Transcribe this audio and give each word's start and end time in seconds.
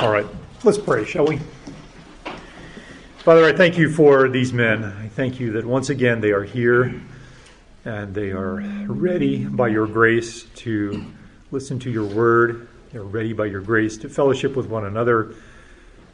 All 0.00 0.10
right, 0.10 0.24
let's 0.64 0.78
pray, 0.78 1.04
shall 1.04 1.26
we? 1.26 1.38
Father, 3.18 3.44
I 3.44 3.52
thank 3.52 3.76
you 3.76 3.90
for 3.92 4.30
these 4.30 4.50
men. 4.50 4.82
I 4.82 5.08
thank 5.08 5.38
you 5.38 5.52
that 5.52 5.66
once 5.66 5.90
again 5.90 6.22
they 6.22 6.30
are 6.30 6.42
here 6.42 7.02
and 7.84 8.14
they 8.14 8.30
are 8.30 8.62
ready 8.86 9.44
by 9.44 9.68
your 9.68 9.86
grace 9.86 10.44
to 10.44 11.04
listen 11.50 11.78
to 11.80 11.90
your 11.90 12.06
word. 12.06 12.66
They're 12.92 13.02
ready 13.02 13.34
by 13.34 13.44
your 13.44 13.60
grace 13.60 13.98
to 13.98 14.08
fellowship 14.08 14.56
with 14.56 14.68
one 14.68 14.86
another, 14.86 15.34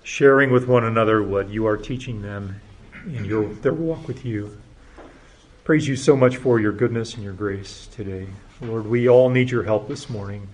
sharing 0.03 0.50
with 0.50 0.66
one 0.66 0.82
another 0.82 1.23
what 1.23 1.48
you 1.48 1.68
are 1.68 1.77
teaching 1.77 2.23
them 2.23 2.61
in 3.07 3.25
your, 3.25 3.45
their 3.55 3.73
walk 3.73 4.09
with 4.09 4.25
you. 4.25 4.59
Praise 5.62 5.87
you 5.87 5.95
so 5.95 6.16
much 6.16 6.39
for 6.39 6.59
your 6.59 6.73
goodness 6.73 7.14
and 7.14 7.23
your 7.23 7.34
grace 7.34 7.87
today. 7.93 8.27
Lord, 8.61 8.89
we 8.89 9.09
all 9.09 9.29
need 9.30 9.48
your 9.48 9.62
help 9.62 9.87
this 9.87 10.11
morning. 10.11 10.48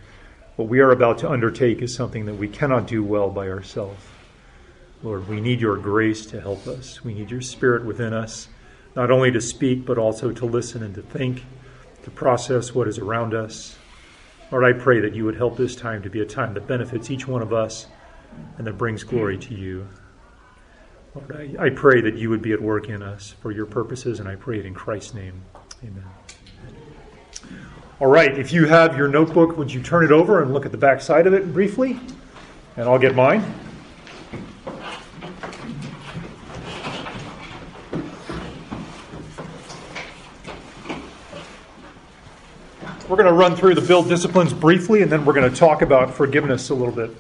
What 0.62 0.70
we 0.70 0.78
are 0.78 0.92
about 0.92 1.18
to 1.18 1.28
undertake 1.28 1.82
is 1.82 1.92
something 1.92 2.26
that 2.26 2.36
we 2.36 2.46
cannot 2.46 2.86
do 2.86 3.02
well 3.02 3.28
by 3.28 3.48
ourselves. 3.48 4.00
Lord, 5.02 5.26
we 5.26 5.40
need 5.40 5.60
your 5.60 5.76
grace 5.76 6.24
to 6.26 6.40
help 6.40 6.68
us. 6.68 7.02
We 7.02 7.14
need 7.14 7.32
your 7.32 7.40
spirit 7.40 7.84
within 7.84 8.14
us, 8.14 8.46
not 8.94 9.10
only 9.10 9.32
to 9.32 9.40
speak, 9.40 9.84
but 9.84 9.98
also 9.98 10.30
to 10.30 10.46
listen 10.46 10.84
and 10.84 10.94
to 10.94 11.02
think, 11.02 11.42
to 12.04 12.12
process 12.12 12.72
what 12.76 12.86
is 12.86 12.98
around 12.98 13.34
us. 13.34 13.76
Lord, 14.52 14.62
I 14.64 14.72
pray 14.72 15.00
that 15.00 15.16
you 15.16 15.24
would 15.24 15.34
help 15.34 15.56
this 15.56 15.74
time 15.74 16.00
to 16.04 16.08
be 16.08 16.20
a 16.20 16.24
time 16.24 16.54
that 16.54 16.68
benefits 16.68 17.10
each 17.10 17.26
one 17.26 17.42
of 17.42 17.52
us 17.52 17.88
and 18.56 18.64
that 18.64 18.78
brings 18.78 19.02
glory 19.02 19.38
to 19.38 19.54
you. 19.56 19.88
Lord, 21.16 21.56
I, 21.58 21.64
I 21.64 21.70
pray 21.70 22.02
that 22.02 22.14
you 22.14 22.30
would 22.30 22.40
be 22.40 22.52
at 22.52 22.62
work 22.62 22.88
in 22.88 23.02
us 23.02 23.34
for 23.42 23.50
your 23.50 23.66
purposes, 23.66 24.20
and 24.20 24.28
I 24.28 24.36
pray 24.36 24.60
it 24.60 24.64
in 24.64 24.74
Christ's 24.74 25.14
name. 25.14 25.42
Amen. 25.82 26.04
All 28.02 28.08
right, 28.08 28.36
if 28.36 28.52
you 28.52 28.66
have 28.66 28.96
your 28.96 29.06
notebook, 29.06 29.56
would 29.56 29.72
you 29.72 29.80
turn 29.80 30.04
it 30.04 30.10
over 30.10 30.42
and 30.42 30.52
look 30.52 30.66
at 30.66 30.72
the 30.72 30.76
back 30.76 31.00
side 31.00 31.28
of 31.28 31.34
it 31.34 31.52
briefly? 31.52 32.00
And 32.76 32.88
I'll 32.88 32.98
get 32.98 33.14
mine. 33.14 33.44
We're 43.08 43.16
going 43.16 43.28
to 43.28 43.32
run 43.32 43.54
through 43.54 43.76
the 43.76 43.80
build 43.80 44.08
disciplines 44.08 44.52
briefly, 44.52 45.02
and 45.02 45.12
then 45.12 45.24
we're 45.24 45.34
going 45.34 45.48
to 45.48 45.56
talk 45.56 45.80
about 45.82 46.12
forgiveness 46.12 46.70
a 46.70 46.74
little 46.74 46.92
bit. 46.92 47.16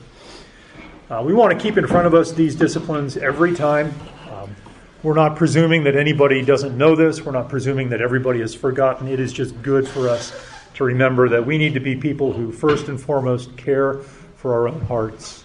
Uh, 1.08 1.22
we 1.24 1.32
want 1.32 1.56
to 1.56 1.62
keep 1.62 1.78
in 1.78 1.86
front 1.86 2.08
of 2.08 2.14
us 2.14 2.32
these 2.32 2.56
disciplines 2.56 3.16
every 3.16 3.54
time. 3.54 3.94
Um, 4.32 4.56
we're 5.04 5.14
not 5.14 5.36
presuming 5.36 5.84
that 5.84 5.94
anybody 5.94 6.44
doesn't 6.44 6.76
know 6.76 6.96
this. 6.96 7.22
We're 7.24 7.30
not 7.30 7.48
presuming 7.48 7.88
that 7.90 8.00
everybody 8.00 8.40
has 8.40 8.52
forgotten. 8.52 9.06
It 9.06 9.20
is 9.20 9.32
just 9.32 9.62
good 9.62 9.86
for 9.86 10.08
us 10.08 10.51
to 10.74 10.84
remember 10.84 11.28
that 11.28 11.46
we 11.46 11.58
need 11.58 11.74
to 11.74 11.80
be 11.80 11.96
people 11.96 12.32
who, 12.32 12.52
first 12.52 12.88
and 12.88 13.00
foremost, 13.00 13.56
care 13.56 13.94
for 14.36 14.54
our 14.54 14.68
own 14.68 14.80
hearts. 14.82 15.44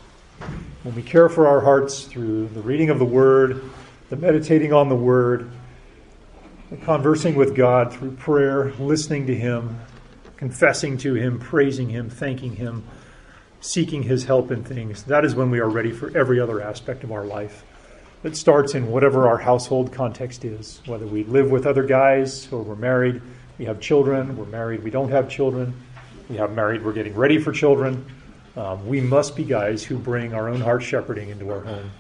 When 0.84 0.96
we 0.96 1.02
care 1.02 1.30
for 1.30 1.48
our 1.48 1.62
hearts 1.62 2.04
through 2.04 2.48
the 2.50 2.62
reading 2.62 2.90
of 2.90 3.00
the 3.00 3.06
Word, 3.06 3.64
the 4.10 4.16
meditating 4.16 4.72
on 4.74 4.90
the 4.90 4.96
Word, 4.96 5.52
the 6.70 6.78
conversing 6.78 7.36
with 7.36 7.56
God 7.56 7.94
through 7.94 8.12
prayer, 8.12 8.72
listening 8.74 9.28
to 9.28 9.36
Him, 9.36 9.80
confessing 10.38 10.98
to 11.00 11.14
Him, 11.14 11.40
praising 11.40 11.90
Him, 11.90 12.10
thanking 12.10 12.56
Him, 12.56 12.84
seeking 13.60 14.04
His 14.04 14.26
help 14.26 14.52
in 14.52 14.64
things, 14.64 15.04
that 15.04 15.26
is 15.26 15.36
when 15.36 15.50
we 15.52 15.60
are 15.60 15.70
ready 15.70 15.92
for 15.92 16.16
every 16.18 16.40
other 16.40 16.62
aspect 16.62 17.04
of 17.04 17.12
our 17.12 17.26
life. 17.26 17.64
It 18.24 18.36
starts 18.36 18.76
in 18.76 18.88
whatever 18.88 19.28
our 19.28 19.38
household 19.38 19.92
context 19.92 20.44
is, 20.44 20.82
whether 20.86 21.06
we 21.06 21.24
live 21.24 21.52
with 21.52 21.66
other 21.66 21.84
guys 21.84 22.52
or 22.52 22.62
we're 22.62 22.76
married, 22.76 23.22
we 23.58 23.66
have 23.66 23.80
children, 23.80 24.38
we're 24.38 24.46
married, 24.46 24.84
we 24.84 24.92
don't 24.92 25.10
have 25.10 25.30
children, 25.30 25.74
we 26.30 26.36
have 26.38 26.54
married, 26.54 26.84
we're 26.84 26.94
getting 26.94 27.16
ready 27.16 27.40
for 27.40 27.52
children. 27.52 28.06
Um, 28.56 28.88
we 28.88 29.02
must 29.02 29.36
be 29.36 29.44
guys 29.44 29.84
who 29.84 29.98
bring 29.98 30.34
our 30.34 30.50
own 30.50 30.62
heart 30.62 30.82
shepherding 30.82 31.30
into 31.30 31.52
our 31.52 31.62
home. 31.62 31.92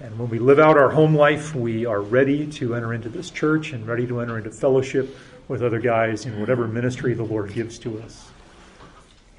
And 0.00 0.18
when 0.18 0.30
we 0.30 0.38
live 0.38 0.58
out 0.58 0.78
our 0.78 0.88
home 0.88 1.14
life, 1.14 1.54
we 1.54 1.84
are 1.84 2.00
ready 2.00 2.46
to 2.52 2.74
enter 2.74 2.94
into 2.94 3.08
this 3.08 3.30
church 3.30 3.72
and 3.72 3.86
ready 3.86 4.06
to 4.06 4.20
enter 4.20 4.38
into 4.38 4.50
fellowship 4.50 5.16
with 5.48 5.62
other 5.62 5.80
guys 5.80 6.24
in 6.24 6.38
whatever 6.40 6.66
ministry 6.68 7.12
the 7.12 7.24
Lord 7.24 7.52
gives 7.52 7.78
to 7.80 8.00
us. 8.02 8.30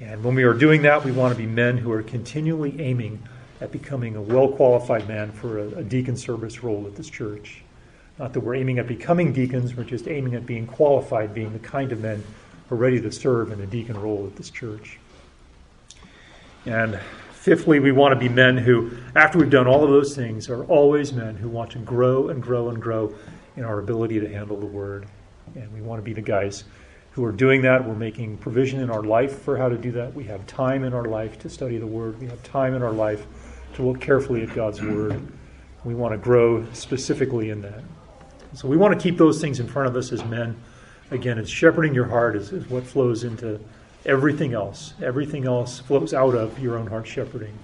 And 0.00 0.22
when 0.22 0.34
we 0.34 0.42
are 0.42 0.52
doing 0.52 0.82
that, 0.82 1.04
we 1.04 1.12
want 1.12 1.34
to 1.34 1.38
be 1.38 1.46
men 1.46 1.78
who 1.78 1.90
are 1.90 2.02
continually 2.02 2.80
aiming 2.80 3.22
at 3.60 3.72
becoming 3.72 4.16
a 4.16 4.20
well 4.20 4.48
qualified 4.48 5.06
man 5.08 5.32
for 5.32 5.58
a, 5.58 5.68
a, 5.78 5.84
deacon 5.84 6.16
service 6.16 6.62
role 6.62 6.86
at 6.86 6.96
this 6.96 7.08
church. 7.08 7.61
Not 8.18 8.32
that 8.32 8.40
we're 8.40 8.54
aiming 8.54 8.78
at 8.78 8.86
becoming 8.86 9.32
deacons, 9.32 9.74
we're 9.74 9.84
just 9.84 10.06
aiming 10.06 10.34
at 10.34 10.46
being 10.46 10.66
qualified, 10.66 11.34
being 11.34 11.52
the 11.52 11.58
kind 11.58 11.92
of 11.92 12.00
men 12.00 12.22
who 12.68 12.74
are 12.74 12.78
ready 12.78 13.00
to 13.00 13.10
serve 13.10 13.50
in 13.52 13.60
a 13.60 13.66
deacon 13.66 14.00
role 14.00 14.26
at 14.26 14.36
this 14.36 14.50
church. 14.50 14.98
And 16.66 17.00
fifthly, 17.32 17.80
we 17.80 17.90
want 17.90 18.12
to 18.12 18.18
be 18.18 18.28
men 18.28 18.56
who, 18.56 18.92
after 19.16 19.38
we've 19.38 19.50
done 19.50 19.66
all 19.66 19.82
of 19.82 19.90
those 19.90 20.14
things, 20.14 20.48
are 20.48 20.64
always 20.64 21.12
men 21.12 21.36
who 21.36 21.48
want 21.48 21.70
to 21.72 21.78
grow 21.78 22.28
and 22.28 22.42
grow 22.42 22.68
and 22.68 22.80
grow 22.80 23.14
in 23.56 23.64
our 23.64 23.78
ability 23.78 24.20
to 24.20 24.28
handle 24.28 24.56
the 24.56 24.66
word. 24.66 25.06
And 25.54 25.72
we 25.72 25.80
want 25.80 25.98
to 25.98 26.04
be 26.04 26.12
the 26.12 26.22
guys 26.22 26.64
who 27.12 27.24
are 27.24 27.32
doing 27.32 27.62
that. 27.62 27.86
We're 27.86 27.94
making 27.94 28.38
provision 28.38 28.80
in 28.80 28.90
our 28.90 29.02
life 29.02 29.42
for 29.42 29.56
how 29.56 29.68
to 29.68 29.76
do 29.76 29.92
that. 29.92 30.14
We 30.14 30.24
have 30.24 30.46
time 30.46 30.82
in 30.84 30.94
our 30.94 31.04
life 31.04 31.38
to 31.40 31.50
study 31.50 31.78
the 31.78 31.86
Word. 31.86 32.18
We 32.20 32.26
have 32.26 32.42
time 32.42 32.74
in 32.74 32.82
our 32.82 32.92
life 32.92 33.26
to 33.74 33.82
look 33.82 34.00
carefully 34.00 34.42
at 34.42 34.54
God's 34.54 34.80
Word. 34.80 35.20
We 35.84 35.94
want 35.94 36.12
to 36.12 36.18
grow 36.18 36.66
specifically 36.72 37.50
in 37.50 37.60
that. 37.62 37.82
So 38.54 38.68
we 38.68 38.76
want 38.76 38.98
to 38.98 39.02
keep 39.02 39.18
those 39.18 39.40
things 39.40 39.60
in 39.60 39.66
front 39.66 39.88
of 39.88 39.96
us 39.96 40.12
as 40.12 40.24
men. 40.24 40.56
Again, 41.10 41.38
it's 41.38 41.50
shepherding 41.50 41.94
your 41.94 42.06
heart 42.06 42.36
is, 42.36 42.52
is 42.52 42.68
what 42.68 42.84
flows 42.84 43.24
into 43.24 43.60
everything 44.06 44.54
else. 44.54 44.94
Everything 45.02 45.46
else 45.46 45.80
flows 45.80 46.12
out 46.12 46.34
of 46.34 46.58
your 46.58 46.76
own 46.76 46.86
heart 46.86 47.06
shepherding. 47.06 47.58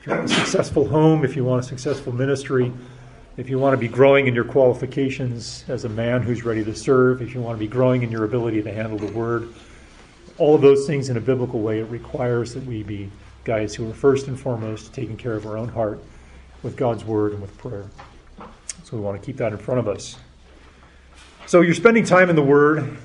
If 0.00 0.06
you 0.06 0.12
want 0.12 0.30
a 0.30 0.34
successful 0.34 0.88
home, 0.88 1.24
if 1.24 1.34
you 1.34 1.44
want 1.44 1.64
a 1.64 1.66
successful 1.66 2.12
ministry, 2.12 2.72
if 3.36 3.50
you 3.50 3.58
want 3.58 3.74
to 3.74 3.78
be 3.78 3.88
growing 3.88 4.28
in 4.28 4.34
your 4.34 4.44
qualifications 4.44 5.64
as 5.68 5.84
a 5.84 5.88
man 5.88 6.22
who's 6.22 6.44
ready 6.44 6.64
to 6.64 6.74
serve, 6.74 7.20
if 7.20 7.34
you 7.34 7.40
want 7.40 7.58
to 7.58 7.60
be 7.60 7.68
growing 7.68 8.02
in 8.02 8.10
your 8.10 8.24
ability 8.24 8.62
to 8.62 8.72
handle 8.72 8.98
the 8.98 9.12
word, 9.12 9.48
all 10.38 10.54
of 10.54 10.60
those 10.60 10.86
things 10.86 11.08
in 11.08 11.16
a 11.16 11.20
biblical 11.20 11.60
way, 11.60 11.80
it 11.80 11.84
requires 11.84 12.54
that 12.54 12.64
we 12.64 12.82
be 12.82 13.10
guys 13.44 13.74
who 13.74 13.90
are 13.90 13.94
first 13.94 14.26
and 14.28 14.38
foremost 14.38 14.94
taking 14.94 15.16
care 15.16 15.34
of 15.34 15.46
our 15.46 15.56
own 15.56 15.68
heart 15.68 16.00
with 16.62 16.76
God's 16.76 17.04
word 17.04 17.32
and 17.32 17.42
with 17.42 17.56
prayer. 17.58 17.86
So 18.86 18.96
we 18.96 19.02
want 19.02 19.20
to 19.20 19.26
keep 19.26 19.38
that 19.38 19.50
in 19.50 19.58
front 19.58 19.80
of 19.80 19.88
us. 19.88 20.16
So 21.46 21.62
you're 21.62 21.74
spending 21.74 22.04
time 22.04 22.30
in 22.30 22.36
the 22.36 22.42
word, 22.42 22.96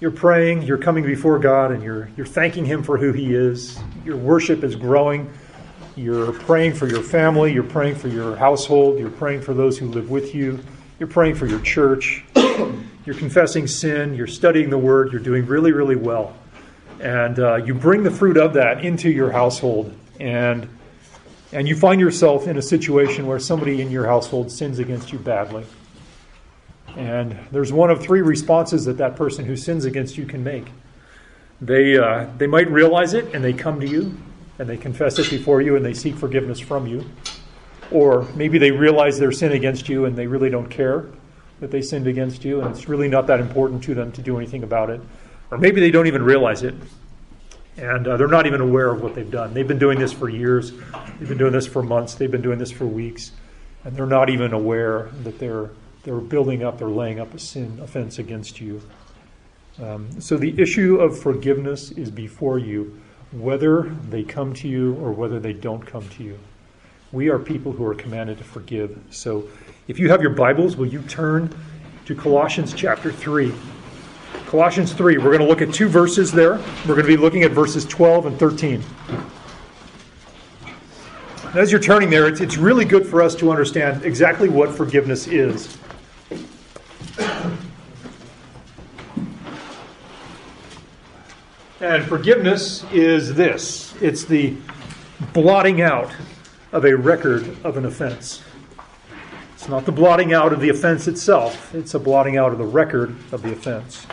you're 0.00 0.10
praying, 0.10 0.62
you're 0.62 0.78
coming 0.78 1.04
before 1.04 1.38
God, 1.38 1.70
and 1.70 1.80
you're, 1.80 2.10
you're 2.16 2.26
thanking 2.26 2.64
Him 2.64 2.82
for 2.82 2.98
who 2.98 3.12
He 3.12 3.32
is. 3.32 3.78
Your 4.04 4.16
worship 4.16 4.64
is 4.64 4.74
growing. 4.74 5.32
You're 5.94 6.32
praying 6.32 6.74
for 6.74 6.88
your 6.88 7.04
family, 7.04 7.52
you're 7.52 7.62
praying 7.62 7.94
for 7.94 8.08
your 8.08 8.34
household, 8.34 8.98
you're 8.98 9.10
praying 9.10 9.42
for 9.42 9.54
those 9.54 9.78
who 9.78 9.86
live 9.86 10.10
with 10.10 10.34
you, 10.34 10.58
you're 10.98 11.08
praying 11.08 11.36
for 11.36 11.46
your 11.46 11.60
church, 11.60 12.24
you're 12.34 13.14
confessing 13.14 13.68
sin, 13.68 14.14
you're 14.16 14.26
studying 14.26 14.70
the 14.70 14.78
word, 14.78 15.12
you're 15.12 15.22
doing 15.22 15.46
really, 15.46 15.70
really 15.70 15.94
well. 15.94 16.36
And 16.98 17.38
uh, 17.38 17.56
you 17.64 17.74
bring 17.74 18.02
the 18.02 18.10
fruit 18.10 18.36
of 18.36 18.54
that 18.54 18.84
into 18.84 19.08
your 19.08 19.30
household, 19.30 19.94
and, 20.18 20.68
and 21.52 21.68
you 21.68 21.76
find 21.76 22.00
yourself 22.00 22.46
in 22.46 22.56
a 22.56 22.62
situation 22.62 23.26
where 23.26 23.38
somebody 23.38 23.82
in 23.82 23.90
your 23.90 24.06
household 24.06 24.50
sins 24.50 24.78
against 24.78 25.12
you 25.12 25.18
badly. 25.18 25.64
And 26.96 27.38
there's 27.50 27.72
one 27.72 27.90
of 27.90 28.02
three 28.02 28.22
responses 28.22 28.86
that 28.86 28.98
that 28.98 29.16
person 29.16 29.44
who 29.44 29.56
sins 29.56 29.84
against 29.84 30.16
you 30.16 30.24
can 30.24 30.42
make. 30.42 30.66
They, 31.60 31.96
uh, 31.98 32.26
they 32.38 32.46
might 32.46 32.70
realize 32.70 33.14
it 33.14 33.34
and 33.34 33.44
they 33.44 33.52
come 33.52 33.80
to 33.80 33.88
you 33.88 34.16
and 34.58 34.68
they 34.68 34.76
confess 34.76 35.18
it 35.18 35.30
before 35.30 35.60
you 35.62 35.76
and 35.76 35.84
they 35.84 35.94
seek 35.94 36.16
forgiveness 36.16 36.58
from 36.58 36.86
you. 36.86 37.04
Or 37.90 38.22
maybe 38.34 38.58
they 38.58 38.70
realize 38.70 39.18
their 39.18 39.32
sin 39.32 39.52
against 39.52 39.88
you 39.88 40.06
and 40.06 40.16
they 40.16 40.26
really 40.26 40.50
don't 40.50 40.68
care 40.68 41.06
that 41.60 41.70
they 41.70 41.82
sinned 41.82 42.06
against 42.06 42.44
you 42.44 42.60
and 42.60 42.70
it's 42.70 42.88
really 42.88 43.08
not 43.08 43.26
that 43.26 43.40
important 43.40 43.84
to 43.84 43.94
them 43.94 44.10
to 44.12 44.22
do 44.22 44.38
anything 44.38 44.62
about 44.62 44.90
it. 44.90 45.00
Or 45.50 45.58
maybe 45.58 45.80
they 45.80 45.90
don't 45.90 46.06
even 46.06 46.22
realize 46.22 46.62
it 46.62 46.74
and 47.76 48.06
uh, 48.06 48.16
they're 48.16 48.28
not 48.28 48.46
even 48.46 48.60
aware 48.60 48.90
of 48.90 49.02
what 49.02 49.14
they've 49.14 49.30
done. 49.30 49.54
They've 49.54 49.66
been 49.66 49.78
doing 49.78 49.98
this 49.98 50.12
for 50.12 50.28
years, 50.28 50.72
they've 50.72 51.28
been 51.28 51.38
doing 51.38 51.52
this 51.52 51.66
for 51.66 51.82
months, 51.82 52.14
they've 52.14 52.30
been 52.30 52.42
doing 52.42 52.58
this 52.58 52.70
for 52.70 52.86
weeks, 52.86 53.32
and 53.84 53.96
they're 53.96 54.06
not 54.06 54.30
even 54.30 54.52
aware 54.52 55.10
that 55.24 55.38
they're, 55.38 55.70
they're 56.04 56.20
building 56.20 56.62
up, 56.62 56.78
they're 56.78 56.88
laying 56.88 57.20
up 57.20 57.32
a 57.34 57.38
sin 57.38 57.78
offense 57.82 58.18
against 58.18 58.60
you. 58.60 58.82
Um, 59.82 60.20
so 60.20 60.36
the 60.36 60.60
issue 60.60 60.96
of 60.96 61.18
forgiveness 61.18 61.90
is 61.92 62.10
before 62.10 62.58
you 62.58 63.00
whether 63.32 63.84
they 64.10 64.22
come 64.22 64.52
to 64.52 64.68
you 64.68 64.94
or 64.96 65.12
whether 65.12 65.40
they 65.40 65.54
don't 65.54 65.84
come 65.84 66.06
to 66.10 66.22
you. 66.22 66.38
We 67.12 67.28
are 67.28 67.38
people 67.38 67.72
who 67.72 67.84
are 67.86 67.94
commanded 67.94 68.38
to 68.38 68.44
forgive. 68.44 68.98
So 69.10 69.48
if 69.88 69.98
you 69.98 70.10
have 70.10 70.20
your 70.20 70.30
Bibles, 70.30 70.76
will 70.76 70.86
you 70.86 71.02
turn 71.02 71.54
to 72.04 72.14
Colossians 72.14 72.74
chapter 72.74 73.10
3? 73.10 73.52
Colossians 74.46 74.92
3, 74.92 75.18
we're 75.18 75.24
going 75.24 75.38
to 75.38 75.46
look 75.46 75.62
at 75.62 75.72
two 75.72 75.88
verses 75.88 76.30
there. 76.30 76.58
We're 76.86 76.94
going 76.94 77.06
to 77.06 77.16
be 77.16 77.16
looking 77.16 77.42
at 77.42 77.52
verses 77.52 77.84
12 77.86 78.26
and 78.26 78.38
13. 78.38 78.82
as 81.54 81.72
you're 81.72 81.80
turning 81.80 82.10
there, 82.10 82.28
it's, 82.28 82.40
it's 82.40 82.56
really 82.58 82.84
good 82.84 83.06
for 83.06 83.22
us 83.22 83.34
to 83.36 83.50
understand 83.50 84.04
exactly 84.04 84.48
what 84.48 84.70
forgiveness 84.70 85.26
is. 85.26 85.78
And 91.80 92.04
forgiveness 92.04 92.84
is 92.92 93.34
this 93.34 93.94
it's 94.00 94.24
the 94.24 94.56
blotting 95.32 95.80
out 95.80 96.12
of 96.72 96.84
a 96.84 96.96
record 96.96 97.56
of 97.64 97.76
an 97.76 97.86
offense. 97.86 98.42
It's 99.54 99.68
not 99.68 99.84
the 99.84 99.92
blotting 99.92 100.32
out 100.32 100.52
of 100.52 100.60
the 100.60 100.68
offense 100.68 101.08
itself, 101.08 101.74
it's 101.74 101.94
a 101.94 101.98
blotting 101.98 102.36
out 102.36 102.52
of 102.52 102.58
the 102.58 102.64
record 102.64 103.16
of 103.32 103.42
the 103.42 103.52
offense. 103.52 104.06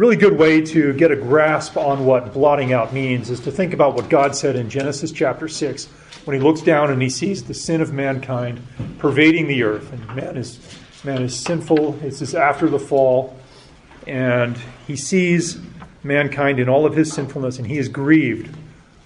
Really 0.00 0.16
good 0.16 0.38
way 0.38 0.62
to 0.62 0.94
get 0.94 1.10
a 1.10 1.14
grasp 1.14 1.76
on 1.76 2.06
what 2.06 2.32
blotting 2.32 2.72
out 2.72 2.94
means 2.94 3.28
is 3.28 3.38
to 3.40 3.50
think 3.50 3.74
about 3.74 3.94
what 3.94 4.08
God 4.08 4.34
said 4.34 4.56
in 4.56 4.70
Genesis 4.70 5.12
chapter 5.12 5.46
6 5.46 5.84
when 6.24 6.34
he 6.34 6.42
looks 6.42 6.62
down 6.62 6.90
and 6.90 7.02
he 7.02 7.10
sees 7.10 7.44
the 7.44 7.52
sin 7.52 7.82
of 7.82 7.92
mankind 7.92 8.66
pervading 8.96 9.46
the 9.46 9.62
earth. 9.62 9.92
And 9.92 10.16
man 10.16 10.38
is, 10.38 10.58
man 11.04 11.20
is 11.20 11.38
sinful. 11.38 11.92
This 12.00 12.22
is 12.22 12.34
after 12.34 12.66
the 12.66 12.78
fall. 12.78 13.38
And 14.06 14.56
he 14.86 14.96
sees 14.96 15.58
mankind 16.02 16.60
in 16.60 16.70
all 16.70 16.86
of 16.86 16.96
his 16.96 17.12
sinfulness 17.12 17.58
and 17.58 17.66
he 17.66 17.76
is 17.76 17.90
grieved 17.90 18.56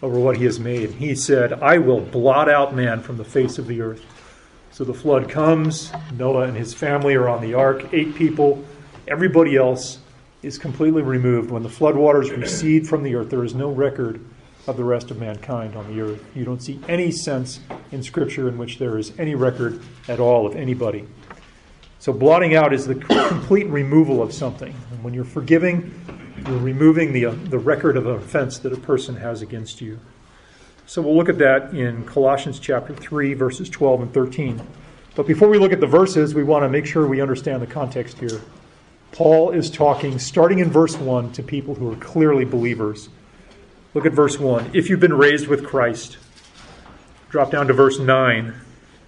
over 0.00 0.16
what 0.16 0.36
he 0.36 0.44
has 0.44 0.60
made. 0.60 0.92
He 0.92 1.16
said, 1.16 1.54
I 1.54 1.78
will 1.78 2.02
blot 2.02 2.48
out 2.48 2.72
man 2.72 3.00
from 3.00 3.16
the 3.16 3.24
face 3.24 3.58
of 3.58 3.66
the 3.66 3.80
earth. 3.80 4.04
So 4.70 4.84
the 4.84 4.94
flood 4.94 5.28
comes. 5.28 5.90
Noah 6.12 6.42
and 6.42 6.56
his 6.56 6.72
family 6.72 7.16
are 7.16 7.28
on 7.28 7.42
the 7.42 7.54
ark, 7.54 7.92
eight 7.92 8.14
people. 8.14 8.64
Everybody 9.08 9.56
else 9.56 9.98
is 10.44 10.58
completely 10.58 11.02
removed. 11.02 11.50
When 11.50 11.62
the 11.62 11.68
floodwaters 11.68 12.36
recede 12.36 12.86
from 12.86 13.02
the 13.02 13.14
earth, 13.14 13.30
there 13.30 13.44
is 13.44 13.54
no 13.54 13.70
record 13.70 14.24
of 14.66 14.76
the 14.76 14.84
rest 14.84 15.10
of 15.10 15.18
mankind 15.18 15.76
on 15.76 15.94
the 15.94 16.02
earth. 16.02 16.24
You 16.34 16.44
don't 16.44 16.62
see 16.62 16.80
any 16.88 17.10
sense 17.10 17.60
in 17.92 18.02
Scripture 18.02 18.48
in 18.48 18.58
which 18.58 18.78
there 18.78 18.98
is 18.98 19.12
any 19.18 19.34
record 19.34 19.80
at 20.08 20.20
all 20.20 20.46
of 20.46 20.54
anybody. 20.56 21.06
So, 21.98 22.12
blotting 22.12 22.54
out 22.54 22.72
is 22.72 22.86
the 22.86 22.94
complete 22.94 23.66
removal 23.66 24.22
of 24.22 24.32
something. 24.32 24.74
And 24.92 25.02
when 25.02 25.14
you're 25.14 25.24
forgiving, 25.24 25.94
you're 26.46 26.58
removing 26.58 27.12
the, 27.12 27.26
uh, 27.26 27.34
the 27.44 27.58
record 27.58 27.96
of 27.96 28.06
an 28.06 28.16
offense 28.16 28.58
that 28.58 28.72
a 28.72 28.76
person 28.76 29.16
has 29.16 29.40
against 29.40 29.80
you. 29.80 29.98
So 30.86 31.00
we'll 31.00 31.16
look 31.16 31.30
at 31.30 31.38
that 31.38 31.72
in 31.72 32.04
Colossians 32.04 32.58
chapter 32.58 32.94
3, 32.94 33.32
verses 33.34 33.70
12 33.70 34.02
and 34.02 34.12
13. 34.12 34.60
But 35.14 35.26
before 35.26 35.48
we 35.48 35.58
look 35.58 35.72
at 35.72 35.80
the 35.80 35.86
verses, 35.86 36.34
we 36.34 36.44
want 36.44 36.64
to 36.64 36.68
make 36.68 36.84
sure 36.84 37.06
we 37.06 37.22
understand 37.22 37.62
the 37.62 37.66
context 37.66 38.18
here. 38.18 38.40
Paul 39.14 39.50
is 39.52 39.70
talking, 39.70 40.18
starting 40.18 40.58
in 40.58 40.72
verse 40.72 40.96
1, 40.96 41.34
to 41.34 41.42
people 41.44 41.76
who 41.76 41.92
are 41.92 41.96
clearly 41.96 42.44
believers. 42.44 43.08
Look 43.94 44.06
at 44.06 44.12
verse 44.12 44.40
1. 44.40 44.72
If 44.74 44.90
you've 44.90 44.98
been 44.98 45.16
raised 45.16 45.46
with 45.46 45.64
Christ, 45.64 46.18
drop 47.30 47.52
down 47.52 47.68
to 47.68 47.72
verse 47.72 48.00
9. 48.00 48.54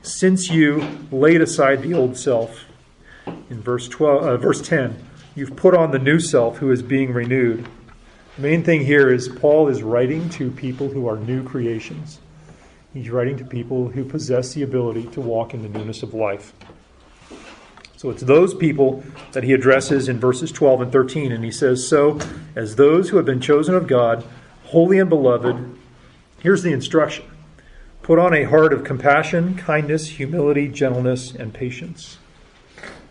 Since 0.02 0.48
you 0.48 0.86
laid 1.10 1.40
aside 1.40 1.82
the 1.82 1.94
old 1.94 2.16
self, 2.16 2.66
in 3.26 3.60
verse 3.60 3.88
12, 3.88 4.22
uh, 4.22 4.36
verse 4.36 4.62
10, 4.62 4.94
You've 5.34 5.56
put 5.56 5.74
on 5.74 5.90
the 5.90 5.98
new 5.98 6.20
self 6.20 6.58
who 6.58 6.70
is 6.70 6.82
being 6.82 7.12
renewed. 7.12 7.66
The 8.36 8.42
main 8.42 8.62
thing 8.62 8.84
here 8.84 9.12
is 9.12 9.28
Paul 9.28 9.66
is 9.66 9.82
writing 9.82 10.28
to 10.30 10.52
people 10.52 10.88
who 10.88 11.08
are 11.08 11.16
new 11.16 11.42
creations. 11.42 12.20
He's 12.94 13.10
writing 13.10 13.36
to 13.38 13.44
people 13.44 13.88
who 13.88 14.04
possess 14.04 14.54
the 14.54 14.62
ability 14.62 15.06
to 15.08 15.20
walk 15.20 15.52
in 15.52 15.62
the 15.62 15.68
newness 15.68 16.04
of 16.04 16.14
life. 16.14 16.52
So 17.96 18.10
it's 18.10 18.22
those 18.22 18.54
people 18.54 19.02
that 19.32 19.44
he 19.44 19.54
addresses 19.54 20.08
in 20.08 20.20
verses 20.20 20.52
12 20.52 20.82
and 20.82 20.92
13. 20.92 21.32
And 21.32 21.42
he 21.42 21.50
says, 21.50 21.86
So, 21.86 22.20
as 22.54 22.76
those 22.76 23.08
who 23.08 23.16
have 23.16 23.26
been 23.26 23.40
chosen 23.40 23.74
of 23.74 23.86
God, 23.86 24.24
holy 24.64 24.98
and 24.98 25.08
beloved, 25.08 25.78
here's 26.40 26.62
the 26.62 26.72
instruction 26.72 27.24
put 28.02 28.18
on 28.20 28.32
a 28.32 28.44
heart 28.44 28.72
of 28.72 28.84
compassion, 28.84 29.56
kindness, 29.56 30.06
humility, 30.06 30.68
gentleness, 30.68 31.34
and 31.34 31.52
patience. 31.52 32.18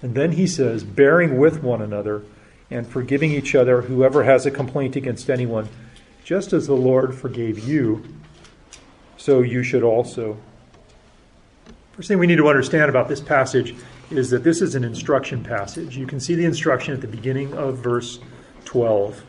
And 0.01 0.15
then 0.15 0.33
he 0.33 0.47
says, 0.47 0.85
bearing 0.85 1.37
with 1.37 1.61
one 1.61 1.81
another 1.81 2.23
and 2.71 2.87
forgiving 2.87 3.31
each 3.31 3.55
other, 3.55 3.81
whoever 3.81 4.23
has 4.23 4.45
a 4.45 4.51
complaint 4.51 4.95
against 4.95 5.29
anyone, 5.29 5.67
just 6.23 6.53
as 6.53 6.67
the 6.67 6.75
Lord 6.75 7.13
forgave 7.13 7.59
you, 7.59 8.05
so 9.17 9.41
you 9.41 9.63
should 9.63 9.83
also. 9.83 10.37
First 11.91 12.07
thing 12.07 12.19
we 12.19 12.27
need 12.27 12.37
to 12.37 12.47
understand 12.47 12.89
about 12.89 13.09
this 13.09 13.19
passage 13.19 13.75
is 14.11 14.29
that 14.29 14.43
this 14.43 14.61
is 14.61 14.75
an 14.75 14.83
instruction 14.83 15.43
passage. 15.43 15.97
You 15.97 16.07
can 16.07 16.19
see 16.19 16.35
the 16.35 16.45
instruction 16.45 16.93
at 16.93 17.01
the 17.01 17.07
beginning 17.07 17.53
of 17.53 17.77
verse 17.77 18.19
12. 18.65 19.23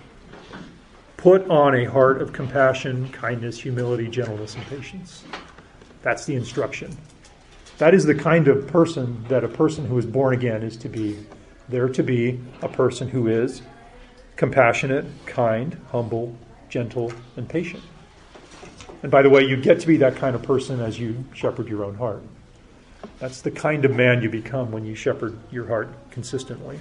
Put 1.17 1.49
on 1.49 1.75
a 1.75 1.85
heart 1.85 2.21
of 2.21 2.33
compassion, 2.33 3.09
kindness, 3.11 3.59
humility, 3.59 4.09
gentleness, 4.09 4.55
and 4.55 4.65
patience. 4.67 5.25
That's 6.03 6.27
the 6.27 6.37
instruction. 6.37 6.97
That 7.79 7.95
is 7.95 8.05
the 8.05 8.15
kind 8.15 8.49
of 8.49 8.67
person 8.67 9.25
that 9.29 9.45
a 9.45 9.49
person 9.49 9.87
who 9.87 9.99
is 9.99 10.07
born 10.07 10.35
again 10.35 10.63
is 10.63 10.77
to 10.79 10.89
be. 10.89 11.19
They're 11.69 11.89
to 11.89 12.03
be 12.03 12.41
a 12.63 12.69
person 12.69 13.09
who 13.09 13.27
is 13.27 13.63
compassionate, 14.37 15.05
kind, 15.27 15.81
humble, 15.91 16.37
gentle, 16.69 17.13
and 17.37 17.49
patient. 17.49 17.83
And 19.03 19.11
by 19.11 19.23
the 19.23 19.31
way, 19.31 19.43
you 19.43 19.57
get 19.57 19.81
to 19.81 19.87
be 19.87 19.97
that 19.99 20.17
kind 20.17 20.37
of 20.37 20.43
person 20.43 20.81
as 20.81 20.99
you 20.99 21.25
shepherd 21.35 21.69
your 21.69 21.85
own 21.85 21.97
heart. 21.97 22.23
That's 23.19 23.41
the 23.41 23.51
kind 23.51 23.85
of 23.85 23.95
man 23.95 24.23
you 24.23 24.29
become 24.29 24.71
when 24.71 24.85
you 24.85 24.95
shepherd 24.95 25.39
your 25.51 25.67
heart 25.67 25.89
consistently. 26.11 26.81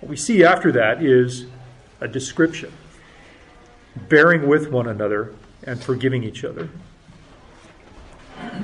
What 0.00 0.08
we 0.08 0.16
see 0.16 0.44
after 0.44 0.72
that 0.72 1.02
is 1.02 1.46
a 2.00 2.08
description 2.08 2.72
bearing 4.08 4.48
with 4.48 4.70
one 4.70 4.88
another 4.88 5.34
and 5.64 5.80
forgiving 5.80 6.24
each 6.24 6.44
other. 6.44 6.68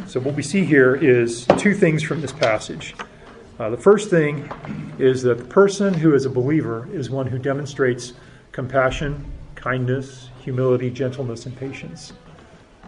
So, 0.07 0.19
what 0.19 0.35
we 0.35 0.43
see 0.43 0.65
here 0.65 0.97
is 0.97 1.47
two 1.59 1.75
things 1.75 2.03
from 2.03 2.21
this 2.21 2.33
passage. 2.33 2.97
Uh, 3.61 3.71
the 3.71 3.77
first 3.77 4.11
thing 4.11 4.51
is 4.99 5.23
that 5.23 5.39
the 5.39 5.45
person 5.45 5.95
who 5.95 6.15
is 6.15 6.25
a 6.25 6.31
believer 6.31 6.89
is 6.93 7.11
one 7.11 7.27
who 7.27 7.39
demonstrates 7.39 8.15
compassion, 8.51 9.25
kindness, 9.55 10.31
humility, 10.41 10.91
gentleness, 10.91 11.47
and 11.47 11.57
patience. 11.57 12.13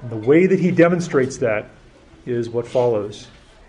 And 0.02 0.10
the 0.10 0.16
way 0.16 0.46
that 0.46 0.58
he 0.58 0.70
demonstrates 0.70 1.36
that 1.38 1.68
is 2.26 2.48
what 2.48 2.66
follows 2.66 3.28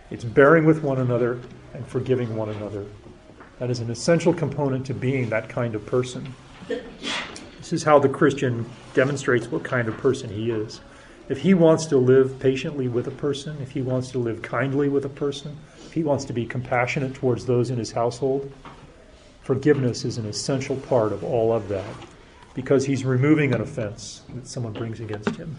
it's 0.09 0.25
bearing 0.25 0.65
with 0.65 0.83
one 0.83 1.00
another 1.00 1.39
and 1.74 1.88
forgiving 1.88 2.36
one 2.36 2.50
another. 2.50 2.86
That 3.59 3.69
is 3.69 3.80
an 3.80 3.89
essential 3.89 4.33
component 4.33 4.86
to 4.88 4.94
being 4.94 5.30
that 5.30 5.48
kind 5.48 5.74
of 5.74 5.86
person. 5.86 6.36
This 6.68 7.71
is 7.71 7.83
how 7.83 8.00
the 8.00 8.09
Christian 8.09 8.69
demonstrates 8.94 9.50
what 9.50 9.63
kind 9.63 9.88
of 9.88 9.98
person 9.98 10.30
he 10.30 10.51
is. 10.51 10.81
If 11.30 11.38
he 11.38 11.53
wants 11.53 11.86
to 11.86 11.98
live 11.98 12.39
patiently 12.39 12.89
with 12.89 13.07
a 13.07 13.12
person, 13.12 13.57
if 13.62 13.71
he 13.71 13.81
wants 13.81 14.12
to 14.12 14.18
live 14.18 14.42
kindly 14.42 14.89
with 14.89 15.06
a 15.06 15.09
person, 15.09 15.57
if 15.86 15.94
he 15.94 16.03
wants 16.03 16.25
to 16.25 16.33
be 16.33 16.45
compassionate 16.45 17.13
towards 17.13 17.45
those 17.45 17.69
in 17.69 17.77
his 17.77 17.92
household, 17.92 18.51
forgiveness 19.44 20.03
is 20.03 20.18
an 20.18 20.25
essential 20.25 20.75
part 20.75 21.13
of 21.13 21.24
all 21.24 21.53
of 21.53 21.69
that 21.69 21.86
because 22.53 22.86
he's 22.86 23.06
removing 23.06 23.53
an 23.53 23.62
offense 23.62 24.24
that 24.36 24.45
someone 24.45 24.74
brings 24.74 25.00
against 25.00 25.36
him. 25.36 25.56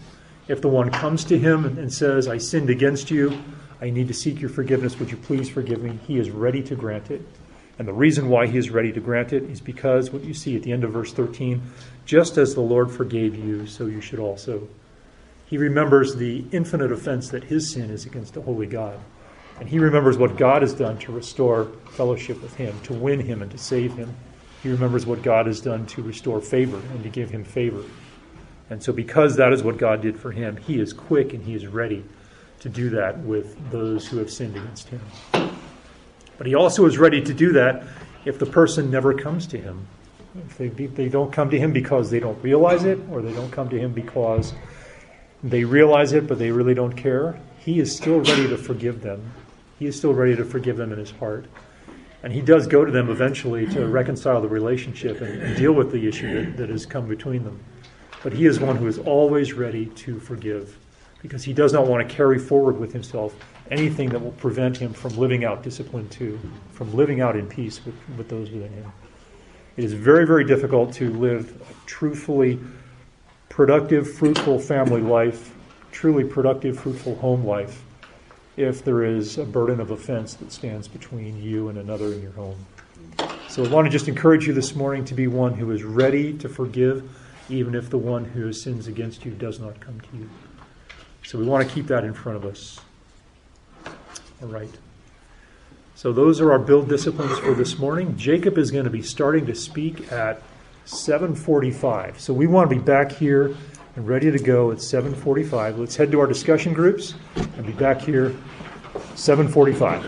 If 0.47 0.61
the 0.61 0.69
one 0.69 0.91
comes 0.91 1.23
to 1.25 1.39
him 1.39 1.65
and 1.77 1.91
says, 1.91 2.27
I 2.27 2.37
sinned 2.37 2.69
against 2.69 3.09
you, 3.09 3.41
I 3.81 3.89
need 3.89 4.07
to 4.07 4.13
seek 4.13 4.39
your 4.39 4.49
forgiveness, 4.49 4.99
would 4.99 5.11
you 5.11 5.17
please 5.17 5.49
forgive 5.49 5.81
me? 5.81 5.99
He 6.07 6.17
is 6.17 6.29
ready 6.29 6.61
to 6.63 6.75
grant 6.75 7.11
it. 7.11 7.21
And 7.79 7.87
the 7.87 7.93
reason 7.93 8.29
why 8.29 8.47
he 8.47 8.57
is 8.57 8.69
ready 8.69 8.91
to 8.91 8.99
grant 8.99 9.33
it 9.33 9.43
is 9.43 9.59
because 9.59 10.11
what 10.11 10.23
you 10.23 10.33
see 10.33 10.55
at 10.55 10.63
the 10.63 10.71
end 10.71 10.83
of 10.83 10.91
verse 10.91 11.11
13 11.11 11.61
just 12.05 12.37
as 12.37 12.53
the 12.53 12.61
Lord 12.61 12.91
forgave 12.91 13.35
you, 13.35 13.65
so 13.65 13.85
you 13.85 14.01
should 14.01 14.19
also 14.19 14.67
he 15.53 15.57
remembers 15.59 16.15
the 16.15 16.45
infinite 16.51 16.91
offense 16.91 17.29
that 17.29 17.43
his 17.43 17.71
sin 17.71 17.91
is 17.91 18.07
against 18.07 18.35
a 18.37 18.41
holy 18.41 18.65
God. 18.65 18.99
And 19.59 19.69
he 19.69 19.77
remembers 19.77 20.17
what 20.17 20.35
God 20.35 20.63
has 20.63 20.73
done 20.73 20.97
to 20.97 21.11
restore 21.11 21.65
fellowship 21.91 22.41
with 22.41 22.55
him, 22.55 22.75
to 22.85 22.93
win 22.95 23.19
him, 23.19 23.43
and 23.43 23.51
to 23.51 23.57
save 23.59 23.93
him. 23.93 24.15
He 24.63 24.69
remembers 24.69 25.05
what 25.05 25.21
God 25.21 25.45
has 25.45 25.61
done 25.61 25.85
to 25.85 26.01
restore 26.01 26.41
favor 26.41 26.77
and 26.77 27.03
to 27.03 27.09
give 27.09 27.29
him 27.29 27.43
favor. 27.43 27.83
And 28.69 28.81
so, 28.81 28.93
because 28.93 29.35
that 29.35 29.53
is 29.53 29.61
what 29.61 29.77
God 29.77 30.01
did 30.01 30.19
for 30.19 30.31
him, 30.31 30.57
he 30.57 30.79
is 30.79 30.93
quick 30.93 31.33
and 31.33 31.43
he 31.43 31.53
is 31.53 31.67
ready 31.67 32.03
to 32.61 32.69
do 32.69 32.89
that 32.91 33.19
with 33.19 33.57
those 33.71 34.07
who 34.07 34.17
have 34.17 34.31
sinned 34.31 34.55
against 34.55 34.87
him. 34.87 35.01
But 36.37 36.47
he 36.47 36.55
also 36.55 36.85
is 36.85 36.97
ready 36.97 37.21
to 37.21 37.33
do 37.33 37.51
that 37.53 37.83
if 38.25 38.39
the 38.39 38.45
person 38.45 38.89
never 38.89 39.13
comes 39.13 39.45
to 39.47 39.57
him. 39.57 39.85
If 40.35 40.57
they, 40.57 40.67
they 40.67 41.09
don't 41.09 41.31
come 41.31 41.49
to 41.51 41.59
him 41.59 41.73
because 41.73 42.09
they 42.09 42.19
don't 42.19 42.41
realize 42.41 42.85
it, 42.85 42.99
or 43.11 43.21
they 43.21 43.33
don't 43.33 43.51
come 43.51 43.69
to 43.69 43.77
him 43.77 43.93
because 43.93 44.53
they 45.43 45.63
realize 45.63 46.13
it, 46.13 46.25
but 46.25 46.39
they 46.39 46.51
really 46.51 46.73
don't 46.73 46.93
care. 46.93 47.37
He 47.59 47.79
is 47.79 47.95
still 47.95 48.19
ready 48.19 48.47
to 48.47 48.57
forgive 48.57 49.01
them. 49.01 49.31
He 49.77 49.85
is 49.85 49.97
still 49.97 50.13
ready 50.13 50.35
to 50.35 50.45
forgive 50.45 50.77
them 50.77 50.91
in 50.91 50.97
his 50.97 51.11
heart. 51.11 51.45
And 52.23 52.31
he 52.31 52.41
does 52.41 52.67
go 52.67 52.85
to 52.85 52.91
them 52.91 53.09
eventually 53.09 53.67
to 53.67 53.85
reconcile 53.85 54.41
the 54.41 54.47
relationship 54.47 55.19
and, 55.19 55.41
and 55.41 55.57
deal 55.57 55.73
with 55.73 55.91
the 55.91 56.07
issue 56.07 56.45
that, 56.45 56.57
that 56.57 56.69
has 56.69 56.85
come 56.85 57.07
between 57.07 57.43
them. 57.43 57.59
But 58.23 58.33
he 58.33 58.45
is 58.45 58.59
one 58.59 58.77
who 58.77 58.87
is 58.87 58.97
always 58.97 59.53
ready 59.53 59.87
to 59.87 60.19
forgive 60.19 60.77
because 61.21 61.43
he 61.43 61.53
does 61.53 61.73
not 61.73 61.87
want 61.87 62.07
to 62.07 62.15
carry 62.15 62.39
forward 62.39 62.79
with 62.79 62.91
himself 62.91 63.35
anything 63.69 64.09
that 64.09 64.21
will 64.21 64.31
prevent 64.31 64.77
him 64.77 64.93
from 64.93 65.15
living 65.17 65.45
out 65.45 65.63
discipline 65.63 66.07
two, 66.09 66.39
from 66.71 66.93
living 66.93 67.21
out 67.21 67.35
in 67.35 67.47
peace 67.47 67.83
with, 67.85 67.95
with 68.17 68.29
those 68.29 68.49
within 68.49 68.71
him. 68.73 68.91
It 69.75 69.83
is 69.83 69.93
very, 69.93 70.25
very 70.25 70.43
difficult 70.45 70.93
to 70.93 71.11
live 71.11 71.61
a 71.61 71.85
truthfully 71.85 72.59
productive, 73.49 74.11
fruitful 74.13 74.59
family 74.59 75.01
life, 75.01 75.55
truly 75.91 76.23
productive, 76.23 76.79
fruitful 76.79 77.15
home 77.15 77.45
life, 77.45 77.83
if 78.55 78.83
there 78.83 79.03
is 79.03 79.37
a 79.37 79.45
burden 79.45 79.79
of 79.79 79.91
offense 79.91 80.35
that 80.35 80.51
stands 80.51 80.87
between 80.87 81.41
you 81.41 81.69
and 81.69 81.77
another 81.77 82.13
in 82.13 82.21
your 82.21 82.31
home. 82.31 82.65
So 83.49 83.63
I 83.63 83.67
want 83.69 83.85
to 83.85 83.91
just 83.91 84.07
encourage 84.07 84.45
you 84.45 84.53
this 84.53 84.75
morning 84.75 85.05
to 85.05 85.13
be 85.13 85.27
one 85.27 85.53
who 85.53 85.71
is 85.71 85.83
ready 85.83 86.33
to 86.39 86.49
forgive 86.49 87.09
even 87.53 87.75
if 87.75 87.89
the 87.89 87.97
one 87.97 88.25
who 88.25 88.51
sins 88.51 88.87
against 88.87 89.23
you 89.25 89.31
does 89.31 89.59
not 89.59 89.79
come 89.79 90.01
to 90.01 90.17
you. 90.17 90.29
So 91.23 91.37
we 91.37 91.45
want 91.45 91.67
to 91.67 91.73
keep 91.73 91.87
that 91.87 92.03
in 92.03 92.13
front 92.13 92.37
of 92.37 92.45
us. 92.45 92.79
All 94.41 94.49
right. 94.49 94.69
So 95.95 96.11
those 96.11 96.41
are 96.41 96.51
our 96.51 96.59
build 96.59 96.89
disciplines 96.89 97.37
for 97.39 97.53
this 97.53 97.77
morning. 97.77 98.17
Jacob 98.17 98.57
is 98.57 98.71
going 98.71 98.83
to 98.83 98.89
be 98.89 99.01
starting 99.01 99.45
to 99.45 99.55
speak 99.55 100.11
at 100.11 100.41
7:45. 100.85 102.19
So 102.19 102.33
we 102.33 102.47
want 102.47 102.69
to 102.69 102.75
be 102.75 102.81
back 102.81 103.11
here 103.11 103.55
and 103.95 104.07
ready 104.07 104.31
to 104.31 104.39
go 104.39 104.71
at 104.71 104.79
7:45. 104.79 105.77
Let's 105.77 105.95
head 105.95 106.11
to 106.11 106.19
our 106.19 106.27
discussion 106.27 106.73
groups 106.73 107.13
and 107.35 107.65
be 107.65 107.73
back 107.73 108.01
here 108.01 108.35
7:45. 109.15 110.03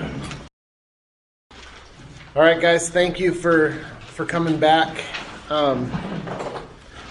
All 2.36 2.42
right, 2.42 2.60
guys. 2.60 2.90
Thank 2.90 3.20
you 3.20 3.34
for 3.34 3.72
for 4.02 4.26
coming 4.26 4.60
back. 4.60 4.98
Um, 5.50 5.90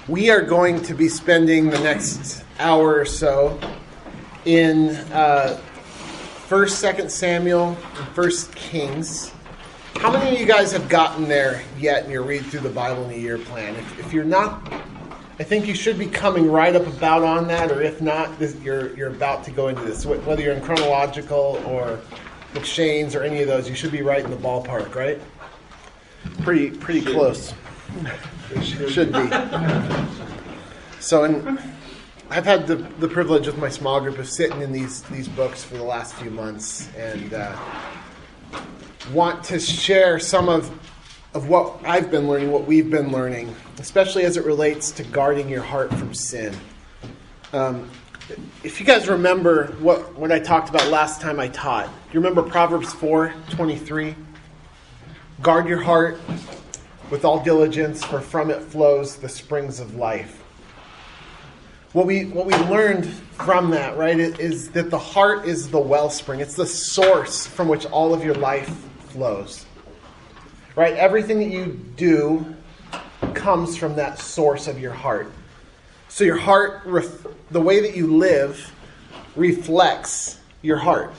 we 0.08 0.30
are 0.30 0.42
going 0.42 0.82
to 0.82 0.94
be 0.94 1.08
spending 1.08 1.70
the 1.70 1.78
next 1.78 2.44
hour 2.58 2.94
or 2.94 3.06
so 3.06 3.58
in 4.44 4.90
uh, 5.12 5.56
First, 6.46 6.78
Second 6.78 7.10
Samuel, 7.10 7.74
First 8.12 8.54
Kings. 8.54 9.32
How 9.96 10.12
many 10.12 10.34
of 10.34 10.38
you 10.38 10.46
guys 10.46 10.72
have 10.72 10.88
gotten 10.90 11.26
there 11.26 11.62
yet 11.78 12.04
in 12.04 12.10
your 12.10 12.22
read 12.22 12.44
through 12.44 12.60
the 12.60 12.68
Bible 12.68 13.04
in 13.04 13.12
a 13.12 13.16
year 13.16 13.38
plan? 13.38 13.74
If, 13.76 13.98
if 14.00 14.12
you're 14.12 14.24
not, 14.24 14.70
I 15.38 15.44
think 15.44 15.66
you 15.66 15.74
should 15.74 15.98
be 15.98 16.06
coming 16.06 16.50
right 16.50 16.76
up 16.76 16.86
about 16.86 17.22
on 17.22 17.48
that, 17.48 17.72
or 17.72 17.80
if 17.80 18.02
not, 18.02 18.38
this, 18.38 18.54
you're 18.60 18.94
you're 18.96 19.08
about 19.08 19.42
to 19.44 19.50
go 19.50 19.68
into 19.68 19.82
this. 19.82 20.04
Whether 20.04 20.42
you're 20.42 20.52
in 20.52 20.62
chronological 20.62 21.62
or 21.66 21.98
M'Cheyne's 22.52 23.14
or 23.14 23.22
any 23.22 23.40
of 23.40 23.48
those, 23.48 23.68
you 23.68 23.74
should 23.74 23.92
be 23.92 24.02
right 24.02 24.22
in 24.22 24.30
the 24.30 24.36
ballpark, 24.36 24.94
right? 24.94 25.18
Pretty 26.42 26.70
pretty 26.70 27.00
close. 27.00 27.54
Should 28.62 29.12
be. 29.12 29.28
So, 31.04 31.24
and 31.24 31.58
I've 32.30 32.46
had 32.46 32.66
the, 32.66 32.76
the 32.76 33.08
privilege 33.08 33.46
with 33.46 33.58
my 33.58 33.68
small 33.68 34.00
group 34.00 34.18
of 34.18 34.26
sitting 34.26 34.62
in 34.62 34.72
these 34.72 35.02
these 35.02 35.28
books 35.28 35.62
for 35.62 35.76
the 35.76 35.84
last 35.84 36.14
few 36.14 36.30
months, 36.30 36.88
and 36.96 37.34
uh, 37.34 37.54
want 39.12 39.44
to 39.44 39.60
share 39.60 40.18
some 40.18 40.48
of 40.48 40.70
of 41.34 41.48
what 41.48 41.78
I've 41.84 42.10
been 42.10 42.26
learning, 42.26 42.52
what 42.52 42.66
we've 42.66 42.88
been 42.88 43.12
learning, 43.12 43.54
especially 43.78 44.24
as 44.24 44.38
it 44.38 44.46
relates 44.46 44.92
to 44.92 45.04
guarding 45.04 45.48
your 45.48 45.62
heart 45.62 45.92
from 45.92 46.14
sin. 46.14 46.54
Um, 47.52 47.90
if 48.62 48.80
you 48.80 48.86
guys 48.86 49.06
remember 49.06 49.66
what, 49.80 50.14
what 50.14 50.32
I 50.32 50.38
talked 50.38 50.70
about 50.70 50.88
last 50.88 51.20
time 51.20 51.38
I 51.38 51.48
taught, 51.48 51.86
do 51.86 51.92
you 52.12 52.20
remember 52.20 52.42
Proverbs 52.42 52.94
4 52.94 53.34
23? 53.50 54.14
Guard 55.42 55.68
your 55.68 55.82
heart 55.82 56.18
with 57.10 57.24
all 57.24 57.42
diligence, 57.42 58.04
for 58.04 58.20
from 58.20 58.50
it 58.50 58.60
flows 58.60 59.16
the 59.16 59.28
springs 59.28 59.80
of 59.80 59.94
life. 59.96 60.42
What 61.92 62.06
we, 62.06 62.24
what 62.24 62.46
we 62.46 62.54
learned 62.54 63.06
from 63.06 63.70
that, 63.70 63.96
right, 63.96 64.18
is 64.18 64.70
that 64.70 64.90
the 64.90 64.98
heart 64.98 65.46
is 65.46 65.70
the 65.70 65.78
wellspring. 65.78 66.40
It's 66.40 66.56
the 66.56 66.66
source 66.66 67.46
from 67.46 67.68
which 67.68 67.86
all 67.86 68.12
of 68.12 68.24
your 68.24 68.34
life 68.34 68.68
flows. 69.10 69.64
Right? 70.74 70.94
Everything 70.94 71.38
that 71.38 71.50
you 71.50 71.80
do 71.96 72.54
comes 73.34 73.76
from 73.76 73.94
that 73.96 74.18
source 74.18 74.66
of 74.66 74.80
your 74.80 74.92
heart. 74.92 75.30
So 76.08 76.24
your 76.24 76.36
heart, 76.36 76.82
the 77.50 77.60
way 77.60 77.80
that 77.80 77.96
you 77.96 78.16
live, 78.16 78.72
reflects 79.36 80.40
your 80.62 80.78
heart. 80.78 81.12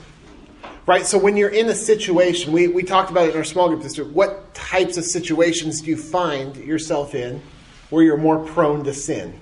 Right? 0.87 1.05
So 1.05 1.17
when 1.17 1.35
you're 1.35 1.49
in 1.49 1.67
a 1.69 1.75
situation, 1.75 2.53
we, 2.53 2.67
we 2.67 2.83
talked 2.83 3.09
about 3.09 3.27
it 3.27 3.31
in 3.31 3.37
our 3.37 3.43
small 3.43 3.69
group 3.69 3.81
this 3.81 3.97
week, 3.97 4.07
what 4.09 4.53
types 4.53 4.97
of 4.97 5.03
situations 5.03 5.81
do 5.81 5.89
you 5.89 5.97
find 5.97 6.55
yourself 6.57 7.15
in 7.15 7.41
where 7.89 8.03
you're 8.03 8.17
more 8.17 8.37
prone 8.45 8.83
to 8.83 8.93
sin? 8.93 9.39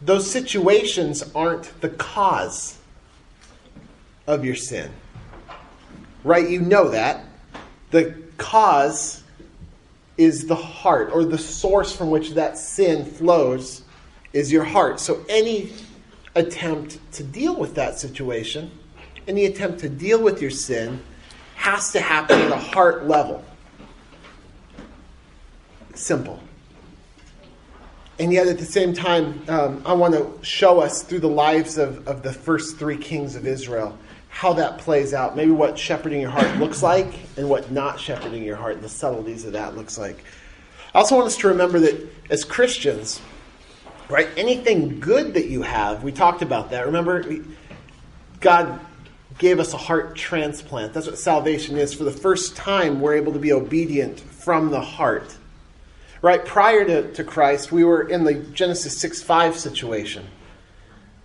Those 0.00 0.28
situations 0.28 1.24
aren't 1.34 1.80
the 1.80 1.88
cause 1.90 2.78
of 4.26 4.44
your 4.44 4.56
sin. 4.56 4.90
Right? 6.24 6.48
You 6.48 6.60
know 6.60 6.88
that. 6.88 7.24
The 7.92 8.16
cause 8.38 9.22
is 10.16 10.46
the 10.46 10.56
heart, 10.56 11.10
or 11.12 11.24
the 11.24 11.38
source 11.38 11.94
from 11.94 12.10
which 12.10 12.30
that 12.32 12.58
sin 12.58 13.04
flows 13.04 13.82
is 14.32 14.50
your 14.50 14.64
heart. 14.64 14.98
So 14.98 15.24
any 15.28 15.72
attempt 16.34 16.98
to 17.12 17.22
deal 17.22 17.54
with 17.54 17.74
that 17.76 17.98
situation, 17.98 18.70
any 19.26 19.46
attempt 19.46 19.80
to 19.80 19.88
deal 19.88 20.22
with 20.22 20.40
your 20.40 20.50
sin, 20.50 21.00
has 21.54 21.92
to 21.92 22.00
happen 22.00 22.40
at 22.40 22.52
a 22.52 22.56
heart 22.56 23.06
level. 23.06 23.44
Simple. 25.94 26.40
And 28.18 28.32
yet, 28.32 28.46
at 28.46 28.58
the 28.58 28.64
same 28.64 28.94
time, 28.94 29.42
um, 29.48 29.82
I 29.84 29.92
want 29.92 30.14
to 30.14 30.32
show 30.42 30.80
us 30.80 31.02
through 31.02 31.20
the 31.20 31.28
lives 31.28 31.76
of, 31.76 32.06
of 32.08 32.22
the 32.22 32.32
first 32.32 32.78
three 32.78 32.96
kings 32.96 33.36
of 33.36 33.46
Israel 33.46 33.96
how 34.36 34.52
that 34.52 34.76
plays 34.76 35.14
out. 35.14 35.34
Maybe 35.34 35.50
what 35.50 35.78
shepherding 35.78 36.20
your 36.20 36.28
heart 36.28 36.58
looks 36.58 36.82
like 36.82 37.06
and 37.38 37.48
what 37.48 37.70
not 37.70 37.98
shepherding 37.98 38.42
your 38.42 38.56
heart, 38.56 38.74
and 38.74 38.84
the 38.84 38.88
subtleties 38.88 39.46
of 39.46 39.54
that 39.54 39.76
looks 39.76 39.96
like. 39.96 40.24
I 40.94 40.98
also 40.98 41.14
want 41.14 41.26
us 41.26 41.38
to 41.38 41.48
remember 41.48 41.78
that 41.80 42.06
as 42.28 42.44
Christians, 42.44 43.18
right, 44.10 44.28
anything 44.36 45.00
good 45.00 45.32
that 45.34 45.46
you 45.46 45.62
have, 45.62 46.04
we 46.04 46.12
talked 46.12 46.42
about 46.42 46.70
that. 46.70 46.84
Remember, 46.84 47.24
God 48.40 48.78
gave 49.38 49.60
us 49.60 49.74
a 49.74 49.76
heart 49.76 50.16
transplant. 50.16 50.92
That's 50.92 51.06
what 51.06 51.18
salvation 51.18 51.76
is. 51.76 51.92
For 51.92 52.04
the 52.04 52.10
first 52.10 52.56
time, 52.56 53.00
we're 53.00 53.14
able 53.14 53.32
to 53.32 53.38
be 53.38 53.52
obedient 53.52 54.20
from 54.20 54.70
the 54.70 54.80
heart. 54.80 55.36
Right? 56.22 56.44
Prior 56.44 56.84
to, 56.84 57.12
to 57.12 57.24
Christ, 57.24 57.70
we 57.70 57.84
were 57.84 58.08
in 58.08 58.24
the 58.24 58.34
Genesis 58.34 58.98
6 58.98 59.22
5 59.22 59.58
situation. 59.58 60.26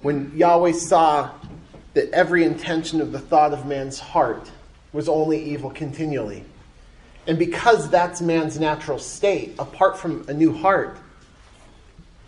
When 0.02 0.36
Yahweh 0.36 0.74
saw 0.74 1.32
that 1.94 2.10
every 2.12 2.44
intention 2.44 3.02
of 3.02 3.12
the 3.12 3.20
thought 3.20 3.54
of 3.54 3.66
man's 3.66 4.00
heart 4.00 4.50
was 4.94 5.08
only 5.08 5.42
evil 5.44 5.70
continually. 5.70 6.44
And 7.28 7.38
because 7.38 7.90
that's 7.90 8.22
man's 8.22 8.60
natural 8.60 8.98
state, 8.98 9.56
apart 9.60 9.98
from 9.98 10.26
a 10.28 10.34
new 10.34 10.54
heart, 10.54 10.98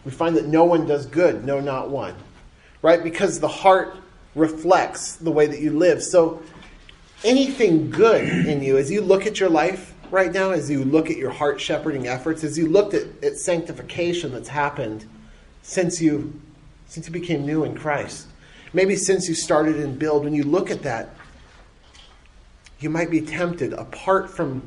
we 0.05 0.11
find 0.11 0.35
that 0.35 0.45
no 0.45 0.63
one 0.63 0.85
does 0.85 1.05
good, 1.05 1.45
no, 1.45 1.59
not 1.59 1.89
one. 1.89 2.15
Right? 2.81 3.03
Because 3.03 3.39
the 3.39 3.47
heart 3.47 3.95
reflects 4.35 5.15
the 5.15 5.31
way 5.31 5.47
that 5.47 5.59
you 5.59 5.77
live. 5.77 6.01
So 6.01 6.41
anything 7.23 7.89
good 7.89 8.23
in 8.47 8.61
you, 8.63 8.77
as 8.77 8.91
you 8.91 9.01
look 9.01 9.25
at 9.25 9.39
your 9.39 9.49
life 9.49 9.93
right 10.11 10.31
now, 10.31 10.51
as 10.51 10.69
you 10.69 10.83
look 10.83 11.09
at 11.09 11.17
your 11.17 11.31
heart 11.31 11.59
shepherding 11.61 12.07
efforts, 12.07 12.43
as 12.43 12.57
you 12.57 12.67
looked 12.67 12.93
at, 12.93 13.07
at 13.23 13.37
sanctification 13.37 14.31
that's 14.31 14.49
happened 14.49 15.05
since 15.61 16.01
you 16.01 16.39
since 16.87 17.07
you 17.07 17.13
became 17.13 17.43
new 17.43 17.63
in 17.63 17.75
Christ, 17.75 18.27
Maybe 18.73 18.95
since 18.95 19.29
you 19.29 19.35
started 19.35 19.75
in 19.75 19.95
build, 19.97 20.23
when 20.23 20.33
you 20.33 20.43
look 20.43 20.71
at 20.71 20.81
that, 20.81 21.09
you 22.79 22.89
might 22.89 23.11
be 23.11 23.21
tempted, 23.21 23.71
apart 23.73 24.31
from 24.31 24.63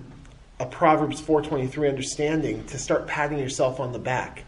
a 0.61 0.65
Proverbs 0.65 1.21
423 1.21 1.89
understanding, 1.89 2.65
to 2.67 2.79
start 2.79 3.09
patting 3.09 3.39
yourself 3.39 3.81
on 3.81 3.93
the 3.93 3.99
back, 3.99 4.45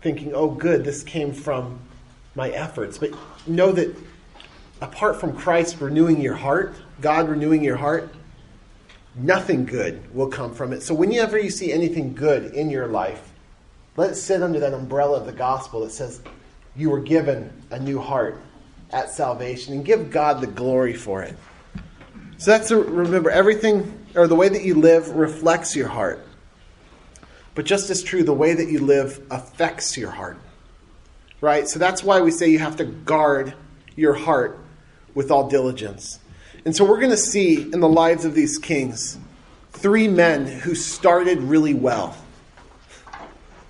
thinking, 0.00 0.32
oh, 0.32 0.48
good, 0.48 0.84
this 0.84 1.02
came 1.02 1.32
from 1.32 1.80
my 2.36 2.50
efforts. 2.50 2.98
But 2.98 3.10
know 3.48 3.72
that 3.72 3.94
apart 4.80 5.20
from 5.20 5.36
Christ 5.36 5.80
renewing 5.80 6.20
your 6.20 6.34
heart, 6.34 6.74
God 7.00 7.28
renewing 7.28 7.62
your 7.62 7.76
heart, 7.76 8.14
nothing 9.14 9.64
good 9.64 10.14
will 10.14 10.28
come 10.28 10.54
from 10.54 10.72
it. 10.72 10.82
So 10.82 10.94
whenever 10.94 11.38
you 11.38 11.50
see 11.50 11.72
anything 11.72 12.14
good 12.14 12.54
in 12.54 12.70
your 12.70 12.86
life, 12.86 13.32
let 13.96 14.10
it 14.10 14.14
sit 14.14 14.42
under 14.42 14.60
that 14.60 14.72
umbrella 14.72 15.18
of 15.18 15.26
the 15.26 15.32
gospel 15.32 15.80
that 15.80 15.90
says 15.90 16.22
you 16.76 16.90
were 16.90 17.00
given 17.00 17.52
a 17.70 17.78
new 17.78 17.98
heart 17.98 18.40
at 18.90 19.10
salvation 19.10 19.74
and 19.74 19.84
give 19.84 20.10
God 20.10 20.40
the 20.40 20.46
glory 20.46 20.94
for 20.94 21.22
it. 21.22 21.36
So 22.38 22.52
that's 22.52 22.70
a, 22.70 22.76
remember 22.76 23.30
everything 23.30 23.98
or 24.14 24.26
the 24.26 24.34
way 24.34 24.48
that 24.48 24.62
you 24.62 24.74
live 24.74 25.10
reflects 25.10 25.76
your 25.76 25.88
heart. 25.88 26.26
But 27.54 27.66
just 27.66 27.90
as 27.90 28.02
true, 28.02 28.22
the 28.22 28.32
way 28.32 28.54
that 28.54 28.68
you 28.68 28.80
live 28.80 29.20
affects 29.30 29.96
your 29.96 30.10
heart. 30.10 30.38
Right? 31.40 31.68
So 31.68 31.78
that's 31.78 32.02
why 32.02 32.20
we 32.20 32.30
say 32.30 32.48
you 32.48 32.58
have 32.58 32.76
to 32.76 32.84
guard 32.84 33.54
your 33.96 34.14
heart 34.14 34.58
with 35.14 35.30
all 35.30 35.48
diligence. 35.48 36.18
And 36.64 36.76
so 36.76 36.84
we're 36.84 37.00
going 37.00 37.10
to 37.10 37.16
see 37.16 37.62
in 37.62 37.80
the 37.80 37.88
lives 37.88 38.24
of 38.24 38.34
these 38.34 38.58
kings 38.58 39.18
three 39.72 40.08
men 40.08 40.46
who 40.46 40.74
started 40.74 41.38
really 41.38 41.74
well. 41.74 42.16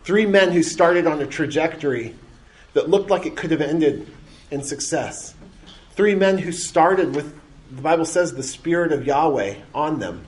Three 0.03 0.27
men 0.27 0.51
who 0.51 0.63
started 0.63 1.07
on 1.07 1.21
a 1.21 1.27
trajectory 1.27 2.17
that 2.73 2.89
looked 2.89 3.11
like 3.11 3.27
it 3.27 3.37
could 3.37 3.51
have 3.51 3.61
ended 3.61 4.13
in 4.51 4.63
success. 4.63 5.35
Three 5.93 6.15
men 6.15 6.39
who 6.39 6.53
started 6.53 7.15
with, 7.15 7.39
the 7.71 7.83
Bible 7.83 8.05
says, 8.05 8.33
the 8.33 8.43
Spirit 8.43 8.93
of 8.93 9.07
Yahweh 9.07 9.57
on 9.75 10.01
them, 10.01 10.25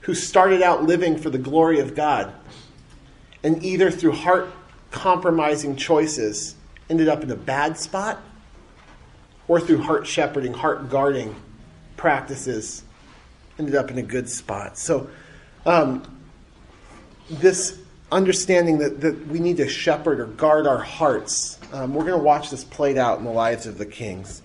who 0.00 0.14
started 0.14 0.62
out 0.62 0.84
living 0.84 1.18
for 1.18 1.30
the 1.30 1.38
glory 1.38 1.80
of 1.80 1.94
God, 1.96 2.32
and 3.42 3.64
either 3.64 3.90
through 3.90 4.12
heart 4.12 4.50
compromising 4.90 5.76
choices 5.76 6.54
ended 6.88 7.08
up 7.08 7.22
in 7.22 7.30
a 7.30 7.36
bad 7.36 7.78
spot, 7.78 8.20
or 9.48 9.60
through 9.60 9.82
heart 9.82 10.06
shepherding, 10.06 10.52
heart 10.52 10.88
guarding 10.90 11.34
practices 11.96 12.84
ended 13.58 13.74
up 13.74 13.90
in 13.90 13.98
a 13.98 14.02
good 14.02 14.28
spot. 14.28 14.78
So, 14.78 15.08
um, 15.66 16.02
this 17.28 17.78
understanding 18.10 18.78
that, 18.78 19.00
that 19.00 19.26
we 19.26 19.38
need 19.38 19.58
to 19.58 19.68
shepherd 19.68 20.20
or 20.20 20.26
guard 20.26 20.66
our 20.66 20.78
hearts. 20.78 21.58
Um, 21.72 21.94
we're 21.94 22.04
going 22.04 22.18
to 22.18 22.24
watch 22.24 22.50
this 22.50 22.64
played 22.64 22.96
out 22.96 23.18
in 23.18 23.24
the 23.24 23.30
lives 23.30 23.66
of 23.66 23.76
the 23.76 23.84
kings. 23.84 24.42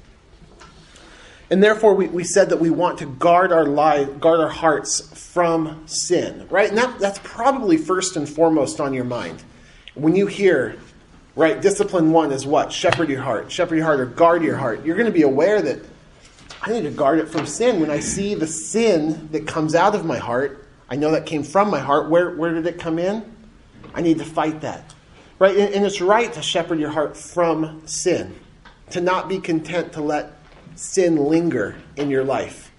And 1.49 1.63
therefore, 1.63 1.93
we, 1.93 2.07
we 2.07 2.23
said 2.23 2.49
that 2.49 2.59
we 2.59 2.69
want 2.69 2.97
to 2.99 3.05
guard 3.05 3.51
our 3.51 3.65
life, 3.65 4.19
guard 4.19 4.39
our 4.39 4.49
hearts 4.49 5.01
from 5.31 5.83
sin, 5.87 6.47
right? 6.49 6.69
And 6.69 6.77
that, 6.77 6.99
that's 6.99 7.19
probably 7.19 7.77
first 7.77 8.17
and 8.17 8.27
foremost 8.27 8.81
on 8.81 8.93
your 8.93 9.03
mind. 9.03 9.43
When 9.93 10.15
you 10.15 10.25
hear, 10.27 10.77
right, 11.35 11.61
discipline 11.61 12.11
one 12.11 12.31
is 12.31 12.45
what? 12.45 12.71
Shepherd 12.71 13.09
your 13.09 13.21
heart. 13.21 13.51
Shepherd 13.51 13.75
your 13.75 13.85
heart 13.85 13.99
or 13.99 14.05
guard 14.05 14.43
your 14.43 14.57
heart. 14.57 14.85
You're 14.85 14.95
going 14.95 15.07
to 15.07 15.11
be 15.11 15.23
aware 15.23 15.61
that 15.61 15.85
I 16.61 16.71
need 16.71 16.83
to 16.83 16.91
guard 16.91 17.19
it 17.19 17.27
from 17.27 17.45
sin. 17.45 17.79
When 17.81 17.91
I 17.91 17.99
see 17.99 18.35
the 18.35 18.47
sin 18.47 19.29
that 19.31 19.47
comes 19.47 19.75
out 19.75 19.95
of 19.95 20.05
my 20.05 20.17
heart, 20.17 20.65
I 20.89 20.95
know 20.95 21.11
that 21.11 21.25
came 21.25 21.43
from 21.43 21.69
my 21.69 21.79
heart. 21.79 22.09
Where, 22.09 22.35
where 22.35 22.53
did 22.53 22.65
it 22.67 22.79
come 22.79 22.99
in? 22.99 23.35
I 23.93 24.01
need 24.01 24.19
to 24.19 24.25
fight 24.25 24.61
that. 24.61 24.93
Right? 25.39 25.57
And, 25.57 25.73
and 25.73 25.85
it's 25.85 25.99
right 25.99 26.31
to 26.33 26.41
shepherd 26.41 26.79
your 26.79 26.91
heart 26.91 27.17
from 27.17 27.85
sin, 27.85 28.35
to 28.91 29.01
not 29.01 29.27
be 29.27 29.39
content 29.39 29.93
to 29.93 30.01
let 30.01 30.33
sin 30.75 31.17
linger 31.17 31.75
in 31.95 32.09
your 32.09 32.23
life. 32.23 32.71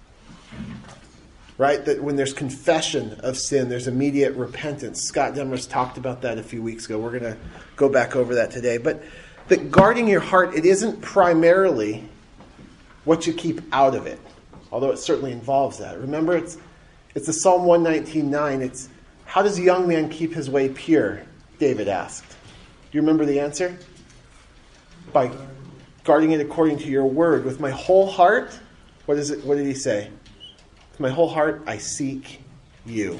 Right? 1.57 1.83
That 1.85 2.03
when 2.03 2.15
there's 2.17 2.33
confession 2.33 3.19
of 3.21 3.37
sin, 3.37 3.69
there's 3.69 3.87
immediate 3.87 4.35
repentance. 4.35 5.01
Scott 5.01 5.35
Demers 5.35 5.69
talked 5.69 5.97
about 5.97 6.21
that 6.23 6.37
a 6.37 6.43
few 6.43 6.61
weeks 6.61 6.85
ago. 6.85 6.99
We're 6.99 7.17
going 7.17 7.33
to 7.33 7.37
go 7.77 7.87
back 7.87 8.15
over 8.15 8.35
that 8.35 8.51
today. 8.51 8.77
But 8.77 9.03
that 9.47 9.71
guarding 9.71 10.07
your 10.07 10.19
heart, 10.19 10.53
it 10.53 10.65
isn't 10.65 11.01
primarily 11.01 12.03
what 13.05 13.25
you 13.25 13.33
keep 13.33 13.61
out 13.71 13.95
of 13.95 14.07
it, 14.07 14.19
although 14.71 14.91
it 14.91 14.97
certainly 14.97 15.31
involves 15.31 15.77
that. 15.77 15.99
Remember, 15.99 16.35
it's, 16.35 16.57
it's 17.13 17.27
the 17.27 17.33
Psalm 17.33 17.61
119.9. 17.61 18.61
It's, 18.61 18.89
how 19.25 19.41
does 19.41 19.57
a 19.57 19.61
young 19.61 19.87
man 19.87 20.09
keep 20.09 20.33
his 20.33 20.49
way 20.49 20.69
pure? 20.69 21.21
David 21.59 21.87
asked. 21.87 22.27
Do 22.27 22.97
you 22.97 23.01
remember 23.01 23.25
the 23.25 23.39
answer? 23.39 23.77
By 25.13 25.31
guarding 26.03 26.31
it 26.31 26.41
according 26.41 26.79
to 26.79 26.87
your 26.87 27.05
word. 27.05 27.45
With 27.45 27.59
my 27.59 27.71
whole 27.71 28.07
heart, 28.09 28.59
what 29.05 29.17
is 29.17 29.31
it? 29.31 29.45
What 29.45 29.55
did 29.55 29.65
he 29.65 29.73
say? 29.73 30.09
With 30.95 31.01
my 31.01 31.09
whole 31.09 31.27
heart, 31.27 31.61
I 31.67 31.77
seek 31.77 32.39
you. 32.85 33.19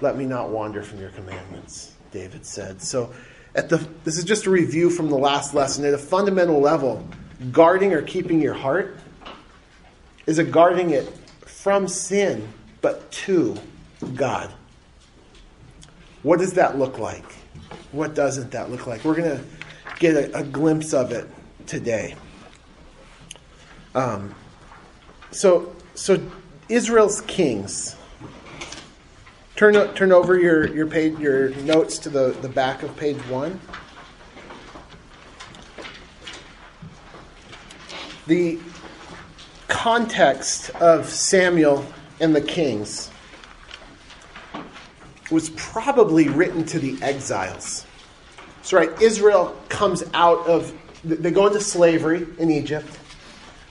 Let 0.00 0.16
me 0.16 0.24
not 0.26 0.48
wander 0.50 0.80
from 0.80 1.00
your 1.00 1.10
commandments, 1.10 1.92
David 2.12 2.46
said. 2.46 2.80
So, 2.80 3.12
at 3.56 3.68
the, 3.68 3.84
this 4.04 4.16
is 4.16 4.22
just 4.22 4.46
a 4.46 4.50
review 4.50 4.90
from 4.90 5.10
the 5.10 5.18
last 5.18 5.54
lesson. 5.54 5.84
At 5.84 5.92
a 5.92 5.98
fundamental 5.98 6.60
level, 6.60 7.04
guarding 7.50 7.92
or 7.92 8.00
keeping 8.00 8.40
your 8.40 8.54
heart 8.54 8.96
is 10.24 10.38
a 10.38 10.44
guarding 10.44 10.90
it 10.90 11.12
from 11.46 11.88
sin, 11.88 12.48
but 12.80 13.10
to 13.10 13.56
God. 14.14 14.54
What 16.22 16.38
does 16.38 16.52
that 16.52 16.78
look 16.78 17.00
like? 17.00 17.32
What 17.90 18.14
doesn't 18.14 18.52
that 18.52 18.70
look 18.70 18.86
like? 18.86 19.04
We're 19.04 19.16
going 19.16 19.36
to 19.36 19.44
get 19.98 20.14
a, 20.14 20.38
a, 20.38 20.44
glimpse 20.44 20.94
of 20.94 21.10
it 21.10 21.28
today. 21.66 22.14
Um, 23.96 24.32
so, 25.32 25.74
so 25.94 26.20
Israel's 26.68 27.20
kings. 27.22 27.96
Turn, 29.56 29.74
turn 29.94 30.10
over 30.10 30.38
your, 30.38 30.66
your 30.74 30.86
page, 30.86 31.18
your 31.18 31.50
notes 31.50 31.98
to 31.98 32.10
the, 32.10 32.36
the 32.42 32.48
back 32.48 32.82
of 32.82 32.96
page 32.96 33.18
one. 33.28 33.60
The 38.26 38.58
context 39.68 40.70
of 40.70 41.08
Samuel 41.08 41.86
and 42.18 42.34
the 42.34 42.40
kings 42.40 43.10
was 45.30 45.50
probably 45.50 46.28
written 46.28 46.64
to 46.64 46.78
the 46.78 47.00
exiles. 47.02 47.86
So, 48.62 48.78
right, 48.78 48.90
Israel 49.00 49.56
comes 49.68 50.02
out 50.14 50.46
of, 50.46 50.72
they 51.04 51.30
go 51.30 51.46
into 51.46 51.60
slavery 51.60 52.26
in 52.38 52.50
Egypt. 52.50 52.98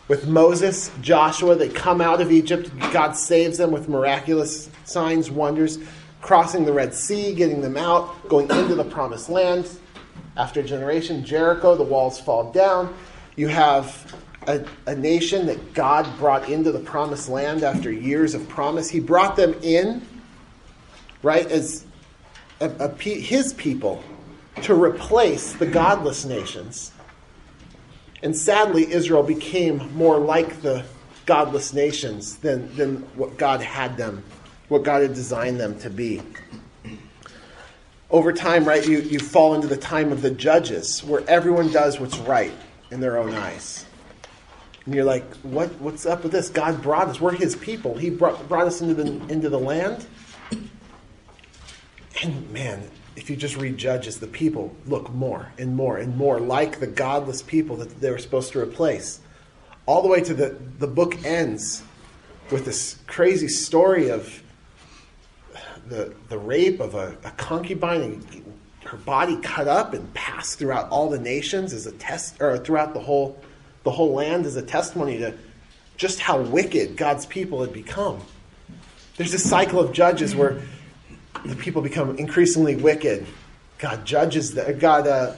With 0.10 0.28
Moses, 0.28 0.92
Joshua, 1.02 1.56
they 1.56 1.70
come 1.70 2.02
out 2.02 2.20
of 2.20 2.32
Egypt. 2.32 2.70
God 2.92 3.14
saves 3.14 3.58
them 3.58 3.72
with 3.72 3.88
miraculous 3.88 4.70
signs, 4.84 5.32
wonders, 5.32 5.80
crossing 6.22 6.66
the 6.66 6.74
Red 6.74 6.94
Sea, 6.94 7.34
getting 7.34 7.62
them 7.62 7.78
out, 7.78 8.28
going 8.28 8.50
into 8.50 8.76
the 8.76 8.84
promised 8.84 9.30
land. 9.30 9.70
After 10.36 10.62
generation, 10.62 11.24
Jericho, 11.24 11.76
the 11.76 11.84
walls 11.84 12.20
fall 12.20 12.52
down. 12.52 12.94
You 13.36 13.48
have 13.48 14.14
a, 14.48 14.66
a, 14.88 14.96
nation 14.96 15.46
that 15.46 15.74
God 15.74 16.08
brought 16.18 16.50
into 16.50 16.72
the 16.72 16.80
promised 16.80 17.30
land 17.30 17.64
after 17.64 17.92
years 17.92 18.34
of 18.34 18.48
promise. 18.50 18.90
He 18.90 19.00
brought 19.00 19.36
them 19.36 19.56
in, 19.62 20.06
right, 21.22 21.50
as 21.50 21.86
a, 22.60 22.70
a, 22.70 22.96
his 22.98 23.54
people 23.54 24.04
to 24.64 24.74
replace 24.74 25.54
the 25.54 25.66
godless 25.66 26.26
nations. 26.26 26.93
And 28.24 28.36
sadly, 28.36 28.90
Israel 28.90 29.22
became 29.22 29.94
more 29.96 30.18
like 30.18 30.62
the 30.62 30.86
godless 31.26 31.74
nations 31.74 32.38
than, 32.38 32.74
than 32.76 32.98
what 33.18 33.38
God 33.38 33.62
had 33.62 33.98
them, 33.98 34.24
what 34.70 34.84
God 34.84 35.02
had 35.02 35.14
designed 35.14 35.60
them 35.60 35.78
to 35.80 35.90
be. 35.90 36.22
Over 38.10 38.32
time, 38.32 38.64
right, 38.64 38.88
you, 38.88 39.02
you 39.02 39.20
fall 39.20 39.56
into 39.56 39.68
the 39.68 39.76
time 39.76 40.14
of 40.14 40.22
the 40.22 40.32
judges, 40.32 41.04
where 41.04 41.28
everyone 41.28 41.70
does 41.72 42.00
what's 42.00 42.18
right 42.20 42.54
in 42.92 43.02
their 43.02 43.18
own 43.18 43.34
eyes. 43.34 43.86
And 44.86 44.96
you're 44.96 45.04
like, 45.04 45.26
what, 45.38 45.70
what's 45.82 46.06
up 46.06 46.24
with 46.24 46.32
this? 46.32 46.48
God 46.48 46.82
brought 46.82 47.10
us. 47.10 47.20
We're 47.20 47.34
his 47.34 47.58
people. 47.58 47.98
He 47.98 48.10
brought, 48.10 48.48
brought 48.48 48.68
us 48.68 48.82
into 48.82 48.94
the, 48.94 49.04
into 49.28 49.50
the 49.50 49.60
land. 49.60 50.06
And 52.22 52.50
man, 52.52 52.90
if 53.16 53.30
you 53.30 53.36
just 53.36 53.58
read 53.58 53.78
Judges, 53.78 54.20
the 54.20 54.28
people 54.28 54.76
look 54.88 55.12
more 55.12 55.52
and 55.58 55.76
more 55.76 55.98
and 55.98 56.18
more 56.18 56.40
like 56.40 56.80
the 56.80 56.88
godless 56.88 57.42
people 57.42 57.76
that 57.78 58.02
they 58.02 58.10
were 58.10 58.18
supposed 58.18 58.52
to 58.54 58.60
replace. 58.60 59.20
All 59.86 60.02
the 60.02 60.08
way 60.08 60.22
to 60.22 60.34
the, 60.34 60.58
the 60.80 60.88
book 60.88 61.24
ends 61.26 61.84
with 62.52 62.66
this 62.66 62.98
crazy 63.08 63.48
story 63.48 64.10
of 64.10 64.42
the, 65.88 66.14
the 66.30 66.38
rape 66.38 66.80
of 66.80 66.96
a, 66.96 67.16
a 67.24 67.32
concubine 67.32 68.02
and 68.02 68.44
her 68.86 68.98
body 68.98 69.38
cut 69.38 69.68
up 69.68 69.94
and 69.94 70.14
passed 70.14 70.60
throughout 70.60 70.90
all 70.90 71.10
the 71.10 71.20
nations 71.20 71.74
as 71.74 71.86
a 71.86 71.92
test, 71.94 72.42
or 72.42 72.58
throughout 72.58 72.94
the 72.94 73.00
whole, 73.00 73.42
the 73.84 73.92
whole 73.92 74.14
land 74.14 74.46
as 74.46 74.56
a 74.56 74.62
testimony 74.62 75.18
to 75.18 75.34
just 75.98 76.20
how 76.20 76.40
wicked 76.42 76.98
God's 76.98 77.26
people 77.26 77.62
had 77.62 77.72
become. 77.72 78.20
There's 79.18 79.32
this 79.32 79.48
cycle 79.48 79.80
of 79.80 79.94
judges 79.94 80.36
where 80.36 80.62
the 81.46 81.56
people 81.56 81.82
become 81.82 82.18
increasingly 82.18 82.76
wicked. 82.76 83.26
God 83.78 84.06
judges 84.06 84.54
them, 84.54 84.80
God 84.80 85.08
uh, 85.08 85.34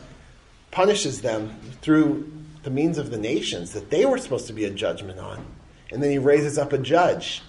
punishes 0.72 1.22
them 1.22 1.56
through 1.82 2.32
the 2.64 2.70
means 2.70 2.98
of 2.98 3.12
the 3.12 3.18
nations 3.18 3.74
that 3.74 3.90
they 3.90 4.06
were 4.06 4.18
supposed 4.18 4.48
to 4.48 4.54
be 4.54 4.66
a 4.66 4.70
judgment 4.70 5.20
on. 5.20 5.46
And 5.92 6.02
then 6.02 6.12
he 6.12 6.18
raises 6.18 6.58
up 6.58 6.74
a 6.74 6.78
judge. 6.78 7.42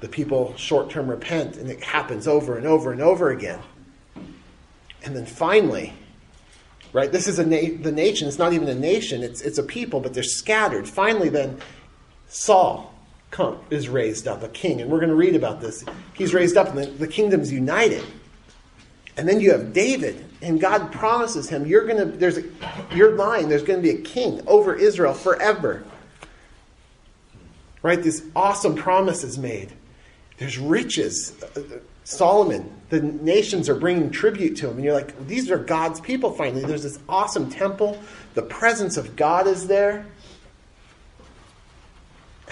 The 0.00 0.08
people 0.08 0.54
short 0.56 0.90
term 0.90 1.08
repent, 1.08 1.56
and 1.56 1.70
it 1.70 1.82
happens 1.82 2.26
over 2.26 2.56
and 2.56 2.66
over 2.66 2.92
and 2.92 3.00
over 3.00 3.30
again. 3.30 3.60
And 5.04 5.16
then 5.16 5.26
finally, 5.26 5.92
right, 6.92 7.10
this 7.10 7.28
is 7.28 7.38
a 7.38 7.46
na- 7.46 7.82
the 7.82 7.92
nation, 7.92 8.28
it's 8.28 8.38
not 8.38 8.52
even 8.52 8.68
a 8.68 8.74
nation, 8.74 9.22
it's, 9.22 9.40
it's 9.40 9.58
a 9.58 9.62
people, 9.62 10.00
but 10.00 10.14
they're 10.14 10.22
scattered. 10.22 10.88
Finally, 10.88 11.28
then, 11.28 11.58
Saul 12.28 12.91
come, 13.32 13.58
is 13.70 13.88
raised 13.88 14.28
up, 14.28 14.44
a 14.44 14.48
king. 14.48 14.80
And 14.80 14.88
we're 14.88 15.00
going 15.00 15.08
to 15.08 15.16
read 15.16 15.34
about 15.34 15.60
this. 15.60 15.84
He's 16.14 16.32
raised 16.32 16.56
up, 16.56 16.68
and 16.68 16.78
the, 16.78 16.86
the 16.86 17.08
kingdom's 17.08 17.50
united. 17.50 18.04
And 19.16 19.28
then 19.28 19.40
you 19.40 19.50
have 19.50 19.72
David, 19.72 20.24
and 20.40 20.60
God 20.60 20.92
promises 20.92 21.48
him, 21.48 21.66
"You're 21.66 21.86
going 21.86 21.98
to 21.98 22.16
there's 22.16 22.38
a, 22.38 22.44
your 22.94 23.16
line. 23.16 23.48
There's 23.48 23.62
going 23.64 23.82
to 23.82 23.82
be 23.82 23.98
a 23.98 24.00
king 24.00 24.40
over 24.46 24.74
Israel 24.74 25.12
forever." 25.12 25.82
Right? 27.82 28.00
This 28.00 28.24
awesome 28.36 28.76
promise 28.76 29.24
is 29.24 29.38
made. 29.38 29.72
There's 30.38 30.58
riches. 30.58 31.34
Solomon, 32.04 32.72
the 32.88 33.00
nations 33.00 33.68
are 33.68 33.74
bringing 33.74 34.10
tribute 34.10 34.56
to 34.56 34.68
him, 34.68 34.76
and 34.76 34.84
you're 34.84 34.94
like, 34.94 35.26
"These 35.26 35.50
are 35.50 35.58
God's 35.58 36.00
people." 36.00 36.32
Finally, 36.32 36.64
there's 36.64 36.82
this 36.82 36.98
awesome 37.08 37.50
temple. 37.50 37.98
The 38.34 38.42
presence 38.42 38.96
of 38.96 39.14
God 39.14 39.46
is 39.46 39.66
there. 39.66 40.06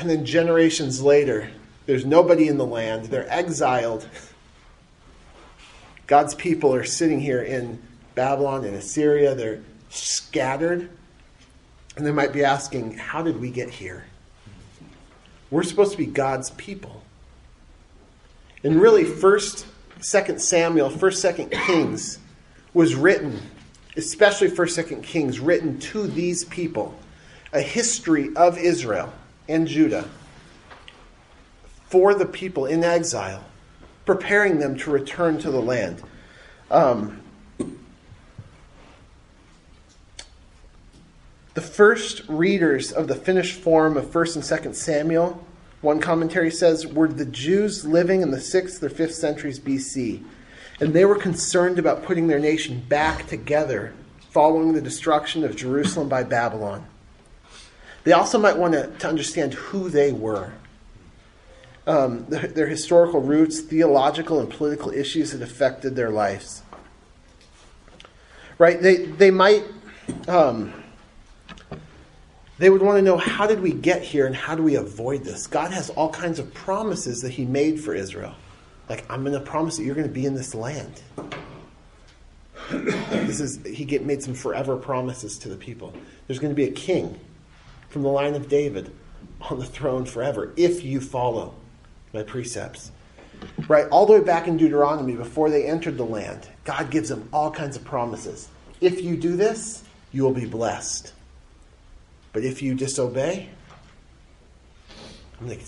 And 0.01 0.09
then 0.09 0.25
generations 0.25 1.03
later, 1.03 1.51
there's 1.85 2.07
nobody 2.07 2.49
in 2.49 2.57
the 2.57 2.65
land. 2.65 3.05
They're 3.07 3.31
exiled. 3.31 4.09
God's 6.07 6.35
people 6.35 6.75
are 6.75 6.85
sitting 6.85 7.21
here 7.21 7.43
in 7.43 7.79
Babylon 8.15 8.65
and 8.65 8.75
Assyria. 8.75 9.35
They're 9.35 9.61
scattered. 9.91 10.89
And 11.97 12.07
they 12.07 12.13
might 12.13 12.33
be 12.33 12.43
asking, 12.45 12.97
How 12.97 13.23
did 13.23 13.39
we 13.39 13.51
get 13.51 13.69
here? 13.69 14.07
We're 15.51 15.65
supposed 15.65 15.93
to 15.93 15.99
be 15.99 16.07
God's 16.07 16.49
people. 16.53 17.03
And 18.65 18.81
really, 18.81 19.05
1st, 19.05 19.67
2nd 19.99 20.41
Samuel, 20.41 20.89
1st, 20.89 21.35
2nd 21.35 21.67
Kings 21.67 22.19
was 22.73 22.95
written, 22.95 23.39
especially 23.99 24.49
1st, 24.49 24.85
2nd 24.85 25.03
Kings, 25.03 25.41
written 25.41 25.79
to 25.81 26.07
these 26.07 26.47
people. 26.47 26.99
A 27.53 27.61
history 27.61 28.35
of 28.37 28.57
Israel 28.57 29.13
and 29.51 29.67
Judah 29.67 30.09
for 31.91 32.15
the 32.15 32.27
people 32.27 32.67
in 32.67 32.85
exile, 32.85 33.45
preparing 34.07 34.61
them 34.61 34.77
to 34.79 34.91
return 34.91 35.39
to 35.39 35.51
the 35.51 35.61
land. 35.61 36.01
Um, 36.71 37.21
the 41.55 41.61
first 41.61 42.23
readers 42.29 42.93
of 42.93 43.09
the 43.09 43.17
finished 43.17 43.61
form 43.61 43.97
of 43.97 44.07
1st 44.07 44.37
and 44.37 44.45
2nd 44.45 44.75
Samuel, 44.77 45.45
one 45.81 45.99
commentary 45.99 46.53
says, 46.53 46.87
were 46.87 47.09
the 47.09 47.27
Jews 47.27 47.85
living 47.85 48.23
in 48.23 48.31
the 48.31 48.37
6th 48.37 48.81
or 48.83 48.89
5th 48.89 49.13
centuries 49.13 49.59
BC. 49.59 50.23
And 50.79 50.95
they 50.95 51.05
were 51.05 51.17
concerned 51.17 51.79
about 51.79 52.05
putting 52.05 52.29
their 52.29 52.39
nation 52.39 52.85
back 52.89 53.27
together 53.27 53.93
following 54.31 54.75
the 54.75 54.81
destruction 54.81 55.43
of 55.43 55.57
Jerusalem 55.57 56.09
by 56.09 56.23
Babylon. 56.23 56.87
They 58.05 58.13
also 58.13 58.39
might 58.39 58.57
want 58.57 58.75
to, 58.75 58.87
to 58.99 59.09
understand 59.09 59.55
who 59.55 59.89
they 59.89 60.13
were. 60.13 60.53
Um, 61.87 62.27
their, 62.27 62.47
their 62.47 62.67
historical 62.67 63.21
roots, 63.21 63.61
theological 63.61 64.41
and 64.41 64.49
political 64.49 64.91
issues 64.93 65.33
that 65.33 65.43
affected 65.43 65.97
their 65.97 66.11
lives. 66.11 66.63
Right? 68.59 68.81
They, 68.81 69.07
they 69.07 69.31
might 69.31 69.65
um, 70.29 70.81
they 72.61 72.69
would 72.69 72.83
want 72.83 72.99
to 72.99 73.03
know 73.03 73.17
how 73.17 73.47
did 73.47 73.61
we 73.61 73.73
get 73.73 74.03
here 74.03 74.27
and 74.27 74.37
how 74.37 74.55
do 74.55 74.63
we 74.63 74.75
avoid 74.75 75.25
this? 75.25 75.47
God 75.47 75.73
has 75.73 75.89
all 75.89 76.11
kinds 76.11 76.39
of 76.39 76.53
promises 76.53 77.23
that 77.23 77.31
He 77.31 77.47
made 77.47 77.81
for 77.81 77.95
Israel. 77.95 78.35
Like, 78.87 79.11
I'm 79.11 79.25
going 79.25 79.33
to 79.33 79.41
promise 79.41 79.79
that 79.79 79.85
you're 79.85 79.95
going 79.95 80.07
to 80.07 80.13
be 80.13 80.27
in 80.27 80.35
this 80.35 80.55
land. 80.55 81.01
this 82.69 83.41
is 83.41 83.65
He 83.65 83.87
get, 83.87 84.05
made 84.05 84.23
some 84.23 84.35
forever 84.35 84.77
promises 84.77 85.39
to 85.39 85.49
the 85.49 85.57
people. 85.57 85.95
There's 86.27 86.39
going 86.39 86.51
to 86.51 86.55
be 86.55 86.65
a 86.65 86.71
king 86.71 87.19
from 87.91 88.03
the 88.03 88.09
line 88.09 88.35
of 88.35 88.49
David 88.49 88.91
on 89.51 89.59
the 89.59 89.67
throne 89.67 90.07
forever 90.07 90.53
if 90.57 90.83
you 90.83 91.01
follow 91.01 91.55
my 92.15 92.23
precepts. 92.23 92.91
Right, 93.69 93.87
all 93.89 94.07
the 94.07 94.13
way 94.15 94.21
back 94.21 94.49
in 94.49 94.57
Deuteronomy, 94.57 95.17
before 95.17 95.51
they 95.51 95.67
entered 95.67 95.97
the 95.97 96.05
land, 96.05 96.49
God 96.65 96.91
gives 96.91 97.09
them 97.09 97.29
all 97.33 97.51
kinds 97.51 97.77
of 97.77 97.85
promises. 97.85 98.49
If 98.81 99.03
you 99.03 99.17
do 99.17 99.37
this, 99.37 99.83
you 100.13 100.23
will 100.23 100.35
be 100.35 100.47
blessed. 100.47 101.13
But 102.33 102.45
if 102.45 102.63
you 102.63 102.75
disobey, 102.75 103.49
I'm 105.41 105.49
like, 105.49 105.63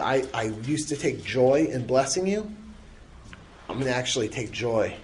I, 0.00 0.24
I 0.34 0.42
used 0.64 0.88
to 0.90 0.96
take 0.96 1.24
joy 1.24 1.66
in 1.70 1.86
blessing 1.86 2.26
you. 2.26 2.50
I'm 3.68 3.76
going 3.76 3.86
to 3.86 3.94
actually 3.96 4.28
take 4.28 4.50
joy 4.50 4.94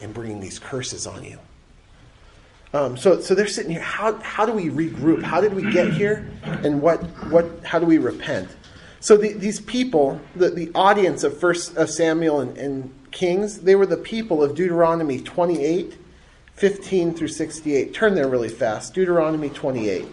in 0.00 0.12
bringing 0.12 0.40
these 0.40 0.58
curses 0.58 1.06
on 1.06 1.22
you. 1.22 1.38
Um, 2.76 2.94
so, 2.98 3.22
so 3.22 3.34
they're 3.34 3.46
sitting 3.46 3.72
here. 3.72 3.80
How, 3.80 4.20
how 4.20 4.44
do 4.44 4.52
we 4.52 4.66
regroup? 4.66 5.22
How 5.22 5.40
did 5.40 5.54
we 5.54 5.72
get 5.72 5.94
here? 5.94 6.28
And 6.42 6.82
what, 6.82 6.98
what, 7.30 7.64
how 7.64 7.78
do 7.78 7.86
we 7.86 7.96
repent? 7.96 8.54
So 9.00 9.16
the, 9.16 9.32
these 9.32 9.60
people, 9.60 10.20
the, 10.34 10.50
the 10.50 10.70
audience 10.74 11.24
of 11.24 11.40
First 11.40 11.74
of 11.78 11.88
Samuel 11.88 12.40
and, 12.40 12.58
and 12.58 12.94
Kings, 13.12 13.62
they 13.62 13.76
were 13.76 13.86
the 13.86 13.96
people 13.96 14.42
of 14.42 14.54
Deuteronomy 14.54 15.22
28, 15.22 15.96
15 16.52 17.14
through 17.14 17.28
68. 17.28 17.94
Turn 17.94 18.14
there 18.14 18.28
really 18.28 18.50
fast. 18.50 18.92
Deuteronomy 18.92 19.48
28. 19.48 20.06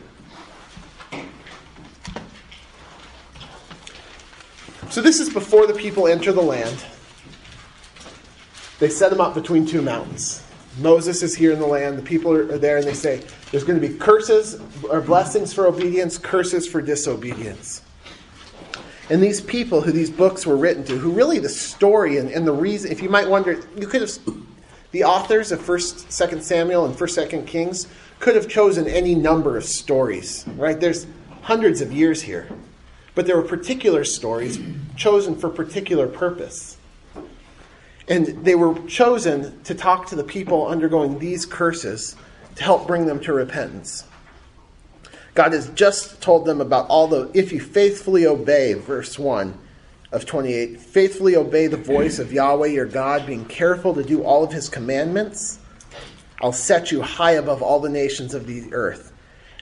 So 4.90 5.02
this 5.02 5.20
is 5.20 5.34
before 5.34 5.68
the 5.68 5.74
people 5.74 6.08
enter 6.08 6.32
the 6.32 6.42
land. 6.42 6.86
They 8.80 8.88
set 8.88 9.10
them 9.10 9.20
up 9.20 9.34
between 9.34 9.66
two 9.66 9.82
mountains. 9.82 10.44
Moses 10.78 11.22
is 11.22 11.36
here 11.36 11.52
in 11.52 11.60
the 11.60 11.68
land. 11.68 11.98
The 11.98 12.04
people 12.04 12.34
are 12.34 12.58
there, 12.58 12.78
and 12.78 12.88
they 12.88 12.94
say 12.94 13.24
there's 13.52 13.64
going 13.64 13.80
to 13.80 13.88
be 13.88 13.94
curses 13.94 14.60
or 14.90 15.02
blessings 15.02 15.54
for 15.54 15.68
obedience, 15.68 16.18
curses 16.18 16.68
for 16.68 16.82
disobedience. 16.82 17.82
And 19.10 19.22
these 19.22 19.42
people 19.42 19.82
who 19.82 19.92
these 19.92 20.10
books 20.10 20.46
were 20.46 20.58
written 20.58 20.84
to, 20.86 20.98
who 20.98 21.12
really 21.12 21.40
the 21.40 21.50
story 21.50 22.18
and, 22.18 22.30
and 22.30 22.48
the 22.48 22.54
reason, 22.54 22.92
if 22.92 23.02
you 23.02 23.10
might 23.10 23.30
wonder, 23.30 23.62
you 23.78 23.86
could 23.86 24.02
have, 24.02 24.12
the 24.92 25.04
authors 25.04 25.52
of 25.52 25.60
1st, 25.60 26.06
2nd 26.08 26.42
Samuel 26.42 26.86
and 26.86 26.96
1st, 26.96 27.30
2nd 27.30 27.48
Kings 27.48 27.88
could 28.20 28.36
have 28.36 28.48
chosen 28.48 28.88
any 28.88 29.14
number 29.14 29.58
of 29.58 29.66
stories, 29.66 30.46
right? 30.56 30.80
There's 30.80 31.06
hundreds 31.42 31.82
of 31.82 31.92
years 31.92 32.22
here. 32.22 32.48
But 33.16 33.28
there 33.28 33.36
were 33.36 33.44
particular 33.44 34.04
stories 34.06 34.60
chosen 34.96 35.36
for 35.36 35.50
particular 35.50 36.08
purpose. 36.08 36.78
And 38.08 38.44
they 38.44 38.56
were 38.56 38.78
chosen 38.88 39.64
to 39.64 39.76
talk 39.76 40.08
to 40.08 40.16
the 40.16 40.24
people 40.24 40.68
undergoing 40.68 41.20
these 41.20 41.46
curses 41.46 42.16
to 42.56 42.64
help 42.64 42.86
bring 42.86 43.06
them 43.06 43.20
to 43.22 43.34
repentance. 43.34 44.04
God 45.34 45.54
has 45.54 45.70
just 45.70 46.22
told 46.22 46.46
them 46.46 46.62
about 46.62 46.88
all 46.90 47.08
the, 47.08 47.32
if 47.34 47.52
you 47.52 47.60
faithfully 47.60 48.26
obey, 48.28 48.74
verse 48.74 49.18
1 49.18 49.58
of 50.12 50.26
28, 50.26 50.80
faithfully 50.80 51.36
obey 51.36 51.66
the 51.66 51.78
voice 51.78 52.20
of 52.20 52.32
Yahweh 52.32 52.68
your 52.68 52.86
God, 52.86 53.26
being 53.26 53.46
careful 53.46 53.96
to 53.96 54.04
do 54.04 54.22
all 54.24 54.44
of 54.44 54.52
his 54.52 54.70
commandments, 54.70 55.58
I'll 56.42 56.52
set 56.52 56.92
you 56.92 57.02
high 57.02 57.32
above 57.32 57.64
all 57.64 57.80
the 57.80 57.90
nations 57.90 58.36
of 58.36 58.46
the 58.46 58.72
earth. 58.74 59.12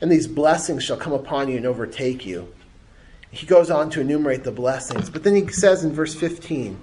And 0.01 0.11
these 0.11 0.27
blessings 0.27 0.83
shall 0.83 0.97
come 0.97 1.13
upon 1.13 1.47
you 1.47 1.57
and 1.57 1.65
overtake 1.65 2.25
you 2.25 2.51
he 3.31 3.45
goes 3.45 3.71
on 3.71 3.89
to 3.91 4.01
enumerate 4.01 4.43
the 4.43 4.51
blessings. 4.51 5.09
But 5.09 5.23
then 5.23 5.35
he 5.35 5.47
says 5.47 5.83
in 5.83 5.93
verse 5.93 6.13
15, 6.13 6.77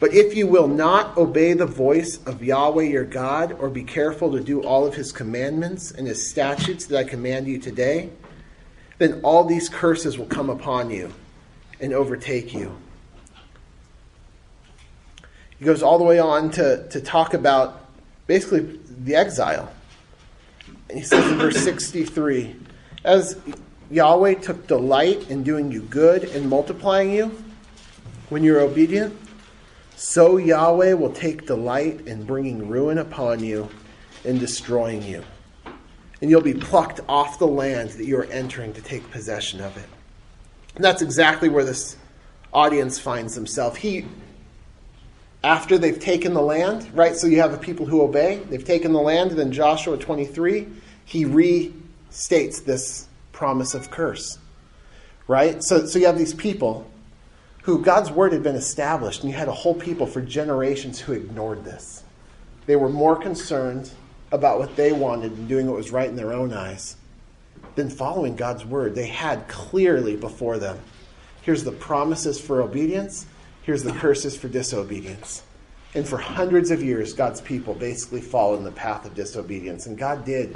But 0.00 0.14
if 0.14 0.34
you 0.34 0.46
will 0.46 0.66
not 0.66 1.18
obey 1.18 1.52
the 1.52 1.66
voice 1.66 2.18
of 2.24 2.42
Yahweh 2.42 2.84
your 2.84 3.04
God, 3.04 3.52
or 3.60 3.68
be 3.68 3.84
careful 3.84 4.32
to 4.32 4.40
do 4.40 4.62
all 4.62 4.86
of 4.86 4.94
his 4.94 5.12
commandments 5.12 5.90
and 5.90 6.06
his 6.06 6.26
statutes 6.26 6.86
that 6.86 6.98
I 6.98 7.04
command 7.04 7.46
you 7.46 7.58
today, 7.58 8.08
then 8.96 9.20
all 9.22 9.44
these 9.44 9.68
curses 9.68 10.16
will 10.16 10.26
come 10.26 10.48
upon 10.48 10.90
you 10.90 11.12
and 11.80 11.92
overtake 11.92 12.54
you. 12.54 12.74
He 15.58 15.66
goes 15.66 15.82
all 15.82 15.98
the 15.98 16.04
way 16.04 16.18
on 16.18 16.50
to, 16.52 16.88
to 16.88 17.00
talk 17.02 17.34
about 17.34 17.86
basically 18.26 18.78
the 19.04 19.14
exile. 19.14 19.70
And 20.88 20.98
he 20.98 21.04
says 21.04 21.30
in 21.30 21.36
verse 21.36 21.58
63 21.58 22.56
As 23.04 23.38
Yahweh 23.90 24.34
took 24.36 24.66
delight 24.66 25.30
in 25.30 25.42
doing 25.42 25.70
you 25.70 25.82
good 25.82 26.24
and 26.24 26.48
multiplying 26.48 27.12
you 27.12 27.36
when 28.30 28.42
you're 28.42 28.60
obedient, 28.60 29.14
so 30.00 30.38
Yahweh 30.38 30.94
will 30.94 31.12
take 31.12 31.44
delight 31.44 32.06
in 32.06 32.24
bringing 32.24 32.70
ruin 32.70 32.96
upon 32.96 33.44
you 33.44 33.68
and 34.24 34.40
destroying 34.40 35.02
you. 35.02 35.22
And 36.22 36.30
you'll 36.30 36.40
be 36.40 36.54
plucked 36.54 37.00
off 37.06 37.38
the 37.38 37.46
land 37.46 37.90
that 37.90 38.06
you 38.06 38.16
are 38.16 38.24
entering 38.24 38.72
to 38.72 38.80
take 38.80 39.10
possession 39.10 39.60
of 39.60 39.76
it. 39.76 39.84
And 40.74 40.82
that's 40.82 41.02
exactly 41.02 41.50
where 41.50 41.66
this 41.66 41.98
audience 42.50 42.98
finds 42.98 43.34
themselves. 43.34 43.76
He, 43.76 44.06
after 45.44 45.76
they've 45.76 46.00
taken 46.00 46.32
the 46.32 46.40
land, 46.40 46.88
right? 46.94 47.14
So 47.14 47.26
you 47.26 47.42
have 47.42 47.52
the 47.52 47.58
people 47.58 47.84
who 47.84 48.00
obey, 48.00 48.36
they've 48.48 48.64
taken 48.64 48.94
the 48.94 49.02
land, 49.02 49.32
and 49.32 49.38
then 49.38 49.52
Joshua 49.52 49.98
23, 49.98 50.66
he 51.04 51.26
restates 51.26 52.64
this 52.64 53.06
promise 53.32 53.74
of 53.74 53.90
curse. 53.90 54.38
Right? 55.28 55.62
So, 55.62 55.84
so 55.84 55.98
you 55.98 56.06
have 56.06 56.16
these 56.16 56.32
people 56.32 56.90
who 57.62 57.82
God's 57.82 58.10
word 58.10 58.32
had 58.32 58.42
been 58.42 58.56
established, 58.56 59.22
and 59.22 59.30
you 59.30 59.36
had 59.36 59.48
a 59.48 59.52
whole 59.52 59.74
people 59.74 60.06
for 60.06 60.20
generations 60.20 61.00
who 61.00 61.12
ignored 61.12 61.64
this. 61.64 62.02
They 62.66 62.76
were 62.76 62.88
more 62.88 63.16
concerned 63.16 63.90
about 64.32 64.58
what 64.58 64.76
they 64.76 64.92
wanted 64.92 65.32
and 65.32 65.48
doing 65.48 65.66
what 65.66 65.76
was 65.76 65.90
right 65.90 66.08
in 66.08 66.16
their 66.16 66.32
own 66.32 66.52
eyes 66.52 66.96
than 67.74 67.90
following 67.90 68.36
God's 68.36 68.64
word. 68.64 68.94
They 68.94 69.06
had 69.06 69.48
clearly 69.48 70.16
before 70.16 70.58
them 70.58 70.78
here's 71.42 71.64
the 71.64 71.72
promises 71.72 72.40
for 72.40 72.62
obedience, 72.62 73.26
here's 73.62 73.82
the 73.82 73.92
curses 73.92 74.36
for 74.36 74.48
disobedience. 74.48 75.42
And 75.94 76.06
for 76.06 76.18
hundreds 76.18 76.70
of 76.70 76.82
years, 76.82 77.12
God's 77.12 77.40
people 77.40 77.74
basically 77.74 78.20
followed 78.20 78.58
in 78.58 78.64
the 78.64 78.70
path 78.70 79.04
of 79.04 79.14
disobedience. 79.14 79.86
And 79.86 79.98
God 79.98 80.24
did 80.24 80.54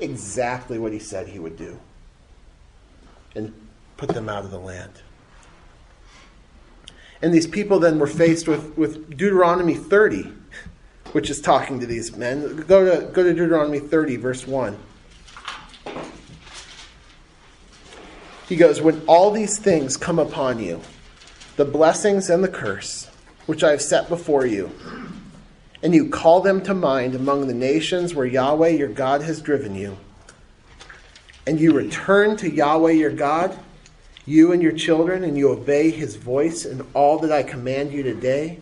exactly 0.00 0.78
what 0.78 0.92
He 0.92 0.98
said 0.98 1.28
He 1.28 1.38
would 1.38 1.58
do 1.58 1.78
and 3.34 3.52
put 3.98 4.08
them 4.08 4.28
out 4.28 4.44
of 4.44 4.50
the 4.50 4.58
land. 4.58 5.02
And 7.22 7.32
these 7.32 7.46
people 7.46 7.78
then 7.78 7.98
were 7.98 8.06
faced 8.06 8.46
with, 8.46 8.76
with 8.76 9.16
Deuteronomy 9.16 9.74
30, 9.74 10.32
which 11.12 11.30
is 11.30 11.40
talking 11.40 11.80
to 11.80 11.86
these 11.86 12.16
men. 12.16 12.56
Go 12.66 12.84
to, 12.84 13.06
go 13.06 13.22
to 13.22 13.32
Deuteronomy 13.32 13.78
30, 13.78 14.16
verse 14.16 14.46
1. 14.46 14.76
He 18.48 18.56
goes, 18.56 18.80
When 18.80 19.02
all 19.06 19.30
these 19.30 19.58
things 19.58 19.96
come 19.96 20.18
upon 20.18 20.60
you, 20.60 20.80
the 21.56 21.64
blessings 21.64 22.30
and 22.30 22.44
the 22.44 22.48
curse, 22.48 23.10
which 23.46 23.64
I 23.64 23.70
have 23.70 23.82
set 23.82 24.08
before 24.08 24.46
you, 24.46 24.70
and 25.82 25.94
you 25.94 26.08
call 26.08 26.40
them 26.40 26.62
to 26.62 26.74
mind 26.74 27.14
among 27.14 27.46
the 27.46 27.54
nations 27.54 28.14
where 28.14 28.26
Yahweh 28.26 28.68
your 28.68 28.88
God 28.88 29.22
has 29.22 29.40
driven 29.40 29.74
you, 29.74 29.96
and 31.46 31.58
you 31.60 31.72
return 31.72 32.36
to 32.38 32.50
Yahweh 32.50 32.92
your 32.92 33.10
God, 33.10 33.58
you 34.26 34.52
and 34.52 34.60
your 34.62 34.72
children, 34.72 35.24
and 35.24 35.38
you 35.38 35.48
obey 35.50 35.90
his 35.90 36.16
voice 36.16 36.64
and 36.64 36.84
all 36.94 37.18
that 37.20 37.32
I 37.32 37.42
command 37.42 37.92
you 37.92 38.02
today, 38.02 38.60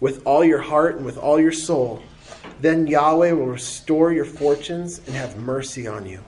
with 0.00 0.26
all 0.26 0.44
your 0.44 0.60
heart 0.60 0.96
and 0.96 1.04
with 1.04 1.18
all 1.18 1.38
your 1.38 1.52
soul, 1.52 2.02
then 2.60 2.86
Yahweh 2.86 3.32
will 3.32 3.46
restore 3.46 4.12
your 4.12 4.24
fortunes 4.24 5.00
and 5.06 5.14
have 5.14 5.36
mercy 5.36 5.86
on 5.86 6.06
you. 6.06 6.20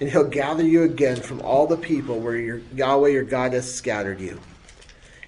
And 0.00 0.10
he'll 0.10 0.28
gather 0.28 0.62
you 0.62 0.82
again 0.82 1.16
from 1.16 1.40
all 1.40 1.66
the 1.66 1.76
people 1.76 2.20
where 2.20 2.36
your, 2.36 2.60
Yahweh 2.74 3.08
your 3.08 3.24
God 3.24 3.52
has 3.52 3.72
scattered 3.72 4.20
you. 4.20 4.40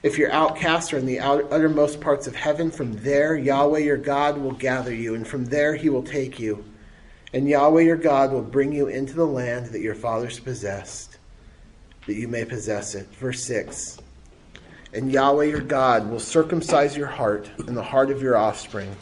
If 0.02 0.16
you're 0.16 0.30
outcast 0.30 0.92
or 0.92 0.98
in 0.98 1.06
the 1.06 1.18
uttermost 1.18 2.00
parts 2.00 2.26
of 2.26 2.36
heaven, 2.36 2.70
from 2.70 2.92
there 3.02 3.36
Yahweh 3.36 3.80
your 3.80 3.96
God 3.96 4.38
will 4.38 4.52
gather 4.52 4.94
you, 4.94 5.14
and 5.14 5.26
from 5.26 5.46
there 5.46 5.74
he 5.74 5.88
will 5.88 6.04
take 6.04 6.38
you. 6.38 6.64
And 7.32 7.48
Yahweh 7.48 7.82
your 7.82 7.96
God 7.96 8.32
will 8.32 8.42
bring 8.42 8.72
you 8.72 8.86
into 8.86 9.14
the 9.14 9.26
land 9.26 9.66
that 9.66 9.80
your 9.80 9.94
fathers 9.94 10.38
possessed, 10.38 11.17
that 12.08 12.14
you 12.14 12.26
may 12.26 12.42
possess 12.42 12.94
it. 12.94 13.06
Verse 13.16 13.44
6 13.44 13.98
And 14.94 15.12
Yahweh 15.12 15.44
your 15.44 15.60
God 15.60 16.10
will 16.10 16.18
circumcise 16.18 16.96
your 16.96 17.06
heart 17.06 17.50
and 17.58 17.76
the 17.76 17.82
heart 17.82 18.10
of 18.10 18.22
your 18.22 18.36
offspring, 18.36 18.96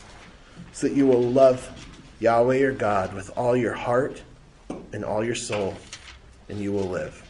so 0.73 0.89
that 0.89 0.97
you 0.97 1.07
will 1.07 1.23
love 1.23 1.71
Yahweh 2.19 2.59
your 2.59 2.73
God 2.73 3.15
with 3.15 3.31
all 3.39 3.57
your 3.57 3.75
heart 3.75 4.23
and 4.93 5.05
all 5.05 5.25
your 5.25 5.37
soul, 5.37 5.75
and 6.49 6.59
you 6.61 6.73
will 6.73 6.89
live. 6.89 7.23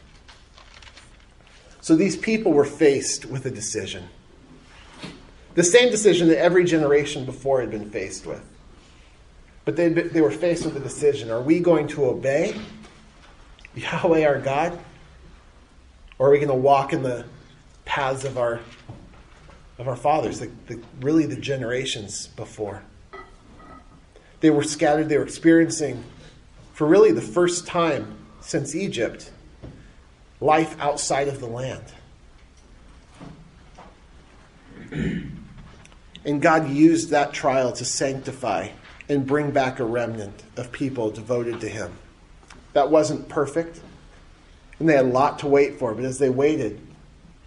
So 1.82 1.94
these 1.94 2.16
people 2.16 2.52
were 2.52 2.64
faced 2.64 3.26
with 3.26 3.44
a 3.44 3.50
decision. 3.50 4.08
The 5.56 5.62
same 5.62 5.90
decision 5.90 6.28
that 6.28 6.38
every 6.38 6.64
generation 6.64 7.26
before 7.26 7.60
had 7.60 7.70
been 7.70 7.90
faced 7.90 8.24
with. 8.24 8.42
But 9.66 9.76
they, 9.76 9.90
they 9.90 10.22
were 10.22 10.30
faced 10.30 10.64
with 10.64 10.76
a 10.76 10.80
decision 10.80 11.30
are 11.30 11.42
we 11.42 11.60
going 11.60 11.86
to 11.88 12.06
obey 12.06 12.58
Yahweh 13.74 14.24
our 14.24 14.40
God? 14.40 14.78
Or 16.18 16.28
are 16.28 16.30
we 16.30 16.38
going 16.38 16.48
to 16.48 16.54
walk 16.54 16.92
in 16.92 17.02
the 17.02 17.24
paths 17.84 18.24
of 18.24 18.38
our, 18.38 18.60
of 19.78 19.88
our 19.88 19.96
fathers, 19.96 20.40
the, 20.40 20.50
the, 20.66 20.80
really 21.00 21.26
the 21.26 21.36
generations 21.36 22.28
before? 22.28 22.82
They 24.40 24.50
were 24.50 24.62
scattered, 24.62 25.08
they 25.08 25.18
were 25.18 25.24
experiencing, 25.24 26.04
for 26.72 26.86
really 26.86 27.12
the 27.12 27.22
first 27.22 27.66
time 27.66 28.16
since 28.40 28.74
Egypt, 28.74 29.30
life 30.40 30.76
outside 30.78 31.28
of 31.28 31.40
the 31.40 31.46
land. 31.46 31.84
And 36.26 36.42
God 36.42 36.68
used 36.68 37.10
that 37.10 37.32
trial 37.32 37.70
to 37.74 37.84
sanctify 37.84 38.70
and 39.08 39.24
bring 39.24 39.52
back 39.52 39.78
a 39.78 39.84
remnant 39.84 40.42
of 40.56 40.72
people 40.72 41.08
devoted 41.08 41.60
to 41.60 41.68
Him. 41.68 41.92
That 42.72 42.90
wasn't 42.90 43.28
perfect, 43.28 43.80
and 44.78 44.88
they 44.88 44.94
had 44.94 45.06
a 45.06 45.08
lot 45.08 45.38
to 45.40 45.46
wait 45.46 45.78
for, 45.78 45.94
but 45.94 46.04
as 46.04 46.18
they 46.18 46.30
waited 46.30 46.80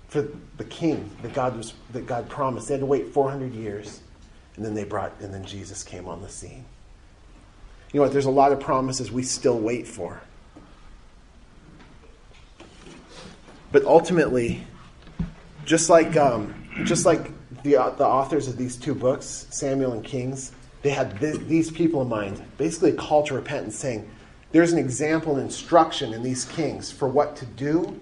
for 0.07 0.27
the 0.57 0.63
king 0.63 1.09
that 1.21 1.33
God, 1.33 1.55
was, 1.55 1.73
that 1.91 2.07
God 2.07 2.27
promised, 2.29 2.67
they 2.67 2.73
had 2.73 2.79
to 2.79 2.85
wait 2.85 3.13
400 3.13 3.53
years, 3.53 4.01
and 4.55 4.65
then 4.65 4.73
they 4.73 4.83
brought, 4.83 5.13
and 5.21 5.33
then 5.33 5.45
Jesus 5.45 5.83
came 5.83 6.07
on 6.07 6.21
the 6.21 6.29
scene. 6.29 6.65
You 7.93 7.99
know 7.99 8.03
what? 8.03 8.11
There's 8.11 8.25
a 8.25 8.31
lot 8.31 8.51
of 8.51 8.59
promises 8.59 9.11
we 9.11 9.23
still 9.23 9.59
wait 9.59 9.87
for. 9.87 10.21
But 13.71 13.85
ultimately, 13.85 14.63
just 15.65 15.89
like 15.89 16.17
um, 16.17 16.53
just 16.85 17.05
like 17.05 17.31
the 17.63 17.73
the 17.97 18.05
authors 18.05 18.47
of 18.47 18.57
these 18.57 18.75
two 18.75 18.95
books, 18.95 19.47
Samuel 19.51 19.93
and 19.93 20.03
Kings, 20.03 20.51
they 20.81 20.89
had 20.89 21.19
th- 21.19 21.39
these 21.41 21.69
people 21.69 22.01
in 22.01 22.09
mind. 22.09 22.41
Basically, 22.57 22.91
a 22.91 22.95
call 22.95 23.23
to 23.23 23.35
repentance, 23.35 23.75
saying 23.75 24.09
there's 24.51 24.73
an 24.73 24.79
example 24.79 25.35
and 25.35 25.43
instruction 25.43 26.13
in 26.13 26.23
these 26.23 26.45
kings 26.45 26.91
for 26.91 27.07
what 27.07 27.35
to 27.37 27.45
do 27.45 27.99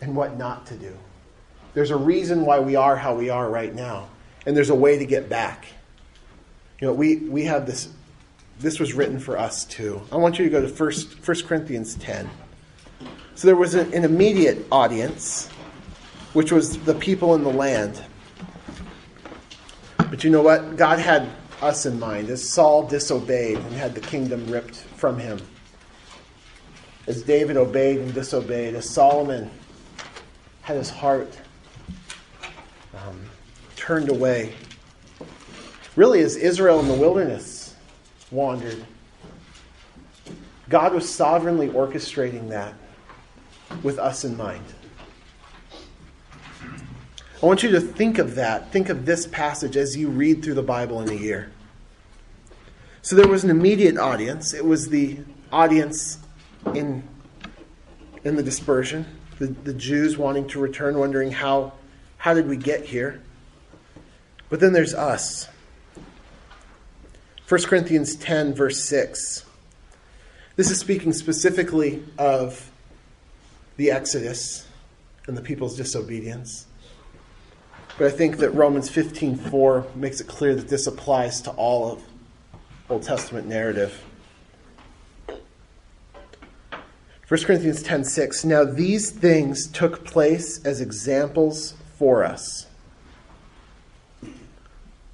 and 0.00 0.14
what 0.14 0.36
not 0.36 0.66
to 0.66 0.76
do. 0.76 0.96
There's 1.74 1.90
a 1.90 1.96
reason 1.96 2.44
why 2.44 2.58
we 2.58 2.74
are 2.74 2.96
how 2.96 3.14
we 3.14 3.28
are 3.30 3.48
right 3.48 3.74
now, 3.74 4.08
and 4.46 4.56
there's 4.56 4.70
a 4.70 4.74
way 4.74 4.98
to 4.98 5.06
get 5.06 5.28
back. 5.28 5.66
You 6.80 6.88
know, 6.88 6.94
we 6.94 7.16
we 7.16 7.44
have 7.44 7.66
this. 7.66 7.88
This 8.58 8.80
was 8.80 8.94
written 8.94 9.18
for 9.18 9.38
us 9.38 9.64
too. 9.64 10.00
I 10.10 10.16
want 10.16 10.38
you 10.38 10.44
to 10.44 10.50
go 10.50 10.60
to 10.62 10.68
First 10.68 11.18
First 11.18 11.46
Corinthians 11.46 11.94
ten. 11.96 12.28
So 13.34 13.46
there 13.46 13.56
was 13.56 13.74
an 13.74 13.92
immediate 13.92 14.66
audience, 14.72 15.48
which 16.32 16.50
was 16.50 16.78
the 16.78 16.94
people 16.94 17.34
in 17.34 17.44
the 17.44 17.52
land. 17.52 18.02
But 19.98 20.24
you 20.24 20.30
know 20.30 20.40
what? 20.40 20.76
God 20.76 20.98
had 20.98 21.28
us 21.60 21.84
in 21.84 22.00
mind. 22.00 22.30
As 22.30 22.48
Saul 22.48 22.86
disobeyed 22.86 23.58
and 23.58 23.72
had 23.72 23.94
the 23.94 24.00
kingdom 24.00 24.46
ripped 24.50 24.76
from 24.76 25.18
him, 25.18 25.38
as 27.06 27.22
David 27.22 27.56
obeyed 27.56 27.98
and 27.98 28.12
disobeyed, 28.12 28.74
as 28.74 28.88
Solomon 28.88 29.50
had 30.62 30.76
his 30.76 30.90
heart 30.90 31.38
um, 32.94 33.20
turned 33.76 34.08
away, 34.08 34.52
really, 35.94 36.20
as 36.20 36.36
Israel 36.36 36.80
in 36.80 36.88
the 36.88 36.94
wilderness 36.94 37.74
wandered, 38.30 38.84
God 40.68 40.92
was 40.92 41.08
sovereignly 41.12 41.68
orchestrating 41.68 42.48
that 42.48 42.74
with 43.82 43.98
us 43.98 44.24
in 44.24 44.36
mind. 44.36 44.64
I 47.42 47.46
want 47.46 47.62
you 47.62 47.70
to 47.72 47.80
think 47.80 48.18
of 48.18 48.34
that. 48.36 48.72
Think 48.72 48.88
of 48.88 49.06
this 49.06 49.26
passage 49.26 49.76
as 49.76 49.96
you 49.96 50.08
read 50.08 50.42
through 50.42 50.54
the 50.54 50.62
Bible 50.62 51.00
in 51.02 51.10
a 51.10 51.14
year. 51.14 51.52
So 53.02 53.14
there 53.14 53.28
was 53.28 53.44
an 53.44 53.50
immediate 53.50 53.98
audience. 53.98 54.54
It 54.54 54.64
was 54.64 54.88
the 54.88 55.18
audience 55.52 56.18
in, 56.74 57.06
in 58.24 58.36
the 58.36 58.42
dispersion, 58.42 59.06
the, 59.38 59.46
the 59.46 59.74
Jews 59.74 60.16
wanting 60.16 60.48
to 60.48 60.60
return, 60.60 60.98
wondering 60.98 61.30
how, 61.30 61.72
how 62.18 62.34
did 62.34 62.48
we 62.48 62.56
get 62.56 62.86
here? 62.86 63.20
But 64.48 64.60
then 64.60 64.72
there's 64.72 64.94
us. 64.94 65.48
1 67.48 67.62
Corinthians 67.62 68.16
10, 68.16 68.54
verse 68.54 68.82
6. 68.84 69.44
This 70.56 70.70
is 70.70 70.80
speaking 70.80 71.12
specifically 71.12 72.02
of 72.18 72.70
the 73.76 73.90
Exodus 73.90 74.66
and 75.26 75.36
the 75.36 75.42
people's 75.42 75.76
disobedience. 75.76 76.66
But 77.98 78.08
I 78.08 78.10
think 78.10 78.38
that 78.38 78.50
Romans 78.50 78.90
15:4 78.90 79.94
makes 79.94 80.20
it 80.20 80.26
clear 80.26 80.54
that 80.54 80.68
this 80.68 80.86
applies 80.86 81.40
to 81.42 81.50
all 81.52 81.92
of 81.92 82.02
Old 82.88 83.02
Testament 83.02 83.46
narrative. 83.46 84.02
1 87.28 87.44
Corinthians 87.44 87.82
10:6 87.82 88.44
Now 88.44 88.64
these 88.64 89.10
things 89.10 89.66
took 89.66 90.04
place 90.04 90.64
as 90.64 90.80
examples 90.80 91.74
for 91.98 92.24
us. 92.24 92.66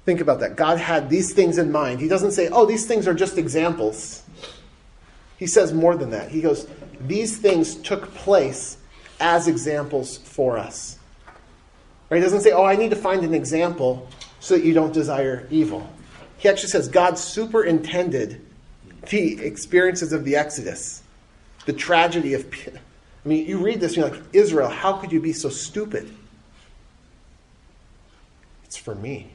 Think 0.05 0.19
about 0.19 0.39
that. 0.41 0.55
God 0.55 0.79
had 0.79 1.09
these 1.09 1.33
things 1.33 1.57
in 1.57 1.71
mind. 1.71 2.01
He 2.01 2.07
doesn't 2.07 2.33
say, 2.33 2.49
"Oh, 2.49 2.65
these 2.65 2.85
things 2.85 3.07
are 3.07 3.13
just 3.13 3.37
examples." 3.37 4.21
He 5.37 5.47
says 5.47 5.73
more 5.73 5.95
than 5.95 6.11
that. 6.11 6.29
He 6.29 6.41
goes, 6.41 6.67
these 7.07 7.37
things 7.37 7.75
took 7.75 8.13
place 8.13 8.77
as 9.19 9.47
examples 9.47 10.17
for 10.17 10.57
us. 10.57 10.97
Right? 12.09 12.17
He 12.17 12.23
doesn't 12.23 12.41
say, 12.41 12.51
oh, 12.51 12.63
I 12.63 12.75
need 12.75 12.89
to 12.91 12.95
find 12.95 13.23
an 13.23 13.33
example 13.33 14.07
so 14.39 14.55
that 14.55 14.63
you 14.63 14.73
don't 14.73 14.93
desire 14.93 15.47
evil. 15.49 15.89
He 16.37 16.49
actually 16.49 16.69
says 16.69 16.87
God 16.87 17.17
superintended 17.17 18.41
the 19.09 19.43
experiences 19.43 20.13
of 20.13 20.23
the 20.23 20.35
Exodus, 20.35 21.02
the 21.65 21.73
tragedy 21.73 22.33
of. 22.33 22.45
I 23.25 23.27
mean, 23.27 23.47
you 23.47 23.57
read 23.57 23.79
this 23.79 23.95
and 23.95 24.05
you're 24.05 24.09
like, 24.09 24.21
Israel, 24.33 24.69
how 24.69 24.93
could 24.93 25.11
you 25.11 25.21
be 25.21 25.31
so 25.31 25.49
stupid? 25.49 26.13
It's 28.65 28.77
for 28.77 28.95
me. 28.95 29.31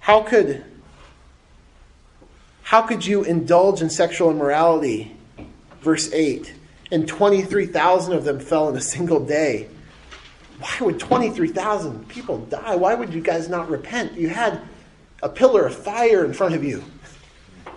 How 0.00 0.22
could 0.22 0.64
how 2.62 2.82
could 2.82 3.06
you 3.06 3.24
indulge 3.24 3.82
in 3.82 3.90
sexual 3.90 4.30
immorality? 4.30 5.14
Verse 5.80 6.12
8. 6.12 6.54
And 6.90 7.06
23,000 7.06 8.14
of 8.14 8.24
them 8.24 8.40
fell 8.40 8.68
in 8.68 8.76
a 8.76 8.80
single 8.80 9.20
day. 9.20 9.68
Why 10.58 10.76
would 10.80 10.98
23,000 10.98 12.08
people 12.08 12.38
die? 12.38 12.74
Why 12.74 12.94
would 12.94 13.12
you 13.12 13.20
guys 13.20 13.48
not 13.48 13.68
repent? 13.68 14.14
You 14.14 14.28
had 14.28 14.62
a 15.22 15.28
pillar 15.28 15.66
of 15.66 15.74
fire 15.74 16.24
in 16.24 16.32
front 16.32 16.54
of 16.54 16.64
you. 16.64 16.82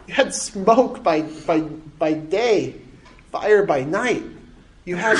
You 0.07 0.13
had 0.13 0.33
smoke 0.33 1.03
by, 1.03 1.21
by, 1.21 1.61
by 1.61 2.13
day, 2.13 2.75
fire 3.31 3.65
by 3.65 3.83
night. 3.83 4.23
You 4.85 4.95
had 4.95 5.17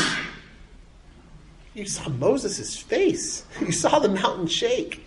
you 1.74 1.86
saw 1.86 2.10
Moses' 2.10 2.76
face. 2.76 3.46
You 3.62 3.72
saw 3.72 4.00
the 4.00 4.10
mountain 4.10 4.48
shake. 4.48 5.06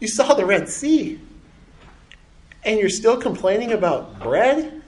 You 0.00 0.08
saw 0.08 0.34
the 0.34 0.44
Red 0.44 0.68
Sea 0.68 1.20
and 2.64 2.78
you're 2.78 2.90
still 2.90 3.16
complaining 3.16 3.72
about 3.72 4.20
bread? 4.20 4.82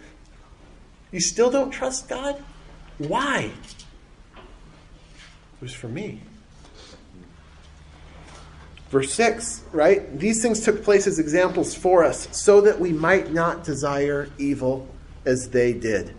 You 1.13 1.21
still 1.21 1.51
don't 1.51 1.71
trust 1.71 2.09
God? 2.09 2.43
Why? 2.99 3.51
It 4.37 5.63
was 5.63 5.73
for 5.73 5.89
me. 5.89 6.21
Verse 8.91 9.15
6, 9.15 9.63
right? 9.73 10.19
These 10.19 10.43
things 10.43 10.65
took 10.65 10.83
place 10.83 11.07
as 11.07 11.19
examples 11.19 11.75
for 11.75 12.05
us, 12.05 12.29
so 12.37 12.61
that 12.61 12.79
we 12.79 12.93
might 12.93 13.33
not 13.33 13.65
desire 13.65 14.29
evil 14.37 14.89
as 15.25 15.49
they 15.49 15.73
did. 15.73 16.15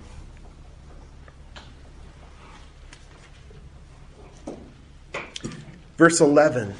Verse 5.98 6.20
11 6.20 6.74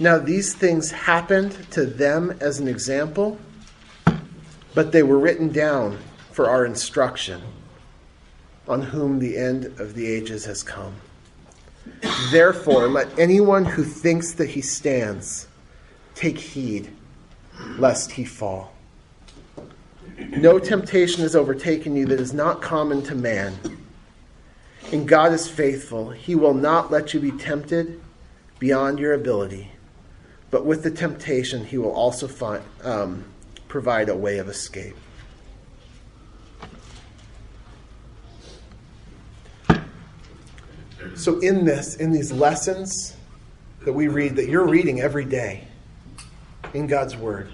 Now 0.00 0.18
these 0.18 0.54
things 0.54 0.90
happened 0.90 1.70
to 1.70 1.86
them 1.86 2.36
as 2.40 2.58
an 2.58 2.66
example 2.66 3.38
but 4.76 4.92
they 4.92 5.02
were 5.02 5.18
written 5.18 5.48
down 5.48 5.98
for 6.32 6.50
our 6.50 6.66
instruction, 6.66 7.40
on 8.68 8.82
whom 8.82 9.18
the 9.18 9.34
end 9.34 9.64
of 9.80 9.94
the 9.94 10.06
ages 10.06 10.44
has 10.44 10.62
come. 10.62 10.94
Therefore, 12.30 12.88
let 12.88 13.18
anyone 13.18 13.64
who 13.64 13.84
thinks 13.84 14.32
that 14.34 14.50
he 14.50 14.60
stands 14.60 15.46
take 16.14 16.38
heed 16.38 16.90
lest 17.78 18.12
he 18.12 18.24
fall. 18.24 18.72
No 20.18 20.58
temptation 20.58 21.22
has 21.22 21.36
overtaken 21.36 21.94
you 21.94 22.06
that 22.06 22.20
is 22.20 22.32
not 22.32 22.62
common 22.62 23.02
to 23.02 23.14
man. 23.14 23.54
And 24.92 25.06
God 25.06 25.32
is 25.32 25.48
faithful. 25.48 26.10
He 26.10 26.34
will 26.34 26.54
not 26.54 26.90
let 26.90 27.12
you 27.12 27.20
be 27.20 27.32
tempted 27.32 28.00
beyond 28.58 28.98
your 28.98 29.12
ability. 29.12 29.72
But 30.50 30.64
with 30.64 30.82
the 30.82 30.90
temptation, 30.90 31.64
He 31.64 31.76
will 31.76 31.92
also 31.92 32.28
find, 32.28 32.62
um, 32.82 33.24
provide 33.68 34.08
a 34.08 34.16
way 34.16 34.38
of 34.38 34.48
escape. 34.48 34.96
So, 41.16 41.38
in 41.40 41.64
this, 41.64 41.96
in 41.96 42.12
these 42.12 42.30
lessons 42.30 43.16
that 43.86 43.92
we 43.92 44.08
read, 44.08 44.36
that 44.36 44.48
you're 44.48 44.66
reading 44.66 45.00
every 45.00 45.24
day 45.24 45.66
in 46.74 46.86
God's 46.86 47.16
Word, 47.16 47.50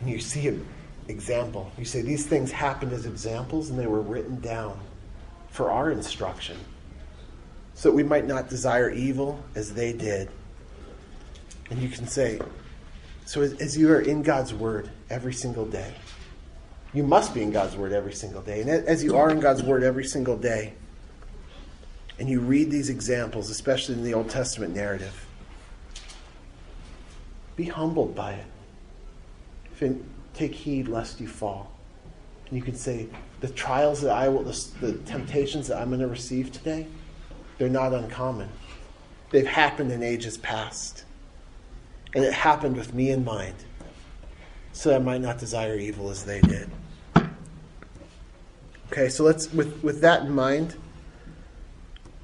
and 0.00 0.08
you 0.08 0.20
see 0.20 0.46
an 0.46 0.64
example, 1.08 1.72
you 1.76 1.84
say 1.84 2.00
these 2.00 2.26
things 2.26 2.52
happened 2.52 2.92
as 2.92 3.06
examples 3.06 3.70
and 3.70 3.78
they 3.78 3.88
were 3.88 4.00
written 4.00 4.40
down 4.40 4.78
for 5.50 5.70
our 5.72 5.90
instruction, 5.90 6.56
so 7.74 7.90
that 7.90 7.94
we 7.94 8.04
might 8.04 8.26
not 8.26 8.48
desire 8.48 8.90
evil 8.90 9.42
as 9.56 9.74
they 9.74 9.92
did. 9.92 10.30
And 11.70 11.82
you 11.82 11.88
can 11.88 12.06
say, 12.06 12.40
so 13.24 13.40
as, 13.40 13.54
as 13.54 13.76
you 13.76 13.90
are 13.90 14.00
in 14.00 14.22
God's 14.22 14.54
Word 14.54 14.90
every 15.10 15.34
single 15.34 15.66
day, 15.66 15.92
you 16.94 17.02
must 17.02 17.34
be 17.34 17.42
in 17.42 17.50
God's 17.50 17.74
Word 17.74 17.92
every 17.92 18.12
single 18.12 18.42
day. 18.42 18.60
And 18.60 18.70
as 18.70 19.02
you 19.02 19.16
are 19.16 19.30
in 19.30 19.40
God's 19.40 19.64
Word 19.64 19.82
every 19.82 20.04
single 20.04 20.36
day, 20.36 20.74
and 22.18 22.28
you 22.28 22.40
read 22.40 22.70
these 22.70 22.88
examples, 22.88 23.50
especially 23.50 23.94
in 23.94 24.04
the 24.04 24.14
Old 24.14 24.30
Testament 24.30 24.74
narrative, 24.74 25.26
be 27.56 27.64
humbled 27.64 28.14
by 28.14 28.32
it. 28.32 28.46
Take 30.34 30.54
heed 30.54 30.88
lest 30.88 31.20
you 31.20 31.26
fall. 31.26 31.72
And 32.46 32.56
you 32.56 32.62
can 32.62 32.74
say, 32.74 33.08
the 33.40 33.48
trials 33.48 34.00
that 34.02 34.12
I 34.12 34.28
will, 34.28 34.44
the, 34.44 34.70
the 34.80 34.92
temptations 35.04 35.66
that 35.68 35.78
I'm 35.78 35.88
going 35.88 36.00
to 36.00 36.06
receive 36.06 36.52
today, 36.52 36.86
they're 37.58 37.68
not 37.68 37.92
uncommon. 37.92 38.48
They've 39.30 39.46
happened 39.46 39.90
in 39.90 40.02
ages 40.02 40.38
past. 40.38 41.04
And 42.14 42.24
it 42.24 42.32
happened 42.32 42.76
with 42.76 42.94
me 42.94 43.10
in 43.10 43.24
mind, 43.24 43.56
so 44.72 44.90
that 44.90 44.96
I 44.96 44.98
might 44.98 45.20
not 45.20 45.38
desire 45.38 45.76
evil 45.76 46.10
as 46.10 46.24
they 46.24 46.40
did. 46.40 46.70
Okay, 48.92 49.08
so 49.08 49.24
let's, 49.24 49.52
with, 49.52 49.82
with 49.82 50.00
that 50.02 50.22
in 50.22 50.32
mind, 50.32 50.76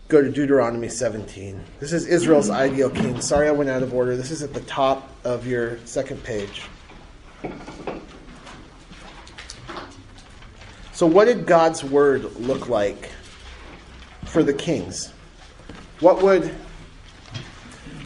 go 0.08 0.22
to 0.22 0.30
Deuteronomy 0.30 0.88
17. 0.88 1.62
This 1.80 1.92
is 1.92 2.06
Israel's 2.06 2.48
ideal 2.48 2.88
king. 2.88 3.20
Sorry 3.20 3.46
I 3.46 3.50
went 3.50 3.68
out 3.68 3.82
of 3.82 3.92
order. 3.92 4.16
This 4.16 4.30
is 4.30 4.42
at 4.42 4.54
the 4.54 4.62
top 4.62 5.10
of 5.22 5.46
your 5.46 5.78
second 5.84 6.24
page. 6.24 6.62
So, 10.92 11.06
what 11.06 11.26
did 11.26 11.46
God's 11.46 11.84
word 11.84 12.24
look 12.36 12.70
like 12.70 13.10
for 14.24 14.42
the 14.42 14.54
kings? 14.54 15.12
What 16.00 16.22
would, 16.22 16.54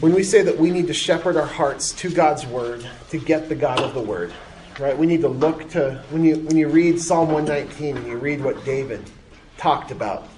when 0.01 0.12
we 0.12 0.25
say 0.25 0.43
that 0.43 0.59
we 0.59 0.71
need 0.71 0.88
to 0.88 0.95
shepherd 0.95 1.37
our 1.37 1.47
hearts 1.47 1.93
to 1.93 2.11
God's 2.11 2.45
word 2.47 2.85
to 3.11 3.19
get 3.19 3.49
the 3.49 3.55
God 3.55 3.81
of 3.81 3.95
the 3.95 4.03
word, 4.03 4.33
right? 4.81 4.99
We 4.99 5.07
need 5.07 5.21
to 5.21 5.29
look 5.29 5.71
to, 5.71 6.03
when 6.11 6.25
you, 6.25 6.37
when 6.37 6.57
you 6.57 6.69
read 6.69 7.01
Psalm 7.01 7.31
119 7.31 7.97
and 7.97 8.07
you 8.07 8.17
read 8.17 8.43
what 8.43 8.62
David 8.65 9.09
talked 9.57 9.91
about, 9.91 10.29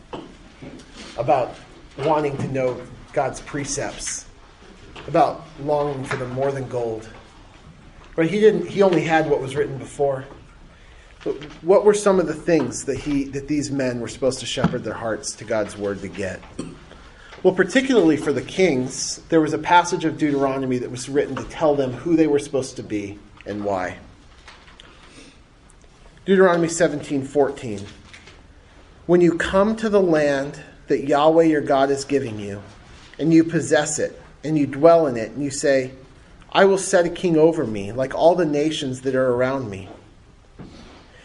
about 1.17 1.55
wanting 1.99 2.37
to 2.39 2.49
know 2.49 2.81
God's 3.13 3.41
precepts, 3.41 4.27
about 5.07 5.45
longing 5.61 6.05
for 6.05 6.17
them 6.17 6.31
more 6.31 6.51
than 6.51 6.69
gold. 6.69 7.09
Right? 8.17 8.31
He 8.31 8.41
didn't 8.41 8.69
he 8.69 8.83
only 8.83 9.03
had 9.03 9.29
what 9.29 9.41
was 9.41 9.57
written 9.57 9.79
before. 9.79 10.25
But 11.25 11.43
what 11.63 11.85
were 11.85 11.95
some 11.95 12.21
of 12.21 12.27
the 12.27 12.35
things 12.35 12.85
that 12.85 12.99
he 12.99 13.25
that 13.25 13.49
these 13.49 13.71
men 13.71 14.01
were 14.01 14.09
supposed 14.09 14.41
to 14.41 14.47
shepherd 14.47 14.85
their 14.85 14.95
hearts 14.95 15.33
to 15.37 15.45
God's 15.45 15.77
word 15.77 16.01
to 16.03 16.09
get? 16.09 16.41
Well, 17.43 17.55
particularly 17.55 18.17
for 18.17 18.33
the 18.33 18.43
kings, 18.43 19.21
there 19.29 19.41
was 19.41 19.53
a 19.53 19.59
passage 19.59 20.05
of 20.05 20.17
Deuteronomy 20.17 20.79
that 20.79 20.91
was 20.91 21.09
written 21.09 21.37
to 21.37 21.45
tell 21.45 21.75
them 21.75 21.93
who 21.93 22.17
they 22.17 22.27
were 22.27 22.39
supposed 22.39 22.77
to 22.77 22.83
be 22.83 23.19
and 23.47 23.65
why. 23.65 23.99
Deuteronomy 26.25 26.69
17:14 26.69 27.83
When 29.07 29.21
you 29.21 29.37
come 29.37 29.77
to 29.77 29.89
the 29.91 30.01
land 30.01 30.63
that 30.89 31.07
Yahweh 31.07 31.45
your 31.45 31.61
God 31.61 31.91
is 31.91 32.05
giving 32.05 32.39
you, 32.39 32.63
and 33.19 33.33
you 33.33 33.45
possess 33.45 33.99
it, 33.99 34.21
and 34.43 34.59
you 34.59 34.67
dwell 34.67 35.07
in 35.07 35.17
it, 35.17 35.33
and 35.33 35.43
you 35.43 35.51
say, 35.51 35.93
I 36.53 36.65
will 36.67 36.79
set 36.79 37.07
a 37.07 37.11
king 37.11 37.37
over 37.37 37.67
me, 37.67 37.93
like 37.93 38.15
all 38.15 38.35
the 38.35 38.45
nations 38.45 39.01
that 39.03 39.15
are 39.15 39.33
around 39.33 39.71
me. 39.71 39.89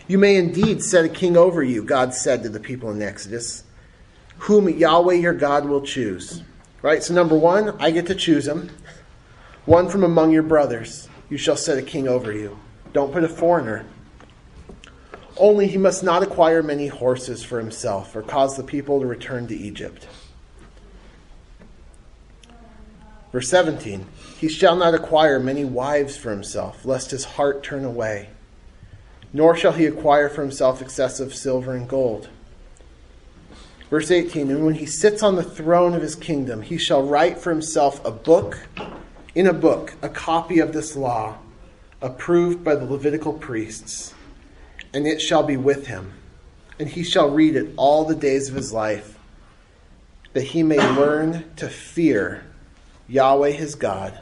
You 0.08 0.18
may 0.18 0.38
indeed 0.38 0.82
set 0.82 1.06
a 1.06 1.10
king 1.10 1.38
over 1.38 1.64
you, 1.64 1.84
God 1.84 2.14
said 2.14 2.42
to 2.44 2.50
the 2.50 2.60
people 2.60 2.90
in 2.90 3.02
Exodus, 3.02 3.64
whom 4.40 4.68
Yahweh 4.68 5.14
your 5.14 5.34
God 5.34 5.66
will 5.66 5.82
choose. 5.82 6.42
Right? 6.82 7.04
So, 7.04 7.14
number 7.14 7.38
one, 7.38 7.76
I 7.80 7.92
get 7.92 8.08
to 8.08 8.16
choose 8.16 8.48
him. 8.48 8.72
One 9.66 9.90
from 9.90 10.04
among 10.04 10.32
your 10.32 10.44
brothers, 10.44 11.10
you 11.30 11.38
shall 11.38 11.58
set 11.58 11.78
a 11.78 11.84
king 11.84 12.08
over 12.08 12.32
you. 12.32 12.58
Don't 12.94 13.12
put 13.12 13.24
a 13.24 13.30
foreigner 13.30 13.86
only 15.40 15.68
he 15.68 15.78
must 15.78 16.04
not 16.04 16.22
acquire 16.22 16.62
many 16.62 16.88
horses 16.88 17.44
for 17.44 17.60
himself 17.60 18.16
or 18.16 18.22
cause 18.22 18.58
the 18.58 18.64
people 18.64 19.00
to 19.00 19.06
return 19.08 19.48
to 19.48 19.56
Egypt. 19.56 20.08
Verse 23.32 23.50
17 23.50 24.06
He 24.38 24.50
shall 24.50 24.76
not 24.76 24.94
acquire 24.94 25.40
many 25.40 25.64
wives 25.64 26.18
for 26.18 26.32
himself, 26.32 26.86
lest 26.86 27.12
his 27.12 27.24
heart 27.24 27.64
turn 27.64 27.86
away, 27.86 28.30
nor 29.32 29.56
shall 29.56 29.72
he 29.72 29.86
acquire 29.86 30.30
for 30.30 30.42
himself 30.42 30.82
excessive 30.82 31.34
silver 31.34 31.74
and 31.74 31.88
gold. 31.88 32.30
Verse 33.90 34.12
18 34.12 34.52
And 34.52 34.66
when 34.66 34.76
he 34.76 34.86
sits 34.86 35.24
on 35.24 35.36
the 35.36 35.44
throne 35.44 35.94
of 35.94 36.02
his 36.02 36.16
kingdom, 36.16 36.62
he 36.62 36.78
shall 36.78 37.04
write 37.04 37.38
for 37.38 37.50
himself 37.50 38.04
a 38.06 38.12
book, 38.12 38.68
in 39.34 39.48
a 39.48 39.54
book, 39.54 39.94
a 40.02 40.10
copy 40.10 40.60
of 40.60 40.74
this 40.74 40.96
law, 40.96 41.38
approved 42.02 42.64
by 42.64 42.76
the 42.76 42.86
Levitical 42.86 43.34
priests 43.34 44.14
and 44.94 45.06
it 45.06 45.22
shall 45.22 45.44
be 45.44 45.58
with 45.58 45.88
him, 45.88 46.14
and 46.80 46.90
he 46.90 47.04
shall 47.04 47.30
read 47.30 47.56
it 47.56 47.74
all 47.78 48.06
the 48.06 48.16
days 48.16 48.50
of 48.50 48.56
his 48.56 48.74
life, 48.74 49.18
that 50.34 50.44
he 50.44 50.64
may 50.64 50.78
learn 50.96 51.52
to 51.56 51.68
fear 51.68 52.46
Yahweh 53.08 53.52
his 53.52 53.76
God 53.76 54.20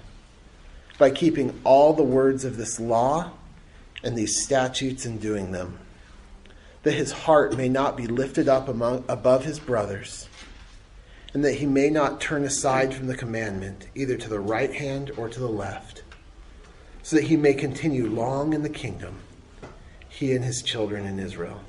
by 0.98 1.10
keeping 1.10 1.60
all 1.64 1.94
the 1.94 2.04
words 2.04 2.44
of 2.44 2.58
this 2.58 2.80
law 2.80 3.32
and 4.04 4.18
these 4.18 4.42
statutes 4.44 5.06
and 5.06 5.22
doing 5.22 5.52
them, 5.52 5.80
that 6.84 6.94
his 6.94 7.12
heart 7.12 7.56
may 7.56 7.70
not 7.70 7.98
be 7.98 8.08
lifted 8.08 8.48
up 8.48 8.68
among, 8.68 9.04
above 9.08 9.46
his 9.46 9.60
brothers, 9.60 10.28
and 11.34 11.44
that 11.44 11.56
he 11.56 11.66
may 11.66 11.90
not 11.90 12.22
turn 12.22 12.44
aside 12.44 12.94
from 12.94 13.08
the 13.08 13.16
commandment, 13.16 13.88
either 13.96 14.18
to 14.18 14.30
the 14.30 14.40
right 14.40 14.74
hand 14.74 15.12
or 15.18 15.30
to 15.30 15.40
the 15.40 15.48
left, 15.48 16.04
so 17.04 17.16
that 17.16 17.26
he 17.26 17.38
may 17.38 17.54
continue 17.54 18.10
long 18.10 18.54
in 18.54 18.64
the 18.64 18.70
kingdom 18.70 19.20
he 20.18 20.34
and 20.34 20.44
his 20.44 20.64
children 20.64 21.06
in 21.06 21.20
Israel. 21.20 21.62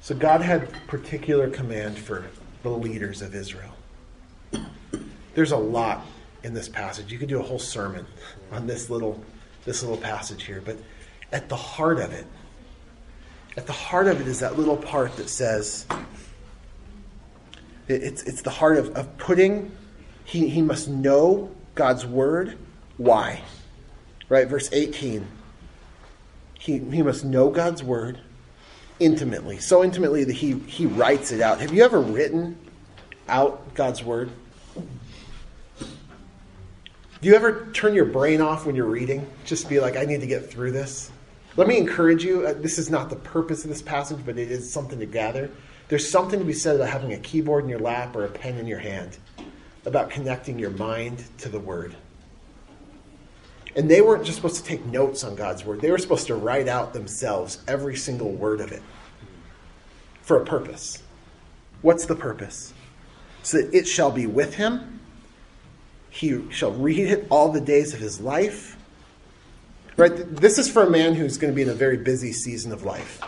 So 0.00 0.14
God 0.14 0.42
had 0.42 0.72
particular 0.86 1.50
command 1.50 1.98
for 1.98 2.26
the 2.62 2.68
leaders 2.68 3.20
of 3.20 3.34
Israel. 3.34 3.74
There's 5.34 5.50
a 5.50 5.56
lot 5.56 6.06
in 6.44 6.54
this 6.54 6.68
passage. 6.68 7.10
You 7.10 7.18
could 7.18 7.28
do 7.28 7.40
a 7.40 7.42
whole 7.42 7.58
sermon 7.58 8.06
on 8.52 8.68
this 8.68 8.90
little 8.90 9.24
this 9.64 9.82
little 9.82 9.96
passage 9.96 10.44
here, 10.44 10.62
but 10.64 10.76
at 11.32 11.48
the 11.48 11.56
heart 11.56 11.98
of 11.98 12.12
it, 12.12 12.26
at 13.56 13.66
the 13.66 13.72
heart 13.72 14.06
of 14.06 14.20
it 14.20 14.28
is 14.28 14.38
that 14.40 14.56
little 14.56 14.76
part 14.76 15.16
that 15.16 15.28
says 15.28 15.86
it's, 17.88 18.22
it's 18.22 18.42
the 18.42 18.50
heart 18.50 18.76
of, 18.76 18.90
of 18.90 19.16
putting, 19.16 19.72
he, 20.24 20.48
he 20.48 20.62
must 20.62 20.86
know 20.86 21.50
God's 21.74 22.06
word. 22.06 22.56
Why? 22.98 23.42
Right, 24.34 24.48
verse 24.48 24.68
18. 24.72 25.24
He, 26.54 26.78
he 26.78 27.02
must 27.02 27.24
know 27.24 27.50
God's 27.50 27.84
word 27.84 28.18
intimately, 28.98 29.60
so 29.60 29.84
intimately 29.84 30.24
that 30.24 30.32
he, 30.32 30.58
he 30.66 30.86
writes 30.86 31.30
it 31.30 31.40
out. 31.40 31.60
Have 31.60 31.72
you 31.72 31.84
ever 31.84 32.00
written 32.00 32.58
out 33.28 33.72
God's 33.74 34.02
word? 34.02 34.32
Do 34.74 34.88
you 37.22 37.36
ever 37.36 37.70
turn 37.74 37.94
your 37.94 38.06
brain 38.06 38.40
off 38.40 38.66
when 38.66 38.74
you're 38.74 38.86
reading? 38.86 39.24
Just 39.44 39.68
be 39.68 39.78
like, 39.78 39.96
I 39.96 40.04
need 40.04 40.20
to 40.22 40.26
get 40.26 40.50
through 40.50 40.72
this? 40.72 41.12
Let 41.56 41.68
me 41.68 41.78
encourage 41.78 42.24
you. 42.24 42.44
Uh, 42.44 42.54
this 42.54 42.76
is 42.76 42.90
not 42.90 43.10
the 43.10 43.16
purpose 43.16 43.62
of 43.62 43.70
this 43.70 43.82
passage, 43.82 44.18
but 44.26 44.36
it 44.36 44.50
is 44.50 44.68
something 44.68 44.98
to 44.98 45.06
gather. 45.06 45.48
There's 45.86 46.10
something 46.10 46.40
to 46.40 46.44
be 46.44 46.54
said 46.54 46.74
about 46.74 46.88
having 46.88 47.12
a 47.12 47.18
keyboard 47.18 47.62
in 47.62 47.70
your 47.70 47.78
lap 47.78 48.16
or 48.16 48.24
a 48.24 48.28
pen 48.28 48.56
in 48.56 48.66
your 48.66 48.80
hand, 48.80 49.16
about 49.86 50.10
connecting 50.10 50.58
your 50.58 50.70
mind 50.70 51.22
to 51.38 51.48
the 51.48 51.60
word. 51.60 51.94
And 53.76 53.90
they 53.90 54.00
weren't 54.00 54.24
just 54.24 54.36
supposed 54.36 54.56
to 54.56 54.62
take 54.62 54.84
notes 54.86 55.24
on 55.24 55.34
God's 55.34 55.64
word, 55.64 55.80
they 55.80 55.90
were 55.90 55.98
supposed 55.98 56.26
to 56.28 56.34
write 56.34 56.68
out 56.68 56.92
themselves 56.92 57.58
every 57.66 57.96
single 57.96 58.30
word 58.30 58.60
of 58.60 58.72
it. 58.72 58.82
for 60.22 60.40
a 60.40 60.44
purpose. 60.44 61.02
What's 61.82 62.06
the 62.06 62.16
purpose? 62.16 62.72
So 63.42 63.58
that 63.58 63.74
it 63.74 63.86
shall 63.86 64.10
be 64.10 64.26
with 64.26 64.54
him. 64.54 65.00
He 66.10 66.50
shall 66.50 66.72
read 66.72 67.08
it 67.08 67.26
all 67.28 67.52
the 67.52 67.60
days 67.60 67.92
of 67.92 68.00
his 68.00 68.20
life. 68.20 68.76
Right? 69.96 70.12
This 70.14 70.58
is 70.58 70.68
for 70.68 70.82
a 70.82 70.90
man 70.90 71.14
who's 71.14 71.36
going 71.36 71.52
to 71.52 71.54
be 71.54 71.62
in 71.62 71.68
a 71.68 71.74
very 71.74 71.98
busy 71.98 72.32
season 72.32 72.72
of 72.72 72.84
life. 72.84 73.20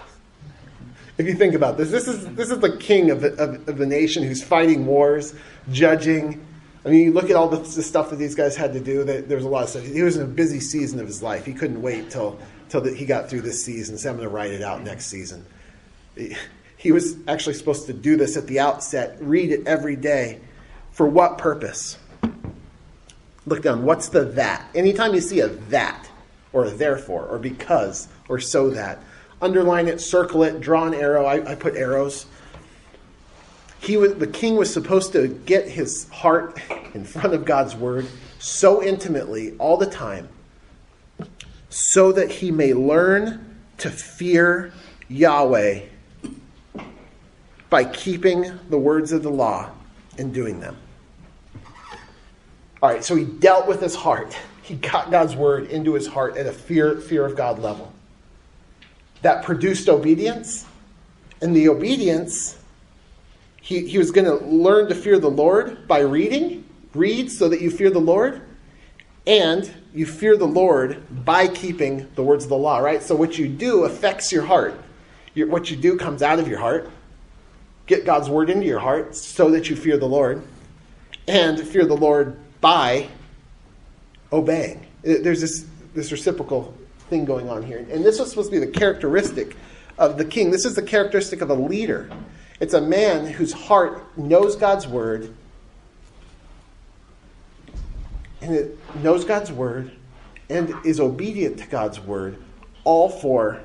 If 1.18 1.26
you 1.26 1.34
think 1.34 1.54
about 1.54 1.76
this, 1.76 1.90
this 1.90 2.08
is, 2.08 2.26
this 2.34 2.50
is 2.50 2.58
the 2.58 2.76
king 2.76 3.10
of, 3.10 3.24
of, 3.24 3.68
of 3.68 3.78
the 3.78 3.86
nation 3.86 4.22
who's 4.22 4.42
fighting 4.42 4.86
wars, 4.86 5.34
judging. 5.70 6.44
I 6.86 6.90
mean, 6.90 7.00
you 7.00 7.12
look 7.12 7.30
at 7.30 7.36
all 7.36 7.48
the, 7.48 7.56
the 7.56 7.82
stuff 7.82 8.10
that 8.10 8.16
these 8.16 8.36
guys 8.36 8.54
had 8.54 8.72
to 8.74 8.80
do. 8.80 9.02
That 9.02 9.28
there's 9.28 9.42
a 9.42 9.48
lot 9.48 9.64
of 9.64 9.70
stuff. 9.70 9.82
He 9.82 10.02
was 10.02 10.16
in 10.16 10.22
a 10.22 10.26
busy 10.26 10.60
season 10.60 11.00
of 11.00 11.06
his 11.08 11.20
life. 11.20 11.44
He 11.44 11.52
couldn't 11.52 11.82
wait 11.82 12.10
till, 12.10 12.38
till 12.68 12.80
the, 12.80 12.94
he 12.94 13.04
got 13.04 13.28
through 13.28 13.40
this 13.40 13.64
season. 13.64 13.98
So 13.98 14.08
I'm 14.08 14.16
going 14.16 14.28
to 14.28 14.32
write 14.32 14.52
it 14.52 14.62
out 14.62 14.82
next 14.82 15.06
season. 15.06 15.44
He, 16.14 16.36
he 16.76 16.92
was 16.92 17.16
actually 17.26 17.54
supposed 17.54 17.86
to 17.86 17.92
do 17.92 18.16
this 18.16 18.36
at 18.36 18.46
the 18.46 18.60
outset, 18.60 19.16
read 19.20 19.50
it 19.50 19.66
every 19.66 19.96
day. 19.96 20.40
For 20.92 21.06
what 21.06 21.38
purpose? 21.38 21.98
Look 23.46 23.62
down. 23.62 23.84
What's 23.84 24.08
the 24.08 24.24
that? 24.24 24.68
Anytime 24.74 25.12
you 25.12 25.20
see 25.20 25.40
a 25.40 25.48
that, 25.48 26.08
or 26.52 26.66
a 26.66 26.70
therefore, 26.70 27.26
or 27.26 27.38
because, 27.38 28.06
or 28.28 28.38
so 28.38 28.70
that, 28.70 29.02
underline 29.42 29.88
it, 29.88 30.00
circle 30.00 30.44
it, 30.44 30.60
draw 30.60 30.86
an 30.86 30.94
arrow. 30.94 31.24
I, 31.24 31.50
I 31.50 31.54
put 31.56 31.74
arrows. 31.74 32.26
He 33.80 33.96
was, 33.96 34.14
the 34.14 34.26
king 34.26 34.56
was 34.56 34.72
supposed 34.72 35.12
to 35.12 35.28
get 35.28 35.68
his 35.68 36.08
heart 36.08 36.60
in 36.94 37.04
front 37.04 37.34
of 37.34 37.44
God's 37.44 37.76
word 37.76 38.06
so 38.38 38.82
intimately 38.82 39.54
all 39.58 39.76
the 39.76 39.86
time 39.86 40.28
so 41.68 42.12
that 42.12 42.30
he 42.30 42.50
may 42.50 42.72
learn 42.72 43.56
to 43.78 43.90
fear 43.90 44.72
Yahweh 45.08 45.82
by 47.68 47.84
keeping 47.84 48.58
the 48.70 48.78
words 48.78 49.12
of 49.12 49.22
the 49.22 49.30
law 49.30 49.70
and 50.18 50.32
doing 50.32 50.60
them. 50.60 50.76
All 52.82 52.90
right, 52.90 53.04
so 53.04 53.16
he 53.16 53.24
dealt 53.24 53.66
with 53.66 53.80
his 53.80 53.94
heart. 53.94 54.36
He 54.62 54.74
got 54.74 55.10
God's 55.10 55.36
word 55.36 55.70
into 55.70 55.94
his 55.94 56.06
heart 56.06 56.36
at 56.36 56.46
a 56.46 56.52
fear, 56.52 56.96
fear 56.96 57.24
of 57.24 57.36
God 57.36 57.58
level. 57.58 57.92
That 59.22 59.44
produced 59.44 59.88
obedience. 59.88 60.66
And 61.40 61.54
the 61.54 61.68
obedience, 61.68 62.58
he, 63.66 63.84
he 63.84 63.98
was 63.98 64.12
going 64.12 64.26
to 64.26 64.46
learn 64.46 64.88
to 64.90 64.94
fear 64.94 65.18
the 65.18 65.28
Lord 65.28 65.88
by 65.88 65.98
reading. 65.98 66.64
Read 66.94 67.32
so 67.32 67.48
that 67.48 67.60
you 67.60 67.68
fear 67.68 67.90
the 67.90 67.98
Lord. 67.98 68.40
And 69.26 69.68
you 69.92 70.06
fear 70.06 70.36
the 70.36 70.46
Lord 70.46 71.02
by 71.24 71.48
keeping 71.48 72.08
the 72.14 72.22
words 72.22 72.44
of 72.44 72.50
the 72.50 72.56
law, 72.56 72.78
right? 72.78 73.02
So 73.02 73.16
what 73.16 73.38
you 73.38 73.48
do 73.48 73.82
affects 73.82 74.30
your 74.30 74.44
heart. 74.44 74.80
Your, 75.34 75.48
what 75.48 75.68
you 75.68 75.76
do 75.76 75.96
comes 75.96 76.22
out 76.22 76.38
of 76.38 76.46
your 76.46 76.60
heart. 76.60 76.88
Get 77.86 78.06
God's 78.06 78.30
word 78.30 78.50
into 78.50 78.66
your 78.66 78.78
heart 78.78 79.16
so 79.16 79.50
that 79.50 79.68
you 79.68 79.74
fear 79.74 79.96
the 79.96 80.06
Lord. 80.06 80.44
And 81.26 81.58
fear 81.58 81.86
the 81.86 81.96
Lord 81.96 82.38
by 82.60 83.08
obeying. 84.32 84.86
Uh, 85.04 85.14
there's 85.22 85.40
this, 85.40 85.66
this 85.92 86.12
reciprocal 86.12 86.72
thing 87.10 87.24
going 87.24 87.50
on 87.50 87.64
here. 87.64 87.84
And 87.90 88.04
this 88.04 88.20
was 88.20 88.30
supposed 88.30 88.52
to 88.52 88.60
be 88.60 88.64
the 88.64 88.70
characteristic 88.70 89.56
of 89.98 90.18
the 90.18 90.24
king. 90.24 90.52
This 90.52 90.64
is 90.64 90.76
the 90.76 90.82
characteristic 90.82 91.40
of 91.40 91.50
a 91.50 91.54
leader. 91.54 92.08
It's 92.60 92.74
a 92.74 92.80
man 92.80 93.26
whose 93.26 93.52
heart 93.52 94.16
knows 94.16 94.56
God's 94.56 94.86
word 94.86 95.34
and 98.40 98.54
it 98.54 98.78
knows 99.02 99.24
God's 99.24 99.50
word 99.50 99.92
and 100.48 100.74
is 100.84 101.00
obedient 101.00 101.58
to 101.58 101.66
God's 101.66 101.98
word, 101.98 102.36
all 102.84 103.08
for 103.08 103.60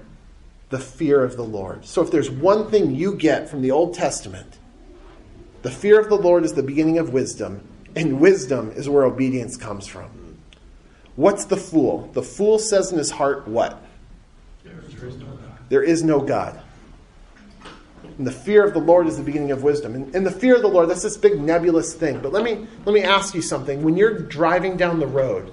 the 0.69 0.79
fear 0.79 1.23
of 1.23 1.37
the 1.37 1.43
Lord. 1.43 1.85
So 1.85 2.01
if 2.01 2.11
there's 2.11 2.31
one 2.31 2.71
thing 2.71 2.95
you 2.95 3.15
get 3.15 3.49
from 3.49 3.61
the 3.61 3.71
Old 3.71 3.93
Testament, 3.93 4.57
the 5.61 5.69
fear 5.69 5.99
of 5.99 6.09
the 6.09 6.15
Lord 6.15 6.43
is 6.43 6.53
the 6.53 6.63
beginning 6.63 6.97
of 6.97 7.13
wisdom, 7.13 7.67
and 7.95 8.19
wisdom 8.19 8.71
is 8.71 8.89
where 8.89 9.03
obedience 9.03 9.57
comes 9.57 9.85
from. 9.85 10.09
What's 11.15 11.45
the 11.45 11.57
fool? 11.57 12.09
The 12.13 12.23
fool 12.23 12.57
says 12.57 12.91
in 12.91 12.97
his 12.97 13.11
heart, 13.11 13.47
What? 13.47 13.79
There 14.63 14.73
is 15.07 15.17
no 15.17 15.25
God. 15.25 15.57
There 15.69 15.83
is 15.83 16.03
no 16.03 16.21
God. 16.21 16.61
And 18.17 18.27
the 18.27 18.31
fear 18.31 18.65
of 18.65 18.73
the 18.73 18.79
Lord 18.79 19.07
is 19.07 19.17
the 19.17 19.23
beginning 19.23 19.51
of 19.51 19.63
wisdom. 19.63 19.95
And, 19.95 20.15
and 20.15 20.25
the 20.25 20.31
fear 20.31 20.55
of 20.55 20.61
the 20.61 20.67
Lord, 20.67 20.89
that's 20.89 21.03
this 21.03 21.17
big 21.17 21.39
nebulous 21.39 21.93
thing. 21.93 22.19
But 22.19 22.31
let 22.31 22.43
me, 22.43 22.67
let 22.85 22.93
me 22.93 23.01
ask 23.01 23.33
you 23.33 23.41
something. 23.41 23.83
When 23.83 23.97
you're 23.97 24.19
driving 24.19 24.77
down 24.77 24.99
the 24.99 25.07
road, 25.07 25.51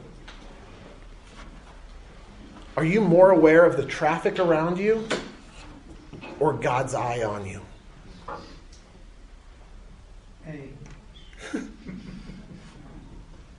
are 2.77 2.85
you 2.85 3.01
more 3.01 3.31
aware 3.31 3.65
of 3.65 3.77
the 3.77 3.85
traffic 3.85 4.39
around 4.39 4.79
you 4.79 5.07
or 6.39 6.53
God's 6.53 6.95
eye 6.95 7.23
on 7.23 7.47
you? 7.47 7.61
Hey. 10.45 10.71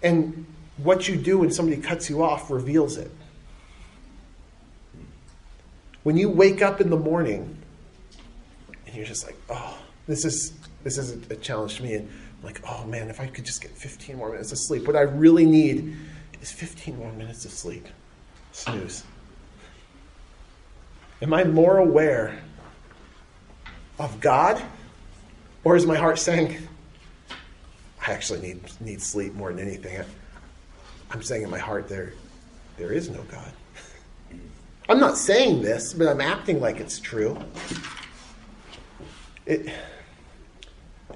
and 0.04 0.46
what 0.78 1.08
you 1.08 1.16
do 1.18 1.40
when 1.40 1.52
somebody 1.52 1.82
cuts 1.82 2.10
you 2.10 2.24
off 2.24 2.50
reveals 2.50 2.98
it. 2.98 3.12
When 6.04 6.18
you 6.18 6.30
wake 6.30 6.62
up 6.62 6.80
in 6.80 6.90
the 6.90 6.98
morning 6.98 7.59
and 8.90 8.98
you're 8.98 9.06
just 9.06 9.26
like, 9.26 9.38
oh, 9.52 9.78
this 10.08 10.26
is 10.26 10.54
this 10.84 10.98
is 10.98 11.12
a, 11.30 11.36
challenge 11.36 11.76
to 11.78 11.84
me, 11.84 11.94
and 11.94 12.10
I'm 12.40 12.46
like, 12.46 12.62
oh 12.68 12.86
man, 12.86 13.10
if 13.10 13.20
I 13.20 13.28
could 13.28 13.46
just 13.46 13.62
get 13.62 13.72
15 13.72 14.18
more 14.18 14.32
minutes 14.32 14.52
of 14.52 14.58
sleep, 14.58 14.88
what 14.88 14.96
I 14.96 15.02
really 15.02 15.46
need 15.46 15.96
is 16.42 16.52
15 16.52 16.98
more 16.98 17.12
minutes 17.14 17.46
of 17.46 17.52
sleep. 17.52 17.86
Snooze. 18.52 19.04
Am 21.22 21.34
I 21.34 21.44
more 21.44 21.78
aware 21.78 22.42
of 24.00 24.20
God, 24.20 24.60
or 25.64 25.76
is 25.76 25.86
my 25.86 25.98
heart 25.98 26.18
saying, 26.18 26.58
I 28.08 28.12
actually 28.12 28.42
need 28.42 28.62
need 28.82 29.02
sleep 29.02 29.36
more 29.36 29.54
than 29.54 29.68
anything? 29.68 30.04
I'm 31.12 31.22
saying 31.22 31.44
in 31.44 31.50
my 31.52 31.60
heart 31.60 31.88
there 31.88 32.14
there 32.78 32.92
is 32.92 33.10
no 33.10 33.22
God. 33.24 33.52
I'm 34.88 35.00
not 35.00 35.20
saying 35.20 35.62
this, 35.62 35.94
but 35.94 36.08
I'm 36.08 36.22
acting 36.22 36.60
like 36.60 36.80
it's 36.80 37.00
true. 37.00 37.38
It, 39.50 39.68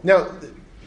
now, 0.01 0.27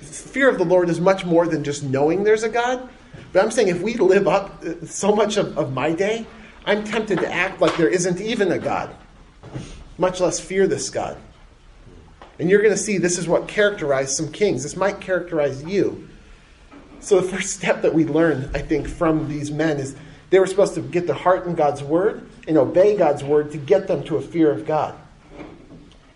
fear 0.01 0.49
of 0.49 0.59
the 0.59 0.65
Lord 0.65 0.89
is 0.91 1.01
much 1.01 1.25
more 1.25 1.47
than 1.47 1.63
just 1.63 1.85
knowing 1.85 2.25
there's 2.25 2.43
a 2.43 2.49
God. 2.49 2.89
But 3.33 3.45
I'm 3.45 3.53
saying 3.53 3.69
if 3.69 3.81
we 3.81 3.95
live 3.95 4.27
up 4.27 4.65
uh, 4.65 4.85
so 4.85 5.15
much 5.15 5.37
of, 5.37 5.57
of 5.57 5.73
my 5.73 5.93
day, 5.93 6.27
I'm 6.65 6.83
tempted 6.83 7.21
to 7.21 7.33
act 7.33 7.61
like 7.61 7.77
there 7.77 7.89
isn't 7.89 8.21
even 8.21 8.51
a 8.51 8.59
God, 8.59 8.95
much 9.97 10.21
less 10.21 10.41
fear 10.41 10.67
this 10.67 10.91
God. 10.91 11.17
And 12.41 12.51
you're 12.51 12.63
going 12.63 12.75
to 12.75 12.81
see 12.81 12.99
this 12.99 13.17
is 13.17 13.29
what 13.29 13.47
characterized 13.47 14.17
some 14.17 14.33
kings. 14.33 14.65
This 14.65 14.77
might 14.77 15.01
characterize 15.01 15.63
you. 15.63 16.09
So, 16.99 17.21
the 17.21 17.29
first 17.29 17.51
step 17.51 17.83
that 17.83 17.95
we 17.95 18.05
learn, 18.05 18.51
I 18.55 18.59
think, 18.59 18.89
from 18.89 19.29
these 19.29 19.53
men 19.53 19.79
is 19.79 19.95
they 20.31 20.41
were 20.41 20.47
supposed 20.47 20.75
to 20.75 20.81
get 20.81 21.07
their 21.07 21.15
heart 21.15 21.47
in 21.47 21.55
God's 21.55 21.85
word 21.85 22.29
and 22.49 22.59
obey 22.59 22.97
God's 22.97 23.23
word 23.23 23.53
to 23.53 23.59
get 23.59 23.87
them 23.87 24.03
to 24.05 24.17
a 24.17 24.21
fear 24.21 24.51
of 24.51 24.67
God. 24.67 24.99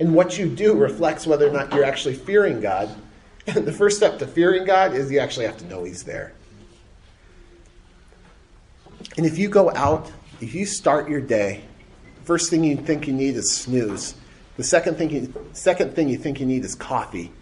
And 0.01 0.15
what 0.15 0.39
you 0.39 0.49
do 0.49 0.75
reflects 0.75 1.27
whether 1.27 1.47
or 1.47 1.53
not 1.53 1.73
you're 1.75 1.85
actually 1.85 2.15
fearing 2.15 2.61
God. 2.61 2.91
And 3.47 3.67
the 3.67 3.73
first 3.73 3.99
step 3.99 4.19
to 4.21 4.27
fearing 4.27 4.65
God 4.65 4.95
is 4.95 5.13
you 5.13 5.19
actually 5.19 5.47
have 5.47 5.59
to 5.59 5.67
know 5.67 5.85
He's 5.85 6.05
there. 6.05 6.33
And 9.17 9.27
if 9.27 9.39
you 9.39 9.49
go 9.49 9.71
out, 9.75 10.11
if 10.41 10.55
you 10.55 10.65
start 10.65 11.09
your 11.09 11.21
day, 11.21 11.63
first 12.25 12.49
thing 12.49 12.65
you 12.65 12.77
think 12.77 13.07
you 13.07 13.13
need 13.13 13.37
is 13.37 13.55
snooze. 13.55 14.15
The 14.57 14.65
second 14.65 14.97
thing 14.97 15.11
you, 15.11 15.51
second 15.53 15.95
thing 15.95 16.09
you 16.09 16.17
think 16.17 16.41
you 16.41 16.47
need 16.47 16.65
is 16.65 16.75
coffee. 16.75 17.33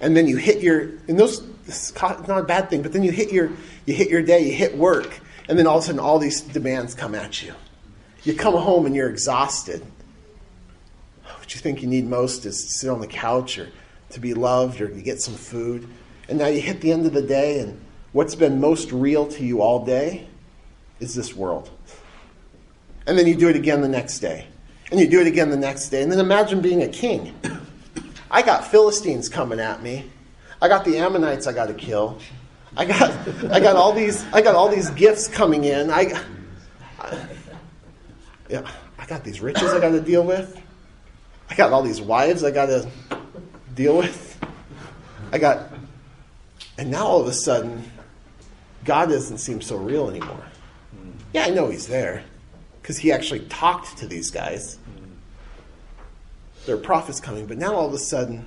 And 0.00 0.16
then 0.16 0.26
you 0.26 0.36
hit 0.36 0.62
your, 0.62 0.90
and 1.08 1.18
those, 1.18 1.46
it's 1.66 1.94
not 2.02 2.38
a 2.38 2.42
bad 2.42 2.68
thing, 2.68 2.82
but 2.82 2.92
then 2.92 3.02
you 3.02 3.12
hit 3.12 3.32
your, 3.32 3.50
you 3.84 3.94
hit 3.94 4.10
your 4.10 4.22
day, 4.22 4.46
you 4.46 4.52
hit 4.52 4.76
work, 4.76 5.20
and 5.48 5.58
then 5.58 5.66
all 5.66 5.78
of 5.78 5.84
a 5.84 5.86
sudden 5.86 6.00
all 6.00 6.18
these 6.18 6.40
demands 6.40 6.94
come 6.94 7.14
at 7.14 7.42
you. 7.42 7.54
You 8.24 8.34
come 8.34 8.54
home 8.54 8.86
and 8.86 8.94
you're 8.94 9.08
exhausted. 9.08 9.84
What 11.46 11.54
you 11.54 11.60
think 11.60 11.80
you 11.80 11.86
need 11.86 12.08
most 12.08 12.44
is 12.44 12.60
to 12.64 12.72
sit 12.72 12.90
on 12.90 12.98
the 12.98 13.06
couch 13.06 13.56
or 13.56 13.68
to 14.10 14.18
be 14.18 14.34
loved 14.34 14.80
or 14.80 14.88
to 14.88 15.00
get 15.00 15.22
some 15.22 15.34
food. 15.34 15.86
And 16.28 16.40
now 16.40 16.48
you 16.48 16.60
hit 16.60 16.80
the 16.80 16.90
end 16.90 17.06
of 17.06 17.12
the 17.12 17.22
day, 17.22 17.60
and 17.60 17.80
what's 18.10 18.34
been 18.34 18.60
most 18.60 18.90
real 18.90 19.28
to 19.28 19.44
you 19.44 19.62
all 19.62 19.84
day 19.84 20.26
is 20.98 21.14
this 21.14 21.36
world. 21.36 21.70
And 23.06 23.16
then 23.16 23.28
you 23.28 23.36
do 23.36 23.48
it 23.48 23.54
again 23.54 23.80
the 23.80 23.88
next 23.88 24.18
day. 24.18 24.48
And 24.90 24.98
you 24.98 25.08
do 25.08 25.20
it 25.20 25.28
again 25.28 25.50
the 25.50 25.56
next 25.56 25.90
day. 25.90 26.02
And 26.02 26.10
then 26.10 26.18
imagine 26.18 26.60
being 26.60 26.82
a 26.82 26.88
king. 26.88 27.32
I 28.28 28.42
got 28.42 28.66
Philistines 28.66 29.28
coming 29.28 29.60
at 29.60 29.84
me. 29.84 30.10
I 30.60 30.66
got 30.66 30.84
the 30.84 30.98
Ammonites 30.98 31.46
I 31.46 31.52
got 31.52 31.66
to 31.66 31.74
kill. 31.74 32.18
I 32.76 32.86
got, 32.86 33.12
I 33.52 33.60
got 33.60 33.76
all 33.76 33.92
these, 33.92 34.24
I 34.32 34.42
got 34.42 34.56
all 34.56 34.68
these 34.68 34.90
gifts 34.90 35.28
coming 35.28 35.62
in. 35.62 35.90
I, 35.90 36.20
I, 36.98 37.28
yeah, 38.50 38.68
I 38.98 39.06
got 39.06 39.22
these 39.22 39.40
riches 39.40 39.72
I 39.72 39.78
got 39.78 39.90
to 39.90 40.00
deal 40.00 40.24
with. 40.24 40.60
I 41.48 41.54
got 41.54 41.72
all 41.72 41.82
these 41.82 42.00
wives 42.00 42.44
I 42.44 42.50
got 42.50 42.66
to 42.66 42.88
deal 43.74 43.98
with. 43.98 44.44
I 45.32 45.38
got, 45.38 45.72
and 46.78 46.90
now 46.90 47.06
all 47.06 47.20
of 47.20 47.26
a 47.26 47.32
sudden, 47.32 47.90
God 48.84 49.08
doesn't 49.08 49.38
seem 49.38 49.60
so 49.60 49.76
real 49.76 50.08
anymore. 50.08 50.44
Yeah, 51.32 51.44
I 51.44 51.50
know 51.50 51.68
He's 51.68 51.86
there 51.86 52.24
because 52.80 52.98
He 52.98 53.12
actually 53.12 53.40
talked 53.40 53.98
to 53.98 54.06
these 54.06 54.30
guys. 54.30 54.78
there 56.64 56.76
are 56.76 56.78
prophets 56.78 57.20
coming. 57.20 57.46
But 57.46 57.58
now 57.58 57.74
all 57.74 57.86
of 57.86 57.92
a 57.92 57.98
sudden, 57.98 58.46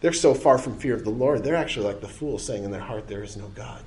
they're 0.00 0.12
so 0.12 0.34
far 0.34 0.58
from 0.58 0.78
fear 0.78 0.94
of 0.94 1.04
the 1.04 1.10
Lord, 1.10 1.42
they're 1.42 1.56
actually 1.56 1.86
like 1.86 2.00
the 2.00 2.08
fools 2.08 2.44
saying 2.44 2.64
in 2.64 2.70
their 2.70 2.80
heart, 2.80 3.08
There 3.08 3.22
is 3.22 3.36
no 3.36 3.48
God. 3.48 3.82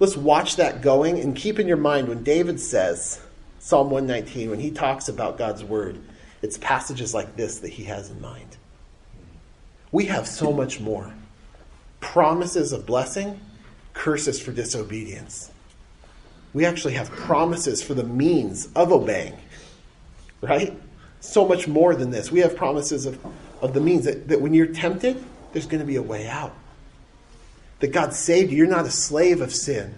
Let's 0.00 0.16
watch 0.16 0.56
that 0.56 0.80
going 0.80 1.20
and 1.20 1.36
keep 1.36 1.58
in 1.58 1.68
your 1.68 1.76
mind 1.76 2.08
when 2.08 2.24
David 2.24 2.58
says, 2.58 3.20
Psalm 3.58 3.90
119, 3.90 4.48
when 4.48 4.58
he 4.58 4.70
talks 4.70 5.08
about 5.08 5.36
God's 5.36 5.62
word, 5.62 6.00
it's 6.42 6.58
passages 6.58 7.14
like 7.14 7.36
this 7.36 7.58
that 7.58 7.70
he 7.70 7.84
has 7.84 8.10
in 8.10 8.20
mind. 8.20 8.56
We 9.92 10.06
have 10.06 10.26
so 10.26 10.52
much 10.52 10.80
more 10.80 11.12
promises 12.00 12.72
of 12.72 12.86
blessing, 12.86 13.40
curses 13.92 14.40
for 14.40 14.52
disobedience. 14.52 15.50
We 16.52 16.64
actually 16.64 16.94
have 16.94 17.10
promises 17.10 17.82
for 17.82 17.94
the 17.94 18.04
means 18.04 18.68
of 18.74 18.92
obeying, 18.92 19.36
right? 20.40 20.76
So 21.20 21.46
much 21.46 21.68
more 21.68 21.94
than 21.94 22.10
this. 22.10 22.32
We 22.32 22.40
have 22.40 22.56
promises 22.56 23.06
of, 23.06 23.18
of 23.60 23.74
the 23.74 23.80
means 23.80 24.06
that, 24.06 24.28
that 24.28 24.40
when 24.40 24.54
you're 24.54 24.66
tempted, 24.66 25.22
there's 25.52 25.66
going 25.66 25.80
to 25.80 25.86
be 25.86 25.96
a 25.96 26.02
way 26.02 26.26
out. 26.26 26.54
That 27.80 27.88
God 27.88 28.14
saved 28.14 28.50
you. 28.50 28.58
You're 28.58 28.66
not 28.66 28.86
a 28.86 28.90
slave 28.90 29.40
of 29.40 29.54
sin. 29.54 29.94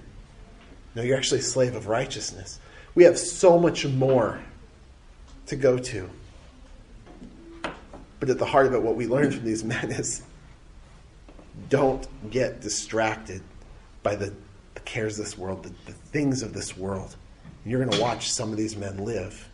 No, 0.95 1.03
you're 1.03 1.17
actually 1.17 1.41
a 1.41 1.45
slave 1.45 1.75
of 1.75 1.87
righteousness. 1.87 2.59
We 2.95 3.05
have 3.05 3.19
so 3.19 3.59
much 3.59 3.87
more 3.87 4.41
to 5.47 5.57
go 5.57 5.79
to. 5.79 6.11
But 8.23 8.31
at 8.31 8.39
the 8.39 8.47
heart 8.47 8.69
of 8.69 8.75
it, 8.75 8.81
what 8.81 8.95
we 8.95 9.09
learned 9.09 9.35
from 9.35 9.45
these 9.45 9.65
men 9.65 9.91
is 9.91 10.23
don't 11.69 12.07
get 12.31 12.61
distracted 12.61 13.43
by 14.05 14.15
the, 14.15 14.33
the 14.75 14.81
cares 14.83 15.19
of 15.19 15.25
this 15.25 15.37
world, 15.37 15.65
the, 15.65 15.73
the 15.87 15.93
things 15.93 16.41
of 16.41 16.53
this 16.53 16.77
world. 16.77 17.17
You're 17.67 17.85
going 17.85 17.91
to 17.91 18.01
watch 18.01 18.31
some 18.31 18.53
of 18.53 18.57
these 18.57 18.77
men 18.77 18.99
live 18.99 19.49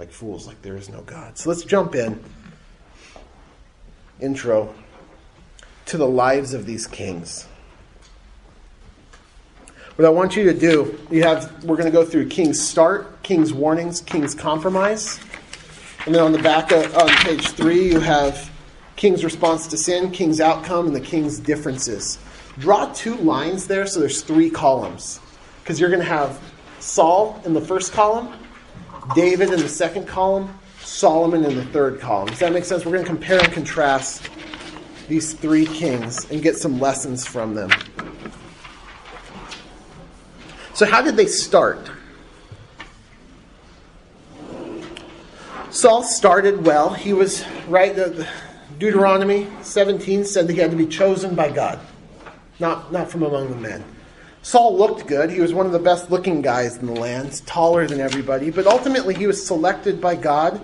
like 0.00 0.10
fools, 0.10 0.44
like 0.44 0.60
there 0.60 0.76
is 0.76 0.88
no 0.88 1.02
God. 1.02 1.38
So 1.38 1.48
let's 1.48 1.62
jump 1.62 1.94
in. 1.94 2.20
Intro 4.20 4.74
to 5.86 5.96
the 5.96 6.08
lives 6.08 6.52
of 6.52 6.66
these 6.66 6.88
kings. 6.88 7.46
What 9.94 10.04
I 10.04 10.08
want 10.08 10.34
you 10.34 10.42
to 10.52 10.58
do, 10.58 10.98
you 11.12 11.22
have 11.22 11.62
we're 11.62 11.76
going 11.76 11.86
to 11.86 11.92
go 11.92 12.04
through 12.04 12.28
King's 12.28 12.60
start, 12.60 13.22
King's 13.22 13.52
warnings, 13.52 14.00
King's 14.00 14.34
compromise. 14.34 15.20
And 16.06 16.14
then 16.14 16.22
on 16.22 16.32
the 16.32 16.38
back 16.38 16.70
of 16.70 16.94
on 16.96 17.08
page 17.08 17.48
3 17.50 17.88
you 17.92 18.00
have 18.00 18.50
King's 18.96 19.24
response 19.24 19.66
to 19.68 19.76
sin, 19.76 20.10
King's 20.10 20.40
outcome 20.40 20.86
and 20.86 20.94
the 20.94 21.00
king's 21.00 21.38
differences. 21.38 22.18
Draw 22.58 22.92
two 22.92 23.16
lines 23.16 23.66
there 23.66 23.86
so 23.86 24.00
there's 24.00 24.22
three 24.22 24.50
columns. 24.50 25.20
Because 25.62 25.80
you're 25.80 25.88
going 25.88 26.02
to 26.02 26.08
have 26.08 26.40
Saul 26.78 27.40
in 27.44 27.54
the 27.54 27.60
first 27.60 27.92
column, 27.92 28.32
David 29.14 29.50
in 29.50 29.60
the 29.60 29.68
second 29.68 30.06
column, 30.06 30.58
Solomon 30.80 31.44
in 31.44 31.56
the 31.56 31.64
third 31.64 32.00
column. 32.00 32.28
Does 32.28 32.38
that 32.40 32.52
make 32.52 32.64
sense? 32.64 32.84
We're 32.84 32.92
going 32.92 33.04
to 33.04 33.10
compare 33.10 33.40
and 33.40 33.52
contrast 33.52 34.28
these 35.08 35.32
three 35.32 35.66
kings 35.66 36.30
and 36.30 36.42
get 36.42 36.56
some 36.56 36.78
lessons 36.78 37.26
from 37.26 37.54
them. 37.54 37.70
So, 40.74 40.86
how 40.86 41.02
did 41.02 41.16
they 41.16 41.26
start? 41.26 41.90
Saul 45.74 46.04
started 46.04 46.64
well. 46.64 46.90
He 46.90 47.12
was, 47.12 47.44
right, 47.66 47.96
the, 47.96 48.28
Deuteronomy 48.78 49.48
17 49.62 50.24
said 50.24 50.46
that 50.46 50.52
he 50.52 50.60
had 50.60 50.70
to 50.70 50.76
be 50.76 50.86
chosen 50.86 51.34
by 51.34 51.50
God, 51.50 51.80
not, 52.60 52.92
not 52.92 53.10
from 53.10 53.24
among 53.24 53.50
the 53.50 53.56
men. 53.56 53.82
Saul 54.42 54.78
looked 54.78 55.08
good. 55.08 55.30
He 55.30 55.40
was 55.40 55.52
one 55.52 55.66
of 55.66 55.72
the 55.72 55.80
best 55.80 56.12
looking 56.12 56.42
guys 56.42 56.76
in 56.76 56.86
the 56.86 56.92
land, 56.92 57.44
taller 57.44 57.88
than 57.88 58.00
everybody, 58.00 58.52
but 58.52 58.68
ultimately 58.68 59.14
he 59.14 59.26
was 59.26 59.44
selected 59.44 60.00
by 60.00 60.14
God, 60.14 60.60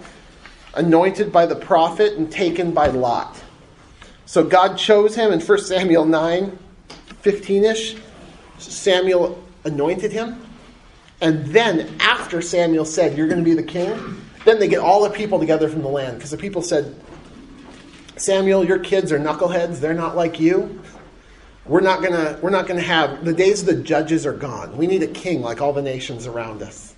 anointed 0.75 1.33
by 1.33 1.45
the 1.45 1.57
prophet, 1.57 2.13
and 2.13 2.31
taken 2.31 2.71
by 2.71 2.87
Lot. 2.87 3.43
So 4.27 4.45
God 4.45 4.79
chose 4.79 5.17
him 5.17 5.33
in 5.33 5.41
1 5.41 5.59
Samuel 5.59 6.05
9 6.05 6.57
15 7.23 7.65
ish. 7.65 7.97
Samuel 8.59 9.43
anointed 9.65 10.13
him. 10.13 10.41
And 11.21 11.47
then, 11.47 11.97
after 11.99 12.41
Samuel 12.41 12.85
said, 12.85 13.19
You're 13.19 13.27
going 13.27 13.43
to 13.43 13.45
be 13.45 13.55
the 13.55 13.63
king, 13.63 14.21
then 14.45 14.59
they 14.59 14.69
get 14.69 14.81
all 14.81 15.03
the 15.03 15.11
people 15.11 15.39
together 15.39 15.69
from 15.69 15.83
the 15.83 15.89
land. 15.89 16.17
Because 16.17 16.31
the 16.31 16.37
people 16.37 16.63
said, 16.63 16.95
Samuel, 18.17 18.65
your 18.65 18.79
kids 18.79 19.13
are 19.13 19.19
knuckleheads. 19.19 19.81
They're 19.81 19.95
not 19.95 20.17
like 20.17 20.41
you. 20.41 20.81
We're 21.67 21.81
not 21.81 22.03
gonna 22.03 22.39
we're 22.43 22.51
not 22.51 22.67
gonna 22.67 22.81
have 22.81 23.25
the 23.25 23.33
days 23.33 23.61
of 23.61 23.67
the 23.67 23.83
judges 23.83 24.27
are 24.27 24.33
gone. 24.33 24.77
We 24.77 24.87
need 24.87 25.03
a 25.03 25.07
king 25.07 25.41
like 25.41 25.61
all 25.61 25.73
the 25.73 25.83
nations 25.83 26.27
around 26.27 26.63
us. 26.63 26.95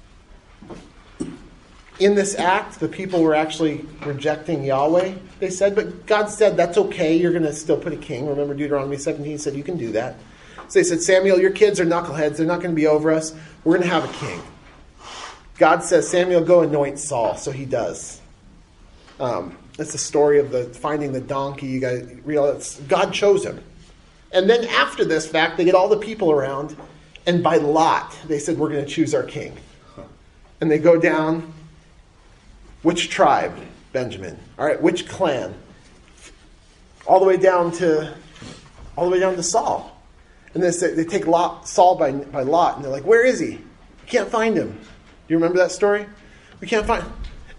In 1.98 2.14
this 2.14 2.34
act, 2.36 2.80
the 2.80 2.88
people 2.88 3.22
were 3.22 3.34
actually 3.34 3.84
rejecting 4.04 4.64
Yahweh, 4.64 5.14
they 5.40 5.50
said, 5.50 5.74
but 5.74 6.06
God 6.06 6.28
said 6.28 6.56
that's 6.56 6.78
okay, 6.78 7.16
you're 7.16 7.32
gonna 7.32 7.52
still 7.52 7.76
put 7.76 7.92
a 7.92 7.96
king. 7.96 8.26
Remember 8.26 8.54
Deuteronomy 8.54 8.96
17 8.96 9.38
said 9.38 9.54
you 9.54 9.62
can 9.62 9.76
do 9.76 9.92
that. 9.92 10.16
So 10.68 10.78
they 10.78 10.84
said, 10.84 11.02
Samuel, 11.02 11.38
your 11.38 11.50
kids 11.50 11.78
are 11.78 11.84
knuckleheads, 11.84 12.38
they're 12.38 12.46
not 12.46 12.62
gonna 12.62 12.74
be 12.74 12.86
over 12.86 13.12
us. 13.12 13.34
We're 13.64 13.74
gonna 13.76 13.90
have 13.90 14.08
a 14.08 14.12
king. 14.14 14.40
God 15.58 15.82
says, 15.82 16.08
Samuel, 16.08 16.42
go 16.42 16.62
anoint 16.62 16.98
Saul. 16.98 17.36
So 17.36 17.50
he 17.50 17.64
does. 17.64 18.20
Um, 19.20 19.56
it's 19.78 19.92
the 19.92 19.98
story 19.98 20.38
of 20.38 20.50
the 20.50 20.64
finding 20.64 21.12
the 21.12 21.20
donkey. 21.20 21.66
You 21.66 21.80
guys 21.80 22.08
realize 22.24 22.80
God 22.88 23.12
chose 23.12 23.44
him. 23.44 23.62
And 24.32 24.48
then 24.48 24.64
after 24.66 25.04
this 25.04 25.26
fact, 25.26 25.56
they 25.56 25.64
get 25.64 25.74
all 25.74 25.88
the 25.88 25.98
people 25.98 26.30
around, 26.30 26.76
and 27.26 27.42
by 27.42 27.56
lot, 27.56 28.16
they 28.26 28.38
said, 28.38 28.58
We're 28.58 28.70
going 28.70 28.84
to 28.84 28.90
choose 28.90 29.14
our 29.14 29.22
king. 29.22 29.56
And 30.60 30.70
they 30.70 30.78
go 30.78 30.98
down. 30.98 31.52
Which 32.82 33.10
tribe? 33.10 33.54
Benjamin. 33.92 34.38
All 34.58 34.66
right, 34.66 34.80
which 34.80 35.06
clan? 35.08 35.54
All 37.06 37.20
the 37.20 37.26
way 37.26 37.36
down 37.36 37.70
to 37.72 38.14
all 38.96 39.06
the 39.06 39.10
way 39.10 39.20
down 39.20 39.36
to 39.36 39.42
Saul. 39.42 39.88
And 40.54 40.62
they, 40.62 40.70
say, 40.70 40.94
they 40.94 41.04
take 41.04 41.26
Lot, 41.26 41.66
Saul 41.66 41.96
by, 41.96 42.12
by 42.12 42.42
Lot, 42.42 42.76
and 42.76 42.84
they're 42.84 42.92
like, 42.92 43.04
Where 43.04 43.24
is 43.24 43.38
he? 43.38 43.50
We 43.50 44.06
can't 44.06 44.28
find 44.28 44.56
him. 44.56 44.78
You 45.32 45.38
remember 45.38 45.56
that 45.60 45.72
story? 45.72 46.04
We 46.60 46.66
can't 46.66 46.84
find 46.84 47.02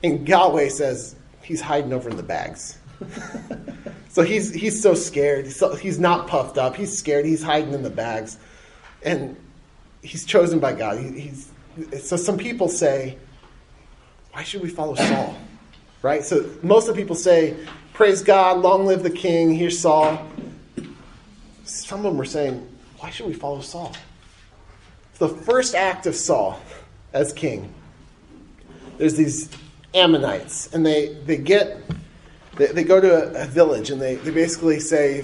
And 0.03 0.27
Yahweh 0.29 0.69
says, 0.69 1.15
He's 1.41 1.59
hiding 1.59 1.91
over 1.91 2.07
in 2.07 2.17
the 2.17 2.23
bags. 2.23 2.77
So 4.09 4.21
he's 4.21 4.53
he's 4.53 4.79
so 4.79 4.93
scared. 4.93 5.45
He's, 5.45 5.55
so, 5.55 5.73
he's 5.73 5.97
not 5.97 6.27
puffed 6.27 6.59
up. 6.59 6.75
He's 6.75 6.95
scared. 6.95 7.25
He's 7.25 7.41
hiding 7.41 7.73
in 7.73 7.81
the 7.81 7.89
bags, 7.89 8.37
and 9.01 9.35
he's 10.03 10.23
chosen 10.23 10.59
by 10.59 10.73
God. 10.73 10.99
He, 10.99 11.19
he's 11.19 11.51
so 11.99 12.15
some 12.15 12.37
people 12.37 12.69
say, 12.69 13.17
why 14.31 14.43
should 14.43 14.61
we 14.61 14.69
follow 14.69 14.93
Saul? 14.93 15.35
Right. 16.03 16.23
So 16.23 16.47
most 16.61 16.87
of 16.87 16.95
the 16.95 17.01
people 17.01 17.15
say, 17.15 17.55
praise 17.93 18.21
God, 18.21 18.59
long 18.59 18.85
live 18.85 19.01
the 19.01 19.09
king. 19.09 19.55
Here's 19.55 19.79
Saul. 19.79 20.23
Some 21.63 21.99
of 21.99 22.03
them 22.03 22.17
were 22.17 22.25
saying, 22.25 22.67
why 22.99 23.09
should 23.09 23.25
we 23.25 23.33
follow 23.33 23.61
Saul? 23.61 23.95
The 25.17 25.29
first 25.29 25.73
act 25.73 26.05
of 26.05 26.15
Saul 26.15 26.61
as 27.13 27.31
king. 27.33 27.73
There's 28.97 29.15
these 29.15 29.49
Ammonites, 29.93 30.73
and 30.73 30.85
they, 30.85 31.13
they 31.25 31.37
get 31.37 31.77
they, 32.55 32.67
they 32.67 32.83
go 32.83 32.99
to 32.99 33.41
a, 33.41 33.43
a, 33.43 33.45
village 33.45 33.89
and 33.89 34.01
they, 34.01 34.15
they 34.15 34.31
basically 34.31 34.79
say, 34.79 35.23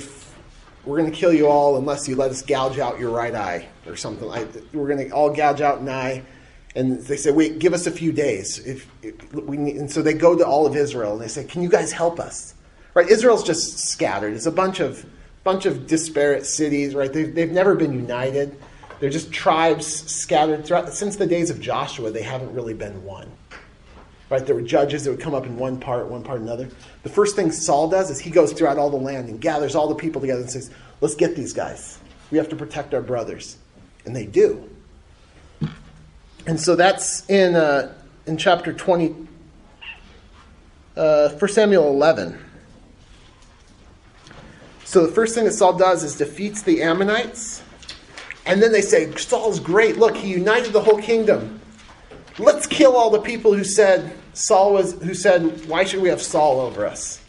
We're 0.85 0.97
going 0.97 1.11
to 1.11 1.17
kill 1.17 1.33
you 1.33 1.47
all 1.47 1.77
unless 1.77 2.07
you 2.07 2.15
let 2.15 2.31
us 2.31 2.41
gouge 2.41 2.79
out 2.79 2.99
your 2.99 3.11
right 3.11 3.33
eye 3.33 3.67
or 3.85 3.95
something 3.95 4.27
like 4.27 4.47
We're 4.73 4.87
going 4.87 5.09
to 5.09 5.13
all 5.13 5.33
gouge 5.33 5.61
out 5.61 5.79
an 5.79 5.89
eye. 5.89 6.23
And 6.75 6.99
they 6.99 7.17
say, 7.17 7.31
Wait, 7.31 7.59
give 7.59 7.73
us 7.73 7.87
a 7.87 7.91
few 7.91 8.11
days. 8.11 8.59
If, 8.65 8.89
if 9.03 9.33
we 9.33 9.57
need, 9.57 9.77
and 9.77 9.91
so 9.91 10.01
they 10.01 10.13
go 10.13 10.35
to 10.35 10.45
all 10.45 10.65
of 10.65 10.75
Israel 10.75 11.13
and 11.13 11.21
they 11.21 11.27
say, 11.27 11.43
Can 11.43 11.61
you 11.61 11.69
guys 11.69 11.91
help 11.91 12.19
us? 12.19 12.55
Right? 12.95 13.07
Israel's 13.07 13.43
just 13.43 13.79
scattered. 13.79 14.33
It's 14.33 14.47
a 14.47 14.51
bunch 14.51 14.79
of 14.79 15.05
bunch 15.43 15.65
of 15.65 15.87
disparate 15.87 16.45
cities, 16.45 16.93
right? 16.93 17.11
They've, 17.13 17.33
they've 17.33 17.51
never 17.51 17.73
been 17.73 17.93
united. 17.93 18.57
They're 18.99 19.09
just 19.09 19.31
tribes 19.31 19.87
scattered 19.87 20.65
throughout. 20.65 20.93
Since 20.93 21.15
the 21.15 21.27
days 21.27 21.49
of 21.49 21.61
Joshua, 21.61 22.11
they 22.11 22.21
haven't 22.21 22.53
really 22.53 22.73
been 22.73 23.03
one. 23.03 23.31
Right? 24.29 24.45
There 24.45 24.55
were 24.55 24.61
judges 24.61 25.05
that 25.05 25.11
would 25.11 25.19
come 25.19 25.33
up 25.33 25.45
in 25.45 25.57
one 25.57 25.79
part, 25.79 26.07
one 26.07 26.21
part 26.21 26.41
another. 26.41 26.69
The 27.03 27.09
first 27.09 27.35
thing 27.35 27.51
Saul 27.51 27.89
does 27.89 28.11
is 28.11 28.19
he 28.19 28.29
goes 28.29 28.53
throughout 28.53 28.77
all 28.77 28.89
the 28.89 28.97
land 28.97 29.29
and 29.29 29.41
gathers 29.41 29.73
all 29.73 29.87
the 29.87 29.95
people 29.95 30.21
together 30.21 30.41
and 30.41 30.49
says, 30.49 30.69
Let's 31.01 31.15
get 31.15 31.35
these 31.35 31.53
guys. 31.53 31.97
We 32.29 32.37
have 32.37 32.49
to 32.49 32.55
protect 32.55 32.93
our 32.93 33.01
brothers. 33.01 33.57
And 34.05 34.15
they 34.15 34.25
do. 34.25 34.69
And 36.45 36.59
so 36.59 36.75
that's 36.75 37.27
in, 37.29 37.55
uh, 37.55 37.93
in 38.25 38.37
chapter 38.37 38.73
20, 38.73 39.15
uh, 40.95 41.29
1 41.29 41.51
Samuel 41.51 41.89
11. 41.89 42.37
So 44.83 45.05
the 45.05 45.11
first 45.11 45.35
thing 45.35 45.45
that 45.45 45.53
Saul 45.53 45.77
does 45.77 46.03
is 46.03 46.17
defeats 46.17 46.63
the 46.63 46.81
Ammonites. 46.81 47.61
And 48.49 48.63
then 48.63 48.71
they 48.71 48.81
say, 48.81 49.15
Saul's 49.15 49.59
great. 49.59 49.97
Look, 49.97 50.17
he 50.17 50.27
united 50.31 50.73
the 50.73 50.81
whole 50.81 50.99
kingdom. 50.99 51.61
Let's 52.39 52.65
kill 52.65 52.95
all 52.95 53.11
the 53.11 53.21
people 53.21 53.53
who 53.53 53.63
said 53.63 54.11
Saul 54.33 54.73
was 54.73 54.93
who 55.03 55.13
said, 55.13 55.67
"Why 55.67 55.83
should 55.83 56.01
we 56.01 56.09
have 56.09 56.21
Saul 56.21 56.59
over 56.61 56.85
us?" 56.85 57.21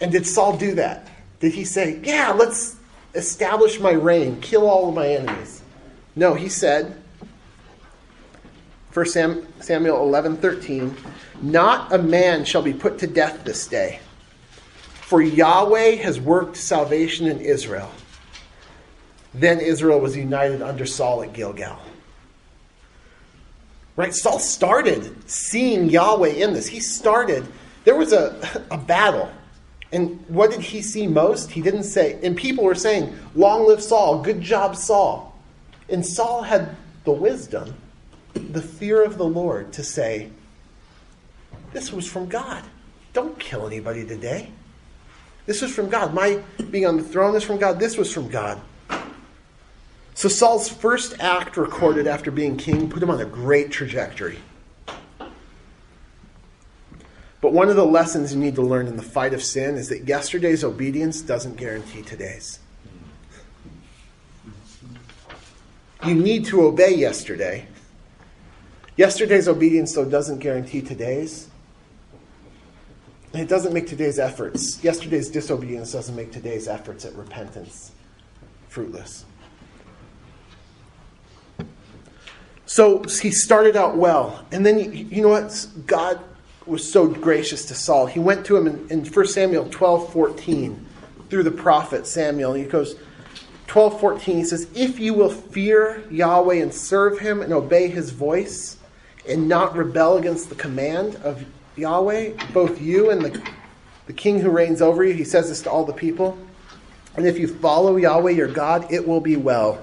And 0.00 0.12
did 0.12 0.26
Saul 0.26 0.58
do 0.58 0.74
that? 0.74 1.08
Did 1.40 1.54
he 1.54 1.64
say, 1.64 2.00
"Yeah, 2.02 2.32
let's 2.32 2.76
establish 3.14 3.80
my 3.80 3.92
reign, 3.92 4.40
kill 4.40 4.68
all 4.68 4.90
of 4.90 4.94
my 4.94 5.08
enemies"? 5.08 5.62
No, 6.16 6.34
he 6.34 6.48
said, 6.50 6.96
1 8.92 9.06
Samuel 9.60 10.02
11 10.02 10.36
13. 10.36 10.96
Not 11.40 11.92
a 11.92 11.98
man 11.98 12.44
shall 12.44 12.62
be 12.62 12.74
put 12.74 12.98
to 12.98 13.06
death 13.06 13.44
this 13.44 13.66
day, 13.66 14.00
for 14.90 15.22
Yahweh 15.22 15.96
has 15.96 16.20
worked 16.20 16.56
salvation 16.56 17.26
in 17.26 17.40
Israel. 17.40 17.90
Then 19.34 19.60
Israel 19.60 19.98
was 19.98 20.16
united 20.16 20.62
under 20.62 20.86
Saul 20.86 21.22
at 21.22 21.32
Gilgal. 21.32 21.78
Right? 23.96 24.14
Saul 24.14 24.38
started 24.38 25.28
seeing 25.28 25.88
Yahweh 25.88 26.30
in 26.30 26.52
this. 26.52 26.66
He 26.66 26.80
started, 26.80 27.46
there 27.84 27.96
was 27.96 28.12
a, 28.12 28.64
a 28.70 28.78
battle. 28.78 29.30
And 29.92 30.24
what 30.28 30.50
did 30.50 30.60
he 30.60 30.82
see 30.82 31.06
most? 31.06 31.50
He 31.50 31.62
didn't 31.62 31.84
say, 31.84 32.18
and 32.22 32.36
people 32.36 32.64
were 32.64 32.74
saying, 32.74 33.16
Long 33.34 33.66
live 33.66 33.82
Saul, 33.82 34.22
good 34.22 34.40
job, 34.40 34.74
Saul. 34.74 35.36
And 35.88 36.04
Saul 36.04 36.42
had 36.42 36.74
the 37.04 37.12
wisdom, 37.12 37.74
the 38.34 38.62
fear 38.62 39.04
of 39.04 39.18
the 39.18 39.24
Lord 39.24 39.72
to 39.74 39.84
say, 39.84 40.30
This 41.72 41.92
was 41.92 42.08
from 42.08 42.28
God. 42.28 42.64
Don't 43.12 43.38
kill 43.38 43.66
anybody 43.66 44.04
today. 44.04 44.50
This 45.46 45.62
was 45.62 45.72
from 45.72 45.88
God. 45.88 46.14
My 46.14 46.42
being 46.70 46.86
on 46.86 46.96
the 46.96 47.04
throne 47.04 47.36
is 47.36 47.44
from 47.44 47.58
God. 47.58 47.78
This 47.78 47.96
was 47.96 48.12
from 48.12 48.28
God. 48.28 48.60
So 50.14 50.28
Saul's 50.28 50.68
first 50.68 51.14
act 51.20 51.56
recorded 51.56 52.06
after 52.06 52.30
being 52.30 52.56
king 52.56 52.88
put 52.88 53.02
him 53.02 53.10
on 53.10 53.20
a 53.20 53.24
great 53.24 53.70
trajectory. 53.70 54.38
But 57.40 57.52
one 57.52 57.68
of 57.68 57.76
the 57.76 57.84
lessons 57.84 58.32
you 58.32 58.40
need 58.40 58.54
to 58.54 58.62
learn 58.62 58.86
in 58.86 58.96
the 58.96 59.02
fight 59.02 59.34
of 59.34 59.42
sin 59.42 59.74
is 59.74 59.88
that 59.90 60.08
yesterday's 60.08 60.64
obedience 60.64 61.20
doesn't 61.20 61.56
guarantee 61.56 62.02
today's. 62.02 62.58
You 66.06 66.14
need 66.14 66.46
to 66.46 66.62
obey 66.62 66.94
yesterday. 66.94 67.66
Yesterday's 68.96 69.48
obedience, 69.48 69.92
though, 69.94 70.04
doesn't 70.04 70.38
guarantee 70.38 70.80
today's. 70.80 71.48
It 73.34 73.48
doesn't 73.48 73.74
make 73.74 73.88
today's 73.88 74.20
efforts, 74.20 74.82
yesterday's 74.84 75.28
disobedience 75.28 75.90
doesn't 75.90 76.14
make 76.14 76.30
today's 76.30 76.68
efforts 76.68 77.04
at 77.04 77.14
repentance 77.14 77.90
fruitless. 78.68 79.24
So 82.66 83.02
he 83.02 83.30
started 83.30 83.76
out 83.76 83.96
well. 83.96 84.44
And 84.50 84.64
then, 84.64 84.92
you 84.92 85.22
know 85.22 85.28
what? 85.28 85.66
God 85.86 86.20
was 86.66 86.90
so 86.90 87.06
gracious 87.06 87.66
to 87.66 87.74
Saul. 87.74 88.06
He 88.06 88.18
went 88.18 88.46
to 88.46 88.56
him 88.56 88.66
in, 88.66 88.88
in 88.90 89.04
1 89.04 89.26
Samuel 89.26 89.68
12 89.70 90.12
14 90.12 90.86
through 91.28 91.42
the 91.42 91.50
prophet 91.50 92.06
Samuel. 92.06 92.54
He 92.54 92.64
goes, 92.64 92.96
12 93.66 94.00
14, 94.00 94.36
he 94.36 94.44
says, 94.44 94.68
If 94.74 94.98
you 94.98 95.14
will 95.14 95.30
fear 95.30 96.04
Yahweh 96.10 96.56
and 96.56 96.72
serve 96.72 97.18
him 97.18 97.42
and 97.42 97.52
obey 97.52 97.88
his 97.88 98.10
voice 98.10 98.78
and 99.28 99.48
not 99.48 99.76
rebel 99.76 100.16
against 100.16 100.48
the 100.48 100.54
command 100.54 101.16
of 101.16 101.44
Yahweh, 101.76 102.32
both 102.52 102.80
you 102.80 103.10
and 103.10 103.22
the, 103.22 103.42
the 104.06 104.12
king 104.12 104.40
who 104.40 104.50
reigns 104.50 104.80
over 104.80 105.04
you, 105.04 105.12
he 105.12 105.24
says 105.24 105.48
this 105.48 105.62
to 105.62 105.70
all 105.70 105.84
the 105.84 105.92
people. 105.92 106.38
And 107.16 107.26
if 107.26 107.38
you 107.38 107.48
follow 107.48 107.96
Yahweh 107.96 108.32
your 108.32 108.48
God, 108.48 108.90
it 108.90 109.06
will 109.06 109.20
be 109.20 109.36
well. 109.36 109.82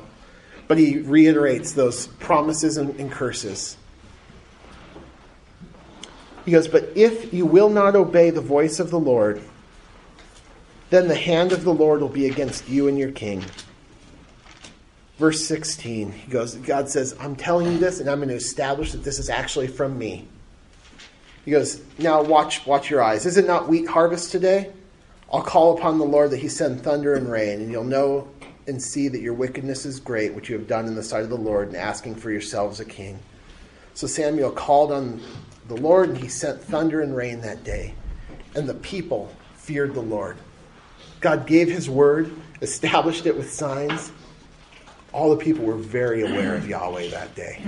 But 0.71 0.77
he 0.77 0.99
reiterates 0.99 1.73
those 1.73 2.07
promises 2.07 2.77
and, 2.77 2.97
and 2.97 3.11
curses. 3.11 3.75
He 6.45 6.51
goes, 6.51 6.69
But 6.69 6.93
if 6.95 7.33
you 7.33 7.45
will 7.45 7.67
not 7.67 7.97
obey 7.97 8.29
the 8.29 8.39
voice 8.39 8.79
of 8.79 8.89
the 8.89 8.97
Lord, 8.97 9.41
then 10.89 11.09
the 11.09 11.15
hand 11.15 11.51
of 11.51 11.65
the 11.65 11.73
Lord 11.73 11.99
will 11.99 12.07
be 12.07 12.25
against 12.25 12.69
you 12.69 12.87
and 12.87 12.97
your 12.97 13.11
king. 13.11 13.43
Verse 15.17 15.45
16, 15.45 16.13
he 16.13 16.31
goes, 16.31 16.55
God 16.55 16.87
says, 16.87 17.17
I'm 17.19 17.35
telling 17.35 17.69
you 17.69 17.77
this, 17.77 17.99
and 17.99 18.09
I'm 18.09 18.19
going 18.19 18.29
to 18.29 18.35
establish 18.35 18.93
that 18.93 19.03
this 19.03 19.19
is 19.19 19.29
actually 19.29 19.67
from 19.67 19.99
me. 19.99 20.25
He 21.43 21.51
goes, 21.51 21.81
Now 21.97 22.23
watch, 22.23 22.65
watch 22.65 22.89
your 22.89 23.03
eyes. 23.03 23.25
Is 23.25 23.35
it 23.35 23.45
not 23.45 23.67
wheat 23.67 23.89
harvest 23.89 24.31
today? 24.31 24.71
I'll 25.33 25.43
call 25.43 25.77
upon 25.77 25.97
the 25.97 26.05
Lord 26.05 26.31
that 26.31 26.39
he 26.39 26.47
send 26.47 26.81
thunder 26.81 27.13
and 27.13 27.29
rain, 27.29 27.59
and 27.59 27.69
you'll 27.73 27.83
know 27.83 28.29
and 28.67 28.81
see 28.81 29.07
that 29.07 29.21
your 29.21 29.33
wickedness 29.33 29.85
is 29.85 29.99
great, 29.99 30.33
which 30.33 30.49
you 30.49 30.57
have 30.57 30.67
done 30.67 30.85
in 30.87 30.95
the 30.95 31.03
sight 31.03 31.23
of 31.23 31.29
the 31.29 31.37
Lord, 31.37 31.67
and 31.69 31.77
asking 31.77 32.15
for 32.15 32.31
yourselves 32.31 32.79
a 32.79 32.85
king. 32.85 33.19
So 33.93 34.07
Samuel 34.07 34.51
called 34.51 34.91
on 34.91 35.21
the 35.67 35.75
Lord, 35.75 36.09
and 36.09 36.17
he 36.17 36.27
sent 36.27 36.61
thunder 36.61 37.01
and 37.01 37.15
rain 37.15 37.41
that 37.41 37.63
day. 37.63 37.93
And 38.55 38.67
the 38.67 38.73
people 38.75 39.33
feared 39.55 39.93
the 39.93 40.01
Lord. 40.01 40.37
God 41.19 41.45
gave 41.45 41.69
his 41.69 41.89
word, 41.89 42.31
established 42.61 43.25
it 43.25 43.35
with 43.35 43.51
signs. 43.51 44.11
All 45.13 45.29
the 45.29 45.43
people 45.43 45.65
were 45.65 45.75
very 45.75 46.23
aware 46.23 46.55
of 46.55 46.67
Yahweh 46.67 47.09
that 47.09 47.35
day. 47.35 47.61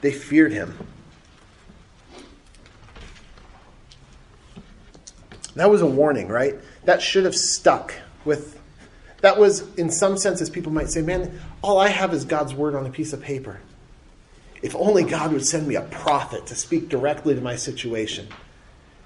They 0.00 0.12
feared 0.12 0.52
him. 0.52 0.76
That 5.54 5.70
was 5.70 5.82
a 5.82 5.86
warning, 5.86 6.28
right? 6.28 6.56
That 6.84 7.02
should 7.02 7.24
have 7.24 7.36
stuck 7.36 7.94
with. 8.24 8.60
That 9.20 9.38
was, 9.38 9.72
in 9.76 9.90
some 9.90 10.16
senses, 10.16 10.50
people 10.50 10.72
might 10.72 10.90
say, 10.90 11.00
man, 11.00 11.40
all 11.62 11.78
I 11.78 11.88
have 11.88 12.12
is 12.12 12.24
God's 12.24 12.54
word 12.54 12.74
on 12.74 12.86
a 12.86 12.90
piece 12.90 13.12
of 13.12 13.22
paper. 13.22 13.60
If 14.62 14.74
only 14.76 15.04
God 15.04 15.32
would 15.32 15.44
send 15.44 15.66
me 15.66 15.76
a 15.76 15.82
prophet 15.82 16.46
to 16.46 16.54
speak 16.54 16.88
directly 16.88 17.34
to 17.34 17.40
my 17.40 17.56
situation. 17.56 18.28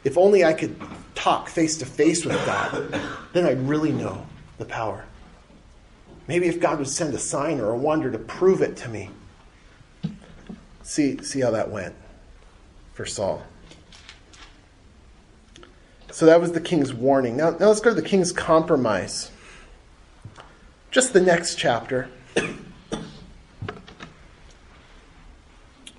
If 0.05 0.17
only 0.17 0.45
I 0.45 0.53
could 0.53 0.81
talk 1.15 1.49
face 1.49 1.79
to 1.79 1.87
face 1.87 2.25
with 2.25 2.37
God, 2.47 3.01
then 3.33 3.47
I'd 3.47 3.67
really 3.69 3.93
know 3.93 4.27
the 4.59 4.65
power. 4.65 5.05
Maybe 6.29 6.47
if 6.47 6.61
God 6.61 6.79
would 6.79 6.89
send 6.89 7.15
a 7.15 7.19
sign 7.19 7.61
or 7.61 7.71
a 7.71 7.77
wonder 7.77 8.11
to 8.11 8.19
prove 8.19 8.63
it 8.63 8.77
to 8.79 8.89
me. 8.89 9.11
See, 10.83 11.23
see 11.23 11.41
how 11.41 11.51
that 11.53 11.71
went 11.71 11.95
for 12.95 13.05
Saul. 13.07 13.43
So 16.17 16.25
that 16.25 16.41
was 16.41 16.53
the 16.53 16.63
king's 16.63 16.95
warning. 16.95 17.37
Now, 17.37 17.51
now 17.51 17.67
let's 17.67 17.81
go 17.81 17.91
to 17.91 17.95
the 17.95 18.01
king's 18.01 18.33
compromise. 18.33 19.31
Just 20.91 21.13
the 21.13 21.21
next 21.21 21.57
chapter. 21.57 22.09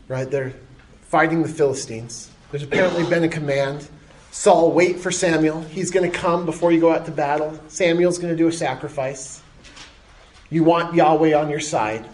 right? 0.08 0.28
They're 0.28 0.56
fighting 1.02 1.44
the 1.44 1.48
Philistines. 1.48 2.32
There's 2.50 2.64
apparently 2.64 3.08
been 3.08 3.26
a 3.26 3.30
command. 3.30 3.88
Saul, 4.32 4.72
wait 4.72 5.00
for 5.00 5.12
Samuel. 5.12 5.62
He's 5.62 5.92
going 5.92 6.12
to 6.12 6.18
come 6.18 6.48
before 6.48 6.72
you 6.72 6.80
go 6.80 6.92
out 6.92 7.06
to 7.06 7.12
battle. 7.12 7.60
Samuel's 7.68 8.18
going 8.18 8.34
to 8.34 8.36
do 8.38 8.48
a 8.48 8.52
sacrifice. 8.52 9.44
You 10.50 10.64
want 10.64 10.96
Yahweh 10.96 11.36
on 11.36 11.48
your 11.48 11.60
side, 11.60 12.08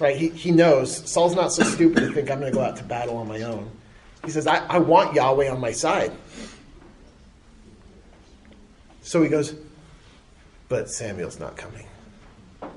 right? 0.00 0.16
He, 0.16 0.30
he 0.30 0.52
knows. 0.52 1.06
Saul's 1.06 1.36
not 1.36 1.52
so 1.52 1.62
stupid 1.74 2.00
to 2.00 2.12
think 2.14 2.30
I'm 2.30 2.40
going 2.40 2.50
to 2.50 2.56
go 2.56 2.64
out 2.64 2.78
to 2.78 2.84
battle 2.84 3.18
on 3.18 3.28
my 3.28 3.42
own. 3.42 3.70
He 4.24 4.30
says, 4.30 4.46
I, 4.46 4.64
I 4.68 4.78
want 4.78 5.14
Yahweh 5.14 5.50
on 5.50 5.60
my 5.60 5.72
side. 5.72 6.12
So 9.12 9.22
he 9.22 9.28
goes, 9.28 9.54
but 10.70 10.88
Samuel's 10.88 11.38
not 11.38 11.54
coming. 11.54 11.84
I'm 12.62 12.70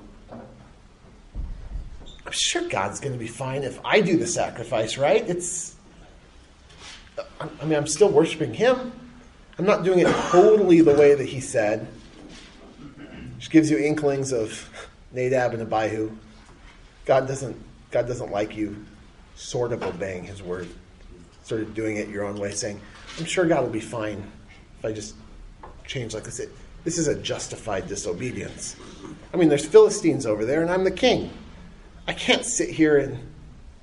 sure 2.32 2.68
God's 2.68 3.00
going 3.00 3.14
to 3.14 3.18
be 3.18 3.26
fine 3.26 3.64
if 3.64 3.80
I 3.86 4.02
do 4.02 4.18
the 4.18 4.28
sacrifice, 4.28 4.98
right? 4.98 5.24
It's, 5.30 5.78
I 7.40 7.64
mean, 7.64 7.76
I'm 7.76 7.88
still 7.88 8.10
worshiping 8.10 8.54
Him. 8.54 8.92
I'm 9.58 9.66
not 9.66 9.86
doing 9.86 10.00
it 10.00 10.08
totally 10.30 10.82
the 10.82 10.94
way 10.96 11.16
that 11.16 11.26
He 11.26 11.40
said. 11.40 11.88
Which 13.36 13.50
gives 13.50 13.72
you 13.72 13.78
inklings 13.78 14.34
of 14.34 14.70
Nadab 15.14 15.54
and 15.54 15.62
Abihu. 15.62 16.12
God 17.06 17.30
doesn't, 17.30 17.56
God 17.92 18.10
doesn't 18.10 18.30
like 18.30 18.58
you 18.58 18.86
sort 19.38 19.72
of 19.72 19.82
obeying 19.84 20.26
His 20.26 20.44
word, 20.44 20.68
sort 21.44 21.62
of 21.62 21.74
doing 21.74 21.96
it 21.96 22.10
your 22.10 22.26
own 22.26 22.36
way, 22.36 22.52
saying, 22.52 22.82
I'm 23.20 23.24
sure 23.24 23.46
God 23.46 23.64
will 23.64 23.70
be 23.70 23.80
fine 23.80 24.22
if 24.80 24.84
I 24.84 24.92
just 24.92 25.16
change 25.88 26.14
like 26.14 26.28
I 26.28 26.32
said. 26.32 26.50
This 26.84 26.98
is 26.98 27.08
a 27.08 27.16
justified 27.16 27.88
disobedience. 27.88 28.76
I 29.34 29.38
mean, 29.38 29.50
there's 29.50 29.66
Philistines 29.66 30.26
over 30.26 30.46
there, 30.46 30.62
and 30.62 30.70
I'm 30.70 30.84
the 30.84 30.92
king. 30.92 31.32
I 32.08 32.14
can't 32.14 32.46
sit 32.46 32.70
here 32.70 33.00
and, 33.00 33.18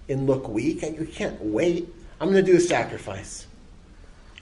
and 0.08 0.26
look 0.26 0.48
weak. 0.48 0.82
You 0.82 1.08
can't 1.12 1.40
wait. 1.42 1.92
I'm 2.20 2.30
going 2.30 2.44
to 2.44 2.50
do 2.50 2.56
a 2.56 2.60
sacrifice. 2.60 3.46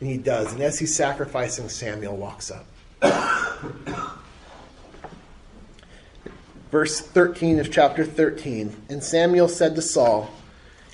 And 0.00 0.08
he 0.08 0.18
does. 0.18 0.52
And 0.52 0.62
as 0.62 0.78
he's 0.78 0.94
sacrificing, 0.94 1.70
Samuel 1.70 2.16
walks 2.16 2.50
up. 2.50 2.66
Verse 6.70 7.00
13 7.00 7.58
of 7.58 7.72
chapter 7.72 8.04
13. 8.04 8.76
And 8.90 9.02
Samuel 9.02 9.48
said 9.48 9.74
to 9.76 9.82
Saul, 9.82 10.30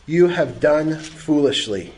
You 0.06 0.28
have 0.28 0.60
done 0.60 0.96
foolishly. 0.98 1.92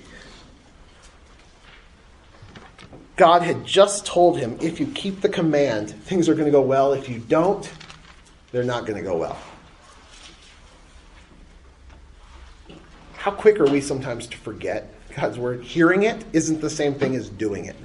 God 3.18 3.42
had 3.42 3.66
just 3.66 4.06
told 4.06 4.38
him, 4.38 4.56
if 4.62 4.78
you 4.78 4.86
keep 4.86 5.20
the 5.20 5.28
command, 5.28 5.90
things 5.90 6.28
are 6.28 6.34
going 6.34 6.46
to 6.46 6.52
go 6.52 6.62
well. 6.62 6.92
If 6.92 7.08
you 7.08 7.18
don't, 7.18 7.68
they're 8.52 8.62
not 8.62 8.86
going 8.86 8.96
to 8.96 9.02
go 9.02 9.16
well. 9.16 9.36
How 13.14 13.32
quick 13.32 13.58
are 13.58 13.66
we 13.66 13.80
sometimes 13.80 14.28
to 14.28 14.38
forget 14.38 14.94
God's 15.16 15.36
word? 15.36 15.64
Hearing 15.64 16.04
it 16.04 16.24
isn't 16.32 16.60
the 16.60 16.70
same 16.70 16.94
thing 16.94 17.16
as 17.16 17.28
doing 17.28 17.64
it. 17.66 17.76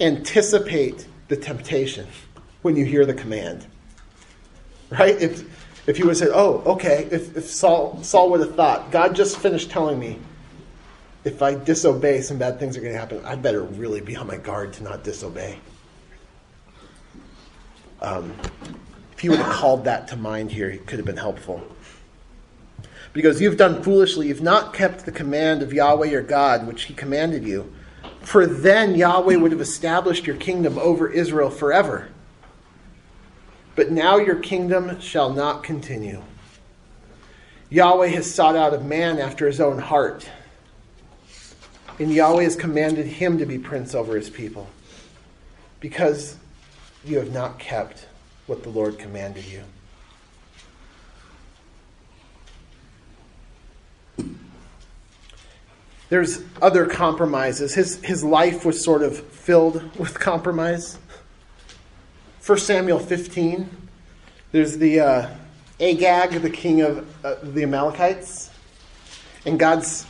Anticipate 0.00 1.06
the 1.28 1.36
temptation 1.36 2.06
when 2.62 2.76
you 2.76 2.86
hear 2.86 3.04
the 3.04 3.12
command. 3.12 3.66
right? 4.88 5.20
If 5.20 5.44
if 5.86 5.98
you 5.98 6.06
would 6.06 6.12
have 6.12 6.18
said, 6.18 6.30
"Oh, 6.32 6.62
okay," 6.66 7.08
if, 7.10 7.36
if 7.36 7.44
Saul 7.44 8.02
Saul 8.02 8.30
would 8.30 8.40
have 8.40 8.54
thought, 8.54 8.90
God 8.90 9.14
just 9.14 9.38
finished 9.38 9.70
telling 9.70 9.98
me 9.98 10.18
if 11.24 11.42
I 11.42 11.54
disobey, 11.54 12.22
some 12.22 12.38
bad 12.38 12.58
things 12.58 12.76
are 12.76 12.80
going 12.80 12.92
to 12.92 12.98
happen. 12.98 13.24
I 13.24 13.34
better 13.34 13.62
really 13.62 14.00
be 14.00 14.16
on 14.16 14.26
my 14.26 14.36
guard 14.36 14.72
to 14.74 14.82
not 14.82 15.04
disobey. 15.04 15.58
Um, 18.00 18.34
if 19.12 19.20
he 19.20 19.28
would 19.28 19.38
have 19.38 19.52
called 19.52 19.84
that 19.84 20.08
to 20.08 20.16
mind 20.16 20.50
here, 20.50 20.70
it 20.70 20.86
could 20.86 20.98
have 20.98 21.06
been 21.06 21.18
helpful. 21.18 21.62
Because 23.12 23.40
you've 23.40 23.56
done 23.56 23.82
foolishly, 23.82 24.28
you've 24.28 24.40
not 24.40 24.72
kept 24.72 25.04
the 25.04 25.12
command 25.12 25.62
of 25.62 25.72
Yahweh 25.72 26.06
your 26.06 26.22
God, 26.22 26.66
which 26.66 26.84
he 26.84 26.94
commanded 26.94 27.44
you. 27.44 27.70
For 28.20 28.46
then 28.46 28.94
Yahweh 28.94 29.36
would 29.36 29.52
have 29.52 29.60
established 29.60 30.26
your 30.26 30.36
kingdom 30.36 30.78
over 30.78 31.08
Israel 31.08 31.50
forever. 31.50 32.08
But 33.74 33.90
now 33.90 34.16
your 34.16 34.36
kingdom 34.36 35.00
shall 35.00 35.30
not 35.30 35.62
continue. 35.62 36.22
Yahweh 37.68 38.08
has 38.08 38.32
sought 38.32 38.56
out 38.56 38.74
a 38.74 38.80
man 38.80 39.18
after 39.18 39.46
his 39.46 39.60
own 39.60 39.78
heart, 39.78 40.28
and 42.00 42.10
Yahweh 42.10 42.44
has 42.44 42.56
commanded 42.56 43.06
him 43.06 43.38
to 43.38 43.46
be 43.46 43.58
prince 43.58 43.94
over 43.94 44.16
his 44.16 44.30
people, 44.30 44.66
because 45.80 46.36
you 47.04 47.18
have 47.18 47.30
not 47.30 47.58
kept 47.58 48.06
what 48.46 48.62
the 48.62 48.70
Lord 48.70 48.98
commanded 48.98 49.44
you. 49.44 49.62
There's 56.08 56.42
other 56.60 56.86
compromises. 56.86 57.74
His, 57.74 58.02
his 58.02 58.24
life 58.24 58.64
was 58.64 58.82
sort 58.82 59.02
of 59.02 59.16
filled 59.16 59.96
with 59.98 60.18
compromise. 60.18 60.98
1 62.44 62.58
Samuel 62.58 62.98
15, 62.98 63.68
there's 64.52 64.78
the 64.78 65.00
uh, 65.00 65.30
Agag, 65.78 66.40
the 66.40 66.50
king 66.50 66.80
of 66.80 67.24
uh, 67.24 67.36
the 67.42 67.62
Amalekites. 67.62 68.50
And 69.44 69.58
God's, 69.58 70.06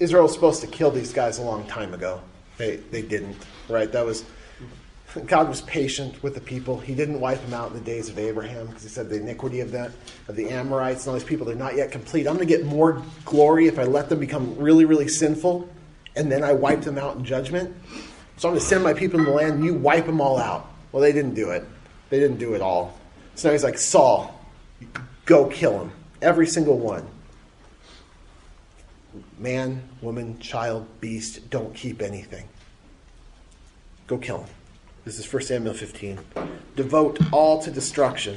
Israel 0.00 0.24
was 0.24 0.32
supposed 0.32 0.60
to 0.60 0.66
kill 0.66 0.90
these 0.90 1.12
guys 1.12 1.38
a 1.38 1.42
long 1.42 1.66
time 1.66 1.94
ago. 1.94 2.20
They, 2.56 2.76
they 2.76 3.02
didn't, 3.02 3.36
right? 3.68 3.90
That 3.92 4.04
was 4.04 4.24
God 5.26 5.48
was 5.48 5.62
patient 5.62 6.22
with 6.22 6.34
the 6.34 6.40
people. 6.40 6.78
He 6.78 6.94
didn't 6.94 7.18
wipe 7.18 7.40
them 7.42 7.54
out 7.54 7.68
in 7.68 7.74
the 7.74 7.84
days 7.84 8.10
of 8.10 8.18
Abraham 8.18 8.66
because 8.66 8.82
he 8.82 8.88
said 8.90 9.08
the 9.08 9.16
iniquity 9.16 9.60
of 9.60 9.72
that 9.72 9.90
of 10.28 10.36
the 10.36 10.50
Amorites 10.50 11.06
and 11.06 11.08
all 11.08 11.14
these 11.14 11.24
people 11.26 11.46
they're 11.46 11.56
not 11.56 11.76
yet 11.76 11.90
complete. 11.90 12.26
I'm 12.26 12.36
going 12.36 12.46
to 12.46 12.56
get 12.56 12.66
more 12.66 13.02
glory 13.24 13.68
if 13.68 13.78
I 13.78 13.84
let 13.84 14.08
them 14.08 14.20
become 14.20 14.56
really 14.58 14.84
really 14.84 15.08
sinful 15.08 15.68
and 16.14 16.30
then 16.30 16.44
I 16.44 16.52
wipe 16.52 16.82
them 16.82 16.98
out 16.98 17.16
in 17.16 17.24
judgment. 17.24 17.74
So 18.36 18.48
I'm 18.48 18.54
going 18.54 18.60
to 18.60 18.66
send 18.66 18.84
my 18.84 18.92
people 18.92 19.18
in 19.18 19.24
the 19.24 19.32
land 19.32 19.54
and 19.54 19.64
you 19.64 19.74
wipe 19.74 20.04
them 20.06 20.20
all 20.20 20.38
out. 20.38 20.70
Well, 20.92 21.02
they 21.02 21.12
didn't 21.12 21.34
do 21.34 21.50
it. 21.50 21.64
They 22.10 22.20
didn't 22.20 22.38
do 22.38 22.54
it 22.54 22.60
all. 22.60 22.98
So 23.34 23.48
now 23.48 23.52
he's 23.52 23.64
like, 23.64 23.78
"Saul, 23.78 24.38
go 25.24 25.46
kill 25.46 25.78
them. 25.78 25.92
Every 26.20 26.46
single 26.46 26.78
one. 26.78 27.06
Man, 29.38 29.88
woman, 30.02 30.38
child, 30.40 30.86
beast, 31.00 31.48
don't 31.50 31.74
keep 31.74 32.02
anything. 32.02 32.48
Go 34.06 34.18
kill 34.18 34.38
them." 34.38 34.48
This 35.04 35.18
is 35.18 35.32
1 35.32 35.42
Samuel 35.42 35.74
15. 35.74 36.18
Devote 36.76 37.18
all 37.32 37.62
to 37.62 37.70
destruction. 37.70 38.36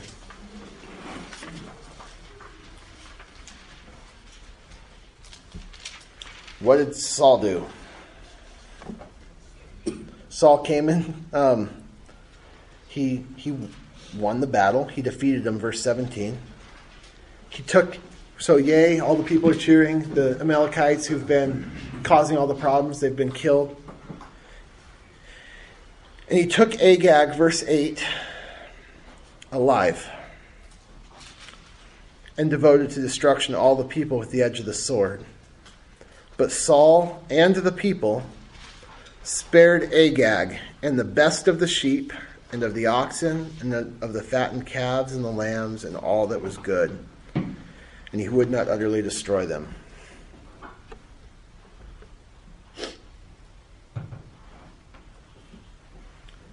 What 6.62 6.78
did 6.78 6.95
Saul 6.95 7.39
do? 7.39 7.66
Saul 10.30 10.60
came 10.60 10.89
in. 10.89 11.26
Um, 11.34 11.70
he 12.88 13.26
he 13.36 13.58
won 14.16 14.41
the 14.41 14.47
battle. 14.47 14.86
He 14.86 15.02
defeated 15.02 15.43
them. 15.43 15.60
Verse 15.60 15.82
17. 15.82 16.38
He 17.49 17.64
took. 17.64 17.97
So 18.41 18.57
yay! 18.57 18.99
All 18.99 19.13
the 19.13 19.23
people 19.23 19.51
are 19.51 19.55
cheering. 19.55 20.15
The 20.15 20.35
Amalekites 20.41 21.05
who've 21.05 21.27
been 21.27 21.69
causing 22.01 22.39
all 22.39 22.47
the 22.47 22.55
problems. 22.55 22.99
They've 22.99 23.15
been 23.15 23.31
killed. 23.31 23.79
And 26.27 26.39
he 26.39 26.47
took 26.47 26.73
Agag, 26.81 27.35
verse 27.35 27.61
8, 27.61 28.03
alive, 29.51 30.09
and 32.35 32.49
devoted 32.49 32.89
to 32.91 32.99
destruction 32.99 33.53
all 33.53 33.75
the 33.75 33.83
people 33.83 34.17
with 34.17 34.31
the 34.31 34.41
edge 34.41 34.59
of 34.59 34.65
the 34.65 34.73
sword. 34.73 35.23
But 36.35 36.51
Saul 36.51 37.23
and 37.29 37.55
the 37.55 37.71
people 37.71 38.23
spared 39.21 39.93
Agag 39.93 40.57
and 40.81 40.97
the 40.97 41.03
best 41.03 41.47
of 41.47 41.59
the 41.59 41.67
sheep 41.67 42.11
and 42.51 42.63
of 42.63 42.73
the 42.73 42.87
oxen 42.87 43.53
and 43.59 43.71
of 43.75 44.13
the 44.13 44.23
fattened 44.23 44.65
calves 44.65 45.13
and 45.13 45.23
the 45.23 45.29
lambs 45.29 45.83
and 45.85 45.95
all 45.95 46.25
that 46.25 46.41
was 46.41 46.57
good. 46.57 46.97
And 48.12 48.20
he 48.20 48.30
would 48.30 48.51
not 48.51 48.68
utterly 48.68 49.01
destroy 49.01 49.45
them. 49.45 49.74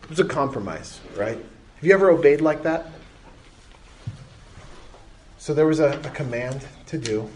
It 0.03 0.09
was 0.09 0.21
a 0.21 0.25
compromise, 0.25 1.01
right? 1.17 1.37
Have 1.37 1.85
you 1.85 1.93
ever 1.93 2.11
obeyed 2.11 2.41
like 2.41 2.63
that? 2.63 2.87
So 5.39 5.53
there 5.55 5.67
was 5.67 5.81
a, 5.81 5.99
a 6.01 6.11
command 6.11 6.67
to 6.87 6.99
do, 6.99 7.29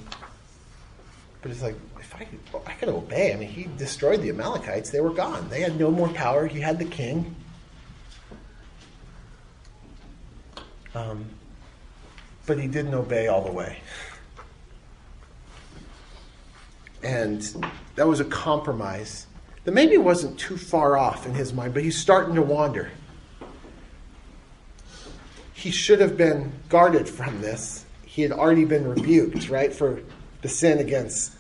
but 1.41 1.51
it's 1.51 1.63
like 1.63 1.77
if 1.99 2.15
I 2.15 2.25
could, 2.25 2.41
well, 2.53 2.63
I 2.67 2.73
could 2.73 2.89
obey. 2.89 3.33
I 3.33 3.37
mean, 3.37 3.49
he 3.49 3.69
destroyed 3.77 4.23
the 4.23 4.31
Amalekites; 4.31 4.91
they 4.91 5.01
were 5.01 5.13
gone. 5.13 5.49
They 5.49 5.61
had 5.61 5.79
no 5.79 5.91
more 5.91 6.09
power. 6.09 6.47
He 6.47 6.61
had 6.61 6.79
the 6.79 6.85
king. 6.85 7.37
Um, 10.95 11.25
but 12.47 12.59
he 12.59 12.67
didn't 12.67 12.95
obey 12.95 13.29
all 13.29 13.43
the 13.43 13.53
way. 13.53 13.79
And 17.03 17.43
that 17.97 18.07
was 18.07 18.21
a 18.21 18.25
compromise 18.25 19.27
that 19.65 19.73
maybe 19.73 19.97
wasn't 19.97 20.39
too 20.39 20.57
far 20.57 20.97
off 20.97 21.27
in 21.27 21.35
his 21.35 21.53
mind, 21.53 21.75
but 21.75 21.83
he's 21.83 21.99
starting 21.99 22.35
to 22.35 22.43
wander. 22.43 22.91
He 25.55 25.71
should 25.71 26.01
have 26.01 26.17
been 26.17 26.53
guarded 26.69 27.09
from 27.09 27.41
this. 27.41 27.85
He 28.05 28.23
had 28.23 28.33
already 28.33 28.65
been 28.65 28.89
rebuked, 28.89 29.49
right, 29.49 29.73
for 29.73 30.03
the 30.43 30.49
sin 30.49 30.79
against 30.79 31.33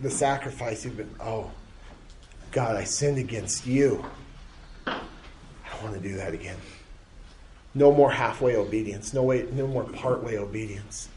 the 0.00 0.10
sacrifice. 0.10 0.84
He'd 0.84 0.96
been, 0.96 1.14
oh, 1.20 1.50
God, 2.52 2.76
I 2.76 2.84
sinned 2.84 3.18
against 3.18 3.66
you. 3.66 4.04
I 4.86 5.00
don't 5.72 5.82
want 5.82 5.94
to 5.94 6.08
do 6.08 6.16
that 6.16 6.32
again. 6.34 6.56
No 7.74 7.92
more 7.92 8.12
halfway 8.12 8.54
obedience. 8.56 9.12
No 9.12 9.24
way, 9.24 9.46
no 9.52 9.66
more 9.66 9.82
partway 9.82 10.36
obedience. 10.36 11.08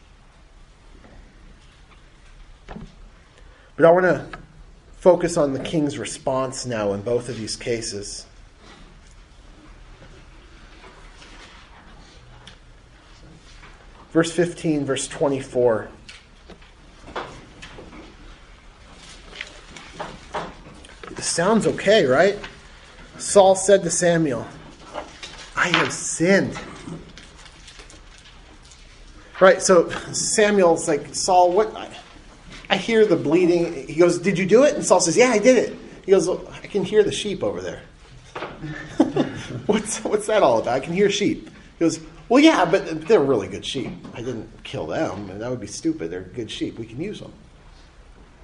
But 3.78 3.86
I 3.86 3.92
want 3.92 4.06
to 4.06 4.26
focus 4.98 5.38
on 5.38 5.54
the 5.54 5.60
king's 5.60 6.00
response 6.00 6.66
now 6.66 6.94
in 6.94 7.02
both 7.02 7.30
of 7.30 7.38
these 7.38 7.56
cases. 7.56 8.26
Verse 14.12 14.32
15, 14.32 14.84
verse 14.84 15.08
24. 15.08 15.90
It 21.12 21.24
sounds 21.24 21.68
okay, 21.68 22.06
right? 22.06 22.40
Saul 23.20 23.56
said 23.56 23.84
to 23.84 23.92
Samuel, 23.92 24.48
I 25.56 25.68
have 25.68 25.94
sinned. 25.94 26.60
Right, 29.40 29.62
so 29.62 29.90
Samuel's 30.14 30.88
like, 30.88 31.14
Saul, 31.14 31.52
what? 31.52 31.72
I 32.70 32.78
hear 32.78 33.06
the 33.06 33.16
bleeding. 33.16 33.88
He 33.88 33.96
goes, 33.96 34.20
Did 34.20 34.38
you 34.38 34.46
do 34.46 34.64
it? 34.64 34.76
And 34.76 34.84
Saul 34.84 35.00
says, 35.00 35.18
Yeah, 35.18 35.30
I 35.30 35.40
did 35.40 35.58
it. 35.58 35.78
He 36.06 36.12
goes, 36.12 36.28
well, 36.28 36.42
I 36.64 36.68
can 36.68 36.86
hear 36.86 37.04
the 37.04 37.12
sheep 37.12 37.44
over 37.44 37.62
there. 37.62 37.82
what's, 39.66 40.02
what's 40.04 40.28
that 40.28 40.42
all 40.42 40.60
about? 40.60 40.74
I 40.74 40.80
can 40.80 40.94
hear 40.94 41.10
sheep. 41.10 41.50
He 41.50 41.80
goes, 41.80 42.00
Well, 42.30 42.42
yeah, 42.42 42.66
but 42.66 43.08
they're 43.08 43.20
really 43.20 43.48
good 43.48 43.66
sheep. 43.66 43.92
I 44.14 44.22
didn't 44.22 44.50
kill 44.64 44.88
them, 44.88 45.30
and 45.30 45.42
that 45.42 45.50
would 45.50 45.60
be 45.60 45.68
stupid. 45.68 46.10
They're 46.12 46.22
good 46.22 46.50
sheep. 46.50 46.80
We 46.80 46.86
can 46.86 47.02
use 47.02 47.20
them. 47.20 47.34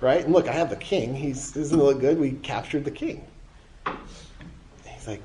Right? 0.02 0.24
And 0.24 0.34
look, 0.34 0.50
I 0.50 0.52
have 0.52 0.70
the 0.70 0.76
king. 0.76 1.16
He's, 1.16 1.52
doesn't 1.52 1.78
look 1.78 2.02
good? 2.02 2.20
We 2.20 2.32
captured 2.32 2.84
the 2.84 2.92
king. 2.92 3.26
He's 4.86 5.08
like, 5.08 5.22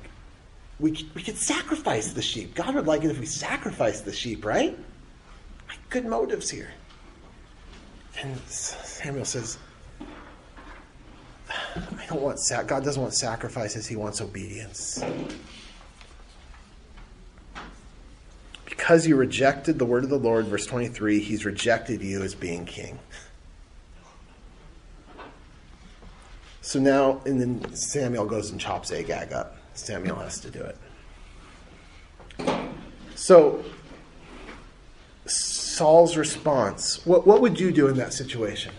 we, 0.79 0.91
we 1.13 1.21
could 1.21 1.37
sacrifice 1.37 2.13
the 2.13 2.21
sheep. 2.21 2.55
God 2.55 2.73
would 2.75 2.87
like 2.87 3.03
it 3.03 3.11
if 3.11 3.19
we 3.19 3.25
sacrificed 3.25 4.05
the 4.05 4.13
sheep, 4.13 4.45
right? 4.45 4.77
Good 5.89 6.05
motives 6.05 6.49
here. 6.49 6.69
And 8.21 8.37
Samuel 8.47 9.25
says, 9.25 9.57
I 11.59 12.05
don't 12.07 12.21
want 12.21 12.39
sac- 12.39 12.67
God 12.67 12.83
doesn't 12.83 13.01
want 13.01 13.13
sacrifices, 13.13 13.87
he 13.87 13.95
wants 13.95 14.19
obedience. 14.21 15.03
Because 18.65 19.07
you 19.07 19.15
rejected 19.15 19.79
the 19.79 19.85
word 19.85 20.03
of 20.03 20.09
the 20.09 20.17
Lord, 20.17 20.47
verse 20.47 20.65
23, 20.65 21.19
he's 21.19 21.45
rejected 21.45 22.01
you 22.01 22.21
as 22.21 22.35
being 22.35 22.65
king. 22.65 22.99
So 26.61 26.79
now, 26.79 27.21
and 27.25 27.41
then 27.41 27.73
Samuel 27.73 28.25
goes 28.25 28.51
and 28.51 28.59
chops 28.59 28.91
Agag 28.91 29.33
up. 29.33 29.57
Samuel 29.73 30.17
has 30.17 30.39
to 30.41 30.51
do 30.51 30.61
it. 30.61 30.77
So 33.15 33.63
Saul's 35.79 36.17
response. 36.17 37.05
What, 37.05 37.25
what 37.25 37.39
would 37.39 37.57
you 37.57 37.71
do 37.71 37.87
in 37.87 37.95
that 37.95 38.11
situation? 38.11 38.73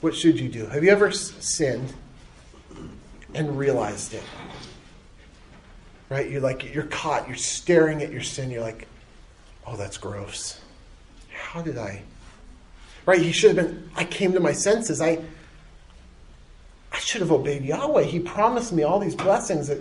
What 0.00 0.16
should 0.16 0.40
you 0.40 0.48
do? 0.48 0.66
Have 0.66 0.82
you 0.82 0.90
ever 0.90 1.12
sinned 1.12 1.94
and 3.34 3.56
realized 3.56 4.14
it? 4.14 4.22
Right? 6.08 6.28
You're 6.28 6.40
like, 6.40 6.74
you're 6.74 6.86
caught, 6.86 7.28
you're 7.28 7.36
staring 7.36 8.02
at 8.02 8.10
your 8.10 8.20
sin, 8.20 8.50
you're 8.50 8.62
like, 8.62 8.88
oh, 9.64 9.76
that's 9.76 9.96
gross. 9.96 10.60
How 11.32 11.62
did 11.62 11.78
I? 11.78 12.02
Right? 13.06 13.22
He 13.22 13.30
should 13.30 13.56
have 13.56 13.68
been, 13.68 13.88
I 13.94 14.04
came 14.04 14.32
to 14.32 14.40
my 14.40 14.52
senses. 14.52 15.00
I, 15.00 15.20
I 16.90 16.98
should 16.98 17.20
have 17.20 17.30
obeyed 17.30 17.62
Yahweh. 17.62 18.02
He 18.02 18.18
promised 18.18 18.72
me 18.72 18.82
all 18.82 18.98
these 18.98 19.14
blessings 19.14 19.68
that 19.68 19.78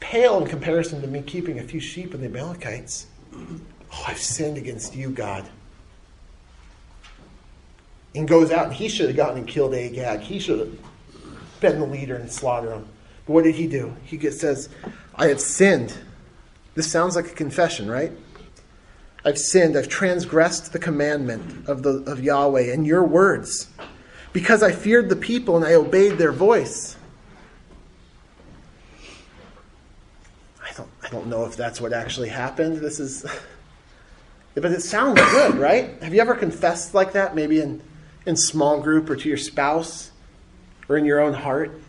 pale 0.00 0.38
in 0.38 0.48
comparison 0.48 1.00
to 1.02 1.06
me 1.06 1.22
keeping 1.22 1.60
a 1.60 1.62
few 1.62 1.78
sheep 1.78 2.12
and 2.12 2.24
the 2.24 2.26
Amalekites. 2.26 3.06
Oh, 3.32 4.04
I've 4.08 4.18
sinned 4.18 4.58
against 4.58 4.96
you, 4.96 5.10
God. 5.10 5.48
And 8.16 8.26
goes 8.26 8.50
out 8.50 8.66
and 8.66 8.74
he 8.74 8.88
should 8.88 9.08
have 9.08 9.16
gotten 9.16 9.38
and 9.38 9.46
killed 9.46 9.74
Agag. 9.74 10.20
He 10.20 10.38
should 10.38 10.58
have 10.58 10.78
been 11.60 11.78
the 11.78 11.86
leader 11.86 12.16
and 12.16 12.32
slaughtered 12.32 12.72
him. 12.72 12.88
But 13.26 13.32
what 13.34 13.44
did 13.44 13.56
he 13.56 13.66
do? 13.66 13.94
He 14.04 14.18
says, 14.30 14.70
I 15.14 15.26
have 15.26 15.40
sinned. 15.40 15.96
This 16.74 16.90
sounds 16.90 17.14
like 17.14 17.26
a 17.26 17.34
confession, 17.34 17.90
right? 17.90 18.12
I've 19.24 19.38
sinned. 19.38 19.76
I've 19.76 19.88
transgressed 19.88 20.72
the 20.72 20.78
commandment 20.78 21.68
of, 21.68 21.82
the, 21.82 22.04
of 22.10 22.22
Yahweh 22.22 22.72
and 22.72 22.86
your 22.86 23.04
words 23.04 23.68
because 24.32 24.62
I 24.62 24.72
feared 24.72 25.08
the 25.08 25.16
people 25.16 25.56
and 25.56 25.64
I 25.64 25.74
obeyed 25.74 26.16
their 26.16 26.32
voice. 26.32 26.96
I 30.62 30.72
don't, 30.74 30.90
I 31.02 31.08
don't 31.08 31.26
know 31.26 31.44
if 31.44 31.56
that's 31.56 31.80
what 31.80 31.92
actually 31.92 32.28
happened. 32.28 32.78
This 32.78 33.00
is, 33.00 33.26
but 34.54 34.66
it 34.66 34.82
sounds 34.82 35.20
good, 35.20 35.56
right? 35.56 36.00
Have 36.02 36.14
you 36.14 36.20
ever 36.20 36.34
confessed 36.34 36.94
like 36.94 37.12
that, 37.12 37.34
maybe 37.34 37.60
in, 37.60 37.82
in 38.26 38.36
small 38.36 38.80
group 38.80 39.08
or 39.08 39.16
to 39.16 39.28
your 39.28 39.38
spouse 39.38 40.10
or 40.88 40.98
in 40.98 41.04
your 41.04 41.20
own 41.20 41.32
heart? 41.32 41.80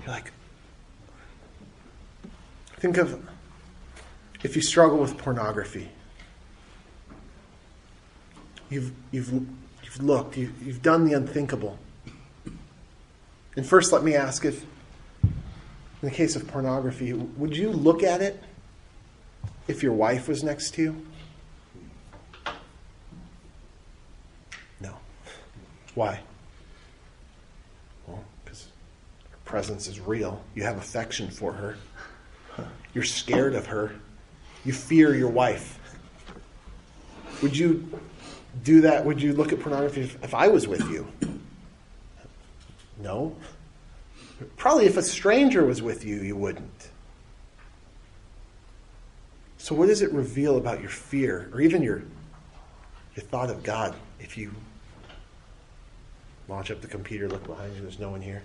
You're 0.00 0.14
like, 0.14 0.32
think 2.78 2.96
of 2.96 3.22
if 4.42 4.56
you 4.56 4.62
struggle 4.62 4.98
with 4.98 5.18
pornography. 5.18 5.88
You've, 8.70 8.92
you've, 9.10 9.30
you've 9.30 10.02
looked, 10.02 10.36
you, 10.36 10.52
you've 10.64 10.82
done 10.82 11.04
the 11.04 11.12
unthinkable. 11.12 11.78
And 13.54 13.66
first, 13.66 13.92
let 13.92 14.02
me 14.02 14.14
ask 14.14 14.44
if, 14.44 14.64
in 15.22 15.30
the 16.00 16.10
case 16.10 16.36
of 16.36 16.48
pornography, 16.48 17.12
would 17.12 17.56
you 17.56 17.70
look 17.70 18.02
at 18.02 18.22
it 18.22 18.42
if 19.68 19.82
your 19.82 19.92
wife 19.92 20.26
was 20.26 20.42
next 20.42 20.72
to 20.74 20.82
you? 20.82 21.06
No. 24.80 24.96
Why? 25.94 26.20
Well, 28.06 28.24
because 28.44 28.68
her 29.30 29.38
presence 29.44 29.86
is 29.86 30.00
real. 30.00 30.42
You 30.54 30.62
have 30.62 30.78
affection 30.78 31.28
for 31.30 31.52
her. 31.52 31.76
You're 32.94 33.04
scared 33.04 33.54
of 33.54 33.66
her. 33.66 33.94
You 34.64 34.72
fear 34.72 35.14
your 35.14 35.30
wife. 35.30 35.78
Would 37.42 37.56
you 37.56 38.00
do 38.62 38.82
that? 38.82 39.04
Would 39.04 39.20
you 39.20 39.32
look 39.32 39.52
at 39.52 39.60
pornography 39.60 40.02
if, 40.02 40.22
if 40.22 40.34
I 40.34 40.48
was 40.48 40.68
with 40.68 40.88
you? 40.90 41.06
No. 43.00 43.34
Probably 44.56 44.86
if 44.86 44.96
a 44.96 45.02
stranger 45.02 45.64
was 45.64 45.82
with 45.82 46.04
you, 46.04 46.16
you 46.20 46.36
wouldn't. 46.36 46.90
So, 49.58 49.74
what 49.74 49.86
does 49.86 50.02
it 50.02 50.12
reveal 50.12 50.56
about 50.56 50.80
your 50.80 50.90
fear 50.90 51.48
or 51.52 51.60
even 51.60 51.82
your, 51.82 52.02
your 53.14 53.24
thought 53.24 53.50
of 53.50 53.62
God 53.62 53.94
if 54.20 54.36
you 54.36 54.52
launch 56.48 56.70
up 56.70 56.80
the 56.80 56.88
computer, 56.88 57.28
look 57.28 57.46
behind 57.46 57.74
you, 57.74 57.82
there's 57.82 57.98
no 57.98 58.10
one 58.10 58.20
here? 58.20 58.42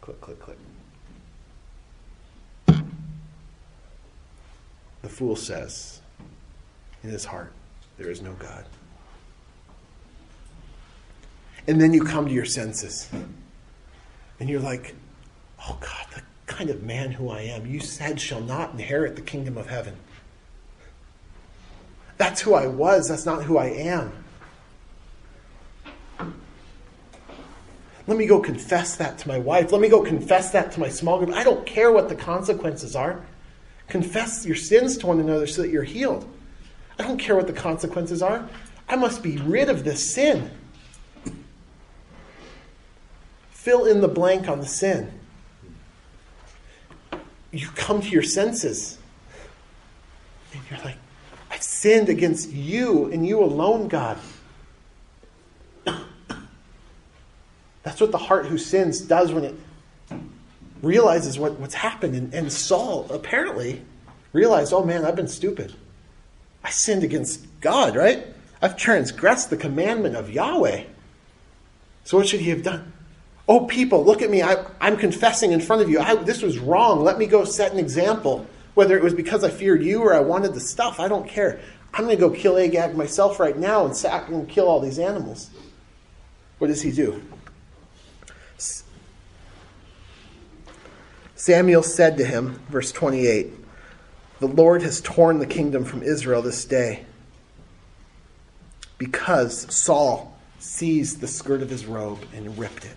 Click, 0.00 0.20
click, 0.20 0.40
click. 0.40 0.58
The 5.02 5.08
fool 5.08 5.36
says 5.36 6.00
in 7.02 7.10
his 7.10 7.24
heart, 7.24 7.52
There 7.96 8.10
is 8.10 8.20
no 8.20 8.32
God. 8.32 8.64
And 11.66 11.80
then 11.80 11.92
you 11.92 12.02
come 12.02 12.26
to 12.26 12.32
your 12.32 12.46
senses. 12.46 13.08
And 14.40 14.48
you're 14.48 14.60
like, 14.60 14.94
oh 15.68 15.76
God, 15.80 16.06
the 16.14 16.22
kind 16.46 16.70
of 16.70 16.82
man 16.82 17.10
who 17.12 17.28
I 17.28 17.40
am, 17.40 17.66
you 17.66 17.80
said 17.80 18.20
shall 18.20 18.40
not 18.40 18.72
inherit 18.72 19.16
the 19.16 19.22
kingdom 19.22 19.58
of 19.58 19.68
heaven. 19.68 19.96
That's 22.16 22.40
who 22.40 22.54
I 22.54 22.66
was, 22.66 23.08
that's 23.08 23.26
not 23.26 23.44
who 23.44 23.58
I 23.58 23.66
am. 23.66 24.12
Let 28.08 28.16
me 28.16 28.24
go 28.24 28.40
confess 28.40 28.96
that 28.96 29.18
to 29.18 29.28
my 29.28 29.38
wife. 29.38 29.70
Let 29.70 29.82
me 29.82 29.88
go 29.90 30.02
confess 30.02 30.50
that 30.52 30.72
to 30.72 30.80
my 30.80 30.88
small 30.88 31.18
group. 31.18 31.36
I 31.36 31.44
don't 31.44 31.66
care 31.66 31.92
what 31.92 32.08
the 32.08 32.16
consequences 32.16 32.96
are. 32.96 33.22
Confess 33.86 34.46
your 34.46 34.56
sins 34.56 34.96
to 34.98 35.06
one 35.06 35.20
another 35.20 35.46
so 35.46 35.60
that 35.60 35.68
you're 35.68 35.84
healed. 35.84 36.26
I 36.98 37.02
don't 37.02 37.18
care 37.18 37.36
what 37.36 37.46
the 37.46 37.52
consequences 37.52 38.22
are. 38.22 38.48
I 38.88 38.96
must 38.96 39.22
be 39.22 39.36
rid 39.36 39.68
of 39.68 39.84
this 39.84 40.14
sin. 40.14 40.50
Fill 43.50 43.84
in 43.84 44.00
the 44.00 44.08
blank 44.08 44.48
on 44.48 44.60
the 44.60 44.66
sin. 44.66 45.12
You 47.52 47.68
come 47.74 48.00
to 48.00 48.08
your 48.08 48.22
senses. 48.22 48.96
And 50.54 50.62
you're 50.70 50.80
like, 50.80 50.96
I've 51.50 51.62
sinned 51.62 52.08
against 52.08 52.52
you 52.52 53.12
and 53.12 53.26
you 53.26 53.44
alone, 53.44 53.88
God. 53.88 54.18
That's 57.88 58.02
what 58.02 58.12
the 58.12 58.18
heart 58.18 58.44
who 58.44 58.58
sins 58.58 59.00
does 59.00 59.32
when 59.32 59.44
it 59.44 59.54
realizes 60.82 61.38
what, 61.38 61.58
what's 61.58 61.72
happened. 61.72 62.14
And, 62.14 62.34
and 62.34 62.52
Saul 62.52 63.06
apparently 63.10 63.80
realized, 64.34 64.74
oh 64.74 64.84
man, 64.84 65.06
I've 65.06 65.16
been 65.16 65.26
stupid. 65.26 65.74
I 66.62 66.68
sinned 66.68 67.02
against 67.02 67.46
God, 67.62 67.96
right? 67.96 68.26
I've 68.60 68.76
transgressed 68.76 69.48
the 69.48 69.56
commandment 69.56 70.16
of 70.16 70.28
Yahweh. 70.28 70.84
So 72.04 72.18
what 72.18 72.28
should 72.28 72.40
he 72.40 72.50
have 72.50 72.62
done? 72.62 72.92
Oh, 73.48 73.64
people, 73.64 74.04
look 74.04 74.20
at 74.20 74.28
me. 74.28 74.42
I, 74.42 74.66
am 74.82 74.98
confessing 74.98 75.52
in 75.52 75.60
front 75.60 75.80
of 75.80 75.88
you. 75.88 75.98
I, 75.98 76.14
this 76.16 76.42
was 76.42 76.58
wrong. 76.58 77.02
Let 77.02 77.16
me 77.16 77.24
go 77.24 77.46
set 77.46 77.72
an 77.72 77.78
example. 77.78 78.46
Whether 78.74 78.98
it 78.98 79.02
was 79.02 79.14
because 79.14 79.44
I 79.44 79.48
feared 79.48 79.82
you 79.82 80.02
or 80.02 80.12
I 80.12 80.20
wanted 80.20 80.52
the 80.52 80.60
stuff, 80.60 81.00
I 81.00 81.08
don't 81.08 81.26
care. 81.26 81.58
I'm 81.94 82.04
going 82.04 82.14
to 82.14 82.20
go 82.20 82.28
kill 82.28 82.58
Agag 82.58 82.94
myself 82.94 83.40
right 83.40 83.56
now 83.56 83.86
and 83.86 83.96
sack 83.96 84.28
and 84.28 84.46
kill 84.46 84.68
all 84.68 84.78
these 84.78 84.98
animals. 84.98 85.48
What 86.58 86.66
does 86.66 86.82
he 86.82 86.92
do? 86.92 87.22
Samuel 91.38 91.84
said 91.84 92.16
to 92.16 92.24
him, 92.24 92.60
verse 92.68 92.90
28, 92.90 93.52
The 94.40 94.48
Lord 94.48 94.82
has 94.82 95.00
torn 95.00 95.38
the 95.38 95.46
kingdom 95.46 95.84
from 95.84 96.02
Israel 96.02 96.42
this 96.42 96.64
day 96.64 97.06
because 98.98 99.72
Saul 99.72 100.36
seized 100.58 101.20
the 101.20 101.28
skirt 101.28 101.62
of 101.62 101.70
his 101.70 101.86
robe 101.86 102.18
and 102.34 102.58
ripped 102.58 102.84
it. 102.84 102.96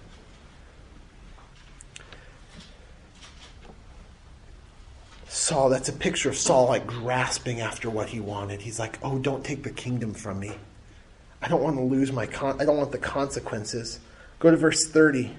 Saul, 5.27 5.69
that's 5.69 5.89
a 5.89 5.93
picture 5.93 6.29
of 6.29 6.35
Saul 6.35 6.67
like 6.67 6.87
grasping 6.87 7.61
after 7.61 7.91
what 7.91 8.09
he 8.09 8.19
wanted. 8.19 8.63
He's 8.63 8.79
like, 8.79 8.97
"Oh, 9.03 9.19
don't 9.19 9.45
take 9.45 9.61
the 9.61 9.69
kingdom 9.69 10.15
from 10.15 10.39
me. 10.39 10.57
I 11.43 11.47
don't 11.47 11.61
want 11.61 11.75
to 11.75 11.83
lose 11.83 12.11
my 12.11 12.25
con- 12.25 12.59
I 12.59 12.65
don't 12.65 12.77
want 12.77 12.91
the 12.91 12.97
consequences." 12.97 13.99
Go 14.39 14.49
to 14.49 14.57
verse 14.57 14.87
30. 14.87 15.35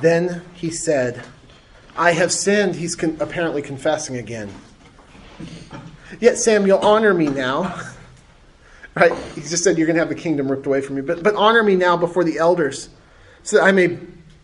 Then 0.00 0.42
he 0.54 0.70
said, 0.70 1.22
I 1.96 2.12
have 2.12 2.32
sinned. 2.32 2.76
He's 2.76 2.96
con- 2.96 3.16
apparently 3.20 3.62
confessing 3.62 4.16
again. 4.16 4.52
Yet, 6.20 6.38
Samuel, 6.38 6.78
honor 6.78 7.14
me 7.14 7.28
now. 7.28 7.80
right? 8.94 9.12
He 9.34 9.40
just 9.40 9.64
said, 9.64 9.78
You're 9.78 9.86
going 9.86 9.96
to 9.96 10.00
have 10.00 10.08
the 10.08 10.14
kingdom 10.14 10.50
ripped 10.50 10.66
away 10.66 10.80
from 10.80 10.96
you. 10.96 11.02
But, 11.02 11.22
but 11.22 11.34
honor 11.34 11.62
me 11.62 11.76
now 11.76 11.96
before 11.96 12.24
the 12.24 12.38
elders, 12.38 12.88
so 13.42 13.56
that 13.56 13.64
I 13.64 13.72
may 13.72 13.98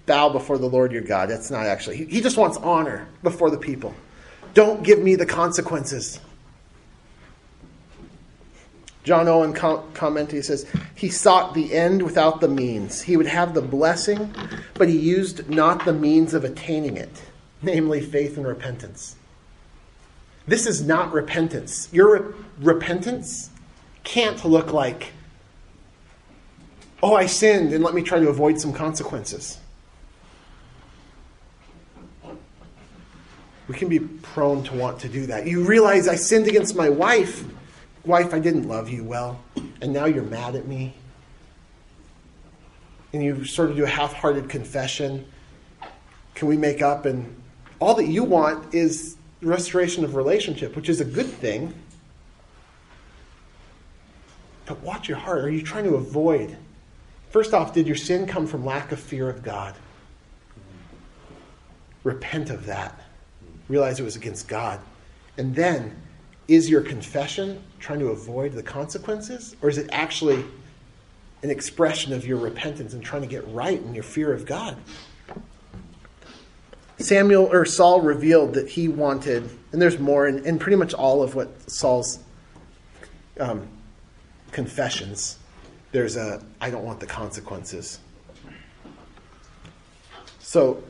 bow 0.07 0.29
before 0.29 0.59
the 0.59 0.67
Lord 0.69 0.93
your 0.93 1.03
God. 1.03 1.29
That's 1.29 1.51
not 1.51 1.67
actually. 1.67 1.99
He, 1.99 2.05
he 2.07 2.21
just 2.21 2.37
wants 2.37 2.57
honor 2.59 3.09
before 3.23 3.51
the 3.51 3.59
people. 3.59 3.95
Don't 4.55 4.83
give 4.83 4.99
me 4.99 5.15
the 5.15 5.27
consequences. 5.27 6.21
John 9.03 9.29
Owen 9.29 9.53
com- 9.53 9.83
commented, 9.95 10.37
he 10.37 10.43
says, 10.43 10.67
He 10.95 11.09
sought 11.09 11.55
the 11.55 11.75
end 11.75 12.03
without 12.03 12.41
the 12.41 12.49
means. 12.49 13.03
He 13.03 13.17
would 13.17 13.27
have 13.27 13.55
the 13.55 13.63
blessing, 13.63 14.35
but 14.75 14.89
he 14.89 14.99
used 14.99 15.49
not 15.49 15.85
the 15.85 15.93
means 15.93 16.35
of 16.35 16.45
attaining 16.45 16.97
it, 16.97 17.23
namely 17.63 18.01
faith 18.01 18.37
and 18.37 18.47
repentance. 18.47 19.17
This 20.47 20.67
is 20.67 20.83
not 20.83 21.13
repentance. 21.13 21.89
Your 21.93 22.19
re- 22.19 22.35
repentance 22.59 23.51
can't 24.05 24.45
look 24.45 24.73
like, 24.73 25.13
oh, 27.03 27.15
I 27.15 27.27
sinned 27.27 27.73
and 27.73 27.83
let 27.83 27.95
me 27.95 28.03
try 28.03 28.19
to 28.19 28.29
avoid 28.29 28.61
some 28.61 28.73
consequences. 28.73 29.59
We 33.69 33.77
can 33.77 33.89
be 33.89 34.01
prone 34.01 34.65
to 34.65 34.75
want 34.75 34.99
to 35.01 35.09
do 35.09 35.27
that. 35.27 35.47
You 35.47 35.63
realize 35.65 36.09
I 36.09 36.17
sinned 36.17 36.49
against 36.49 36.75
my 36.75 36.89
wife. 36.89 37.45
Wife, 38.05 38.33
I 38.33 38.39
didn't 38.39 38.67
love 38.67 38.89
you 38.89 39.05
well, 39.05 39.41
and 39.83 39.93
now 39.93 40.07
you're 40.07 40.23
mad 40.23 40.55
at 40.55 40.67
me. 40.67 40.95
And 43.13 43.23
you 43.23 43.45
sort 43.45 43.71
of 43.71 43.77
do 43.77 43.85
a 43.85 43.89
half 43.89 44.13
hearted 44.13 44.49
confession. 44.49 45.27
Can 46.35 46.49
we 46.49 46.57
make 46.57 46.81
up? 46.81 47.05
And 47.05 47.35
all 47.79 47.95
that 47.95 48.07
you 48.07 48.25
want 48.25 48.75
is 48.75 49.17
restoration 49.43 50.05
of 50.05 50.15
relationship, 50.15 50.77
which 50.77 50.89
is 50.89 51.01
a 51.01 51.05
good 51.05 51.27
thing. 51.27 51.75
But 54.67 54.81
watch 54.83 55.09
your 55.09 55.19
heart. 55.19 55.45
Are 55.45 55.51
you 55.51 55.63
trying 55.63 55.85
to 55.85 55.97
avoid? 55.97 56.57
First 57.31 57.53
off, 57.53 57.75
did 57.75 57.87
your 57.87 57.97
sin 57.97 58.27
come 58.27 58.47
from 58.47 58.65
lack 58.65 58.93
of 58.93 59.01
fear 59.01 59.29
of 59.29 59.43
God? 59.43 59.75
Repent 62.05 62.51
of 62.51 62.67
that. 62.67 63.01
Realize 63.69 64.01
it 64.01 64.05
was 64.05 64.17
against 64.17 64.49
God. 64.49 64.81
And 65.37 65.55
then, 65.55 66.01
is 66.51 66.69
your 66.69 66.81
confession 66.81 67.63
trying 67.79 68.01
to 68.01 68.09
avoid 68.09 68.53
the 68.53 68.63
consequences? 68.63 69.55
Or 69.63 69.69
is 69.69 69.79
it 69.79 69.89
actually 69.93 70.45
an 71.45 71.51
expression 71.51 72.13
of 72.13 72.27
your 72.27 72.39
repentance 72.39 72.93
and 72.93 73.03
trying 73.05 73.23
to 73.23 73.29
get 73.29 73.47
right 73.49 73.81
in 73.81 73.95
your 73.95 74.03
fear 74.03 74.33
of 74.33 74.47
God? 74.47 74.77
Samuel 76.99 77.49
or 77.51 77.65
Saul 77.65 78.01
revealed 78.01 78.55
that 78.55 78.69
he 78.69 78.89
wanted, 78.89 79.49
and 79.71 79.81
there's 79.81 80.01
more, 80.01 80.27
and, 80.27 80.45
and 80.45 80.61
pretty 80.61 80.77
much 80.77 80.93
all 80.93 81.23
of 81.23 81.37
what 81.37 81.71
Saul's 81.71 82.19
um, 83.39 83.69
confessions, 84.51 85.39
there's 85.93 86.17
a 86.17 86.43
I 86.61 86.71
don't 86.71 86.85
want 86.85 86.99
the 86.99 87.07
consequences. 87.07 88.01
So 90.41 90.83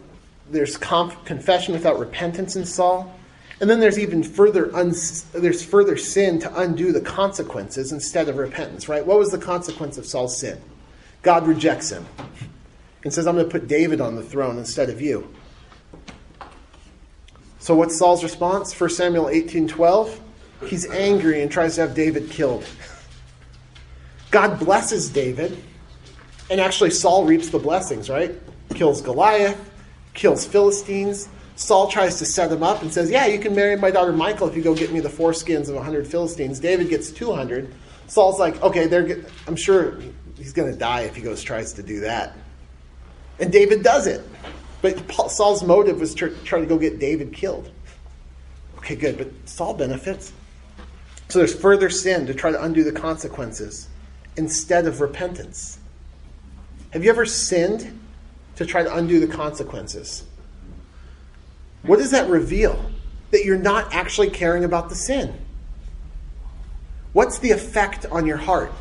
there's 0.51 0.79
conf- 0.79 1.23
confession 1.27 1.75
without 1.75 1.99
repentance 1.99 2.57
in 2.57 2.65
Saul, 2.65 3.15
and 3.61 3.69
then 3.69 3.79
there's 3.79 3.99
even 3.99 4.23
further 4.23 4.67
there's 5.33 5.65
further 5.65 5.97
sin 5.97 6.39
to 6.41 6.61
undo 6.61 6.93
the 6.93 7.01
consequences 7.01 7.93
instead 7.93 8.29
of 8.29 8.37
repentance. 8.37 8.89
Right? 8.89 9.05
What 9.05 9.19
was 9.19 9.31
the 9.31 9.39
consequence 9.39 9.99
of 9.99 10.07
Saul's 10.07 10.39
sin? 10.39 10.61
God 11.23 11.47
rejects 11.47 11.91
him 11.91 12.07
and 13.05 13.13
says, 13.13 13.27
"I'm 13.27 13.35
going 13.35 13.47
to 13.47 13.51
put 13.51 13.69
David 13.69 14.01
on 14.01 14.17
the 14.17 14.23
throne 14.23 14.59
instead 14.59 14.89
of 14.89 15.01
you." 15.01 15.29
So 17.59 17.75
what's 17.75 17.97
Saul's 17.97 18.23
response? 18.23 18.73
1 18.73 18.91
Samuel 18.91 19.29
18:12. 19.29 20.19
He's 20.67 20.89
angry 20.91 21.43
and 21.43 21.51
tries 21.51 21.75
to 21.75 21.83
have 21.83 21.95
David 21.95 22.31
killed. 22.31 22.65
God 24.31 24.59
blesses 24.59 25.11
David, 25.11 25.63
and 26.51 26.61
actually 26.61 26.91
Saul 26.91 27.25
reaps 27.25 27.49
the 27.51 27.59
blessings, 27.59 28.09
right? 28.09 28.35
Kills 28.75 29.03
Goliath, 29.03 29.59
kills 30.15 30.47
Philistines. 30.47 31.29
Saul 31.61 31.89
tries 31.89 32.17
to 32.17 32.25
set 32.25 32.51
him 32.51 32.63
up 32.63 32.81
and 32.81 32.91
says, 32.91 33.11
Yeah, 33.11 33.27
you 33.27 33.39
can 33.39 33.55
marry 33.55 33.77
my 33.77 33.91
daughter 33.91 34.13
Michal 34.13 34.49
if 34.49 34.57
you 34.57 34.63
go 34.63 34.75
get 34.75 34.93
me 34.93 35.01
the 35.01 35.11
foreskins 35.11 35.69
of 35.69 35.75
100 35.75 36.07
Philistines. 36.07 36.59
David 36.59 36.89
gets 36.89 37.11
200. 37.11 37.71
Saul's 38.07 38.41
like, 38.41 38.61
Okay, 38.63 38.87
they're, 38.87 39.27
I'm 39.47 39.57
sure 39.57 39.99
he's 40.39 40.55
going 40.55 40.73
to 40.73 40.79
die 40.79 41.03
if 41.03 41.15
he 41.15 41.21
goes 41.21 41.43
tries 41.43 41.75
to 41.75 41.83
do 41.83 42.01
that. 42.01 42.35
And 43.39 43.53
David 43.53 43.83
does 43.83 44.07
it. 44.07 44.27
But 44.81 45.13
Saul's 45.31 45.63
motive 45.63 46.01
was 46.01 46.15
to 46.15 46.31
try 46.45 46.61
to 46.61 46.67
go 46.67 46.79
get 46.79 46.99
David 46.99 47.35
killed. 47.35 47.71
Okay, 48.79 48.97
good. 48.97 49.19
But 49.19 49.29
Saul 49.45 49.75
benefits. 49.75 50.33
So 51.29 51.41
there's 51.41 51.55
further 51.55 51.91
sin 51.91 52.27
to 52.27 52.33
try 52.33 52.53
to 52.53 52.65
undo 52.65 52.85
the 52.85 52.93
consequences 52.93 53.87
instead 54.39 54.87
of 54.87 55.03
repentance. 55.03 55.79
Have 56.93 57.05
you 57.05 57.11
ever 57.11 57.27
sinned 57.27 58.01
to 58.57 58.65
try 58.65 58.83
to 58.83 58.97
undo 58.97 59.21
the 59.21 59.29
consequences? 59.31 60.25
What 61.83 61.99
does 61.99 62.11
that 62.11 62.29
reveal? 62.29 62.91
That 63.31 63.45
you're 63.45 63.59
not 63.59 63.95
actually 63.95 64.31
caring 64.31 64.65
about 64.65 64.89
the 64.89 64.95
sin. 64.95 65.35
What's 67.13 67.39
the 67.39 67.51
effect 67.51 68.07
on 68.07 68.27
your 68.27 68.37
heart? 68.37 68.73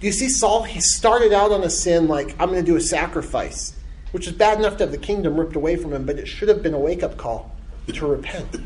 Do 0.00 0.06
you 0.06 0.12
see 0.12 0.28
Saul? 0.28 0.62
He 0.62 0.80
started 0.80 1.32
out 1.32 1.52
on 1.52 1.62
a 1.62 1.70
sin 1.70 2.08
like, 2.08 2.30
I'm 2.40 2.50
going 2.50 2.64
to 2.64 2.66
do 2.66 2.76
a 2.76 2.80
sacrifice 2.80 3.74
which 4.12 4.26
is 4.26 4.32
bad 4.32 4.58
enough 4.58 4.76
to 4.78 4.84
have 4.84 4.90
the 4.90 4.98
kingdom 4.98 5.38
ripped 5.38 5.56
away 5.56 5.76
from 5.76 5.92
him, 5.92 6.06
but 6.06 6.18
it 6.18 6.26
should 6.26 6.48
have 6.48 6.62
been 6.62 6.74
a 6.74 6.78
wake 6.78 7.02
up 7.02 7.16
call 7.16 7.54
to 7.92 8.06
repent. 8.06 8.56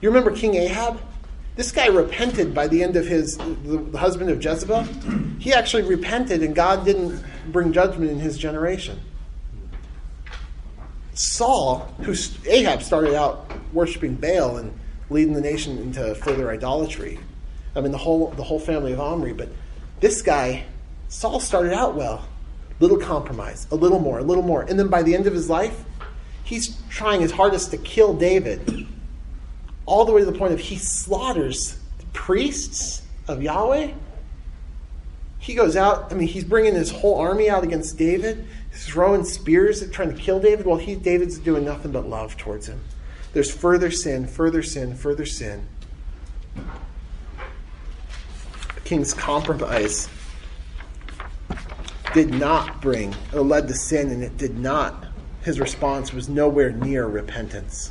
You 0.00 0.08
remember 0.08 0.30
King 0.30 0.54
Ahab? 0.54 1.00
This 1.56 1.70
guy 1.70 1.86
repented 1.86 2.54
by 2.54 2.66
the 2.66 2.82
end 2.82 2.96
of 2.96 3.06
his, 3.06 3.36
the, 3.36 3.96
husband 3.96 4.30
of 4.30 4.42
Jezebel. 4.42 4.82
He 5.38 5.52
actually 5.52 5.84
repented, 5.84 6.42
and 6.42 6.54
God 6.54 6.84
didn't 6.84 7.22
bring 7.52 7.72
judgment 7.72 8.10
in 8.10 8.18
his 8.18 8.36
generation. 8.36 9.00
Saul, 11.14 11.78
who 12.02 12.14
Ahab 12.46 12.82
started 12.82 13.14
out 13.14 13.50
worshiping 13.72 14.16
Baal 14.16 14.56
and 14.56 14.72
leading 15.10 15.34
the 15.34 15.40
nation 15.40 15.78
into 15.78 16.14
further 16.16 16.50
idolatry. 16.50 17.18
I 17.76 17.80
mean, 17.80 17.92
the 17.92 17.98
whole 17.98 18.28
the 18.30 18.42
whole 18.42 18.60
family 18.60 18.92
of 18.92 19.00
Omri. 19.00 19.32
But 19.32 19.48
this 20.00 20.22
guy, 20.22 20.64
Saul, 21.08 21.40
started 21.40 21.72
out 21.72 21.94
well 21.94 22.26
little 22.80 22.98
compromise, 22.98 23.66
a 23.70 23.76
little 23.76 23.98
more, 23.98 24.18
a 24.18 24.22
little 24.22 24.42
more. 24.42 24.62
And 24.62 24.78
then 24.78 24.88
by 24.88 25.02
the 25.02 25.14
end 25.14 25.26
of 25.26 25.32
his 25.32 25.48
life, 25.48 25.84
he's 26.42 26.76
trying 26.88 27.20
his 27.20 27.30
hardest 27.30 27.70
to 27.70 27.76
kill 27.78 28.14
David, 28.14 28.86
all 29.86 30.04
the 30.04 30.12
way 30.12 30.20
to 30.20 30.30
the 30.30 30.36
point 30.36 30.52
of 30.52 30.60
he 30.60 30.76
slaughters 30.76 31.78
the 31.98 32.06
priests 32.12 33.02
of 33.28 33.42
Yahweh. 33.42 33.92
He 35.38 35.54
goes 35.54 35.76
out, 35.76 36.10
I 36.10 36.14
mean, 36.14 36.28
he's 36.28 36.44
bringing 36.44 36.74
his 36.74 36.90
whole 36.90 37.18
army 37.18 37.50
out 37.50 37.64
against 37.64 37.98
David, 37.98 38.46
throwing 38.74 39.24
spears, 39.24 39.82
at 39.82 39.92
trying 39.92 40.14
to 40.14 40.20
kill 40.20 40.40
David, 40.40 40.66
while 40.66 40.78
he, 40.78 40.94
David's 40.94 41.38
doing 41.38 41.64
nothing 41.64 41.92
but 41.92 42.08
love 42.08 42.36
towards 42.36 42.68
him. 42.68 42.80
There's 43.32 43.50
further 43.50 43.90
sin, 43.90 44.26
further 44.26 44.62
sin, 44.62 44.94
further 44.94 45.26
sin. 45.26 45.66
The 46.54 46.62
king's 48.84 49.14
compromise 49.14 50.08
did 52.12 52.30
not 52.30 52.80
bring, 52.80 53.14
or 53.32 53.40
led 53.40 53.66
to 53.68 53.74
sin, 53.74 54.10
and 54.10 54.22
it 54.22 54.36
did 54.36 54.58
not, 54.58 55.06
his 55.42 55.60
response 55.60 56.12
was 56.12 56.28
nowhere 56.28 56.70
near 56.70 57.06
repentance. 57.06 57.90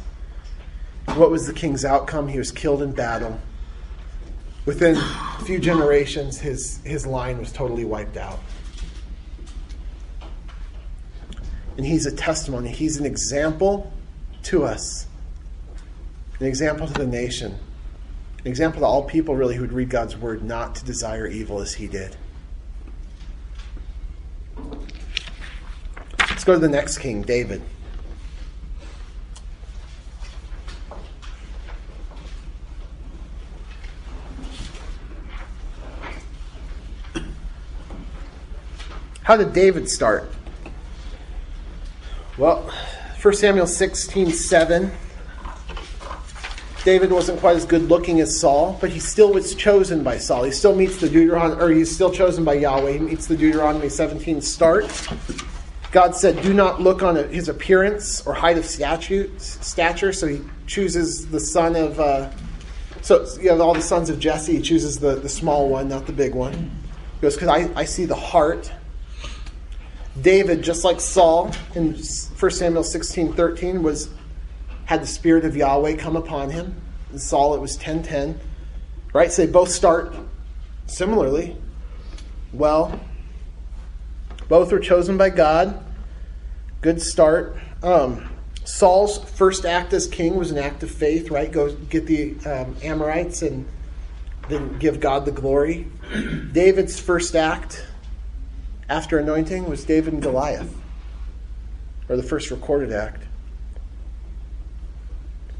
What 1.15 1.29
was 1.29 1.45
the 1.45 1.53
king's 1.53 1.84
outcome? 1.84 2.27
He 2.27 2.38
was 2.38 2.51
killed 2.51 2.81
in 2.81 2.93
battle. 2.93 3.39
Within 4.65 4.95
a 4.95 5.45
few 5.45 5.59
generations, 5.59 6.39
his, 6.39 6.79
his 6.86 7.05
line 7.05 7.38
was 7.38 7.51
totally 7.51 7.84
wiped 7.84 8.15
out. 8.15 8.39
And 11.76 11.86
he's 11.86 12.05
a 12.05 12.11
testimony, 12.11 12.69
he's 12.69 12.97
an 12.97 13.05
example 13.05 13.91
to 14.43 14.63
us, 14.63 15.07
an 16.39 16.45
example 16.45 16.86
to 16.88 16.93
the 16.93 17.07
nation, 17.07 17.57
an 18.39 18.47
example 18.47 18.82
to 18.82 18.86
all 18.86 19.03
people 19.03 19.36
really 19.36 19.55
who 19.55 19.61
would 19.61 19.74
read 19.74 19.89
God's 19.89 20.15
word 20.15 20.43
not 20.43 20.76
to 20.76 20.86
desire 20.86 21.26
evil 21.26 21.61
as 21.61 21.74
he 21.74 21.88
did. 21.88 22.15
Let's 26.19 26.43
go 26.43 26.53
to 26.53 26.59
the 26.59 26.69
next 26.69 26.99
king, 26.99 27.21
David. 27.21 27.61
How 39.24 39.38
did 39.38 39.53
David 39.53 39.89
start? 39.89 40.30
Well, 42.43 42.69
1 43.21 43.33
Samuel 43.35 43.65
16 43.65 44.31
7. 44.31 44.91
David 46.83 47.09
wasn't 47.09 47.39
quite 47.39 47.55
as 47.55 47.63
good 47.63 47.83
looking 47.83 48.19
as 48.19 48.37
Saul, 48.37 48.77
but 48.81 48.89
he 48.89 48.99
still 48.99 49.31
was 49.31 49.55
chosen 49.55 50.03
by 50.03 50.17
Saul. 50.17 50.43
He 50.43 50.51
still 50.51 50.75
meets 50.75 50.97
the 50.97 51.07
Deuteronomy, 51.07 51.61
or 51.61 51.69
he's 51.69 51.89
still 51.89 52.11
chosen 52.11 52.43
by 52.43 52.55
Yahweh. 52.55 52.91
He 52.91 52.99
meets 52.99 53.27
the 53.27 53.37
Deuteronomy 53.37 53.87
17 53.87 54.41
start. 54.41 55.07
God 55.93 56.17
said, 56.17 56.41
Do 56.41 56.53
not 56.53 56.81
look 56.81 57.01
on 57.01 57.15
his 57.15 57.47
appearance 57.47 58.27
or 58.27 58.33
height 58.33 58.57
of 58.57 58.65
stature. 58.65 60.11
So 60.11 60.27
he 60.27 60.41
chooses 60.67 61.29
the 61.29 61.39
son 61.39 61.77
of, 61.77 61.97
uh, 61.97 62.29
so 63.01 63.25
you 63.39 63.51
have 63.51 63.61
all 63.61 63.73
the 63.73 63.81
sons 63.81 64.09
of 64.09 64.19
Jesse. 64.19 64.57
He 64.57 64.61
chooses 64.61 64.99
the, 64.99 65.15
the 65.15 65.29
small 65.29 65.69
one, 65.69 65.87
not 65.87 66.07
the 66.07 66.11
big 66.11 66.35
one. 66.35 66.51
He 66.51 67.21
goes, 67.21 67.35
Because 67.35 67.47
I, 67.47 67.71
I 67.73 67.85
see 67.85 68.03
the 68.03 68.15
heart. 68.15 68.69
David, 70.20 70.61
just 70.61 70.84
like 70.84 71.01
Saul 71.01 71.51
in 71.74 71.95
1 71.95 72.51
Samuel 72.51 72.84
16 72.84 73.34
13, 73.34 73.82
was, 73.82 74.09
had 74.86 75.01
the 75.01 75.07
Spirit 75.07 75.45
of 75.45 75.55
Yahweh 75.55 75.95
come 75.95 76.16
upon 76.16 76.51
him. 76.51 76.76
Saul, 77.16 77.55
it 77.55 77.61
was 77.61 77.76
1010. 77.76 78.39
Right? 79.11 79.32
So 79.32 79.45
they 79.45 79.51
both 79.51 79.70
start 79.70 80.16
similarly. 80.88 81.55
Well, 82.51 82.99
both 84.47 84.72
were 84.72 84.80
chosen 84.80 85.18
by 85.18 85.30
God. 85.30 85.84
Good 86.82 87.01
start. 87.01 87.57
Um, 87.82 88.30
Saul's 88.66 89.18
first 89.18 89.66
act 89.66 89.93
as 89.93 90.07
king 90.07 90.36
was 90.36 90.51
an 90.51 90.57
act 90.57 90.84
of 90.84 90.91
faith, 90.91 91.32
right? 91.32 91.51
Go 91.51 91.74
get 91.76 92.05
the 92.05 92.36
um, 92.45 92.76
Amorites 92.84 93.41
and 93.41 93.66
then 94.49 94.78
give 94.78 94.99
God 94.99 95.26
the 95.26 95.32
glory. 95.32 95.88
David's 96.51 96.99
first 96.99 97.36
act 97.36 97.86
after 98.89 99.17
anointing 99.17 99.69
was 99.69 99.84
David 99.84 100.13
and 100.13 100.21
Goliath, 100.21 100.75
or 102.09 102.17
the 102.17 102.23
first 102.23 102.51
recorded 102.51 102.91
act. 102.91 103.23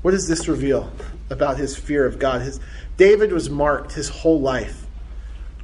What 0.02 0.12
does 0.12 0.28
this 0.28 0.48
reveal 0.48 0.92
about 1.30 1.58
his 1.58 1.76
fear 1.78 2.06
of 2.06 2.20
God? 2.20 2.42
His, 2.42 2.60
David 2.98 3.32
was 3.32 3.50
marked 3.50 3.94
his 3.94 4.10
whole 4.10 4.42
life. 4.42 4.86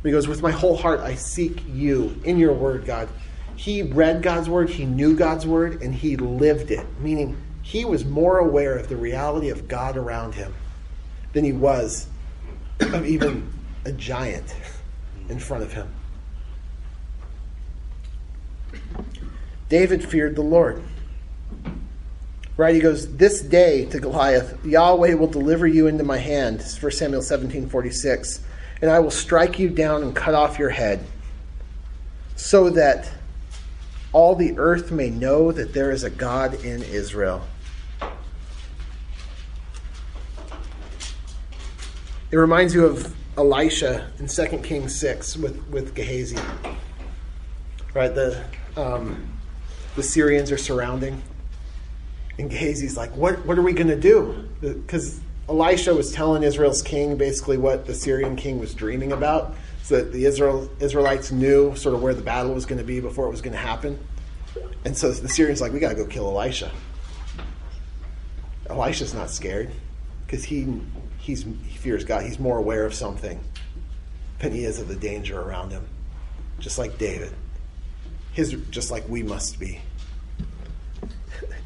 He 0.02 0.12
goes, 0.12 0.28
With 0.28 0.42
my 0.42 0.52
whole 0.52 0.78
heart, 0.78 1.02
I 1.02 1.16
seek 1.16 1.62
you 1.68 2.20
in 2.24 2.38
your 2.38 2.54
word, 2.54 2.86
God. 2.86 3.10
He 3.58 3.82
read 3.82 4.22
God's 4.22 4.48
word, 4.48 4.70
he 4.70 4.86
knew 4.86 5.16
God's 5.18 5.46
word, 5.46 5.82
and 5.82 5.94
he 5.94 6.16
lived 6.16 6.72
it, 6.72 6.86
meaning 7.02 7.36
he 7.62 7.84
was 7.84 8.06
more 8.06 8.38
aware 8.38 8.78
of 8.78 8.88
the 8.88 8.96
reality 8.96 9.50
of 9.50 9.68
God 9.68 9.98
around 9.98 10.36
him 10.36 10.54
than 11.34 11.44
he 11.44 11.52
was 11.52 12.08
of 12.80 13.06
even 13.06 13.52
a 13.84 13.92
giant 13.92 14.56
in 15.28 15.40
front 15.40 15.64
of 15.64 15.74
him. 15.74 15.94
David 19.70 20.04
feared 20.04 20.36
the 20.36 20.42
Lord. 20.42 20.84
Right? 22.58 22.76
He 22.76 22.82
goes, 22.82 23.16
This 23.16 23.42
day 23.42 23.86
to 23.86 24.00
Goliath, 24.00 24.66
Yahweh 24.66 25.14
will 25.14 25.28
deliver 25.28 25.66
you 25.66 25.88
into 25.88 26.04
my 26.04 26.18
hand. 26.18 26.62
1 26.62 26.92
Samuel 26.92 27.22
17 27.22 27.70
46. 27.70 28.42
And 28.82 28.90
I 28.90 29.00
will 29.00 29.12
strike 29.12 29.60
you 29.60 29.70
down 29.70 30.04
and 30.04 30.16
cut 30.16 30.34
off 30.34 30.58
your 30.58 30.70
head, 30.70 31.06
so 32.36 32.70
that 32.72 33.10
all 34.12 34.36
the 34.36 34.58
earth 34.58 34.92
may 34.92 35.10
know 35.10 35.52
that 35.52 35.74
there 35.74 35.92
is 35.92 36.04
a 36.04 36.10
God 36.10 36.64
in 36.64 36.82
Israel. 36.84 37.46
It 42.32 42.38
reminds 42.38 42.74
you 42.74 42.86
of 42.86 43.16
Elisha 43.38 44.12
in 44.20 44.28
2 44.28 44.46
Kings 44.60 44.96
6 45.00 45.38
with, 45.38 45.66
with 45.70 45.96
Gehazi. 45.96 46.38
Right? 47.94 48.14
The, 48.14 48.44
um, 48.78 49.28
the 49.96 50.04
Syrians 50.04 50.52
are 50.52 50.58
surrounding. 50.58 51.22
And 52.38 52.50
Gehazi's 52.50 52.96
like, 52.96 53.16
what, 53.16 53.46
what 53.46 53.58
are 53.58 53.62
we 53.62 53.74
going 53.74 53.88
to 53.88 54.00
do? 54.00 54.48
Because 54.62 55.20
Elisha 55.50 55.94
was 55.94 56.12
telling 56.12 56.44
Israel's 56.44 56.82
king 56.82 57.18
basically 57.18 57.58
what 57.58 57.86
the 57.86 57.94
Syrian 57.94 58.36
king 58.36 58.60
was 58.60 58.74
dreaming 58.74 59.12
about, 59.12 59.56
so 59.84 59.98
that 59.98 60.14
the 60.14 60.26
Israel, 60.26 60.70
Israelites 60.80 61.32
knew 61.32 61.76
sort 61.76 61.96
of 61.96 62.02
where 62.02 62.14
the 62.14 62.22
battle 62.22 62.54
was 62.54 62.66
going 62.66 62.78
to 62.78 62.86
be 62.86 63.00
before 63.00 63.26
it 63.28 63.32
was 63.32 63.42
going 63.42 63.54
to 63.54 63.60
happen. 63.60 64.00
And 64.86 64.96
so 64.96 65.12
the 65.12 65.28
Syrians 65.28 65.60
like, 65.60 65.74
we 65.74 65.80
got 65.80 65.90
to 65.90 65.96
go 65.96 66.06
kill 66.06 66.28
Elisha. 66.28 66.72
Elisha's 68.70 69.14
not 69.14 69.32
scared 69.32 69.72
because 70.26 70.44
he 70.44 70.82
he's, 71.18 71.44
he 71.44 71.78
fears 71.78 72.04
God. 72.04 72.24
He's 72.24 72.40
more 72.40 72.58
aware 72.58 72.86
of 72.86 72.94
something 72.94 73.40
than 74.38 74.52
he 74.54 74.64
is 74.64 74.80
of 74.80 74.88
the 74.88 74.96
danger 74.96 75.42
around 75.42 75.72
him, 75.72 75.86
just 76.60 76.78
like 76.78 76.98
David. 76.98 77.34
His 78.34 78.54
just 78.70 78.92
like 78.92 79.08
we 79.10 79.24
must 79.24 79.60
be. 79.60 79.82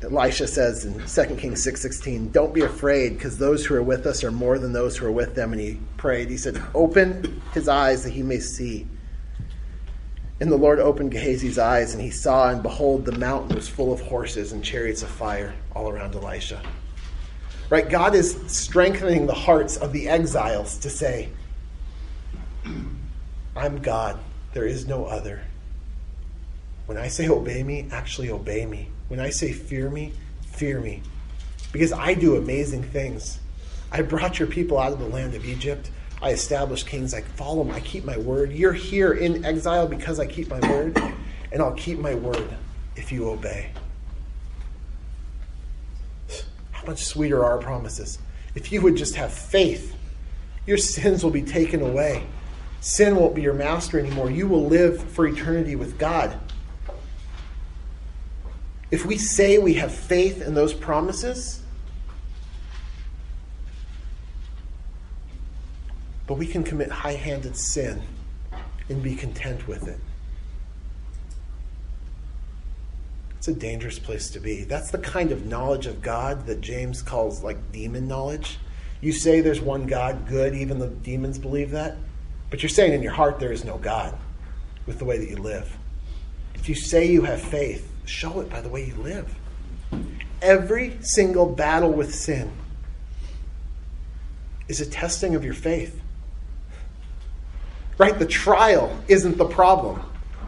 Elisha 0.01 0.47
says 0.47 0.83
in 0.83 0.99
2 1.07 1.37
Kings 1.37 1.63
6:16, 1.63 2.31
"Don't 2.31 2.53
be 2.53 2.61
afraid 2.61 3.17
because 3.17 3.37
those 3.37 3.65
who 3.65 3.75
are 3.75 3.83
with 3.83 4.05
us 4.05 4.23
are 4.23 4.31
more 4.31 4.59
than 4.59 4.73
those 4.73 4.97
who 4.97 5.05
are 5.05 5.11
with 5.11 5.33
them." 5.35 5.53
And 5.53 5.61
he 5.61 5.79
prayed. 5.97 6.29
He 6.29 6.37
said, 6.37 6.61
"Open 6.75 7.41
his 7.53 7.69
eyes 7.69 8.03
that 8.03 8.11
he 8.11 8.21
may 8.21 8.39
see." 8.39 8.85
And 10.41 10.51
the 10.51 10.57
Lord 10.57 10.79
opened 10.79 11.13
Gehazi's 11.13 11.57
eyes, 11.57 11.93
and 11.93 12.01
he 12.03 12.09
saw, 12.09 12.49
and 12.49 12.61
behold, 12.61 13.05
the 13.05 13.17
mountain 13.17 13.55
was 13.55 13.69
full 13.69 13.93
of 13.93 14.01
horses 14.01 14.51
and 14.51 14.61
chariots 14.61 15.01
of 15.01 15.09
fire 15.09 15.53
all 15.73 15.89
around 15.89 16.15
Elisha. 16.15 16.61
Right? 17.69 17.89
God 17.89 18.13
is 18.13 18.37
strengthening 18.47 19.25
the 19.25 19.33
hearts 19.33 19.77
of 19.77 19.93
the 19.93 20.09
exiles 20.09 20.77
to 20.79 20.89
say, 20.89 21.29
I'm 23.55 23.81
God. 23.81 24.19
There 24.53 24.65
is 24.65 24.85
no 24.85 25.05
other. 25.05 25.43
When 26.85 26.97
I 26.97 27.07
say 27.07 27.29
obey 27.29 27.63
me, 27.63 27.87
actually 27.91 28.29
obey 28.29 28.65
me. 28.65 28.89
When 29.07 29.19
I 29.19 29.29
say 29.29 29.51
fear 29.51 29.89
me, 29.89 30.11
fear 30.45 30.79
me. 30.79 31.01
Because 31.71 31.91
I 31.91 32.13
do 32.13 32.35
amazing 32.35 32.83
things. 32.83 33.39
I 33.91 34.01
brought 34.01 34.39
your 34.39 34.47
people 34.47 34.79
out 34.79 34.91
of 34.91 34.99
the 34.99 35.07
land 35.07 35.33
of 35.33 35.45
Egypt. 35.45 35.91
I 36.21 36.31
established 36.31 36.87
kings. 36.87 37.13
I 37.13 37.21
follow 37.21 37.63
them. 37.63 37.73
I 37.73 37.79
keep 37.79 38.05
my 38.05 38.17
word. 38.17 38.51
You're 38.51 38.73
here 38.73 39.13
in 39.13 39.45
exile 39.45 39.87
because 39.87 40.19
I 40.19 40.25
keep 40.25 40.49
my 40.49 40.59
word. 40.69 40.97
And 41.51 41.61
I'll 41.61 41.73
keep 41.73 41.99
my 41.99 42.15
word 42.15 42.47
if 42.95 43.11
you 43.11 43.29
obey. 43.29 43.71
How 46.71 46.85
much 46.87 47.03
sweeter 47.03 47.43
are 47.43 47.53
our 47.53 47.57
promises? 47.59 48.19
If 48.55 48.71
you 48.71 48.81
would 48.81 48.95
just 48.95 49.15
have 49.15 49.31
faith, 49.31 49.95
your 50.65 50.77
sins 50.77 51.23
will 51.23 51.31
be 51.31 51.41
taken 51.41 51.81
away. 51.81 52.25
Sin 52.81 53.15
won't 53.15 53.35
be 53.35 53.41
your 53.41 53.53
master 53.53 53.99
anymore. 53.99 54.29
You 54.29 54.47
will 54.47 54.65
live 54.65 55.01
for 55.11 55.25
eternity 55.25 55.75
with 55.75 55.97
God. 55.97 56.37
If 58.93 59.07
we 59.07 59.17
say 59.17 59.57
we 59.57 59.73
have 59.73 59.91
faith 59.91 60.39
in 60.39 60.53
those 60.53 60.71
promises, 60.71 61.63
but 66.27 66.35
we 66.35 66.45
can 66.45 66.63
commit 66.63 66.91
high 66.91 67.15
handed 67.15 67.57
sin 67.57 68.03
and 68.89 69.01
be 69.01 69.15
content 69.15 69.67
with 69.67 69.87
it. 69.87 69.99
It's 73.39 73.47
a 73.47 73.55
dangerous 73.55 73.97
place 73.97 74.29
to 74.29 74.39
be. 74.39 74.63
That's 74.63 74.91
the 74.91 74.99
kind 74.99 75.31
of 75.31 75.47
knowledge 75.47 75.87
of 75.87 76.03
God 76.03 76.45
that 76.45 76.61
James 76.61 77.01
calls 77.01 77.41
like 77.41 77.71
demon 77.71 78.07
knowledge. 78.07 78.59
You 79.01 79.11
say 79.11 79.41
there's 79.41 79.59
one 79.59 79.87
God, 79.87 80.27
good, 80.27 80.53
even 80.53 80.77
the 80.77 80.89
demons 80.89 81.39
believe 81.39 81.71
that. 81.71 81.97
But 82.51 82.61
you're 82.61 82.69
saying 82.69 82.93
in 82.93 83.01
your 83.01 83.13
heart 83.13 83.39
there 83.39 83.51
is 83.51 83.65
no 83.65 83.79
God 83.79 84.15
with 84.85 84.99
the 84.99 85.05
way 85.05 85.17
that 85.17 85.27
you 85.27 85.37
live. 85.37 85.75
If 86.53 86.69
you 86.69 86.75
say 86.75 87.07
you 87.07 87.23
have 87.23 87.41
faith, 87.41 87.89
show 88.05 88.39
it 88.41 88.49
by 88.49 88.61
the 88.61 88.69
way 88.69 88.85
you 88.85 88.95
live. 88.95 89.33
Every 90.41 90.97
single 91.01 91.45
battle 91.45 91.91
with 91.91 92.13
sin 92.13 92.51
is 94.67 94.81
a 94.81 94.85
testing 94.85 95.35
of 95.35 95.43
your 95.43 95.53
faith. 95.53 95.99
Right? 97.97 98.17
The 98.17 98.25
trial 98.25 98.97
isn't 99.07 99.37
the 99.37 99.45
problem 99.45 99.99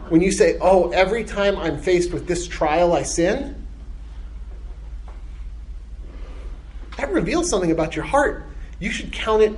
when 0.08 0.20
you 0.20 0.30
say, 0.30 0.58
oh, 0.60 0.90
every 0.90 1.24
time 1.24 1.56
I'm 1.56 1.78
faced 1.78 2.12
with 2.12 2.26
this 2.26 2.46
trial, 2.46 2.92
I 2.92 3.02
sin, 3.02 3.66
that 6.96 7.10
reveals 7.12 7.50
something 7.50 7.70
about 7.70 7.96
your 7.96 8.04
heart. 8.04 8.44
You 8.78 8.90
should 8.90 9.12
count 9.12 9.42
it, 9.42 9.52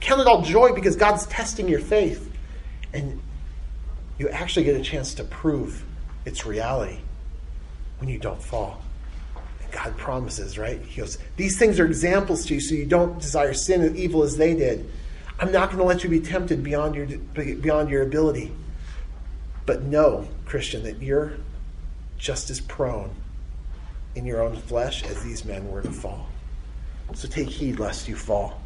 count 0.00 0.20
it 0.20 0.26
all 0.26 0.42
joy 0.42 0.72
because 0.72 0.96
God's 0.96 1.26
testing 1.26 1.68
your 1.68 1.80
faith. 1.80 2.30
And 2.92 3.20
you 4.18 4.28
actually 4.28 4.64
get 4.64 4.76
a 4.76 4.82
chance 4.82 5.14
to 5.14 5.24
prove 5.24 5.84
its 6.24 6.46
reality 6.46 6.98
when 7.98 8.08
you 8.08 8.18
don't 8.18 8.42
fall. 8.42 8.82
And 9.62 9.72
God 9.72 9.96
promises, 9.96 10.58
right? 10.58 10.80
He 10.82 11.00
goes, 11.00 11.18
These 11.36 11.58
things 11.58 11.78
are 11.80 11.86
examples 11.86 12.46
to 12.46 12.54
you 12.54 12.60
so 12.60 12.74
you 12.74 12.86
don't 12.86 13.20
desire 13.20 13.54
sin 13.54 13.82
and 13.82 13.96
evil 13.96 14.22
as 14.22 14.36
they 14.36 14.54
did. 14.54 14.88
I'm 15.38 15.50
not 15.50 15.68
going 15.68 15.78
to 15.78 15.84
let 15.84 16.04
you 16.04 16.10
be 16.10 16.20
tempted 16.20 16.62
beyond 16.62 16.94
your, 16.94 17.06
beyond 17.56 17.90
your 17.90 18.02
ability. 18.02 18.52
But 19.66 19.82
know, 19.82 20.28
Christian, 20.44 20.82
that 20.84 21.02
you're 21.02 21.34
just 22.18 22.50
as 22.50 22.60
prone 22.60 23.10
in 24.14 24.24
your 24.24 24.42
own 24.42 24.56
flesh 24.56 25.02
as 25.04 25.22
these 25.22 25.44
men 25.44 25.68
were 25.70 25.82
to 25.82 25.90
fall. 25.90 26.28
So 27.14 27.28
take 27.28 27.48
heed 27.48 27.78
lest 27.78 28.08
you 28.08 28.16
fall. 28.16 28.60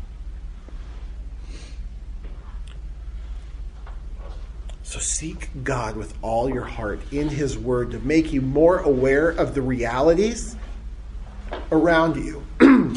So 4.88 5.00
seek 5.00 5.50
God 5.64 5.98
with 5.98 6.14
all 6.22 6.48
your 6.48 6.64
heart 6.64 7.02
in 7.12 7.28
His 7.28 7.58
Word 7.58 7.90
to 7.90 7.98
make 7.98 8.32
you 8.32 8.40
more 8.40 8.78
aware 8.78 9.28
of 9.28 9.54
the 9.54 9.60
realities 9.60 10.56
around 11.70 12.16
you, 12.16 12.42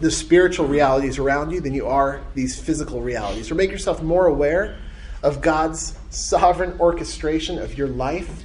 the 0.00 0.10
spiritual 0.10 0.66
realities 0.66 1.18
around 1.18 1.50
you, 1.50 1.60
than 1.60 1.74
you 1.74 1.86
are 1.86 2.22
these 2.34 2.58
physical 2.58 3.02
realities. 3.02 3.50
Or 3.50 3.56
make 3.56 3.70
yourself 3.70 4.02
more 4.02 4.24
aware 4.24 4.78
of 5.22 5.42
God's 5.42 5.98
sovereign 6.08 6.80
orchestration 6.80 7.58
of 7.58 7.76
your 7.76 7.88
life. 7.88 8.42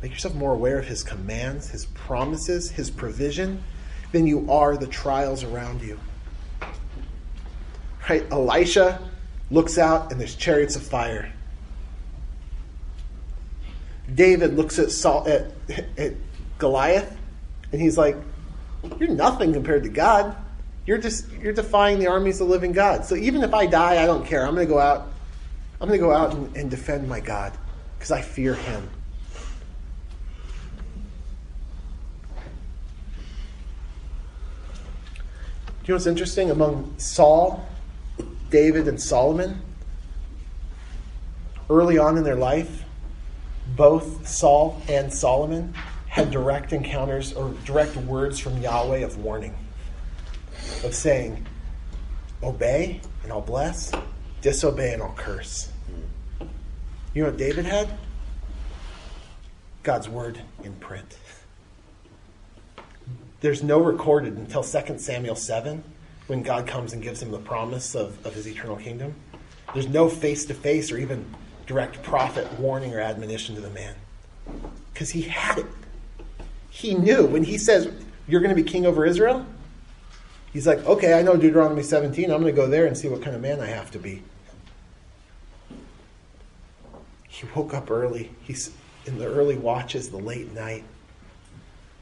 Make 0.00 0.12
yourself 0.12 0.34
more 0.34 0.54
aware 0.54 0.78
of 0.78 0.86
His 0.86 1.04
commands, 1.04 1.68
His 1.68 1.84
promises, 1.84 2.70
His 2.70 2.90
provision 2.90 3.62
than 4.12 4.26
you 4.26 4.50
are 4.50 4.78
the 4.78 4.86
trials 4.86 5.44
around 5.44 5.82
you. 5.82 6.00
Right? 8.08 8.24
Elisha 8.32 9.10
looks 9.50 9.78
out 9.78 10.12
and 10.12 10.20
there's 10.20 10.34
chariots 10.34 10.76
of 10.76 10.82
fire. 10.82 11.32
David 14.14 14.54
looks 14.54 14.78
at, 14.78 14.90
Saul, 14.90 15.26
at, 15.28 15.52
at 15.96 16.14
Goliath 16.58 17.16
and 17.72 17.80
he's 17.80 17.98
like, 17.98 18.16
You're 18.98 19.10
nothing 19.10 19.52
compared 19.52 19.82
to 19.84 19.88
God. 19.88 20.36
You're 20.86 20.98
just 20.98 21.30
you're 21.32 21.52
defying 21.52 21.98
the 21.98 22.06
armies 22.06 22.40
of 22.40 22.46
the 22.46 22.52
living 22.52 22.72
God. 22.72 23.04
So 23.04 23.14
even 23.14 23.42
if 23.42 23.52
I 23.52 23.66
die, 23.66 24.02
I 24.02 24.06
don't 24.06 24.24
care. 24.24 24.46
I'm 24.46 24.54
going 24.54 24.66
to 24.66 24.72
go 24.72 24.78
out. 24.78 25.08
I'm 25.80 25.88
going 25.88 26.00
to 26.00 26.06
go 26.06 26.12
out 26.12 26.34
and, 26.34 26.56
and 26.56 26.70
defend 26.70 27.06
my 27.06 27.20
God 27.20 27.52
because 27.98 28.10
I 28.10 28.22
fear 28.22 28.54
Him. 28.54 28.88
You 35.84 35.92
know 35.92 35.96
what's 35.96 36.06
interesting 36.06 36.50
among 36.50 36.98
Saul, 36.98 37.66
David, 38.50 38.88
and 38.88 39.00
Solomon? 39.00 39.62
Early 41.70 41.98
on 41.98 42.16
in 42.16 42.24
their 42.24 42.36
life, 42.36 42.84
both 43.76 44.26
Saul 44.26 44.80
and 44.88 45.12
Solomon 45.12 45.74
had 46.06 46.30
direct 46.30 46.72
encounters 46.72 47.34
or 47.34 47.54
direct 47.64 47.96
words 47.96 48.38
from 48.38 48.60
Yahweh 48.60 48.98
of 48.98 49.18
warning, 49.18 49.54
of 50.84 50.94
saying, 50.94 51.46
Obey 52.42 53.00
and 53.22 53.32
I'll 53.32 53.40
bless, 53.40 53.92
disobey 54.40 54.94
and 54.94 55.02
I'll 55.02 55.14
curse. 55.14 55.70
You 57.14 57.22
know 57.22 57.30
what 57.30 57.38
David 57.38 57.66
had? 57.66 57.88
God's 59.82 60.08
word 60.08 60.40
in 60.62 60.74
print. 60.76 61.18
There's 63.40 63.62
no 63.62 63.80
recorded 63.80 64.36
until 64.36 64.62
2 64.62 64.98
Samuel 64.98 65.36
7 65.36 65.84
when 66.28 66.42
God 66.42 66.66
comes 66.66 66.92
and 66.92 67.02
gives 67.02 67.20
him 67.20 67.30
the 67.30 67.38
promise 67.38 67.94
of, 67.94 68.24
of 68.24 68.34
his 68.34 68.46
eternal 68.46 68.76
kingdom. 68.76 69.14
There's 69.74 69.88
no 69.88 70.08
face 70.08 70.44
to 70.46 70.54
face 70.54 70.92
or 70.92 70.98
even 70.98 71.34
direct 71.66 72.02
prophet 72.02 72.50
warning 72.58 72.94
or 72.94 73.00
admonition 73.00 73.54
to 73.56 73.60
the 73.60 73.70
man 73.70 73.94
because 74.92 75.10
he 75.10 75.22
had 75.22 75.58
it. 75.58 75.66
He 76.70 76.94
knew 76.94 77.26
when 77.26 77.44
he 77.44 77.58
says, 77.58 77.90
You're 78.26 78.40
going 78.40 78.54
to 78.54 78.62
be 78.62 78.68
king 78.68 78.86
over 78.86 79.04
Israel, 79.04 79.44
he's 80.52 80.66
like, 80.66 80.84
Okay, 80.86 81.18
I 81.18 81.22
know 81.22 81.36
Deuteronomy 81.36 81.82
17. 81.82 82.30
I'm 82.30 82.40
going 82.40 82.54
to 82.54 82.60
go 82.60 82.68
there 82.68 82.86
and 82.86 82.96
see 82.96 83.08
what 83.08 83.22
kind 83.22 83.34
of 83.34 83.42
man 83.42 83.60
I 83.60 83.66
have 83.66 83.90
to 83.92 83.98
be. 83.98 84.22
He 87.28 87.46
woke 87.54 87.72
up 87.72 87.90
early. 87.90 88.30
He's 88.42 88.70
in 89.06 89.18
the 89.18 89.26
early 89.26 89.56
watches, 89.56 90.10
the 90.10 90.18
late 90.18 90.52
night. 90.52 90.84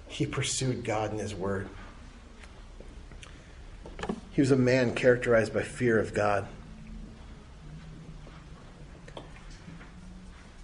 He 0.09 0.25
pursued 0.25 0.85
God 0.85 1.11
and 1.11 1.21
His 1.21 1.35
Word. 1.35 1.69
He 4.37 4.43
was 4.43 4.51
a 4.51 4.57
man 4.57 4.95
characterized 4.95 5.55
by 5.55 5.63
fear 5.63 5.99
of 5.99 6.13
God. 6.13 6.47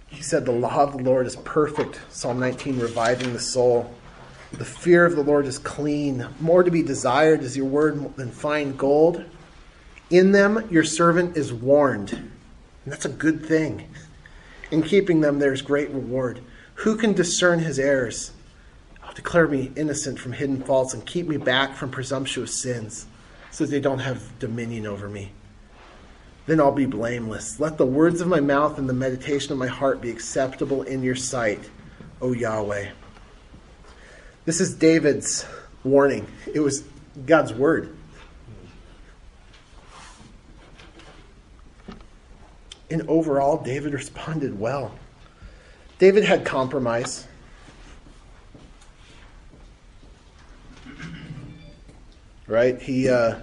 He 0.09 0.21
said, 0.21 0.45
The 0.45 0.51
law 0.51 0.83
of 0.83 0.91
the 0.91 1.03
Lord 1.03 1.25
is 1.25 1.37
perfect. 1.37 1.99
Psalm 2.11 2.39
19, 2.39 2.77
reviving 2.77 3.33
the 3.33 3.39
soul. 3.39 3.91
The 4.51 4.63
fear 4.63 5.07
of 5.07 5.15
the 5.15 5.23
Lord 5.23 5.47
is 5.47 5.57
clean. 5.57 6.27
More 6.39 6.61
to 6.61 6.69
be 6.69 6.83
desired 6.83 7.41
is 7.41 7.57
your 7.57 7.65
word 7.65 8.15
than 8.15 8.29
fine 8.29 8.75
gold. 8.75 9.25
In 10.11 10.33
them 10.33 10.67
your 10.69 10.83
servant 10.83 11.35
is 11.35 11.51
warned. 11.51 12.11
And 12.11 12.31
that's 12.85 13.05
a 13.05 13.09
good 13.09 13.43
thing. 13.43 13.89
In 14.69 14.83
keeping 14.83 15.21
them, 15.21 15.39
there's 15.39 15.63
great 15.63 15.89
reward. 15.89 16.41
Who 16.75 16.95
can 16.95 17.13
discern 17.13 17.57
his 17.57 17.79
errors? 17.79 18.33
Oh, 19.03 19.13
declare 19.15 19.47
me 19.47 19.71
innocent 19.75 20.19
from 20.19 20.33
hidden 20.33 20.61
faults 20.61 20.93
and 20.93 21.03
keep 21.07 21.27
me 21.27 21.37
back 21.37 21.73
from 21.73 21.89
presumptuous 21.89 22.53
sins 22.53 23.07
so 23.53 23.67
they 23.67 23.79
don't 23.79 23.99
have 23.99 24.39
dominion 24.39 24.87
over 24.87 25.07
me. 25.07 25.31
Then 26.47 26.59
I'll 26.59 26.71
be 26.71 26.87
blameless. 26.87 27.59
Let 27.59 27.77
the 27.77 27.85
words 27.85 28.19
of 28.19 28.27
my 28.27 28.39
mouth 28.39 28.79
and 28.79 28.89
the 28.89 28.93
meditation 28.93 29.51
of 29.51 29.59
my 29.59 29.67
heart 29.67 30.01
be 30.01 30.09
acceptable 30.09 30.81
in 30.81 31.03
your 31.03 31.15
sight, 31.15 31.69
O 32.19 32.33
Yahweh. 32.33 32.89
This 34.45 34.59
is 34.59 34.73
David's 34.73 35.45
warning. 35.83 36.27
It 36.51 36.61
was 36.61 36.83
God's 37.27 37.53
word. 37.53 37.95
And 42.89 43.03
overall, 43.07 43.63
David 43.63 43.93
responded 43.93 44.59
well. 44.59 44.97
David 45.99 46.23
had 46.23 46.43
compromise. 46.43 47.27
Right? 52.47 52.81
He, 52.81 53.09
uh, 53.09 53.39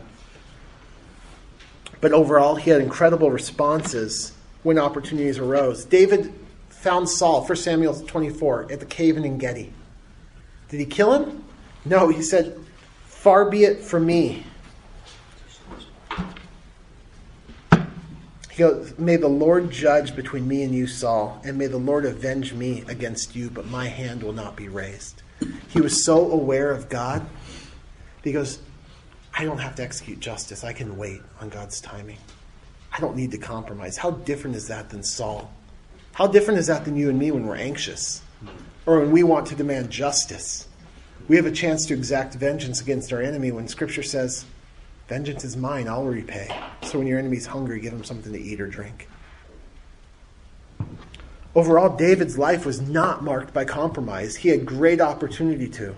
but 2.01 2.13
overall, 2.13 2.57
he 2.57 2.71
had 2.71 2.81
incredible 2.81 3.31
responses 3.31 4.33
when 4.63 4.79
opportunities 4.79 5.39
arose. 5.39 5.85
David 5.85 6.35
found 6.69 7.09
Saul, 7.09 7.45
1 7.45 7.57
Samuel 7.57 7.95
24, 7.95 8.73
at 8.73 8.81
the 8.81 8.87
cave 8.87 9.17
in 9.17 9.25
Engedi. 9.25 9.73
Did 10.69 10.81
he 10.81 10.87
kill 10.87 11.13
him? 11.13 11.45
No, 11.85 12.09
he 12.09 12.23
said, 12.23 12.59
Far 13.07 13.51
be 13.51 13.65
it 13.65 13.81
from 13.81 14.07
me. 14.07 14.45
He 18.51 18.57
goes, 18.57 18.99
May 18.99 19.17
the 19.17 19.29
Lord 19.29 19.71
judge 19.71 20.17
between 20.17 20.47
me 20.47 20.63
and 20.63 20.75
you, 20.75 20.87
Saul, 20.87 21.41
and 21.45 21.59
may 21.59 21.67
the 21.67 21.79
Lord 21.79 22.05
avenge 22.05 22.55
me 22.55 22.85
against 22.89 23.35
you, 23.35 23.51
but 23.51 23.67
my 23.67 23.89
hand 23.89 24.23
will 24.23 24.33
not 24.33 24.57
be 24.57 24.69
raised. 24.69 25.23
He 25.69 25.81
was 25.81 26.05
so 26.05 26.31
aware 26.31 26.71
of 26.71 26.89
God. 26.89 27.27
He 28.23 28.33
goes, 28.33 28.59
I 29.41 29.45
don't 29.45 29.57
have 29.57 29.75
to 29.77 29.83
execute 29.83 30.21
justice. 30.21 30.65
I 30.65 30.75
can 30.75 30.99
wait 30.99 31.23
on 31.41 31.49
God's 31.49 31.81
timing. 31.81 32.19
I 32.93 33.01
don't 33.01 33.17
need 33.17 33.31
to 33.31 33.39
compromise. 33.39 33.97
How 33.97 34.11
different 34.11 34.55
is 34.55 34.69
that 34.69 34.91
than 34.91 35.03
Saul? 35.03 35.51
How 36.13 36.27
different 36.27 36.61
is 36.61 36.67
that 36.67 36.85
than 36.85 36.95
you 36.95 37.09
and 37.09 37.19
me 37.19 37.31
when 37.31 37.47
we're 37.47 37.57
anxious 37.57 38.21
or 38.85 39.01
when 39.01 39.13
we 39.13 39.23
want 39.23 39.47
to 39.47 39.55
demand 39.55 39.89
justice? 39.89 40.69
We 41.27 41.37
have 41.37 41.47
a 41.47 41.51
chance 41.51 41.87
to 41.87 41.95
exact 41.95 42.35
vengeance 42.35 42.83
against 42.83 43.15
our 43.15 43.23
enemy 43.23 43.51
when 43.51 43.67
Scripture 43.67 44.03
says, 44.03 44.45
Vengeance 45.09 45.43
is 45.43 45.57
mine, 45.57 45.89
I'll 45.89 46.05
repay. 46.05 46.55
So 46.83 46.99
when 46.99 47.07
your 47.07 47.19
enemy's 47.19 47.47
hungry, 47.47 47.81
give 47.81 47.95
him 47.95 48.05
something 48.05 48.35
to 48.35 48.39
eat 48.39 48.61
or 48.61 48.67
drink. 48.67 49.09
Overall, 51.55 51.97
David's 51.97 52.37
life 52.37 52.67
was 52.67 52.83
not 52.83 53.25
marked 53.25 53.55
by 53.55 53.65
compromise. 53.65 54.37
He 54.37 54.51
had 54.51 54.67
great 54.67 55.01
opportunity 55.01 55.71
to. 55.71 55.97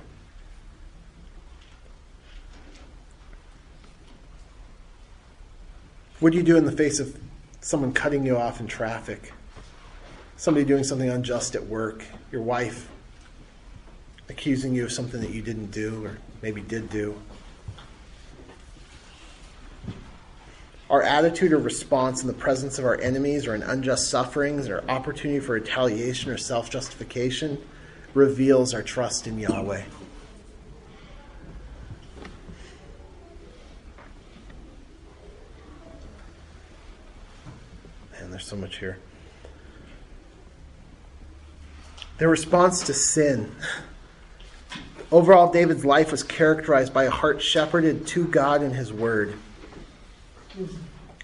What 6.23 6.31
do 6.31 6.39
you 6.39 6.45
do 6.45 6.57
in 6.57 6.65
the 6.65 6.71
face 6.71 7.01
of 7.01 7.19
someone 7.63 7.93
cutting 7.93 8.25
you 8.25 8.37
off 8.37 8.61
in 8.61 8.69
traffic? 8.69 9.33
Somebody 10.37 10.65
doing 10.65 10.85
something 10.85 11.11
unjust 11.11 11.57
at 11.57 11.67
work? 11.67 12.05
Your 12.31 12.43
wife 12.43 12.89
accusing 14.29 14.73
you 14.73 14.85
of 14.85 14.93
something 14.93 15.21
that 15.21 15.31
you 15.31 15.43
didn't 15.43 15.73
do 15.73 16.05
or 16.05 16.19
maybe 16.41 16.61
did 16.61 16.91
do? 16.91 17.21
Our 20.89 21.03
attitude 21.03 21.53
or 21.53 21.59
response 21.59 22.23
in 22.23 22.29
the 22.29 22.35
presence 22.35 22.79
of 22.79 22.85
our 22.85 23.01
enemies 23.01 23.49
or 23.49 23.57
in 23.57 23.65
unjust 23.65 24.09
sufferings 24.09 24.69
or 24.69 24.85
opportunity 24.89 25.41
for 25.41 25.55
retaliation 25.55 26.31
or 26.31 26.39
self 26.39 26.71
justification 26.71 27.59
reveals 28.15 28.75
our 28.75 28.83
trust 28.85 29.27
in 29.27 29.41
Yahweh. 29.41 29.83
Man, 38.23 38.31
there's 38.43 38.51
so 38.51 38.57
much 38.57 38.79
here. 38.79 38.99
Their 42.19 42.29
response 42.29 42.83
to 42.85 42.95
sin. 42.95 43.53
Overall, 45.13 45.53
David's 45.53 45.85
life 45.85 46.11
was 46.11 46.25
characterized 46.25 46.93
by 46.93 47.05
a 47.05 47.11
heart 47.11 47.41
shepherded 47.41 48.05
to 48.09 48.27
God 48.27 48.63
and 48.63 48.75
His 48.75 48.93
Word. 48.93 49.39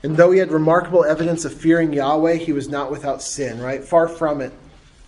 And 0.05 0.17
though 0.17 0.31
he 0.31 0.39
had 0.39 0.53
remarkable 0.53 1.05
evidence 1.05 1.45
of 1.45 1.53
fearing 1.53 1.93
Yahweh, 1.93 2.35
he 2.35 2.53
was 2.53 2.69
not 2.69 2.91
without 2.91 3.21
sin, 3.21 3.61
right? 3.61 3.83
Far 3.83 4.07
from 4.07 4.41
it. 4.41 4.53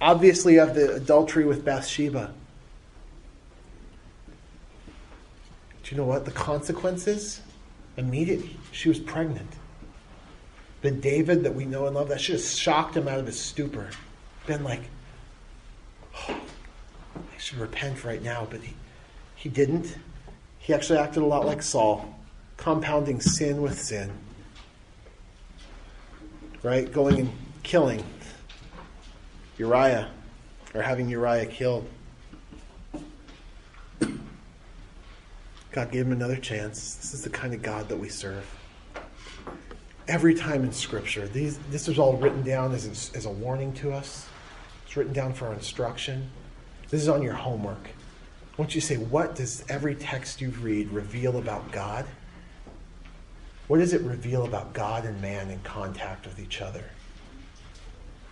Obviously, 0.01 0.59
of 0.59 0.75
the 0.75 0.95
adultery 0.95 1.45
with 1.45 1.65
Bathsheba. 1.65 2.35
Do 5.85 5.95
you 5.95 5.97
know 5.97 6.07
what? 6.07 6.25
The 6.25 6.33
consequences? 6.33 7.41
Immediately, 7.97 8.57
she 8.73 8.89
was 8.89 8.99
pregnant. 8.99 9.60
The 10.83 10.91
David 10.91 11.45
that 11.45 11.55
we 11.55 11.65
know 11.67 11.87
and 11.87 11.95
love, 11.95 12.09
that 12.09 12.21
should 12.21 12.37
have 12.37 12.45
shocked 12.45 12.97
him 12.97 13.07
out 13.07 13.19
of 13.19 13.27
his 13.27 13.39
stupor. 13.39 13.91
Been 14.47 14.65
like, 14.65 14.83
oh, 16.29 16.41
I 17.17 17.39
should 17.39 17.59
repent 17.59 18.03
right 18.05 18.23
now, 18.23 18.47
but 18.51 18.63
he, 18.63 18.75
he 19.37 19.49
didn't. 19.49 19.97
He 20.59 20.73
actually 20.73 20.99
acted 20.99 21.23
a 21.23 21.27
lot 21.27 21.45
like 21.45 21.63
Saul, 21.63 22.19
compounding 22.57 23.21
sin 23.21 23.61
with 23.61 23.79
sin. 23.79 24.11
Right? 26.63 26.91
Going 26.91 27.21
and 27.21 27.33
killing 27.63 28.05
Uriah, 29.59 30.11
or 30.75 30.83
having 30.83 31.09
Uriah 31.09 31.47
killed. 31.47 31.87
God 35.73 35.93
gave 35.93 36.07
him 36.07 36.13
another 36.13 36.37
chance. 36.37 36.97
This 36.97 37.15
is 37.15 37.23
the 37.23 37.31
kind 37.31 37.55
of 37.55 37.63
God 37.63 37.89
that 37.91 37.97
we 37.97 38.09
serve. 38.09 38.45
Every 40.11 40.35
time 40.35 40.65
in 40.65 40.73
Scripture, 40.73 41.29
these, 41.29 41.57
this 41.71 41.87
is 41.87 41.97
all 41.97 42.17
written 42.17 42.43
down 42.43 42.73
as, 42.75 43.13
as 43.15 43.27
a 43.27 43.31
warning 43.31 43.73
to 43.75 43.93
us. 43.93 44.29
It's 44.85 44.97
written 44.97 45.13
down 45.13 45.35
for 45.35 45.47
our 45.47 45.55
instruction. 45.55 46.29
This 46.89 47.01
is 47.01 47.09
on 47.09 47.23
your 47.23 47.35
homework. 47.35 47.87
I 47.87 48.57
want 48.61 48.75
you 48.75 48.81
to 48.81 48.87
say, 48.89 48.97
what 48.97 49.37
does 49.37 49.65
every 49.69 49.95
text 49.95 50.41
you 50.41 50.51
read 50.51 50.91
reveal 50.91 51.39
about 51.39 51.71
God? 51.71 52.07
What 53.69 53.79
does 53.79 53.93
it 53.93 54.01
reveal 54.01 54.47
about 54.47 54.73
God 54.73 55.05
and 55.05 55.23
man 55.23 55.49
in 55.49 55.61
contact 55.61 56.27
with 56.27 56.41
each 56.41 56.61
other? 56.61 56.87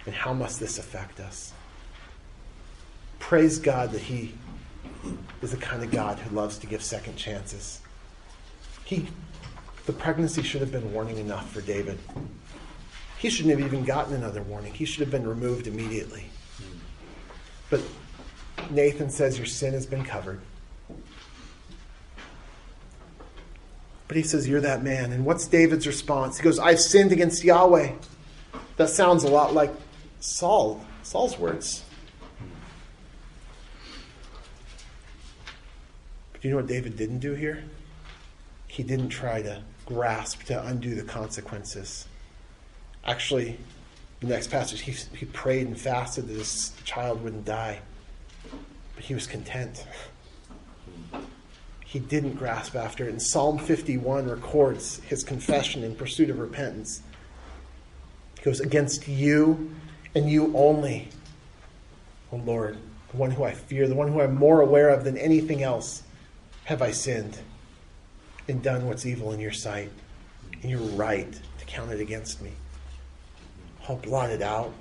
And 0.05 0.13
how 0.13 0.33
must 0.33 0.59
this 0.59 0.81
affect 0.81 1.21
us? 1.21 1.53
Praise 3.21 3.61
God 3.61 3.93
that 3.93 4.01
He 4.01 4.35
is 5.43 5.53
the 5.53 5.57
kind 5.57 5.85
of 5.85 5.93
God 5.93 6.19
who 6.19 6.35
loves 6.35 6.59
to 6.59 6.67
give 6.67 6.83
second 6.83 7.15
chances. 7.15 7.81
He, 8.85 9.07
the 9.89 9.95
pregnancy 9.95 10.43
should 10.43 10.61
have 10.61 10.71
been 10.71 10.93
warning 10.93 11.17
enough 11.17 11.51
for 11.51 11.63
David. 11.63 11.99
He 13.17 13.31
shouldn't 13.31 13.59
have 13.59 13.67
even 13.67 13.87
gotten 13.87 14.13
another 14.13 14.43
warning. 14.43 14.75
He 14.75 14.85
should 14.85 15.01
have 15.01 15.11
been 15.11 15.27
removed 15.27 15.67
immediately. 15.67 16.27
But 17.71 17.81
Nathan 18.69 19.09
says, 19.09 19.39
Your 19.39 19.47
sin 19.47 19.73
has 19.73 19.87
been 19.87 20.05
covered. 20.05 20.41
But 24.09 24.19
he 24.19 24.23
says, 24.23 24.47
You're 24.47 24.61
that 24.61 24.85
man. 24.85 25.11
And 25.11 25.25
what's 25.25 25.47
David's 25.47 25.87
response? 25.87 26.37
He 26.37 26.45
goes, 26.45 26.59
I've 26.59 26.81
sinned 26.81 27.11
against 27.11 27.43
Yahweh. 27.43 27.93
That 28.77 28.91
sounds 28.91 29.25
a 29.25 29.29
lot 29.29 29.55
like 29.55 29.73
Saul, 30.21 30.85
Saul's 31.03 31.39
words. 31.39 31.83
But 36.35 36.45
you 36.45 36.51
know 36.51 36.57
what 36.57 36.67
David 36.67 36.99
didn't 36.99 37.21
do 37.21 37.33
here? 37.33 37.65
He 38.67 38.83
didn't 38.83 39.09
try 39.09 39.41
to 39.41 39.63
grasp 39.89 40.43
to 40.43 40.67
undo 40.67 40.95
the 40.95 41.03
consequences. 41.03 42.07
Actually, 43.07 43.59
the 44.21 44.27
next 44.27 44.51
passage, 44.51 44.83
he, 44.83 44.93
he 45.17 45.25
prayed 45.25 45.67
and 45.67 45.81
fasted 45.81 46.29
that 46.29 46.35
his 46.35 46.73
child 46.85 47.23
wouldn't 47.25 47.47
die. 47.47 47.79
But 48.95 49.05
he 49.05 49.15
was 49.15 49.27
content. 49.27 49.87
He 51.87 51.99
didn't 52.01 52.35
grasp 52.35 52.77
after 52.77 53.07
it. 53.07 53.13
And 53.13 53.23
Psalm 53.23 53.59
51 53.59 54.29
records 54.29 55.01
his 55.07 55.25
confession 55.25 55.83
in 55.83 55.95
pursuit 55.95 56.29
of 56.29 56.39
repentance. 56.39 57.01
He 58.37 58.45
goes, 58.45 58.61
Against 58.61 59.09
you 59.09 59.75
and 60.15 60.29
you 60.29 60.55
only, 60.55 61.09
O 62.31 62.37
Lord, 62.37 62.77
the 63.11 63.17
one 63.17 63.31
who 63.31 63.45
I 63.45 63.53
fear, 63.53 63.89
the 63.89 63.95
one 63.95 64.13
who 64.13 64.21
I'm 64.21 64.35
more 64.35 64.61
aware 64.61 64.91
of 64.91 65.05
than 65.05 65.17
anything 65.17 65.63
else, 65.63 66.03
have 66.65 66.83
I 66.83 66.91
sinned 66.91 67.39
and 68.49 68.63
done 68.63 68.87
what's 68.87 69.07
evil 69.07 69.33
in 69.33 69.41
your 69.41 69.53
sight. 69.53 69.91
And 70.63 70.71
you're 70.71 70.81
right 70.81 71.33
to 71.33 71.65
count 71.67 71.93
it 71.93 72.01
against 72.01 72.43
me. 72.43 72.53
I'll 73.89 73.97
blot 73.97 74.31
it 74.31 74.43
out. 74.43 74.73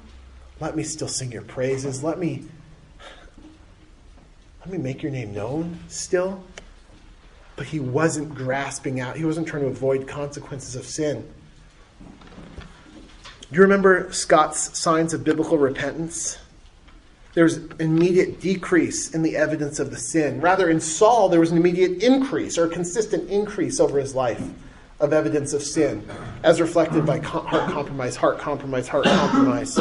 Let 0.60 0.76
me 0.76 0.84
still 0.84 1.08
sing 1.08 1.32
your 1.32 1.44
praises. 1.44 2.04
Let 2.04 2.18
me 2.18 2.44
let 4.62 4.70
me 4.70 4.78
make 4.80 5.02
your 5.02 5.12
name 5.12 5.34
known 5.34 5.80
still. 5.88 6.44
But 7.56 7.68
he 7.68 7.80
wasn't 7.80 8.36
grasping 8.36 9.00
out. 9.00 9.16
He 9.16 9.24
wasn't 9.24 9.48
trying 9.48 9.64
to 9.64 9.70
avoid 9.70 10.08
consequences 10.08 10.76
of 10.76 10.86
sin. 10.86 11.28
Do 12.20 13.56
you 13.56 13.62
remember 13.62 14.12
Scott's 14.12 14.78
signs 14.78 15.14
of 15.14 15.24
biblical 15.24 15.58
repentance? 15.58 16.38
There's 17.38 17.58
an 17.58 17.76
immediate 17.78 18.42
decrease 18.42 19.14
in 19.14 19.22
the 19.22 19.38
evidence 19.38 19.78
of 19.78 19.92
the 19.92 19.96
sin. 19.96 20.42
Rather, 20.42 20.72
in 20.72 20.80
Saul, 20.80 21.30
there 21.30 21.40
was 21.40 21.52
an 21.52 21.58
immediate 21.58 22.02
increase 22.02 22.58
or 22.58 22.66
a 22.66 22.68
consistent 22.68 23.30
increase 23.30 23.80
over 23.80 24.00
his 24.00 24.16
life 24.16 24.42
of 25.00 25.14
evidence 25.14 25.54
of 25.54 25.62
sin, 25.62 26.04
as 26.42 26.60
reflected 26.60 27.06
by 27.06 27.20
heart 27.20 27.72
compromise, 27.72 28.16
heart 28.16 28.40
compromise, 28.40 28.88
heart 28.88 29.06
compromise. 29.06 29.78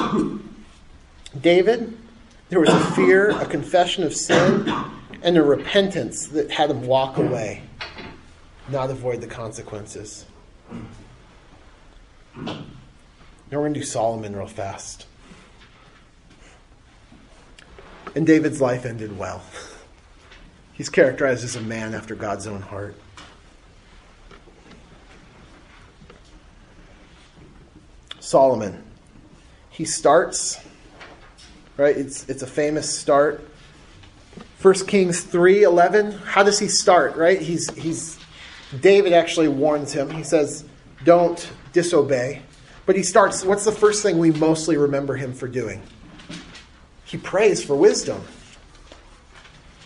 David, 1.41 1.97
there 2.51 2.61
was 2.61 2.69
a 2.69 2.81
fear, 2.91 3.31
a 3.31 3.47
confession 3.47 4.05
of 4.05 4.15
sin, 4.15 4.71
and 5.23 5.39
a 5.39 5.43
repentance 5.43 6.27
that 6.27 6.51
had 6.51 6.71
him 6.71 6.83
walk 6.83 7.17
away, 7.17 7.63
not 8.69 8.91
avoid 8.91 9.23
the 9.23 9.27
consequences. 9.27 10.27
Now 12.37 12.55
we're 13.51 13.61
going 13.61 13.73
to 13.73 13.81
do 13.81 13.87
Solomon 13.87 14.37
real 14.37 14.47
fast. 14.47 15.07
And 18.17 18.27
David's 18.27 18.63
life 18.63 18.87
ended 18.87 19.19
well. 19.19 19.43
He's 20.73 20.89
characterized 20.89 21.45
as 21.45 21.55
a 21.55 21.61
man 21.61 21.95
after 21.95 22.15
God's 22.15 22.47
own 22.47 22.63
heart. 22.63 22.97
Solomon. 28.19 28.83
He 29.69 29.85
starts, 29.85 30.59
right? 31.77 31.95
It's, 31.95 32.27
it's 32.27 32.43
a 32.43 32.47
famous 32.47 32.99
start. 32.99 33.47
1 34.63 34.75
Kings 34.87 35.23
3:11. 35.23 36.19
How 36.25 36.43
does 36.43 36.59
he 36.59 36.69
start, 36.69 37.17
right? 37.17 37.41
He's 37.41 37.69
he's 37.75 38.19
David 38.81 39.13
actually 39.13 39.49
warns 39.49 39.93
him. 39.93 40.11
He 40.11 40.25
says, 40.25 40.65
"Don't 41.05 41.49
disobey." 41.75 42.43
But 42.87 42.97
he 42.97 43.03
starts, 43.03 43.45
what's 43.45 43.65
the 43.65 43.73
first 43.73 44.03
thing 44.03 44.19
we 44.19 44.31
mostly 44.31 44.77
remember 44.77 45.17
him 45.17 45.35
for 45.35 45.49
doing? 45.49 45.83
He 47.07 47.17
prays 47.17 47.65
for 47.65 47.75
wisdom. 47.77 48.21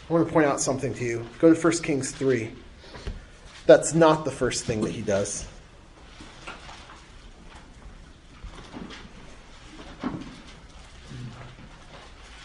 I 0.09 0.13
want 0.13 0.27
to 0.27 0.33
point 0.33 0.47
out 0.47 0.61
something 0.61 0.93
to 0.95 1.05
you. 1.05 1.27
Go 1.39 1.55
to 1.55 1.61
1 1.61 1.73
Kings 1.83 2.11
3. 2.11 2.51
That's 3.67 3.95
not 3.95 4.25
the 4.25 4.31
first 4.31 4.65
thing 4.65 4.81
that 4.81 4.91
he 4.91 5.03
does. 5.03 5.47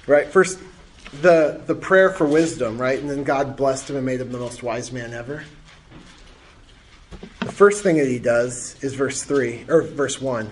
Right? 0.05 0.27
First, 0.27 0.59
the, 1.21 1.61
the 1.65 1.73
prayer 1.73 2.11
for 2.11 2.27
wisdom, 2.27 2.79
right? 2.79 2.99
And 2.99 3.09
then 3.09 3.23
God 3.23 3.55
blessed 3.55 3.89
him 3.89 3.95
and 3.95 4.05
made 4.05 4.21
him 4.21 4.31
the 4.31 4.37
most 4.37 4.61
wise 4.61 4.91
man 4.91 5.13
ever. 5.13 5.43
The 7.39 7.51
first 7.51 7.81
thing 7.81 7.97
that 7.97 8.07
he 8.07 8.19
does 8.19 8.75
is 8.83 8.93
verse 8.93 9.23
3, 9.23 9.65
or 9.69 9.81
verse 9.81 10.21
1. 10.21 10.51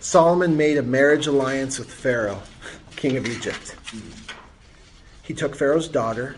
Solomon 0.00 0.56
made 0.56 0.78
a 0.78 0.82
marriage 0.82 1.26
alliance 1.26 1.78
with 1.78 1.92
Pharaoh, 1.92 2.40
king 2.96 3.16
of 3.16 3.26
Egypt. 3.26 3.76
He 5.22 5.34
took 5.34 5.54
Pharaoh's 5.54 5.88
daughter, 5.88 6.36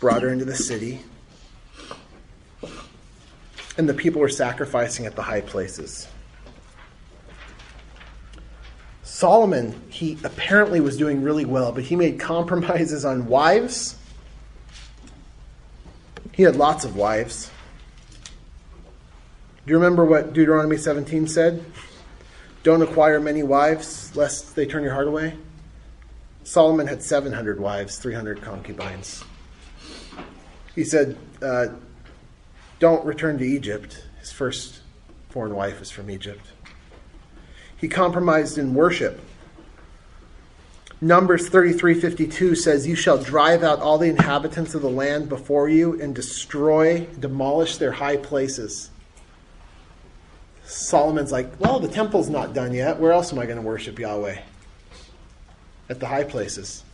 brought 0.00 0.22
her 0.22 0.28
into 0.28 0.44
the 0.44 0.54
city, 0.54 1.00
and 3.78 3.88
the 3.88 3.94
people 3.94 4.20
were 4.20 4.28
sacrificing 4.28 5.06
at 5.06 5.16
the 5.16 5.22
high 5.22 5.40
places. 5.40 6.08
Solomon, 9.02 9.80
he 9.88 10.18
apparently 10.24 10.80
was 10.80 10.96
doing 10.96 11.22
really 11.22 11.44
well, 11.44 11.72
but 11.72 11.84
he 11.84 11.96
made 11.96 12.18
compromises 12.20 13.04
on 13.04 13.26
wives. 13.28 13.96
He 16.32 16.42
had 16.42 16.56
lots 16.56 16.84
of 16.84 16.96
wives. 16.96 17.50
Do 19.64 19.70
you 19.72 19.76
remember 19.76 20.04
what 20.04 20.32
Deuteronomy 20.32 20.76
17 20.76 21.28
said? 21.28 21.64
Don't 22.62 22.82
acquire 22.82 23.20
many 23.20 23.42
wives, 23.42 24.14
lest 24.14 24.54
they 24.54 24.66
turn 24.66 24.82
your 24.82 24.92
heart 24.92 25.08
away. 25.08 25.34
Solomon 26.46 26.86
had 26.86 27.02
700 27.02 27.58
wives, 27.58 27.98
300 27.98 28.40
concubines. 28.40 29.24
He 30.76 30.84
said, 30.84 31.16
uh, 31.42 31.66
Don't 32.78 33.04
return 33.04 33.36
to 33.38 33.44
Egypt. 33.44 34.04
His 34.20 34.30
first 34.30 34.78
foreign 35.28 35.56
wife 35.56 35.80
was 35.80 35.90
from 35.90 36.08
Egypt. 36.08 36.46
He 37.76 37.88
compromised 37.88 38.58
in 38.58 38.74
worship. 38.74 39.20
Numbers 41.00 41.48
33:52 41.48 42.54
says, 42.54 42.86
"You 42.86 42.94
shall 42.94 43.18
drive 43.18 43.64
out 43.64 43.80
all 43.80 43.98
the 43.98 44.08
inhabitants 44.08 44.72
of 44.76 44.82
the 44.82 44.88
land 44.88 45.28
before 45.28 45.68
you 45.68 46.00
and 46.00 46.14
destroy, 46.14 47.08
demolish 47.18 47.78
their 47.78 47.92
high 47.92 48.16
places." 48.16 48.90
Solomon's 50.64 51.32
like, 51.32 51.58
"Well, 51.58 51.80
the 51.80 51.88
temple's 51.88 52.30
not 52.30 52.54
done 52.54 52.72
yet. 52.72 53.00
Where 53.00 53.10
else 53.10 53.32
am 53.32 53.40
I 53.40 53.46
going 53.46 53.58
to 53.58 53.62
worship 53.62 53.98
Yahweh?" 53.98 54.38
At 55.88 56.00
the 56.00 56.06
high 56.06 56.24
places. 56.24 56.84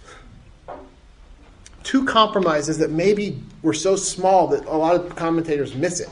Two 1.83 2.05
compromises 2.05 2.79
that 2.79 2.91
maybe 2.91 3.43
were 3.63 3.75
so 3.75 3.97
small 3.97 4.49
that 4.49 4.65
a 4.67 4.77
lot 4.77 4.95
of 4.95 5.17
commentators 5.17 5.75
miss 5.75 6.01
it. 6.01 6.11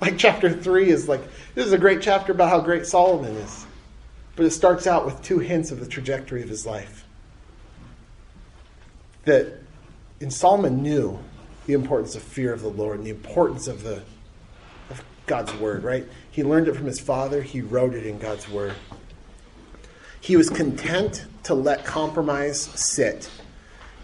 Like 0.00 0.18
chapter 0.18 0.52
3 0.52 0.90
is 0.90 1.08
like, 1.08 1.22
this 1.54 1.64
is 1.64 1.72
a 1.72 1.78
great 1.78 2.02
chapter 2.02 2.32
about 2.32 2.50
how 2.50 2.60
great 2.60 2.86
Solomon 2.86 3.36
is. 3.36 3.66
But 4.34 4.46
it 4.46 4.50
starts 4.50 4.86
out 4.86 5.04
with 5.06 5.22
two 5.22 5.38
hints 5.38 5.70
of 5.70 5.80
the 5.80 5.86
trajectory 5.86 6.42
of 6.42 6.48
his 6.48 6.66
life. 6.66 7.04
That 9.24 9.60
in 10.20 10.30
Solomon 10.30 10.82
knew 10.82 11.18
the 11.66 11.74
importance 11.74 12.14
of 12.14 12.22
fear 12.22 12.52
of 12.52 12.62
the 12.62 12.68
Lord 12.68 12.98
and 12.98 13.06
the 13.06 13.10
importance 13.10 13.68
of 13.68 13.82
the 13.84 14.02
of 14.90 15.04
God's 15.26 15.54
word, 15.54 15.84
right? 15.84 16.06
He 16.30 16.42
learned 16.42 16.68
it 16.68 16.74
from 16.74 16.86
his 16.86 16.98
father, 17.00 17.42
he 17.42 17.60
wrote 17.60 17.94
it 17.94 18.04
in 18.04 18.18
God's 18.18 18.48
word. 18.48 18.74
He 20.20 20.36
was 20.36 20.50
content 20.50 21.26
to 21.44 21.54
let 21.54 21.84
compromise 21.84 22.60
sit 22.60 23.30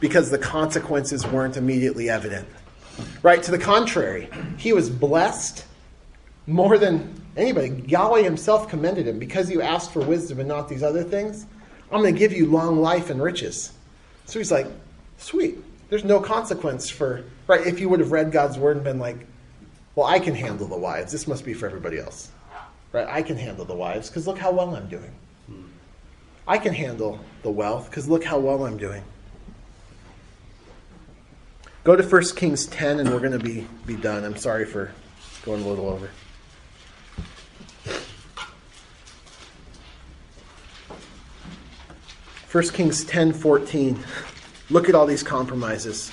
because 0.00 0.30
the 0.30 0.38
consequences 0.38 1.26
weren't 1.26 1.56
immediately 1.56 2.08
evident. 2.08 2.48
Right? 3.22 3.42
To 3.42 3.50
the 3.50 3.58
contrary, 3.58 4.28
he 4.56 4.72
was 4.72 4.90
blessed 4.90 5.64
more 6.46 6.78
than 6.78 7.22
anybody. 7.36 7.84
Yahweh 7.86 8.22
himself 8.22 8.68
commended 8.68 9.06
him 9.06 9.18
because 9.18 9.50
you 9.50 9.62
asked 9.62 9.92
for 9.92 10.00
wisdom 10.00 10.40
and 10.40 10.48
not 10.48 10.68
these 10.68 10.82
other 10.82 11.04
things. 11.04 11.46
I'm 11.90 12.00
going 12.00 12.12
to 12.12 12.18
give 12.18 12.32
you 12.32 12.46
long 12.46 12.80
life 12.80 13.10
and 13.10 13.22
riches. 13.22 13.72
So 14.26 14.38
he's 14.38 14.52
like, 14.52 14.66
sweet. 15.18 15.58
There's 15.90 16.04
no 16.04 16.20
consequence 16.20 16.90
for, 16.90 17.24
right? 17.46 17.66
If 17.66 17.80
you 17.80 17.88
would 17.88 18.00
have 18.00 18.12
read 18.12 18.30
God's 18.30 18.58
word 18.58 18.76
and 18.76 18.84
been 18.84 18.98
like, 18.98 19.26
well, 19.94 20.06
I 20.06 20.18
can 20.18 20.34
handle 20.34 20.66
the 20.66 20.76
wives. 20.76 21.12
This 21.12 21.26
must 21.26 21.44
be 21.44 21.54
for 21.54 21.66
everybody 21.66 21.98
else. 21.98 22.30
Right? 22.92 23.06
I 23.08 23.22
can 23.22 23.36
handle 23.36 23.64
the 23.64 23.74
wives 23.74 24.08
because 24.08 24.26
look 24.26 24.38
how 24.38 24.50
well 24.52 24.74
I'm 24.74 24.88
doing. 24.88 25.12
I 26.48 26.56
can 26.56 26.72
handle 26.72 27.20
the 27.42 27.50
wealth 27.50 27.90
because 27.90 28.08
look 28.08 28.24
how 28.24 28.38
well 28.38 28.64
I'm 28.64 28.78
doing. 28.78 29.04
Go 31.84 31.94
to 31.94 32.02
1 32.02 32.22
Kings 32.36 32.66
10 32.66 33.00
and 33.00 33.10
we're 33.10 33.20
going 33.20 33.32
to 33.32 33.38
be, 33.38 33.66
be 33.84 33.96
done. 33.96 34.24
I'm 34.24 34.36
sorry 34.36 34.64
for 34.64 34.90
going 35.44 35.62
a 35.62 35.68
little 35.68 35.90
over. 35.90 36.08
1 42.50 42.68
Kings 42.68 43.04
10 43.04 43.34
14. 43.34 43.98
Look 44.70 44.88
at 44.88 44.94
all 44.94 45.04
these 45.04 45.22
compromises 45.22 46.10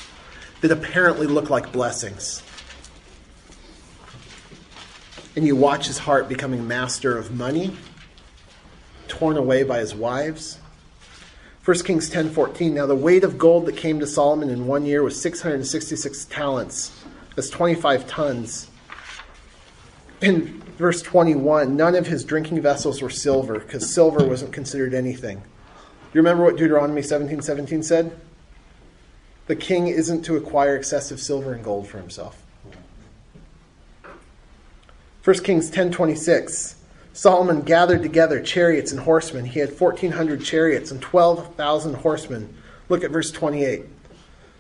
that 0.60 0.70
apparently 0.70 1.28
look 1.28 1.50
like 1.50 1.72
blessings. 1.72 2.44
And 5.38 5.46
you 5.46 5.56
watch 5.56 5.88
his 5.88 5.98
heart 5.98 6.28
becoming 6.28 6.68
master 6.68 7.18
of 7.18 7.34
money, 7.34 7.76
torn 9.08 9.38
away 9.38 9.64
by 9.64 9.80
his 9.80 9.96
wives. 9.96 10.60
1 11.64 11.78
Kings 11.84 12.10
10:14 12.10 12.74
Now 12.74 12.86
the 12.86 12.96
weight 12.96 13.24
of 13.24 13.38
gold 13.38 13.66
that 13.66 13.76
came 13.76 14.00
to 14.00 14.08
Solomon 14.08 14.50
in 14.50 14.68
one 14.68 14.86
year 14.86 15.02
was 15.02 15.20
666 15.20 16.26
talents. 16.26 16.92
That's 17.36 17.50
25 17.50 18.08
tons. 18.08 18.68
In 20.22 20.62
verse 20.78 21.02
21, 21.02 21.76
none 21.76 21.96
of 21.96 22.08
his 22.08 22.24
drinking 22.24 22.62
vessels 22.62 23.02
were 23.02 23.10
silver 23.10 23.60
because 23.60 23.92
silver 23.92 24.26
wasn't 24.26 24.54
considered 24.54 24.94
anything. 24.94 25.42
You 26.14 26.20
remember 26.20 26.44
what 26.44 26.56
Deuteronomy 26.56 27.02
17:17 27.02 27.44
17 27.44 27.84
said? 27.84 28.12
The 29.48 29.56
king 29.56 29.88
isn't 29.88 30.24
to 30.24 30.38
acquire 30.38 30.76
excessive 30.76 31.20
silver 31.20 31.54
and 31.54 31.64
gold 31.64 31.88
for 31.88 31.98
himself. 31.98 32.42
1 35.24 35.44
Kings 35.44 35.72
10:26 35.72 36.75
Solomon 37.16 37.62
gathered 37.62 38.04
together 38.04 38.42
chariots 38.42 38.92
and 38.92 39.00
horsemen. 39.00 39.46
He 39.46 39.62
had 39.62 39.80
1400 39.80 40.44
chariots 40.44 40.92
and 40.92 41.02
12,000 41.02 41.94
horsemen. 41.94 42.54
Look 42.90 43.06
at 43.06 43.12
verse 43.12 43.32
28. 43.32 43.86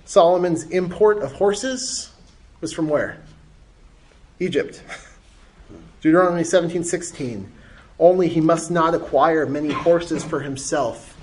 Solomon's 0.05 0.63
import 0.69 1.17
of 1.21 1.33
horses 1.33 2.13
was 2.61 2.71
from 2.71 2.87
where? 2.87 3.17
Egypt. 4.39 4.81
Deuteronomy 6.01 6.43
17:16 6.43 7.45
Only 7.99 8.29
he 8.29 8.39
must 8.39 8.71
not 8.71 8.95
acquire 8.95 9.45
many 9.45 9.73
horses 9.73 10.23
for 10.23 10.39
himself 10.39 11.17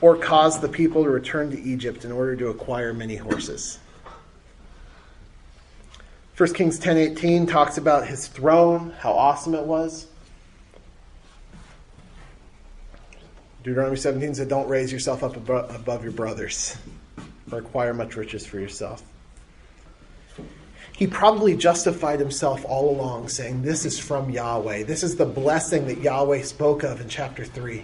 or 0.00 0.16
cause 0.16 0.58
the 0.58 0.70
people 0.70 1.04
to 1.04 1.10
return 1.10 1.50
to 1.50 1.60
Egypt 1.60 2.06
in 2.06 2.12
order 2.12 2.34
to 2.34 2.48
acquire 2.48 2.94
many 2.94 3.16
horses. 3.16 3.78
1 6.38 6.54
Kings 6.54 6.78
10:18 6.78 7.48
talks 7.48 7.78
about 7.78 8.06
his 8.06 8.28
throne, 8.28 8.94
how 9.00 9.10
awesome 9.12 9.56
it 9.56 9.64
was. 9.64 10.06
Deuteronomy 13.64 13.96
17 13.96 14.36
said, 14.36 14.48
Don't 14.48 14.68
raise 14.68 14.92
yourself 14.92 15.24
up 15.24 15.36
above 15.36 16.04
your 16.04 16.12
brothers 16.12 16.76
or 17.50 17.58
acquire 17.58 17.92
much 17.92 18.14
riches 18.14 18.46
for 18.46 18.60
yourself. 18.60 19.02
He 20.92 21.08
probably 21.08 21.56
justified 21.56 22.20
himself 22.20 22.64
all 22.64 22.88
along, 22.88 23.30
saying, 23.30 23.62
This 23.62 23.84
is 23.84 23.98
from 23.98 24.30
Yahweh. 24.30 24.84
This 24.84 25.02
is 25.02 25.16
the 25.16 25.26
blessing 25.26 25.88
that 25.88 25.98
Yahweh 25.98 26.42
spoke 26.42 26.84
of 26.84 27.00
in 27.00 27.08
chapter 27.08 27.44
3. 27.44 27.82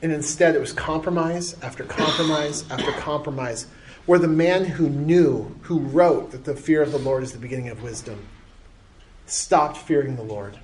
And 0.00 0.12
instead, 0.12 0.54
it 0.54 0.60
was 0.60 0.72
compromise 0.72 1.60
after 1.60 1.82
compromise 1.82 2.62
after 2.70 2.92
compromise 2.92 3.66
where 4.06 4.18
the 4.18 4.28
man 4.28 4.64
who 4.64 4.88
knew, 4.88 5.54
who 5.62 5.80
wrote 5.80 6.30
that 6.30 6.44
the 6.44 6.54
fear 6.54 6.80
of 6.82 6.92
the 6.92 6.98
Lord 6.98 7.22
is 7.22 7.32
the 7.32 7.38
beginning 7.38 7.68
of 7.68 7.82
wisdom, 7.82 8.26
stopped 9.26 9.76
fearing 9.76 10.16
the 10.16 10.22
Lord. 10.22 10.58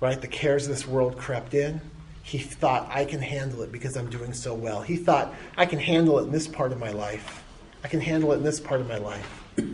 Right? 0.00 0.20
The 0.20 0.28
cares 0.28 0.64
of 0.64 0.70
this 0.70 0.86
world 0.86 1.16
crept 1.16 1.54
in. 1.54 1.80
He 2.24 2.38
thought, 2.38 2.88
I 2.90 3.04
can 3.04 3.20
handle 3.20 3.62
it 3.62 3.70
because 3.70 3.96
I'm 3.96 4.10
doing 4.10 4.32
so 4.32 4.54
well. 4.54 4.82
He 4.82 4.96
thought, 4.96 5.34
I 5.56 5.66
can 5.66 5.78
handle 5.78 6.18
it 6.18 6.24
in 6.24 6.32
this 6.32 6.48
part 6.48 6.72
of 6.72 6.78
my 6.78 6.90
life. 6.90 7.44
I 7.84 7.88
can 7.88 8.00
handle 8.00 8.32
it 8.32 8.36
in 8.36 8.42
this 8.42 8.60
part 8.60 8.80
of 8.80 8.88
my 8.88 8.98
life. 8.98 9.42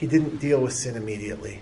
He 0.00 0.06
didn't 0.06 0.38
deal 0.38 0.62
with 0.62 0.72
sin 0.72 0.96
immediately. 0.96 1.60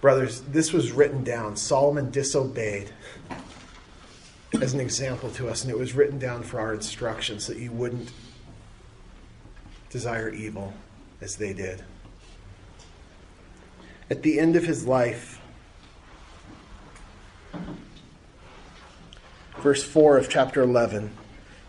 Brothers, 0.00 0.40
this 0.40 0.72
was 0.72 0.90
written 0.90 1.22
down. 1.22 1.56
Solomon 1.56 2.10
disobeyed 2.10 2.90
as 4.60 4.74
an 4.74 4.80
example 4.80 5.30
to 5.30 5.48
us, 5.48 5.62
and 5.62 5.70
it 5.70 5.78
was 5.78 5.94
written 5.94 6.18
down 6.18 6.42
for 6.42 6.60
our 6.60 6.74
instruction 6.74 7.40
so 7.40 7.52
that 7.52 7.60
you 7.60 7.72
wouldn't 7.72 8.12
desire 9.90 10.28
evil 10.28 10.74
as 11.20 11.36
they 11.36 11.52
did. 11.52 11.84
At 14.10 14.22
the 14.22 14.38
end 14.38 14.56
of 14.56 14.64
his 14.64 14.86
life, 14.86 15.40
verse 19.58 19.82
4 19.82 20.18
of 20.18 20.28
chapter 20.28 20.62
11, 20.62 21.10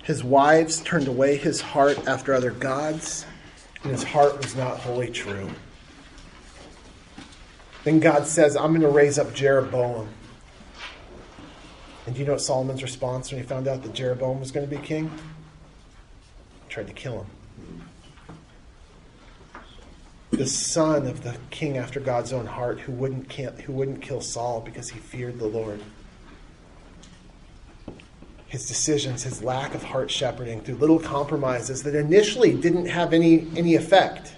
his 0.03 0.23
wives 0.23 0.81
turned 0.81 1.07
away 1.07 1.37
his 1.37 1.61
heart 1.61 2.07
after 2.07 2.33
other 2.33 2.51
gods, 2.51 3.25
and 3.83 3.91
his 3.91 4.03
heart 4.03 4.37
was 4.37 4.55
not 4.55 4.79
wholly 4.79 5.09
true. 5.09 5.49
Then 7.83 7.99
God 7.99 8.25
says, 8.25 8.55
I'm 8.55 8.71
going 8.71 8.81
to 8.81 8.89
raise 8.89 9.17
up 9.17 9.33
Jeroboam 9.33 10.09
and 12.05 12.13
do 12.13 12.19
you 12.21 12.25
know 12.25 12.33
what 12.33 12.41
Solomon's 12.41 12.83
response 12.83 13.31
when 13.31 13.41
he 13.41 13.47
found 13.47 13.67
out 13.67 13.81
that 13.83 13.93
Jeroboam 13.93 14.39
was 14.39 14.51
going 14.51 14.67
to 14.67 14.75
be 14.75 14.81
king? 14.81 15.09
He 16.67 16.69
tried 16.69 16.87
to 16.87 16.93
kill 16.93 17.23
him. 17.23 17.27
The 20.31 20.45
son 20.45 21.07
of 21.07 21.23
the 21.23 21.37
king 21.49 21.77
after 21.77 21.99
God's 21.99 22.33
own 22.33 22.45
heart 22.45 22.79
who 22.79 22.91
wouldn't, 22.91 23.31
who 23.31 23.73
wouldn't 23.73 24.01
kill 24.01 24.21
Saul 24.21 24.61
because 24.61 24.89
he 24.89 24.99
feared 24.99 25.39
the 25.39 25.47
Lord. 25.47 25.81
His 28.47 28.67
decisions, 28.67 29.23
his 29.23 29.41
lack 29.41 29.73
of 29.73 29.83
heart 29.83 30.11
shepherding 30.11 30.61
through 30.61 30.75
little 30.75 30.99
compromises 30.99 31.83
that 31.83 31.95
initially 31.95 32.53
didn't 32.53 32.85
have 32.85 33.13
any, 33.13 33.47
any 33.55 33.75
effect, 33.75 34.35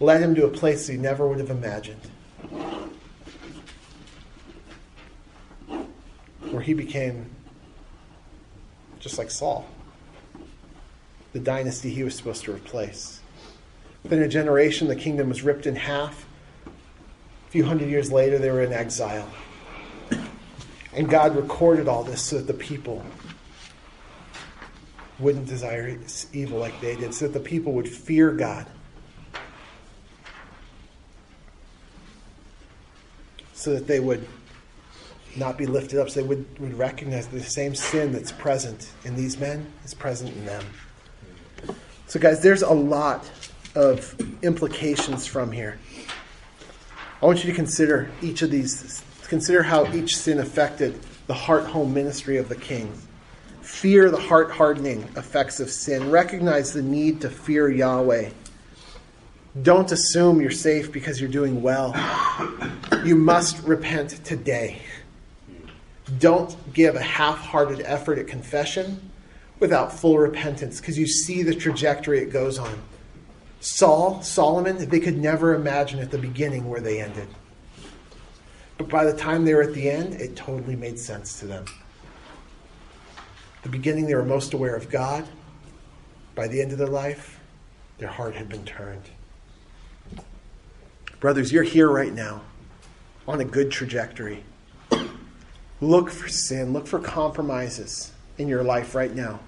led 0.00 0.22
him 0.22 0.34
to 0.34 0.46
a 0.46 0.50
place 0.50 0.86
he 0.86 0.96
never 0.96 1.26
would 1.26 1.38
have 1.38 1.50
imagined. 1.50 2.00
Where 6.50 6.62
he 6.62 6.74
became 6.74 7.30
just 8.98 9.18
like 9.18 9.30
Saul, 9.30 9.66
the 11.32 11.38
dynasty 11.38 11.90
he 11.90 12.02
was 12.02 12.14
supposed 12.14 12.44
to 12.44 12.52
replace. 12.52 13.20
Within 14.02 14.22
a 14.22 14.28
generation, 14.28 14.88
the 14.88 14.96
kingdom 14.96 15.28
was 15.28 15.42
ripped 15.42 15.66
in 15.66 15.76
half. 15.76 16.26
A 16.66 17.50
few 17.50 17.64
hundred 17.64 17.88
years 17.88 18.10
later, 18.10 18.38
they 18.38 18.50
were 18.50 18.62
in 18.62 18.72
exile. 18.72 19.28
And 20.92 21.10
God 21.10 21.36
recorded 21.36 21.88
all 21.88 22.04
this 22.04 22.22
so 22.22 22.36
that 22.36 22.46
the 22.46 22.54
people 22.54 23.04
wouldn't 25.18 25.46
desire 25.46 25.98
evil 26.32 26.58
like 26.58 26.80
they 26.80 26.96
did, 26.96 27.12
so 27.12 27.26
that 27.26 27.34
the 27.34 27.44
people 27.44 27.72
would 27.74 27.88
fear 27.88 28.30
God. 28.32 28.66
So 33.52 33.74
that 33.74 33.86
they 33.86 34.00
would 34.00 34.26
not 35.38 35.58
be 35.58 35.66
lifted 35.66 36.00
up, 36.00 36.10
so 36.10 36.20
they 36.20 36.26
would, 36.26 36.58
would 36.58 36.76
recognize 36.78 37.26
the 37.26 37.40
same 37.40 37.74
sin 37.74 38.12
that's 38.12 38.32
present 38.32 38.90
in 39.04 39.16
these 39.16 39.38
men 39.38 39.66
is 39.84 39.94
present 39.94 40.30
in 40.30 40.44
them. 40.46 40.64
So, 42.06 42.20
guys, 42.20 42.40
there's 42.40 42.62
a 42.62 42.72
lot 42.72 43.30
of 43.74 44.14
implications 44.42 45.26
from 45.26 45.52
here. 45.52 45.78
I 47.20 47.26
want 47.26 47.44
you 47.44 47.50
to 47.50 47.56
consider 47.56 48.10
each 48.22 48.42
of 48.42 48.50
these, 48.50 49.02
consider 49.28 49.62
how 49.62 49.92
each 49.92 50.16
sin 50.16 50.38
affected 50.38 50.98
the 51.26 51.34
heart 51.34 51.64
home 51.64 51.92
ministry 51.92 52.36
of 52.36 52.48
the 52.48 52.56
king. 52.56 52.92
Fear 53.62 54.10
the 54.10 54.20
heart 54.20 54.50
hardening 54.50 55.02
effects 55.16 55.58
of 55.58 55.70
sin. 55.70 56.10
Recognize 56.10 56.72
the 56.72 56.82
need 56.82 57.20
to 57.22 57.30
fear 57.30 57.68
Yahweh. 57.68 58.30
Don't 59.62 59.90
assume 59.90 60.40
you're 60.40 60.50
safe 60.50 60.92
because 60.92 61.20
you're 61.20 61.30
doing 61.30 61.62
well. 61.62 61.94
You 63.04 63.16
must 63.16 63.62
repent 63.64 64.24
today. 64.24 64.80
Don't 66.18 66.56
give 66.72 66.94
a 66.94 67.02
half 67.02 67.38
hearted 67.38 67.80
effort 67.80 68.18
at 68.18 68.28
confession 68.28 69.10
without 69.58 69.92
full 69.92 70.18
repentance 70.18 70.80
because 70.80 70.98
you 70.98 71.06
see 71.06 71.42
the 71.42 71.54
trajectory 71.54 72.20
it 72.20 72.32
goes 72.32 72.58
on. 72.58 72.78
Saul, 73.60 74.22
Solomon, 74.22 74.88
they 74.88 75.00
could 75.00 75.18
never 75.18 75.54
imagine 75.54 75.98
at 75.98 76.10
the 76.10 76.18
beginning 76.18 76.68
where 76.68 76.80
they 76.80 77.00
ended. 77.00 77.28
But 78.78 78.88
by 78.88 79.04
the 79.04 79.16
time 79.16 79.44
they 79.44 79.54
were 79.54 79.62
at 79.62 79.74
the 79.74 79.90
end, 79.90 80.14
it 80.14 80.36
totally 80.36 80.76
made 80.76 80.98
sense 80.98 81.40
to 81.40 81.46
them. 81.46 81.64
The 83.62 83.68
beginning, 83.70 84.06
they 84.06 84.14
were 84.14 84.24
most 84.24 84.54
aware 84.54 84.76
of 84.76 84.90
God. 84.90 85.26
By 86.34 86.46
the 86.46 86.60
end 86.60 86.72
of 86.72 86.78
their 86.78 86.86
life, 86.86 87.40
their 87.98 88.08
heart 88.08 88.34
had 88.34 88.48
been 88.48 88.64
turned. 88.64 89.02
Brothers, 91.18 91.50
you're 91.50 91.62
here 91.62 91.88
right 91.88 92.12
now 92.12 92.42
on 93.26 93.40
a 93.40 93.44
good 93.44 93.70
trajectory. 93.70 94.44
Look 95.80 96.10
for 96.10 96.28
sin, 96.28 96.72
look 96.72 96.86
for 96.86 96.98
compromises 96.98 98.12
in 98.38 98.48
your 98.48 98.62
life 98.62 98.94
right 98.94 99.14
now. 99.14 99.40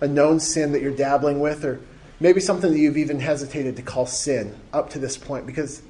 A 0.00 0.08
known 0.08 0.40
sin 0.40 0.72
that 0.72 0.82
you're 0.82 0.94
dabbling 0.94 1.40
with, 1.40 1.64
or 1.64 1.80
maybe 2.20 2.40
something 2.40 2.72
that 2.72 2.78
you've 2.78 2.96
even 2.96 3.20
hesitated 3.20 3.76
to 3.76 3.82
call 3.82 4.06
sin 4.06 4.54
up 4.72 4.90
to 4.90 4.98
this 4.98 5.16
point 5.16 5.46
because 5.46 5.82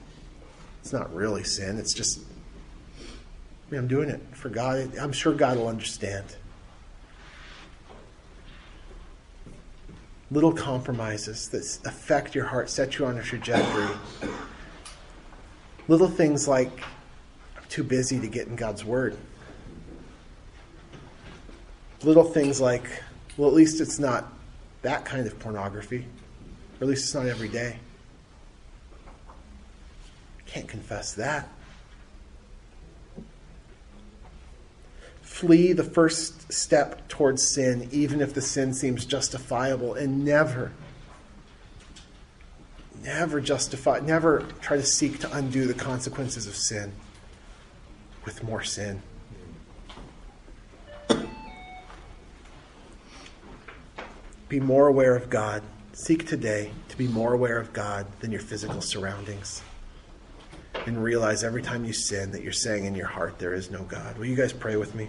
it's 0.80 0.92
not 0.92 1.12
really 1.14 1.44
sin. 1.44 1.78
It's 1.78 1.94
just, 1.94 2.20
I 3.72 3.76
I'm 3.76 3.88
doing 3.88 4.08
it 4.08 4.20
for 4.32 4.48
God. 4.48 4.96
I'm 4.98 5.12
sure 5.12 5.32
God 5.32 5.56
will 5.56 5.68
understand. 5.68 6.36
Little 10.30 10.52
compromises 10.52 11.48
that 11.48 11.86
affect 11.86 12.34
your 12.34 12.46
heart, 12.46 12.70
set 12.70 12.98
you 12.98 13.06
on 13.06 13.18
a 13.18 13.22
trajectory. 13.22 13.88
Little 15.88 16.08
things 16.08 16.46
like, 16.46 16.70
I'm 17.56 17.64
too 17.68 17.84
busy 17.84 18.20
to 18.20 18.28
get 18.28 18.46
in 18.46 18.56
God's 18.56 18.84
Word. 18.84 19.16
Little 22.04 22.24
things 22.24 22.60
like, 22.60 22.84
well, 23.36 23.48
at 23.48 23.54
least 23.54 23.80
it's 23.80 23.98
not 23.98 24.32
that 24.82 25.04
kind 25.04 25.26
of 25.26 25.38
pornography, 25.38 26.06
or 26.80 26.84
at 26.84 26.88
least 26.88 27.04
it's 27.04 27.14
not 27.14 27.26
every 27.26 27.48
day. 27.48 27.78
Can't 30.46 30.66
confess 30.66 31.14
that. 31.14 31.48
Flee 35.22 35.72
the 35.72 35.84
first 35.84 36.52
step 36.52 37.08
towards 37.08 37.42
sin, 37.46 37.88
even 37.92 38.20
if 38.20 38.34
the 38.34 38.42
sin 38.42 38.74
seems 38.74 39.04
justifiable, 39.04 39.94
and 39.94 40.24
never, 40.24 40.72
never 43.02 43.40
justify, 43.40 44.00
never 44.00 44.44
try 44.60 44.76
to 44.76 44.82
seek 44.82 45.20
to 45.20 45.32
undo 45.32 45.66
the 45.66 45.74
consequences 45.74 46.46
of 46.46 46.54
sin 46.56 46.92
with 48.24 48.42
more 48.42 48.62
sin. 48.62 49.00
Be 54.52 54.60
more 54.60 54.86
aware 54.86 55.16
of 55.16 55.30
God. 55.30 55.62
Seek 55.94 56.26
today 56.26 56.72
to 56.90 56.98
be 56.98 57.08
more 57.08 57.32
aware 57.32 57.58
of 57.58 57.72
God 57.72 58.06
than 58.20 58.30
your 58.30 58.42
physical 58.42 58.82
surroundings 58.82 59.62
and 60.84 61.02
realize 61.02 61.42
every 61.42 61.62
time 61.62 61.86
you 61.86 61.94
sin 61.94 62.32
that 62.32 62.42
you're 62.42 62.52
saying 62.52 62.84
in 62.84 62.94
your 62.94 63.06
heart, 63.06 63.38
there 63.38 63.54
is 63.54 63.70
no 63.70 63.82
God. 63.84 64.18
Will 64.18 64.26
you 64.26 64.36
guys 64.36 64.52
pray 64.52 64.76
with 64.76 64.94
me? 64.94 65.08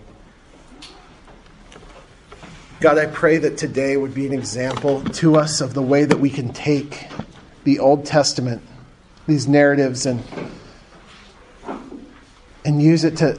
God, 2.80 2.98
I 2.98 3.06
pray 3.08 3.38
that 3.40 3.58
today 3.58 3.98
would 3.98 4.14
be 4.14 4.26
an 4.26 4.32
example 4.32 5.04
to 5.04 5.36
us 5.36 5.60
of 5.60 5.74
the 5.74 5.82
way 5.82 6.06
that 6.06 6.22
we 6.22 6.30
can 6.30 6.54
take 6.54 7.10
the 7.66 7.80
Old 7.80 8.06
Testament, 8.06 8.62
these 9.28 9.46
narratives, 9.46 10.06
and 10.06 10.24
and 12.64 12.82
use 12.82 13.04
it 13.04 13.18
to 13.18 13.34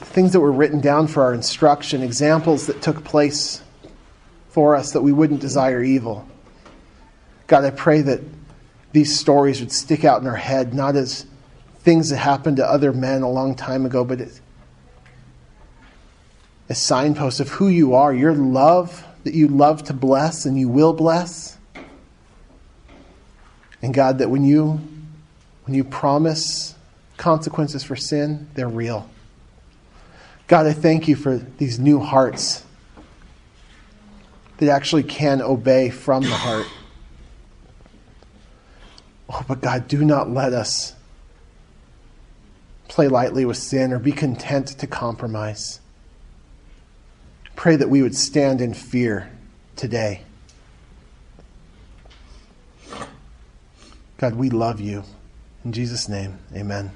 things 0.00 0.32
that 0.32 0.40
were 0.40 0.50
written 0.50 0.80
down 0.80 1.06
for 1.06 1.22
our 1.22 1.34
instruction, 1.34 2.02
examples 2.02 2.66
that 2.66 2.82
took 2.82 3.04
place 3.04 3.62
for 4.50 4.76
us 4.76 4.92
that 4.92 5.00
we 5.00 5.12
wouldn't 5.12 5.40
desire 5.40 5.82
evil. 5.82 6.28
God, 7.46 7.64
I 7.64 7.70
pray 7.70 8.02
that 8.02 8.20
these 8.92 9.18
stories 9.18 9.60
would 9.60 9.72
stick 9.72 10.04
out 10.04 10.20
in 10.20 10.26
our 10.26 10.36
head, 10.36 10.74
not 10.74 10.96
as 10.96 11.26
things 11.80 12.10
that 12.10 12.18
happened 12.18 12.58
to 12.58 12.66
other 12.66 12.92
men 12.92 13.22
a 13.22 13.30
long 13.30 13.54
time 13.54 13.86
ago, 13.86 14.04
but 14.04 14.20
as, 14.20 14.40
as 16.68 16.78
signposts 16.78 17.40
of 17.40 17.48
who 17.48 17.68
you 17.68 17.94
are, 17.94 18.12
your 18.12 18.34
love 18.34 19.04
that 19.24 19.34
you 19.34 19.48
love 19.48 19.84
to 19.84 19.92
bless 19.92 20.46
and 20.46 20.58
you 20.58 20.68
will 20.68 20.92
bless. 20.92 21.56
And 23.82 23.94
God, 23.94 24.18
that 24.18 24.30
when 24.30 24.44
you 24.44 24.80
when 25.64 25.74
you 25.74 25.84
promise 25.84 26.74
consequences 27.16 27.84
for 27.84 27.96
sin, 27.96 28.48
they're 28.54 28.68
real. 28.68 29.08
God, 30.48 30.66
I 30.66 30.72
thank 30.72 31.06
you 31.06 31.14
for 31.14 31.36
these 31.36 31.78
new 31.78 32.00
hearts 32.00 32.64
that 34.60 34.68
actually 34.68 35.02
can 35.02 35.40
obey 35.42 35.90
from 35.90 36.22
the 36.22 36.30
heart. 36.30 36.66
Oh, 39.28 39.44
but 39.48 39.60
God, 39.60 39.88
do 39.88 40.04
not 40.04 40.30
let 40.30 40.52
us 40.52 40.94
play 42.88 43.08
lightly 43.08 43.44
with 43.44 43.56
sin 43.56 43.92
or 43.92 43.98
be 43.98 44.12
content 44.12 44.68
to 44.68 44.86
compromise. 44.86 45.80
Pray 47.56 47.76
that 47.76 47.88
we 47.88 48.02
would 48.02 48.14
stand 48.14 48.60
in 48.60 48.74
fear 48.74 49.30
today. 49.76 50.22
God, 54.18 54.34
we 54.34 54.50
love 54.50 54.80
you. 54.80 55.04
In 55.64 55.72
Jesus' 55.72 56.08
name, 56.08 56.38
amen. 56.54 56.90